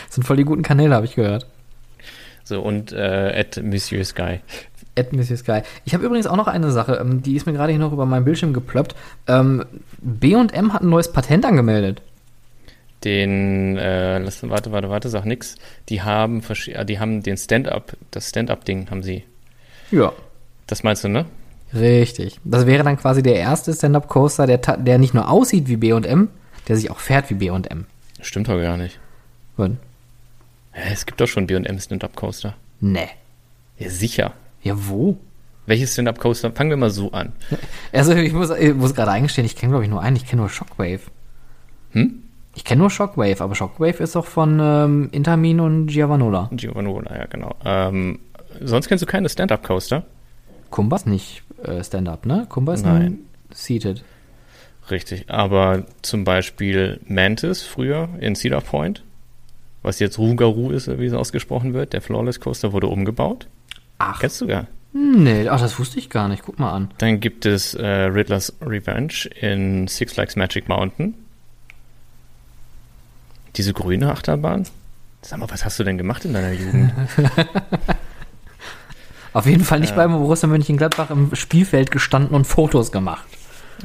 Das 0.05 0.15
sind 0.15 0.23
voll 0.23 0.37
die 0.37 0.45
guten 0.45 0.61
Kanäle, 0.63 0.95
habe 0.95 1.05
ich 1.05 1.15
gehört. 1.15 1.47
So, 2.43 2.61
und 2.61 2.93
äh, 2.93 3.33
at 3.37 3.61
Monsieur 3.61 4.03
Sky. 4.05 4.39
At 4.97 5.13
Monsieur 5.13 5.37
Sky. 5.37 5.61
Ich 5.85 5.93
habe 5.93 6.05
übrigens 6.05 6.27
auch 6.27 6.35
noch 6.37 6.47
eine 6.47 6.71
Sache, 6.71 6.97
ähm, 7.01 7.21
die 7.21 7.35
ist 7.35 7.45
mir 7.45 7.53
gerade 7.53 7.71
hier 7.71 7.79
noch 7.79 7.91
über 7.93 8.05
meinen 8.05 8.25
Bildschirm 8.25 8.53
geploppt. 8.53 8.95
Ähm, 9.27 9.65
B&M 10.01 10.73
hat 10.73 10.81
ein 10.81 10.89
neues 10.89 11.11
Patent 11.11 11.45
angemeldet. 11.45 12.01
Den, 13.03 13.77
äh, 13.77 14.19
lass, 14.19 14.47
warte, 14.47 14.71
warte, 14.71 14.89
warte, 14.89 15.09
sag 15.09 15.25
nix. 15.25 15.55
Die 15.89 16.01
haben, 16.03 16.43
äh, 16.67 16.85
die 16.85 16.99
haben 16.99 17.23
den 17.23 17.35
Stand-up, 17.37 17.93
das 18.11 18.29
Stand-up-Ding 18.29 18.89
haben 18.91 19.01
sie. 19.01 19.23
Ja. 19.89 20.11
Das 20.67 20.83
meinst 20.83 21.03
du, 21.03 21.07
ne? 21.09 21.25
Richtig. 21.73 22.39
Das 22.43 22.65
wäre 22.67 22.83
dann 22.83 22.97
quasi 22.97 23.23
der 23.23 23.35
erste 23.35 23.73
Stand-Up-Coaster, 23.73 24.45
der, 24.45 24.57
der 24.57 24.97
nicht 24.99 25.13
nur 25.13 25.29
aussieht 25.29 25.67
wie 25.67 25.77
B&M, 25.77 26.29
der 26.67 26.75
sich 26.75 26.91
auch 26.91 26.99
fährt 26.99 27.29
wie 27.29 27.35
B&M. 27.35 27.85
Stimmt 28.21 28.47
doch 28.49 28.59
gar 28.61 28.77
nicht. 28.77 28.99
Und- 29.57 29.77
Hä, 30.73 30.89
es 30.93 31.05
gibt 31.05 31.19
doch 31.19 31.27
schon 31.27 31.47
B&M 31.47 31.79
Stand-up 31.79 32.15
Coaster. 32.15 32.55
Nee. 32.79 33.09
Ja, 33.79 33.89
sicher. 33.89 34.33
Ja, 34.63 34.73
wo? 34.77 35.17
Welches 35.65 35.93
Stand-up 35.93 36.19
Coaster? 36.19 36.51
Fangen 36.51 36.69
wir 36.69 36.77
mal 36.77 36.91
so 36.91 37.11
an. 37.11 37.31
Also 37.91 38.13
ich 38.13 38.31
muss, 38.33 38.49
ich 38.51 38.73
muss 38.73 38.93
gerade 38.93 39.11
eingestehen, 39.11 39.45
ich 39.45 39.55
kenne 39.55 39.71
glaube 39.71 39.83
ich 39.85 39.89
nur 39.89 40.01
einen, 40.01 40.15
ich 40.15 40.25
kenne 40.27 40.41
nur 40.41 40.49
Shockwave. 40.49 41.01
Hm? 41.91 42.23
Ich 42.53 42.63
kenne 42.65 42.79
nur 42.81 42.89
Shockwave, 42.89 43.41
aber 43.41 43.55
Shockwave 43.55 44.03
ist 44.03 44.15
doch 44.15 44.25
von 44.25 44.59
ähm, 44.61 45.09
Intermin 45.11 45.59
und 45.59 45.87
Giovanola. 45.87 46.49
Giovanola, 46.51 47.17
ja, 47.17 47.25
genau. 47.27 47.55
Ähm, 47.63 48.19
sonst 48.59 48.87
kennst 48.87 49.01
du 49.01 49.05
keine 49.05 49.29
Stand-up 49.29 49.63
Coaster? 49.63 50.03
Kumba 50.69 50.97
ist 50.97 51.07
nicht 51.07 51.43
äh, 51.63 51.83
Stand-Up, 51.83 52.25
ne? 52.25 52.45
Kumba 52.49 52.73
ist 52.73 52.85
Nein. 52.85 53.01
ein 53.01 53.19
Seated. 53.53 54.03
Richtig. 54.89 55.29
Aber 55.29 55.85
zum 56.01 56.23
Beispiel 56.23 56.99
Mantis 57.07 57.61
früher 57.63 58.09
in 58.19 58.35
Cedar 58.35 58.61
Point, 58.61 59.03
was 59.83 59.99
jetzt 59.99 60.17
Rugaru 60.17 60.71
ist, 60.71 60.87
wie 60.99 61.05
es 61.05 61.13
ausgesprochen 61.13 61.73
wird, 61.73 61.93
der 61.93 62.01
Flawless 62.01 62.39
Coaster 62.39 62.73
wurde 62.73 62.87
umgebaut. 62.87 63.47
Ach, 63.97 64.19
Kennst 64.19 64.41
du 64.41 64.47
gar? 64.47 64.67
nee, 64.93 65.47
ach, 65.47 65.61
das 65.61 65.79
wusste 65.79 65.99
ich 65.99 66.09
gar 66.09 66.27
nicht. 66.27 66.43
Guck 66.43 66.59
mal 66.59 66.71
an. 66.71 66.91
Dann 66.97 67.19
gibt 67.21 67.45
es 67.45 67.73
äh, 67.75 67.85
Riddler's 67.85 68.53
Revenge 68.61 69.29
in 69.39 69.87
Six 69.87 70.13
Flags 70.13 70.35
Magic 70.35 70.67
Mountain. 70.67 71.13
Diese 73.57 73.73
grüne 73.73 74.11
Achterbahn. 74.11 74.65
Sag 75.21 75.39
mal, 75.39 75.49
was 75.49 75.65
hast 75.65 75.77
du 75.79 75.83
denn 75.83 75.97
gemacht 75.97 76.25
in 76.25 76.33
deiner 76.33 76.51
Jugend? 76.51 76.91
Auf 79.33 79.45
jeden 79.45 79.63
Fall 79.63 79.79
nicht 79.79 79.95
beim 79.95 80.11
Borussia 80.11 80.47
Mönchengladbach 80.49 81.09
im 81.09 81.33
Spielfeld 81.35 81.89
gestanden 81.91 82.35
und 82.35 82.45
Fotos 82.45 82.91
gemacht. 82.91 83.25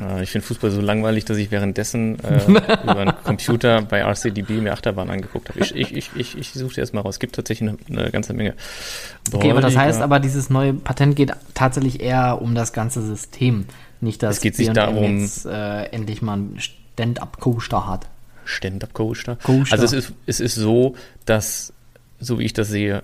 Äh, 0.00 0.24
ich 0.24 0.30
finde 0.30 0.46
Fußball 0.46 0.70
so 0.72 0.80
langweilig, 0.80 1.24
dass 1.24 1.36
ich 1.36 1.50
währenddessen 1.52 2.18
äh, 2.24 2.44
über 2.82 2.96
einen 3.00 3.12
Computer 3.22 3.82
bei 3.82 4.00
RCDB 4.00 4.50
mir 4.60 4.72
Achterbahn 4.72 5.08
angeguckt 5.08 5.48
habe. 5.50 5.60
Ich, 5.60 5.74
ich, 5.74 5.94
ich, 5.94 6.10
ich, 6.16 6.36
ich 6.38 6.52
suche 6.52 6.80
erst 6.80 6.94
mal 6.94 7.02
raus. 7.02 7.14
Es 7.16 7.18
gibt 7.20 7.36
tatsächlich 7.36 7.68
eine, 7.70 7.78
eine 7.88 8.10
ganze 8.10 8.32
Menge. 8.34 8.54
Okay, 9.32 9.50
aber 9.52 9.60
das 9.60 9.76
heißt 9.76 10.00
aber, 10.00 10.18
dieses 10.18 10.50
neue 10.50 10.74
Patent 10.74 11.14
geht 11.14 11.32
tatsächlich 11.54 12.00
eher 12.00 12.42
um 12.42 12.54
das 12.56 12.72
ganze 12.72 13.00
System. 13.02 13.66
Nicht, 14.00 14.22
dass 14.24 14.36
Es 14.36 14.42
geht 14.42 14.56
sich 14.56 14.70
darum- 14.70 15.20
jetzt 15.20 15.46
äh, 15.46 15.84
endlich 15.84 16.22
mal 16.22 16.34
einen 16.34 16.58
Stand-Up-Coaster 16.60 17.86
hat. 17.86 18.06
Stand-up-Coaster. 18.46 19.36
Coaster. 19.36 19.72
Also 19.72 19.84
es 19.84 19.92
ist, 19.92 20.12
es 20.26 20.40
ist 20.40 20.54
so, 20.54 20.96
dass, 21.24 21.72
so 22.20 22.38
wie 22.38 22.44
ich 22.44 22.52
das 22.52 22.68
sehe, 22.68 23.02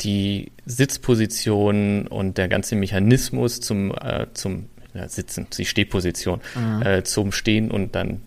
die 0.00 0.52
Sitzposition 0.64 2.06
und 2.06 2.38
der 2.38 2.48
ganze 2.48 2.74
Mechanismus 2.76 3.60
zum, 3.60 3.92
äh, 3.92 4.26
zum 4.34 4.66
ja, 4.94 5.08
Sitzen, 5.08 5.46
die 5.56 5.64
Stehposition, 5.64 6.40
äh, 6.82 7.02
zum 7.02 7.32
Stehen 7.32 7.70
und 7.70 7.94
dann 7.94 8.22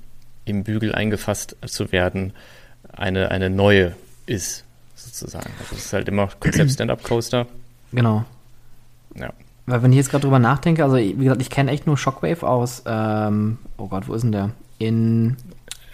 im 0.45 0.63
Bügel 0.63 0.93
eingefasst 0.93 1.55
zu 1.65 1.91
werden, 1.91 2.33
eine, 2.91 3.31
eine 3.31 3.49
neue 3.49 3.95
ist, 4.25 4.65
sozusagen. 4.95 5.51
Also 5.59 5.75
es 5.75 5.85
ist 5.85 5.93
halt 5.93 6.07
immer 6.07 6.29
Konzept 6.39 6.71
Stand-up-Coaster. 6.73 7.47
Genau. 7.91 8.25
Ja. 9.15 9.33
Weil 9.65 9.81
wenn 9.81 9.91
ich 9.91 9.97
jetzt 9.97 10.09
gerade 10.09 10.23
drüber 10.23 10.39
nachdenke, 10.39 10.83
also 10.83 10.97
wie 10.97 11.13
gesagt, 11.13 11.41
ich 11.41 11.49
kenne 11.49 11.71
echt 11.71 11.87
nur 11.87 11.97
Shockwave 11.97 12.43
aus, 12.43 12.83
ähm, 12.85 13.59
oh 13.77 13.87
Gott, 13.87 14.07
wo 14.07 14.13
ist 14.13 14.23
denn 14.23 14.31
der? 14.31 14.51
In, 14.77 15.37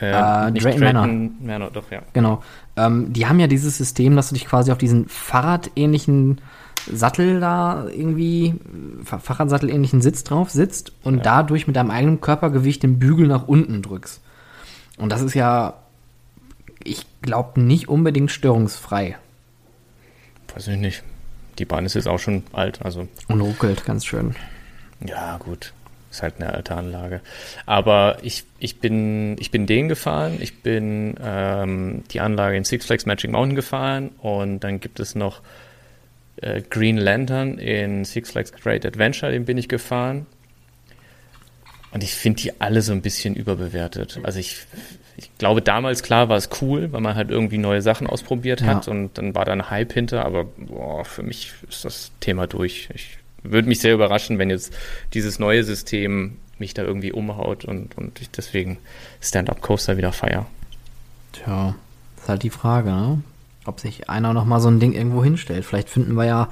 Äh, 0.02 0.10
Äh, 0.12 0.52
Drayton 0.52 0.80
Drayton 0.82 1.32
Manor, 1.42 1.72
doch, 1.72 1.92
ja. 1.92 2.02
genau. 2.14 2.42
Ähm, 2.78 3.12
die 3.12 3.28
haben 3.28 3.40
ja 3.40 3.48
dieses 3.48 3.78
System, 3.78 4.16
dass 4.16 4.30
du 4.30 4.36
dich 4.36 4.46
quasi 4.46 4.72
auf 4.72 4.78
diesen 4.78 5.08
Fahrradähnlichen 5.10 6.40
Sattel 6.92 7.40
da 7.42 7.88
irgendwie, 7.90 8.56
Fa- 9.04 9.20
Fahrradsattelähnlichen 9.20 10.02
Sitz 10.02 10.24
drauf 10.24 10.50
sitzt 10.50 10.94
und 11.04 11.18
Ja. 11.18 11.22
dadurch 11.24 11.68
mit 11.68 11.76
deinem 11.76 11.92
eigenen 11.92 12.22
Körpergewicht 12.22 12.82
den 12.84 12.98
Bügel 13.00 13.28
nach 13.28 13.48
unten 13.48 13.82
drückst. 13.82 14.22
Und 14.98 15.12
das 15.12 15.22
ist 15.22 15.34
ja, 15.34 15.74
ich 16.84 17.06
glaube, 17.22 17.60
nicht 17.62 17.90
unbedingt 17.90 18.32
störungsfrei. 18.32 19.18
Weiß 20.56 20.68
ich 20.70 20.78
nicht. 20.78 21.04
Die 21.60 21.66
Bahn 21.66 21.86
ist 21.86 21.94
jetzt 21.96 22.08
auch 22.08 22.20
schon 22.20 22.44
alt, 22.54 22.82
also 22.84 23.08
Und 23.28 23.42
ruckelt 23.42 23.84
ganz 23.86 24.06
schön. 24.06 24.36
Ja, 25.06 25.38
gut. 25.38 25.74
Ist 26.20 26.24
halt 26.24 26.42
eine 26.42 26.52
alte 26.54 26.76
Anlage. 26.76 27.22
Aber 27.66 28.18
ich, 28.24 28.44
ich, 28.60 28.82
bin, 28.82 29.38
ich 29.40 29.52
bin 29.52 29.66
den 29.68 29.88
gefahren. 29.88 30.38
Ich 30.42 30.62
bin 30.62 31.16
ähm, 31.24 32.04
die 32.12 32.20
Anlage 32.20 32.58
in 32.58 32.66
Six 32.66 32.86
Flags 32.88 33.06
Magic 33.06 33.32
Mountain 33.32 33.56
gefahren. 33.56 34.10
Und 34.20 34.60
dann 34.60 34.82
gibt 34.82 35.00
es 35.00 35.16
noch 35.16 35.42
äh, 36.42 36.62
Green 36.70 36.98
Lantern 36.98 37.58
in 37.58 38.04
Six 38.04 38.32
Flags 38.32 38.52
Great 38.52 38.86
Adventure. 38.86 39.32
Den 39.32 39.46
bin 39.46 39.58
ich 39.58 39.70
gefahren. 39.70 40.26
Und 41.92 42.04
ich 42.04 42.14
finde 42.14 42.42
die 42.42 42.60
alle 42.60 42.82
so 42.82 42.92
ein 42.92 43.02
bisschen 43.02 43.34
überbewertet. 43.34 44.20
Also 44.24 44.40
ich, 44.40 44.58
ich 45.16 45.32
glaube, 45.38 45.62
damals 45.62 46.04
klar 46.04 46.28
war 46.28 46.36
es 46.36 46.50
cool, 46.62 46.92
weil 46.92 47.00
man 47.02 47.16
halt 47.16 47.32
irgendwie 47.32 47.58
neue 47.58 47.82
Sachen 47.82 48.08
ausprobiert 48.08 48.62
hat 48.62 48.88
Ja. 48.88 48.92
und 48.92 49.18
dann 49.18 49.34
war 49.36 49.46
da 49.46 49.54
ein 49.54 49.70
Hype 49.70 49.94
hinter, 49.94 50.26
aber 50.26 50.44
boah, 50.44 51.06
für 51.06 51.24
mich 51.24 51.54
ist 51.68 51.86
das 51.86 52.12
Thema 52.20 52.46
durch. 52.46 52.90
Ich 52.94 53.18
würde 53.44 53.68
mich 53.68 53.80
sehr 53.80 53.94
überraschen, 53.94 54.38
wenn 54.38 54.50
jetzt 54.50 54.74
dieses 55.14 55.40
neue 55.40 55.64
System 55.64 56.38
mich 56.60 56.74
da 56.74 56.84
irgendwie 56.84 57.12
umhaut 57.12 57.66
und, 57.66 57.98
und 57.98 58.22
ich 58.22 58.30
deswegen 58.30 58.78
Stand-Up-Coaster 59.22 59.98
wieder 59.98 60.12
feier. 60.12 60.46
Tja, 61.32 61.76
ist 62.18 62.30
halt 62.30 62.44
die 62.44 62.50
Frage, 62.50 62.90
ne? 62.90 63.22
Ob 63.66 63.80
sich 63.80 64.10
einer 64.10 64.34
noch 64.34 64.46
mal 64.46 64.60
so 64.60 64.70
ein 64.70 64.80
Ding 64.80 64.94
irgendwo 64.94 65.24
hinstellt. 65.24 65.66
Vielleicht 65.66 65.90
finden 65.90 66.14
wir 66.16 66.26
ja. 66.26 66.50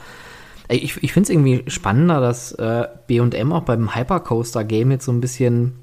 Ich 0.69 1.01
ich 1.01 1.13
finde 1.13 1.23
es 1.23 1.29
irgendwie 1.29 1.63
spannender, 1.69 2.19
dass 2.19 2.51
äh, 2.53 2.87
BM 3.07 3.53
auch 3.53 3.63
beim 3.63 3.95
Hypercoaster-Game 3.95 4.91
jetzt 4.91 5.05
so 5.05 5.11
ein 5.11 5.21
bisschen 5.21 5.73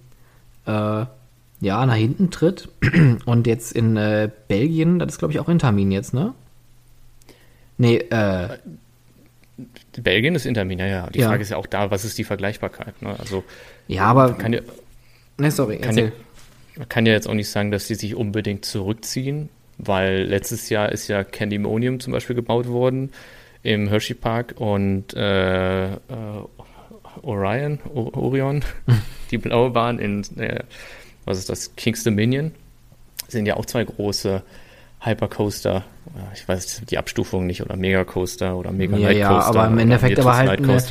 äh, 0.66 1.06
ja, 1.60 1.86
nach 1.86 1.94
hinten 1.94 2.30
tritt. 2.30 2.68
Und 3.24 3.46
jetzt 3.46 3.72
in 3.72 3.96
äh, 3.96 4.30
Belgien, 4.48 4.98
das 4.98 5.12
ist 5.12 5.18
glaube 5.18 5.32
ich 5.32 5.40
auch 5.40 5.48
Intermin 5.48 5.90
jetzt, 5.90 6.14
ne? 6.14 6.34
Nee, 7.78 7.96
äh, 7.96 8.58
Belgien 10.00 10.34
ist 10.34 10.46
Intermin, 10.46 10.78
ja, 10.78 10.86
ja. 10.86 11.10
Die 11.10 11.20
Ja. 11.20 11.28
Frage 11.28 11.42
ist 11.42 11.50
ja 11.50 11.56
auch 11.56 11.66
da, 11.66 11.90
was 11.90 12.04
ist 12.04 12.18
die 12.18 12.24
Vergleichbarkeit? 12.24 13.00
Ne? 13.02 13.14
Also 13.18 13.44
ja, 13.88 14.04
aber. 14.06 14.34
kann 14.34 14.52
ja, 14.52 14.60
Ne, 15.36 15.50
sorry, 15.50 15.78
kann 15.78 15.96
erzähl. 15.96 16.12
ja, 16.76 16.78
man 16.80 16.88
kann 16.88 17.06
ja 17.06 17.12
jetzt 17.12 17.28
auch 17.28 17.34
nicht 17.34 17.48
sagen, 17.50 17.70
dass 17.70 17.86
sie 17.88 17.94
sich 17.96 18.14
unbedingt 18.14 18.64
zurückziehen, 18.64 19.48
weil 19.78 20.22
letztes 20.24 20.68
Jahr 20.70 20.90
ist 20.92 21.08
ja 21.08 21.24
Candymonium 21.24 21.98
zum 22.00 22.12
Beispiel 22.12 22.36
gebaut 22.36 22.68
worden 22.68 23.10
im 23.64 23.88
Hershey 23.88 24.14
Park 24.14 24.54
und 24.58 25.12
äh, 25.14 25.86
äh, 25.94 25.96
Orion, 27.22 27.78
o 27.92 28.10
Orion, 28.14 28.64
die 29.30 29.38
blaue 29.38 29.70
Bahn 29.70 29.98
in, 29.98 30.22
äh, 30.38 30.60
was 31.24 31.38
ist 31.38 31.48
das, 31.48 31.74
King's 31.76 32.04
Dominion, 32.04 32.52
sind 33.28 33.46
ja 33.46 33.56
auch 33.56 33.66
zwei 33.66 33.84
große 33.84 34.42
Hypercoaster, 35.04 35.84
Ja, 36.16 36.22
ich 36.32 36.46
weiß 36.48 36.82
die 36.88 36.96
Abstufung 36.98 37.46
nicht, 37.46 37.62
oder 37.62 37.76
Megacoaster 37.76 38.56
oder 38.56 38.70
Mega 38.72 38.96
Ja, 38.96 39.08
Light 39.08 39.16
ja, 39.18 39.28
Coaster. 39.28 39.48
aber 39.60 39.66
im 39.66 39.78
Endeffekt 39.78 40.18
aber 40.20 40.36
halt 40.36 40.60
eine-. 40.62 40.82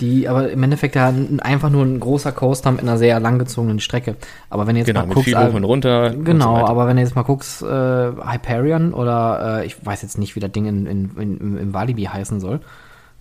Die, 0.00 0.28
aber 0.28 0.50
im 0.50 0.62
Endeffekt 0.62 0.94
ja 0.94 1.08
ein- 1.08 1.40
einfach 1.40 1.68
nur 1.68 1.84
ein 1.84 1.98
großer 1.98 2.30
Coaster 2.32 2.70
mit 2.70 2.82
einer 2.82 2.96
sehr 2.96 3.18
langgezogenen 3.18 3.80
Strecke. 3.80 4.16
Aber 4.50 4.66
wenn 4.66 4.74
du 4.74 4.80
jetzt 4.80 4.86
Genau, 4.86 5.00
mal 5.00 5.06
mit 5.06 5.14
guckst, 5.16 5.24
viel 5.30 5.36
äh, 5.36 5.48
hoch 5.48 5.54
und 5.54 5.64
runter. 5.64 6.06
und 6.10 6.18
so 6.18 6.22
Genau, 6.24 6.66
aber 6.66 6.86
wenn 6.86 6.96
du 6.96 7.02
jetzt 7.02 7.16
mal 7.16 7.22
guckst, 7.22 7.62
äh, 7.62 7.66
Hyperion 7.66 8.94
oder 8.94 9.60
äh, 9.62 9.66
ich 9.66 9.84
weiß 9.84 10.02
jetzt 10.02 10.16
nicht, 10.18 10.36
wie 10.36 10.40
das 10.40 10.52
Ding 10.52 10.66
in, 10.66 10.86
in, 10.86 11.10
in, 11.18 11.38
im- 11.38 11.58
im 11.58 11.74
Walibi 11.74 12.04
heißen 12.04 12.40
soll. 12.40 12.60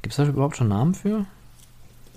Gibt 0.04 0.14
es 0.14 0.18
da 0.18 0.26
überhaupt 0.26 0.58
schon 0.58 0.68
Namen 0.68 0.94
für? 0.94 1.26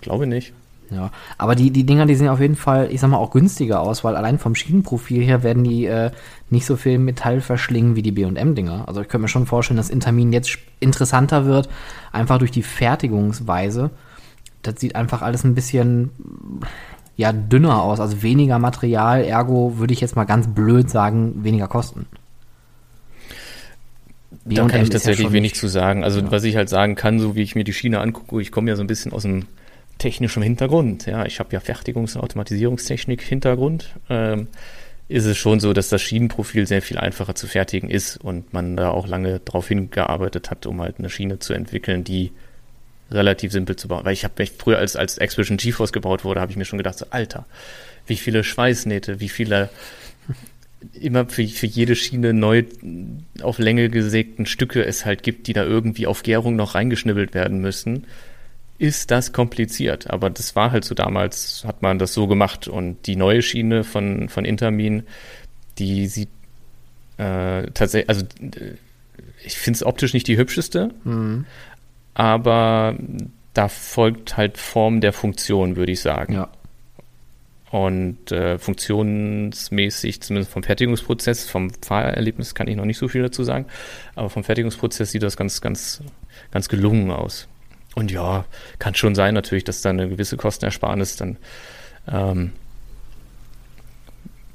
Glaube 0.02 0.26
nicht. 0.26 0.52
Ja, 0.90 1.12
aber 1.38 1.54
die, 1.54 1.70
die 1.70 1.84
Dinger, 1.84 2.04
die 2.06 2.16
sehen 2.16 2.26
auf 2.28 2.40
jeden 2.40 2.56
Fall, 2.56 2.88
ich 2.90 3.00
sag 3.00 3.08
mal, 3.10 3.16
auch 3.18 3.30
günstiger 3.30 3.80
aus, 3.80 4.02
weil 4.02 4.16
allein 4.16 4.40
vom 4.40 4.56
Schienenprofil 4.56 5.22
her 5.22 5.44
werden 5.44 5.62
die 5.62 5.86
äh, 5.86 6.10
nicht 6.50 6.66
so 6.66 6.76
viel 6.76 6.98
Metall 6.98 7.40
verschlingen 7.40 7.96
wie 7.96 8.02
die 8.02 8.12
B&M-Dinger. 8.12 8.88
Also 8.88 9.00
ich 9.00 9.08
könnte 9.08 9.22
mir 9.22 9.28
schon 9.28 9.46
vorstellen, 9.46 9.76
dass 9.76 9.90
Intermin 9.90 10.32
jetzt 10.32 10.58
interessanter 10.80 11.46
wird, 11.46 11.68
einfach 12.12 12.38
durch 12.38 12.50
die 12.50 12.62
Fertigungsweise. 12.62 13.90
das 14.62 14.78
sieht 14.78 14.96
einfach 14.96 15.22
alles 15.22 15.44
ein 15.44 15.54
bisschen 15.54 16.10
ja, 17.16 17.32
dünner 17.32 17.82
aus, 17.82 18.00
also 18.00 18.22
weniger 18.22 18.58
Material, 18.58 19.24
ergo 19.24 19.78
würde 19.78 19.92
ich 19.92 20.00
jetzt 20.00 20.16
mal 20.16 20.24
ganz 20.24 20.48
blöd 20.48 20.88
sagen, 20.88 21.44
weniger 21.44 21.68
Kosten. 21.68 22.06
Da 24.44 24.66
kann 24.66 24.82
ich 24.82 24.90
tatsächlich 24.90 25.26
ja 25.26 25.32
wenig 25.32 25.54
zu 25.54 25.68
sagen. 25.68 26.02
Also 26.02 26.20
ja. 26.20 26.30
was 26.30 26.44
ich 26.44 26.56
halt 26.56 26.68
sagen 26.68 26.94
kann, 26.94 27.18
so 27.18 27.36
wie 27.36 27.42
ich 27.42 27.54
mir 27.54 27.64
die 27.64 27.72
Schiene 27.72 28.00
angucke, 28.00 28.40
ich 28.40 28.50
komme 28.50 28.70
ja 28.70 28.76
so 28.76 28.82
ein 28.82 28.86
bisschen 28.86 29.12
aus 29.12 29.22
dem 29.22 29.44
technischen 29.98 30.42
Hintergrund. 30.42 31.06
Ja, 31.06 31.26
ich 31.26 31.38
habe 31.40 31.52
ja 31.52 31.60
Fertigungs- 31.60 32.16
und 32.16 32.22
Automatisierungstechnik 32.22 33.20
Hintergrund. 33.20 33.90
Ähm, 34.08 34.48
ist 35.10 35.24
es 35.24 35.36
schon 35.36 35.58
so, 35.58 35.72
dass 35.72 35.88
das 35.88 36.00
Schienenprofil 36.02 36.68
sehr 36.68 36.82
viel 36.82 36.96
einfacher 36.96 37.34
zu 37.34 37.48
fertigen 37.48 37.90
ist 37.90 38.16
und 38.16 38.52
man 38.52 38.76
da 38.76 38.90
auch 38.90 39.08
lange 39.08 39.40
darauf 39.40 39.66
hingearbeitet 39.66 40.50
hat, 40.50 40.66
um 40.66 40.80
halt 40.80 41.00
eine 41.00 41.10
Schiene 41.10 41.40
zu 41.40 41.52
entwickeln, 41.52 42.04
die 42.04 42.30
relativ 43.10 43.50
simpel 43.50 43.74
zu 43.74 43.88
bauen. 43.88 44.04
Weil 44.04 44.12
ich 44.12 44.22
habe 44.22 44.46
früher 44.46 44.78
als, 44.78 44.94
als 44.94 45.18
Expedition 45.18 45.58
GeForce 45.58 45.92
gebaut 45.92 46.24
wurde, 46.24 46.40
habe 46.40 46.52
ich 46.52 46.56
mir 46.56 46.64
schon 46.64 46.78
gedacht, 46.78 46.96
so, 46.96 47.06
Alter, 47.10 47.44
wie 48.06 48.14
viele 48.14 48.44
Schweißnähte, 48.44 49.18
wie 49.18 49.28
viele 49.28 49.68
immer 51.00 51.26
für, 51.26 51.44
für 51.48 51.66
jede 51.66 51.96
Schiene 51.96 52.32
neu 52.32 52.62
auf 53.42 53.58
Länge 53.58 53.88
gesägten 53.88 54.46
Stücke 54.46 54.84
es 54.84 55.04
halt 55.04 55.24
gibt, 55.24 55.48
die 55.48 55.54
da 55.54 55.64
irgendwie 55.64 56.06
auf 56.06 56.22
Gärung 56.22 56.54
noch 56.54 56.76
reingeschnibbelt 56.76 57.34
werden 57.34 57.60
müssen, 57.60 58.06
ist 58.80 59.10
das 59.10 59.34
kompliziert. 59.34 60.10
Aber 60.10 60.30
das 60.30 60.56
war 60.56 60.72
halt 60.72 60.86
so 60.86 60.94
damals, 60.94 61.64
hat 61.66 61.82
man 61.82 61.98
das 61.98 62.14
so 62.14 62.26
gemacht. 62.26 62.66
Und 62.66 63.06
die 63.06 63.14
neue 63.14 63.42
Schiene 63.42 63.84
von, 63.84 64.30
von 64.30 64.46
Intermin, 64.46 65.02
die 65.78 66.06
sieht 66.06 66.30
äh, 67.18 67.66
tatsächlich, 67.74 68.08
also 68.08 68.24
ich 69.44 69.58
finde 69.58 69.76
es 69.76 69.84
optisch 69.84 70.14
nicht 70.14 70.26
die 70.26 70.38
hübscheste, 70.38 70.94
mhm. 71.04 71.44
aber 72.14 72.96
da 73.52 73.68
folgt 73.68 74.38
halt 74.38 74.56
Form 74.56 75.02
der 75.02 75.12
Funktion, 75.12 75.76
würde 75.76 75.92
ich 75.92 76.00
sagen. 76.00 76.32
Ja. 76.32 76.48
Und 77.70 78.32
äh, 78.32 78.58
funktionsmäßig, 78.58 80.22
zumindest 80.22 80.52
vom 80.52 80.62
Fertigungsprozess, 80.62 81.48
vom 81.48 81.70
Fahrerlebnis 81.82 82.54
kann 82.54 82.66
ich 82.66 82.76
noch 82.76 82.86
nicht 82.86 82.98
so 82.98 83.08
viel 83.08 83.22
dazu 83.22 83.44
sagen, 83.44 83.66
aber 84.14 84.30
vom 84.30 84.42
Fertigungsprozess 84.42 85.10
sieht 85.10 85.22
das 85.22 85.36
ganz, 85.36 85.60
ganz, 85.60 86.02
ganz 86.50 86.70
gelungen 86.70 87.10
aus. 87.10 87.46
Und 87.94 88.10
ja, 88.10 88.44
kann 88.78 88.94
schon 88.94 89.14
sein 89.14 89.34
natürlich, 89.34 89.64
dass 89.64 89.82
da 89.82 89.90
eine 89.90 90.08
gewisse 90.08 90.36
Kostenersparnis 90.36 91.16
dann 91.16 91.36
ähm, 92.08 92.52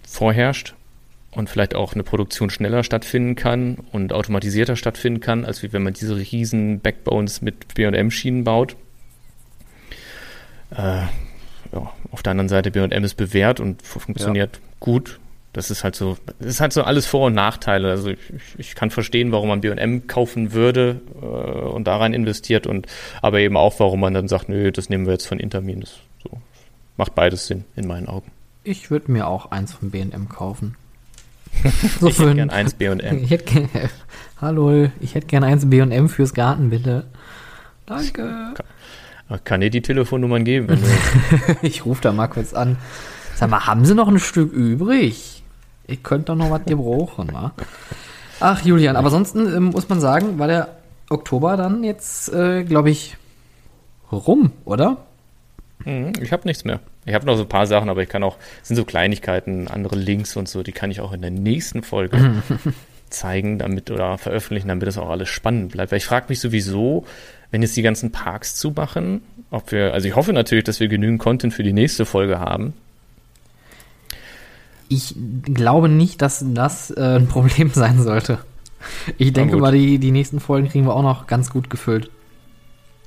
vorherrscht 0.07 0.73
und 1.31 1.49
vielleicht 1.49 1.75
auch 1.75 1.93
eine 1.93 2.03
Produktion 2.03 2.49
schneller 2.49 2.83
stattfinden 2.83 3.35
kann 3.35 3.77
und 3.91 4.13
automatisierter 4.13 4.75
stattfinden 4.75 5.19
kann, 5.19 5.45
als 5.45 5.61
wenn 5.61 5.83
man 5.83 5.93
diese 5.93 6.15
riesen 6.15 6.79
Backbones 6.79 7.41
mit 7.41 7.73
B&M-Schienen 7.75 8.45
baut. 8.45 8.77
Äh, 10.71 11.01
ja, 11.73 11.91
auf 12.11 12.23
der 12.23 12.31
anderen 12.31 12.49
Seite 12.49 12.71
B&M 12.71 13.03
ist 13.03 13.15
bewährt 13.15 13.59
und 13.59 13.81
funktioniert 13.81 14.55
ja. 14.55 14.61
gut. 14.79 15.19
Das 15.55 15.71
ist 15.71 15.85
halt 15.85 15.95
so, 15.95 16.17
das 16.39 16.47
ist 16.49 16.59
halt 16.59 16.73
so 16.73 16.83
alles 16.83 17.05
Vor- 17.05 17.27
und 17.27 17.33
Nachteile. 17.33 17.89
Also 17.89 18.09
ich, 18.09 18.19
ich 18.57 18.75
kann 18.75 18.89
verstehen, 18.89 19.31
warum 19.31 19.47
man 19.47 19.61
B&M 19.61 20.05
kaufen 20.05 20.51
würde 20.51 20.99
äh, 21.21 21.25
und 21.25 21.85
da 21.85 21.95
rein 21.95 22.13
investiert 22.13 22.67
und 22.67 22.87
aber 23.21 23.39
eben 23.39 23.55
auch, 23.55 23.79
warum 23.79 24.01
man 24.01 24.13
dann 24.13 24.27
sagt, 24.27 24.49
nö, 24.49 24.73
das 24.73 24.89
nehmen 24.89 25.05
wir 25.05 25.13
jetzt 25.13 25.27
von 25.27 25.39
Intermin. 25.39 25.79
Das 25.79 25.99
so, 26.21 26.41
macht 26.97 27.15
beides 27.15 27.47
Sinn 27.47 27.63
in 27.77 27.87
meinen 27.87 28.09
Augen. 28.09 28.29
Ich 28.65 28.91
würde 28.91 29.09
mir 29.09 29.27
auch 29.27 29.51
eins 29.51 29.71
von 29.71 29.91
B&M 29.91 30.27
kaufen. 30.27 30.75
so 32.01 32.09
ich 32.09 32.19
hätte 32.19 32.35
gern 32.35 32.49
eins 32.49 32.73
B&M. 32.73 33.23
Ich 33.23 33.29
hätte 33.29 33.69
Hallo, 34.41 34.89
ich 34.99 35.15
hätte 35.15 35.27
gern 35.27 35.45
eins 35.45 35.69
B&M 35.69 36.09
fürs 36.09 36.33
Garten, 36.33 36.69
bitte. 36.69 37.05
Danke. 37.85 38.55
Kann 39.45 39.61
dir 39.61 39.69
die 39.69 39.81
Telefonnummern 39.81 40.43
geben? 40.43 40.67
Wenn 40.67 40.81
du 40.81 40.87
ich 41.65 41.85
rufe 41.85 42.01
da 42.01 42.11
mal 42.11 42.27
kurz 42.27 42.53
an. 42.53 42.75
Sag 43.35 43.49
mal, 43.49 43.65
haben 43.65 43.85
Sie 43.85 43.95
noch 43.95 44.09
ein 44.09 44.19
Stück 44.19 44.51
übrig? 44.51 45.34
Ich 45.87 46.03
könnte 46.03 46.25
doch 46.25 46.35
noch 46.35 46.51
was 46.51 46.65
gebrauchen, 46.65 47.29
wa? 47.31 47.53
Ach, 48.39 48.63
Julian, 48.65 48.95
aber 48.95 49.07
ansonsten 49.07 49.55
ähm, 49.55 49.65
muss 49.65 49.87
man 49.87 49.99
sagen, 49.99 50.39
war 50.39 50.47
der 50.47 50.69
Oktober 51.09 51.57
dann 51.57 51.83
jetzt, 51.83 52.33
äh, 52.33 52.63
glaube 52.63 52.89
ich, 52.89 53.17
rum, 54.11 54.51
oder? 54.65 54.97
Mhm, 55.83 56.13
ich 56.21 56.31
habe 56.31 56.47
nichts 56.47 56.65
mehr. 56.65 56.79
Ich 57.05 57.13
habe 57.13 57.25
noch 57.25 57.35
so 57.35 57.43
ein 57.43 57.49
paar 57.49 57.67
Sachen, 57.67 57.89
aber 57.89 58.01
ich 58.01 58.09
kann 58.09 58.23
auch, 58.23 58.37
sind 58.63 58.75
so 58.75 58.85
Kleinigkeiten, 58.85 59.67
andere 59.67 59.95
Links 59.95 60.35
und 60.35 60.49
so, 60.49 60.63
die 60.63 60.71
kann 60.71 60.91
ich 60.91 61.01
auch 61.01 61.13
in 61.13 61.21
der 61.21 61.31
nächsten 61.31 61.83
Folge 61.83 62.41
zeigen, 63.09 63.59
damit 63.59 63.91
oder 63.91 64.17
veröffentlichen, 64.17 64.67
damit 64.67 64.87
das 64.87 64.97
auch 64.97 65.09
alles 65.09 65.29
spannend 65.29 65.71
bleibt. 65.71 65.91
Weil 65.91 65.97
ich 65.97 66.05
frage 66.05 66.25
mich 66.29 66.39
sowieso, 66.39 67.05
wenn 67.51 67.61
jetzt 67.61 67.77
die 67.77 67.83
ganzen 67.83 68.11
Parks 68.11 68.55
zumachen, 68.55 69.21
ob 69.51 69.71
wir, 69.71 69.93
also 69.93 70.07
ich 70.07 70.15
hoffe 70.15 70.33
natürlich, 70.33 70.63
dass 70.63 70.79
wir 70.79 70.87
genügend 70.87 71.19
Content 71.19 71.53
für 71.53 71.63
die 71.63 71.73
nächste 71.73 72.05
Folge 72.05 72.39
haben. 72.39 72.73
Ich 74.87 75.15
glaube 75.43 75.89
nicht, 75.89 76.21
dass 76.21 76.43
das 76.47 76.91
äh, 76.91 77.17
ein 77.17 77.27
Problem 77.27 77.69
sein 77.73 78.01
sollte. 78.01 78.39
Ich 79.17 79.33
denke 79.33 79.57
mal, 79.57 79.71
die, 79.71 79.97
die 79.97 80.11
nächsten 80.11 80.39
Folgen 80.39 80.69
kriegen 80.69 80.85
wir 80.85 80.93
auch 80.93 81.01
noch 81.01 81.27
ganz 81.27 81.49
gut 81.49 81.69
gefüllt. 81.69 82.11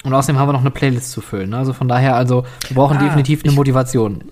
Und 0.05 0.15
außerdem 0.15 0.39
haben 0.39 0.49
wir 0.49 0.53
noch 0.53 0.61
eine 0.61 0.71
Playlist 0.71 1.11
zu 1.11 1.21
füllen. 1.21 1.51
Ne? 1.51 1.59
Also 1.59 1.73
von 1.73 1.89
daher, 1.89 2.17
also 2.17 2.45
wir 2.69 2.75
brauchen 2.75 2.99
ah, 2.99 3.05
definitiv 3.05 3.43
eine 3.43 3.51
ich, 3.51 3.57
Motivation. 3.57 4.25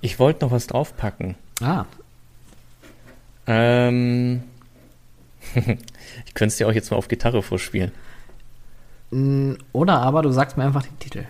Ich 0.00 0.18
wollte 0.18 0.44
noch 0.44 0.52
was 0.52 0.66
draufpacken. 0.66 1.36
Ah. 1.60 1.84
Ähm, 3.46 4.42
ich 5.54 6.34
könnte 6.34 6.52
es 6.52 6.56
dir 6.56 6.68
auch 6.68 6.72
jetzt 6.72 6.90
mal 6.90 6.96
auf 6.96 7.08
Gitarre 7.08 7.42
vorspielen. 7.42 7.92
Oder 9.72 9.98
aber 10.00 10.22
du 10.22 10.30
sagst 10.30 10.56
mir 10.56 10.64
einfach 10.64 10.84
den 10.84 10.98
Titel. 10.98 11.24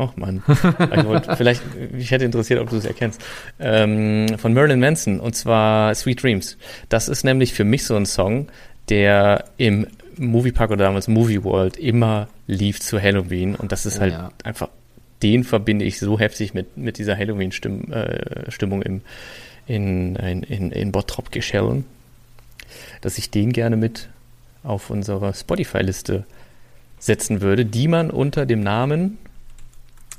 Ach 0.00 0.16
man, 0.16 0.42
ich 0.48 1.04
wollte, 1.04 1.36
vielleicht, 1.36 1.62
mich 1.92 2.10
hätte 2.10 2.24
interessiert, 2.24 2.58
ob 2.58 2.70
du 2.70 2.76
es 2.76 2.86
erkennst. 2.86 3.20
Ähm, 3.58 4.26
von 4.38 4.54
Marilyn 4.54 4.80
Manson 4.80 5.20
und 5.20 5.36
zwar 5.36 5.94
Sweet 5.94 6.22
Dreams. 6.22 6.56
Das 6.88 7.10
ist 7.10 7.22
nämlich 7.22 7.52
für 7.52 7.64
mich 7.64 7.84
so 7.84 7.96
ein 7.96 8.06
Song, 8.06 8.48
der 8.88 9.44
im 9.58 9.86
Moviepark 10.16 10.70
oder 10.70 10.86
damals 10.86 11.06
Movie 11.06 11.44
World 11.44 11.76
immer 11.76 12.28
lief 12.46 12.80
zu 12.80 13.00
Halloween 13.00 13.54
und 13.54 13.72
das 13.72 13.84
ist 13.84 14.00
halt 14.00 14.14
ja. 14.14 14.30
einfach, 14.42 14.70
den 15.22 15.44
verbinde 15.44 15.84
ich 15.84 15.98
so 15.98 16.18
heftig 16.18 16.54
mit, 16.54 16.78
mit 16.78 16.96
dieser 16.96 17.14
Halloween-Stimmung 17.14 18.82
äh, 18.82 18.86
im, 18.86 19.02
in, 19.66 20.16
in, 20.16 20.42
in, 20.44 20.72
in 20.72 20.92
Bottrop 20.92 21.30
geschellen, 21.30 21.84
dass 23.02 23.18
ich 23.18 23.30
den 23.30 23.52
gerne 23.52 23.76
mit 23.76 24.08
auf 24.62 24.88
unserer 24.88 25.34
Spotify-Liste 25.34 26.24
setzen 26.98 27.42
würde, 27.42 27.66
die 27.66 27.88
man 27.88 28.10
unter 28.10 28.46
dem 28.46 28.60
Namen 28.60 29.18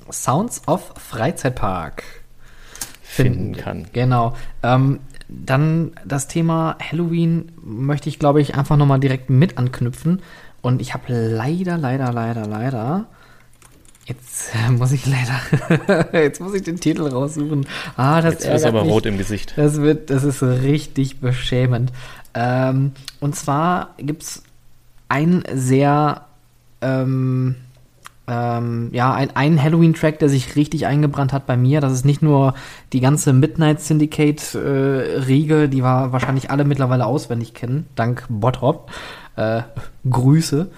Sounds 0.09 0.67
of 0.67 0.93
Freizeitpark 0.97 2.03
finden, 3.01 3.55
kann. 3.55 3.87
Genau. 3.93 4.35
Ähm, 4.63 4.99
dann 5.27 5.91
das 6.05 6.27
Thema 6.27 6.77
Halloween 6.79 7.51
möchte 7.63 8.09
ich, 8.09 8.19
glaube 8.19 8.41
ich, 8.41 8.55
einfach 8.55 8.77
nochmal 8.77 8.99
direkt 8.99 9.29
mit 9.29 9.57
anknüpfen. 9.57 10.21
Und 10.61 10.81
ich 10.81 10.93
habe 10.93 11.13
leider, 11.13 11.77
leider, 11.77 12.11
leider, 12.11 12.45
leider. 12.45 13.05
Jetzt 14.05 14.51
muss 14.71 14.91
ich 14.91 15.05
leider. 15.05 16.13
jetzt 16.13 16.41
muss 16.41 16.53
ich 16.53 16.63
den 16.63 16.79
Titel 16.79 17.07
raussuchen. 17.07 17.65
Ah, 17.95 18.21
das 18.21 18.35
jetzt 18.35 18.45
ist 18.47 18.65
aber 18.65 18.83
mich. 18.83 18.91
rot 18.91 19.05
im 19.05 19.17
Gesicht. 19.17 19.53
Das 19.55 19.81
wird, 19.81 20.09
das 20.09 20.23
ist 20.23 20.43
richtig 20.43 21.19
beschämend. 21.19 21.91
Ähm, 22.33 22.93
und 23.19 23.35
zwar 23.35 23.95
gibt 23.97 24.23
es 24.23 24.43
ein 25.09 25.43
sehr 25.53 26.25
ähm, 26.81 27.55
ähm, 28.27 28.89
ja, 28.93 29.13
ein, 29.13 29.35
ein 29.35 29.61
Halloween-Track, 29.61 30.19
der 30.19 30.29
sich 30.29 30.55
richtig 30.55 30.85
eingebrannt 30.85 31.33
hat 31.33 31.45
bei 31.45 31.57
mir. 31.57 31.81
Das 31.81 31.91
ist 31.91 32.05
nicht 32.05 32.21
nur 32.21 32.53
die 32.93 32.99
ganze 32.99 33.33
Midnight 33.33 33.81
Syndicate-Riege, 33.81 35.63
äh, 35.63 35.67
die 35.67 35.83
wir 35.83 36.11
wahrscheinlich 36.11 36.51
alle 36.51 36.63
mittlerweile 36.63 37.05
auswendig 37.05 37.53
kennen, 37.53 37.87
dank 37.95 38.25
Bottrop. 38.29 38.91
Äh, 39.35 39.63
Grüße. 40.09 40.69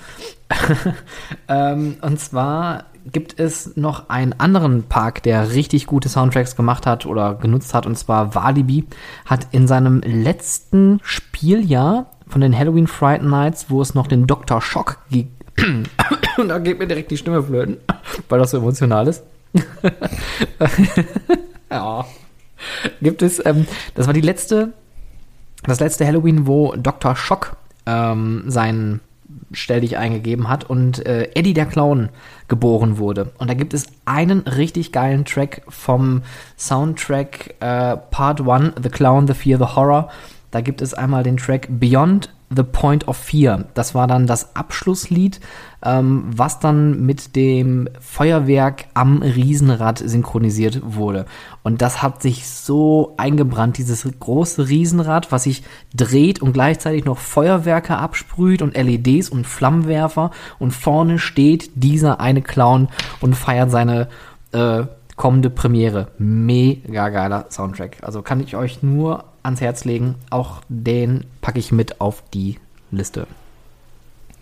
ähm, 1.47 1.97
und 2.01 2.19
zwar 2.19 2.85
gibt 3.05 3.39
es 3.39 3.75
noch 3.75 4.09
einen 4.09 4.33
anderen 4.33 4.83
Park, 4.83 5.23
der 5.23 5.51
richtig 5.51 5.87
gute 5.87 6.07
Soundtracks 6.09 6.55
gemacht 6.55 6.87
hat 6.87 7.05
oder 7.05 7.35
genutzt 7.35 7.73
hat, 7.73 7.85
und 7.85 7.97
zwar 7.97 8.33
Walibi, 8.33 8.85
hat 9.25 9.47
in 9.51 9.67
seinem 9.67 9.99
letzten 10.01 10.99
Spieljahr 11.03 12.05
von 12.27 12.39
den 12.39 12.57
Halloween 12.57 12.87
Fright 12.87 13.21
Nights, 13.21 13.69
wo 13.69 13.81
es 13.81 13.93
noch 13.93 14.07
den 14.07 14.25
Dr. 14.25 14.61
Shock 14.61 14.99
Und 16.37 16.49
da 16.49 16.59
geht 16.59 16.79
mir 16.79 16.87
direkt 16.87 17.11
die 17.11 17.17
Stimme 17.17 17.43
flöten, 17.43 17.77
weil 18.29 18.39
das 18.39 18.51
so 18.51 18.57
emotional 18.57 19.07
ist. 19.07 19.23
ja. 21.69 22.05
Gibt 23.01 23.21
es, 23.21 23.45
ähm, 23.45 23.67
das 23.95 24.07
war 24.07 24.13
die 24.13 24.21
letzte, 24.21 24.73
das 25.63 25.79
letzte 25.79 26.05
Halloween, 26.07 26.47
wo 26.47 26.75
Dr. 26.75 27.15
Schock 27.15 27.57
ähm, 27.85 28.43
seinen 28.47 29.01
Stell 29.51 29.81
dich 29.81 29.97
eingegeben 29.97 30.49
hat 30.49 30.63
und 30.69 31.05
äh, 31.05 31.29
Eddie 31.35 31.53
der 31.53 31.65
Clown 31.65 32.09
geboren 32.47 32.97
wurde. 32.97 33.31
Und 33.37 33.49
da 33.49 33.53
gibt 33.53 33.73
es 33.73 33.87
einen 34.05 34.39
richtig 34.41 34.91
geilen 34.91 35.25
Track 35.25 35.61
vom 35.67 36.23
Soundtrack 36.57 37.55
äh, 37.59 37.97
Part 37.97 38.47
1, 38.47 38.73
The 38.81 38.89
Clown, 38.89 39.27
The 39.27 39.33
Fear, 39.33 39.59
The 39.59 39.75
Horror. 39.75 40.09
Da 40.51 40.61
gibt 40.61 40.81
es 40.81 40.93
einmal 40.93 41.23
den 41.23 41.37
Track 41.37 41.67
Beyond 41.69 42.29
The 42.49 42.63
Point 42.63 43.07
of 43.07 43.17
Fear. 43.17 43.65
Das 43.73 43.95
war 43.95 44.07
dann 44.07 44.27
das 44.27 44.55
Abschlusslied, 44.55 45.39
ähm, 45.83 46.23
was 46.27 46.59
dann 46.59 47.05
mit 47.05 47.35
dem 47.35 47.89
Feuerwerk 47.99 48.85
am 48.93 49.21
Riesenrad 49.21 49.99
synchronisiert 49.99 50.81
wurde. 50.83 51.25
Und 51.63 51.81
das 51.81 52.01
hat 52.01 52.21
sich 52.21 52.47
so 52.47 53.13
eingebrannt, 53.17 53.77
dieses 53.77 54.07
große 54.19 54.67
Riesenrad, 54.69 55.31
was 55.31 55.43
sich 55.43 55.63
dreht 55.95 56.41
und 56.41 56.53
gleichzeitig 56.53 57.05
noch 57.05 57.17
Feuerwerke 57.17 57.97
absprüht 57.97 58.61
und 58.61 58.75
LEDs 58.75 59.29
und 59.29 59.47
Flammenwerfer. 59.47 60.31
Und 60.59 60.71
vorne 60.71 61.19
steht 61.19 61.71
dieser 61.75 62.19
eine 62.19 62.41
Clown 62.41 62.89
und 63.21 63.35
feiert 63.35 63.71
seine 63.71 64.09
äh, 64.51 64.83
kommende 65.15 65.49
Premiere. 65.49 66.07
Mega 66.17 67.09
geiler 67.09 67.47
Soundtrack. 67.49 67.97
Also 68.01 68.21
kann 68.21 68.39
ich 68.39 68.55
euch 68.55 68.83
nur 68.83 69.25
ans 69.43 69.61
Herz 69.61 69.85
legen. 69.85 70.15
Auch 70.29 70.61
den 70.69 71.25
packe 71.41 71.59
ich 71.59 71.71
mit 71.71 72.01
auf 72.01 72.23
die 72.33 72.57
Liste. 72.91 73.27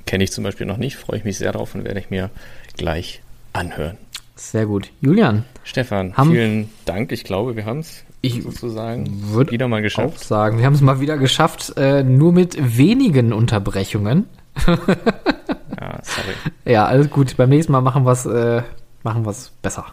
Kenne 0.06 0.24
ich 0.24 0.32
zum 0.32 0.44
Beispiel 0.44 0.66
noch 0.66 0.78
nicht, 0.78 0.98
freue 0.98 1.18
ich 1.18 1.24
mich 1.24 1.38
sehr 1.38 1.52
drauf 1.52 1.76
und 1.76 1.84
werde 1.84 2.00
ich 2.00 2.10
mir 2.10 2.30
gleich 2.76 3.22
anhören. 3.54 3.98
Sehr 4.36 4.66
gut. 4.66 4.92
Julian. 5.02 5.46
Stefan, 5.64 6.14
vielen 6.16 6.70
Dank. 6.86 7.12
Ich 7.12 7.24
glaube, 7.24 7.56
wir 7.56 7.66
haben 7.66 7.80
es 7.80 8.04
sozusagen 8.24 9.08
wieder 9.50 9.68
mal 9.68 9.82
geschafft. 9.82 10.16
Auch 10.16 10.22
sagen, 10.24 10.58
wir 10.58 10.66
haben 10.66 10.74
es 10.74 10.82
mal 10.82 11.00
wieder 11.00 11.18
geschafft, 11.18 11.74
äh, 11.78 12.04
nur 12.04 12.34
mit 12.34 12.78
wenigen 12.78 13.34
Unterbrechungen. 13.34 14.26
ja, 14.66 14.78
sorry. 16.02 16.34
Ja, 16.66 16.86
alles 16.86 17.10
gut. 17.10 17.38
Beim 17.38 17.50
nächsten 17.50 17.72
Mal 17.72 17.82
machen 17.82 18.04
wir 18.04 18.12
es 18.12 18.26
äh, 18.26 18.64
machen 19.04 19.26
wir's 19.26 19.52
besser. 19.62 19.86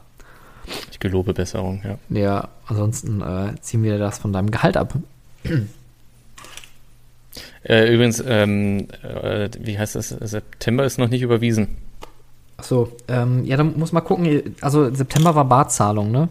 Ich 0.90 0.98
gelobe 0.98 1.34
Besserung, 1.34 1.82
ja. 1.84 1.98
Ja, 2.16 2.48
ansonsten 2.66 3.20
äh, 3.20 3.60
ziehen 3.60 3.82
wir 3.82 3.98
das 3.98 4.18
von 4.18 4.32
deinem 4.32 4.50
Gehalt 4.50 4.76
ab. 4.76 4.94
Äh, 7.64 7.92
übrigens, 7.92 8.22
ähm, 8.26 8.88
äh, 9.02 9.48
wie 9.60 9.78
heißt 9.78 9.94
das? 9.94 10.08
September 10.08 10.84
ist 10.84 10.98
noch 10.98 11.08
nicht 11.08 11.22
überwiesen. 11.22 11.76
Achso, 12.56 12.90
ähm, 13.06 13.44
ja, 13.44 13.56
dann 13.56 13.78
muss 13.78 13.92
mal 13.92 14.00
gucken. 14.00 14.56
Also 14.60 14.92
September 14.92 15.34
war 15.34 15.44
Barzahlung, 15.44 16.10
ne? 16.10 16.28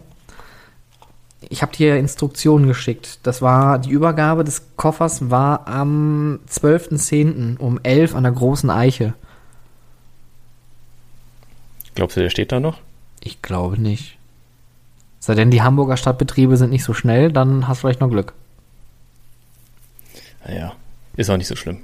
Ich 1.48 1.62
habe 1.62 1.72
dir 1.74 1.96
Instruktionen 1.96 2.66
geschickt. 2.66 3.20
Das 3.22 3.40
war, 3.40 3.78
die 3.78 3.90
Übergabe 3.90 4.44
des 4.44 4.62
Koffers 4.76 5.30
war 5.30 5.66
am 5.68 6.40
12.10. 6.50 7.58
um 7.58 7.78
11 7.82 8.14
an 8.14 8.24
der 8.24 8.32
großen 8.32 8.68
Eiche. 8.70 9.14
Glaubst 11.94 12.16
du, 12.16 12.20
der 12.20 12.30
steht 12.30 12.52
da 12.52 12.60
noch? 12.60 12.80
Ich 13.22 13.40
glaube 13.40 13.80
nicht. 13.80 14.17
Sei 15.20 15.34
denn, 15.34 15.50
die 15.50 15.62
Hamburger 15.62 15.96
Stadtbetriebe 15.96 16.56
sind 16.56 16.70
nicht 16.70 16.84
so 16.84 16.94
schnell, 16.94 17.32
dann 17.32 17.66
hast 17.66 17.78
du 17.78 17.80
vielleicht 17.82 18.00
noch 18.00 18.10
Glück. 18.10 18.34
Naja, 20.46 20.74
ist 21.16 21.28
auch 21.30 21.36
nicht 21.36 21.48
so 21.48 21.56
schlimm. 21.56 21.80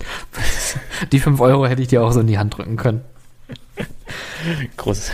die 1.13 1.21
5 1.21 1.41
Euro 1.41 1.67
hätte 1.67 1.83
ich 1.83 1.89
dir 1.89 2.05
auch 2.05 2.13
so 2.13 2.21
in 2.21 2.27
die 2.27 2.39
Hand 2.39 2.57
drücken 2.57 2.77
können. 2.77 3.03
Groß, 4.77 5.11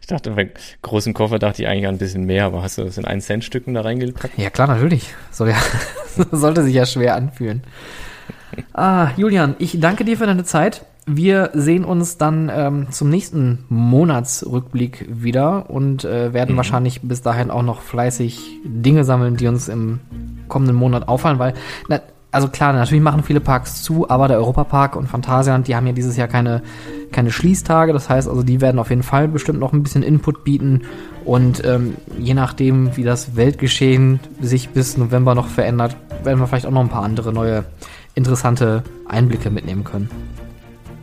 ich 0.00 0.06
dachte, 0.06 0.32
bei 0.32 0.50
großen 0.82 1.14
Koffer 1.14 1.38
dachte 1.38 1.62
ich 1.62 1.68
eigentlich 1.68 1.86
an 1.86 1.94
ein 1.94 1.98
bisschen 1.98 2.24
mehr, 2.24 2.44
aber 2.44 2.62
hast 2.62 2.78
du 2.78 2.84
das 2.84 2.98
in 2.98 3.04
1 3.04 3.24
Cent 3.24 3.44
Stücken 3.44 3.74
da 3.74 3.80
reingepackt? 3.80 4.38
Ja, 4.38 4.50
klar, 4.50 4.68
natürlich. 4.68 5.14
Soll 5.30 5.50
ja, 5.50 5.62
sollte 6.32 6.62
sich 6.62 6.74
ja 6.74 6.86
schwer 6.86 7.16
anfühlen. 7.16 7.62
Ah, 8.74 9.10
Julian, 9.16 9.56
ich 9.58 9.80
danke 9.80 10.04
dir 10.04 10.18
für 10.18 10.26
deine 10.26 10.44
Zeit. 10.44 10.84
Wir 11.06 11.50
sehen 11.52 11.84
uns 11.84 12.16
dann 12.16 12.50
ähm, 12.54 12.86
zum 12.90 13.08
nächsten 13.08 13.64
Monatsrückblick 13.68 15.06
wieder 15.10 15.68
und 15.68 16.04
äh, 16.04 16.32
werden 16.32 16.52
mhm. 16.52 16.56
wahrscheinlich 16.58 17.00
bis 17.02 17.22
dahin 17.22 17.50
auch 17.50 17.62
noch 17.62 17.80
fleißig 17.80 18.60
Dinge 18.64 19.04
sammeln, 19.04 19.36
die 19.36 19.48
uns 19.48 19.68
im 19.68 19.98
kommenden 20.48 20.76
Monat 20.76 21.08
auffallen, 21.08 21.40
weil, 21.40 21.54
na, 21.88 22.00
also 22.32 22.48
klar, 22.48 22.72
natürlich 22.72 23.02
machen 23.02 23.22
viele 23.22 23.40
Parks 23.40 23.82
zu, 23.82 24.08
aber 24.08 24.26
der 24.26 24.38
Europapark 24.38 24.96
und 24.96 25.06
Phantasialand, 25.06 25.68
die 25.68 25.76
haben 25.76 25.86
ja 25.86 25.92
dieses 25.92 26.16
Jahr 26.16 26.28
keine, 26.28 26.62
keine 27.12 27.30
Schließtage. 27.30 27.92
Das 27.92 28.08
heißt 28.08 28.26
also, 28.26 28.42
die 28.42 28.62
werden 28.62 28.78
auf 28.78 28.88
jeden 28.88 29.02
Fall 29.02 29.28
bestimmt 29.28 29.60
noch 29.60 29.74
ein 29.74 29.82
bisschen 29.82 30.02
Input 30.02 30.42
bieten. 30.42 30.80
Und 31.26 31.62
ähm, 31.64 31.94
je 32.18 32.32
nachdem, 32.32 32.96
wie 32.96 33.04
das 33.04 33.36
Weltgeschehen 33.36 34.18
sich 34.40 34.70
bis 34.70 34.96
November 34.96 35.34
noch 35.34 35.48
verändert, 35.48 35.94
werden 36.24 36.40
wir 36.40 36.46
vielleicht 36.46 36.64
auch 36.64 36.70
noch 36.70 36.80
ein 36.80 36.88
paar 36.88 37.04
andere 37.04 37.34
neue 37.34 37.64
interessante 38.14 38.82
Einblicke 39.06 39.50
mitnehmen 39.50 39.84
können. 39.84 40.08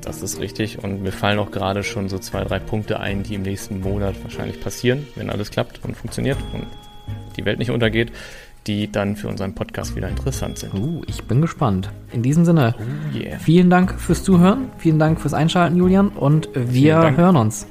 Das 0.10 0.23
ist 0.23 0.40
richtig 0.40 0.84
und 0.84 1.03
mir 1.03 1.11
fallen 1.11 1.38
auch 1.38 1.52
gerade 1.52 1.84
schon 1.84 2.10
so 2.10 2.18
zwei, 2.18 2.44
drei 2.44 2.57
Punkte 2.57 2.99
ein, 2.99 3.22
die 3.22 3.36
im 3.36 3.44
nächsten 3.44 3.80
Monat 3.80 4.15
wahrscheinlich 4.23 4.60
passieren, 4.60 5.06
wenn 5.15 5.30
alles 5.30 5.52
klappt 5.52 5.86
und 5.86 5.95
funktioniert 5.95 6.40
und 6.52 6.65
die 7.38 7.45
Welt 7.45 7.60
nicht 7.60 7.69
untergeht, 7.69 8.11
die 8.65 8.91
dann 8.91 9.15
für 9.15 9.27
unseren 9.27 9.53
Podcast 9.53 9.95
wieder 9.95 10.10
interessant 10.10 10.57
sind. 10.57 10.73
Uh, 10.73 11.03
ich 11.06 11.26
bin 11.26 11.41
gespannt. 11.41 11.91
In 12.11 12.23
diesem 12.23 12.44
Sinne, 12.44 12.73
oh 12.80 13.18
yeah. 13.19 13.38
vielen 13.38 13.69
Dank 13.69 14.02
fürs 14.02 14.23
Zuhören, 14.23 14.72
vielen 14.80 14.98
Dank 14.98 15.22
fürs 15.22 15.36
Einschalten, 15.36 15.77
Julian, 15.77 16.07
und 16.07 16.49
wir 16.56 17.15
hören 17.15 17.36
uns. 17.36 17.68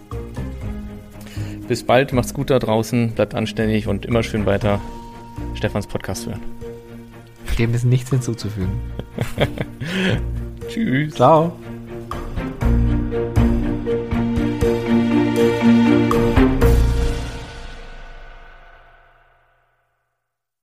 Bis 1.67 1.83
bald, 1.83 2.13
macht's 2.13 2.35
gut 2.35 2.51
da 2.51 2.61
draußen, 2.61 3.15
bleibt 3.15 3.35
anständig 3.35 3.89
und 3.89 4.07
immer 4.07 4.23
schön 4.23 4.47
weiter 4.47 4.81
Stefans 5.55 5.89
Podcast 5.89 6.29
hören. 6.29 6.41
Dem 7.59 7.75
ist 7.75 7.85
nichts 7.85 8.11
hinzuzufügen. 8.11 8.81
Tschüss. 10.69 11.15
Ciao. 11.17 11.53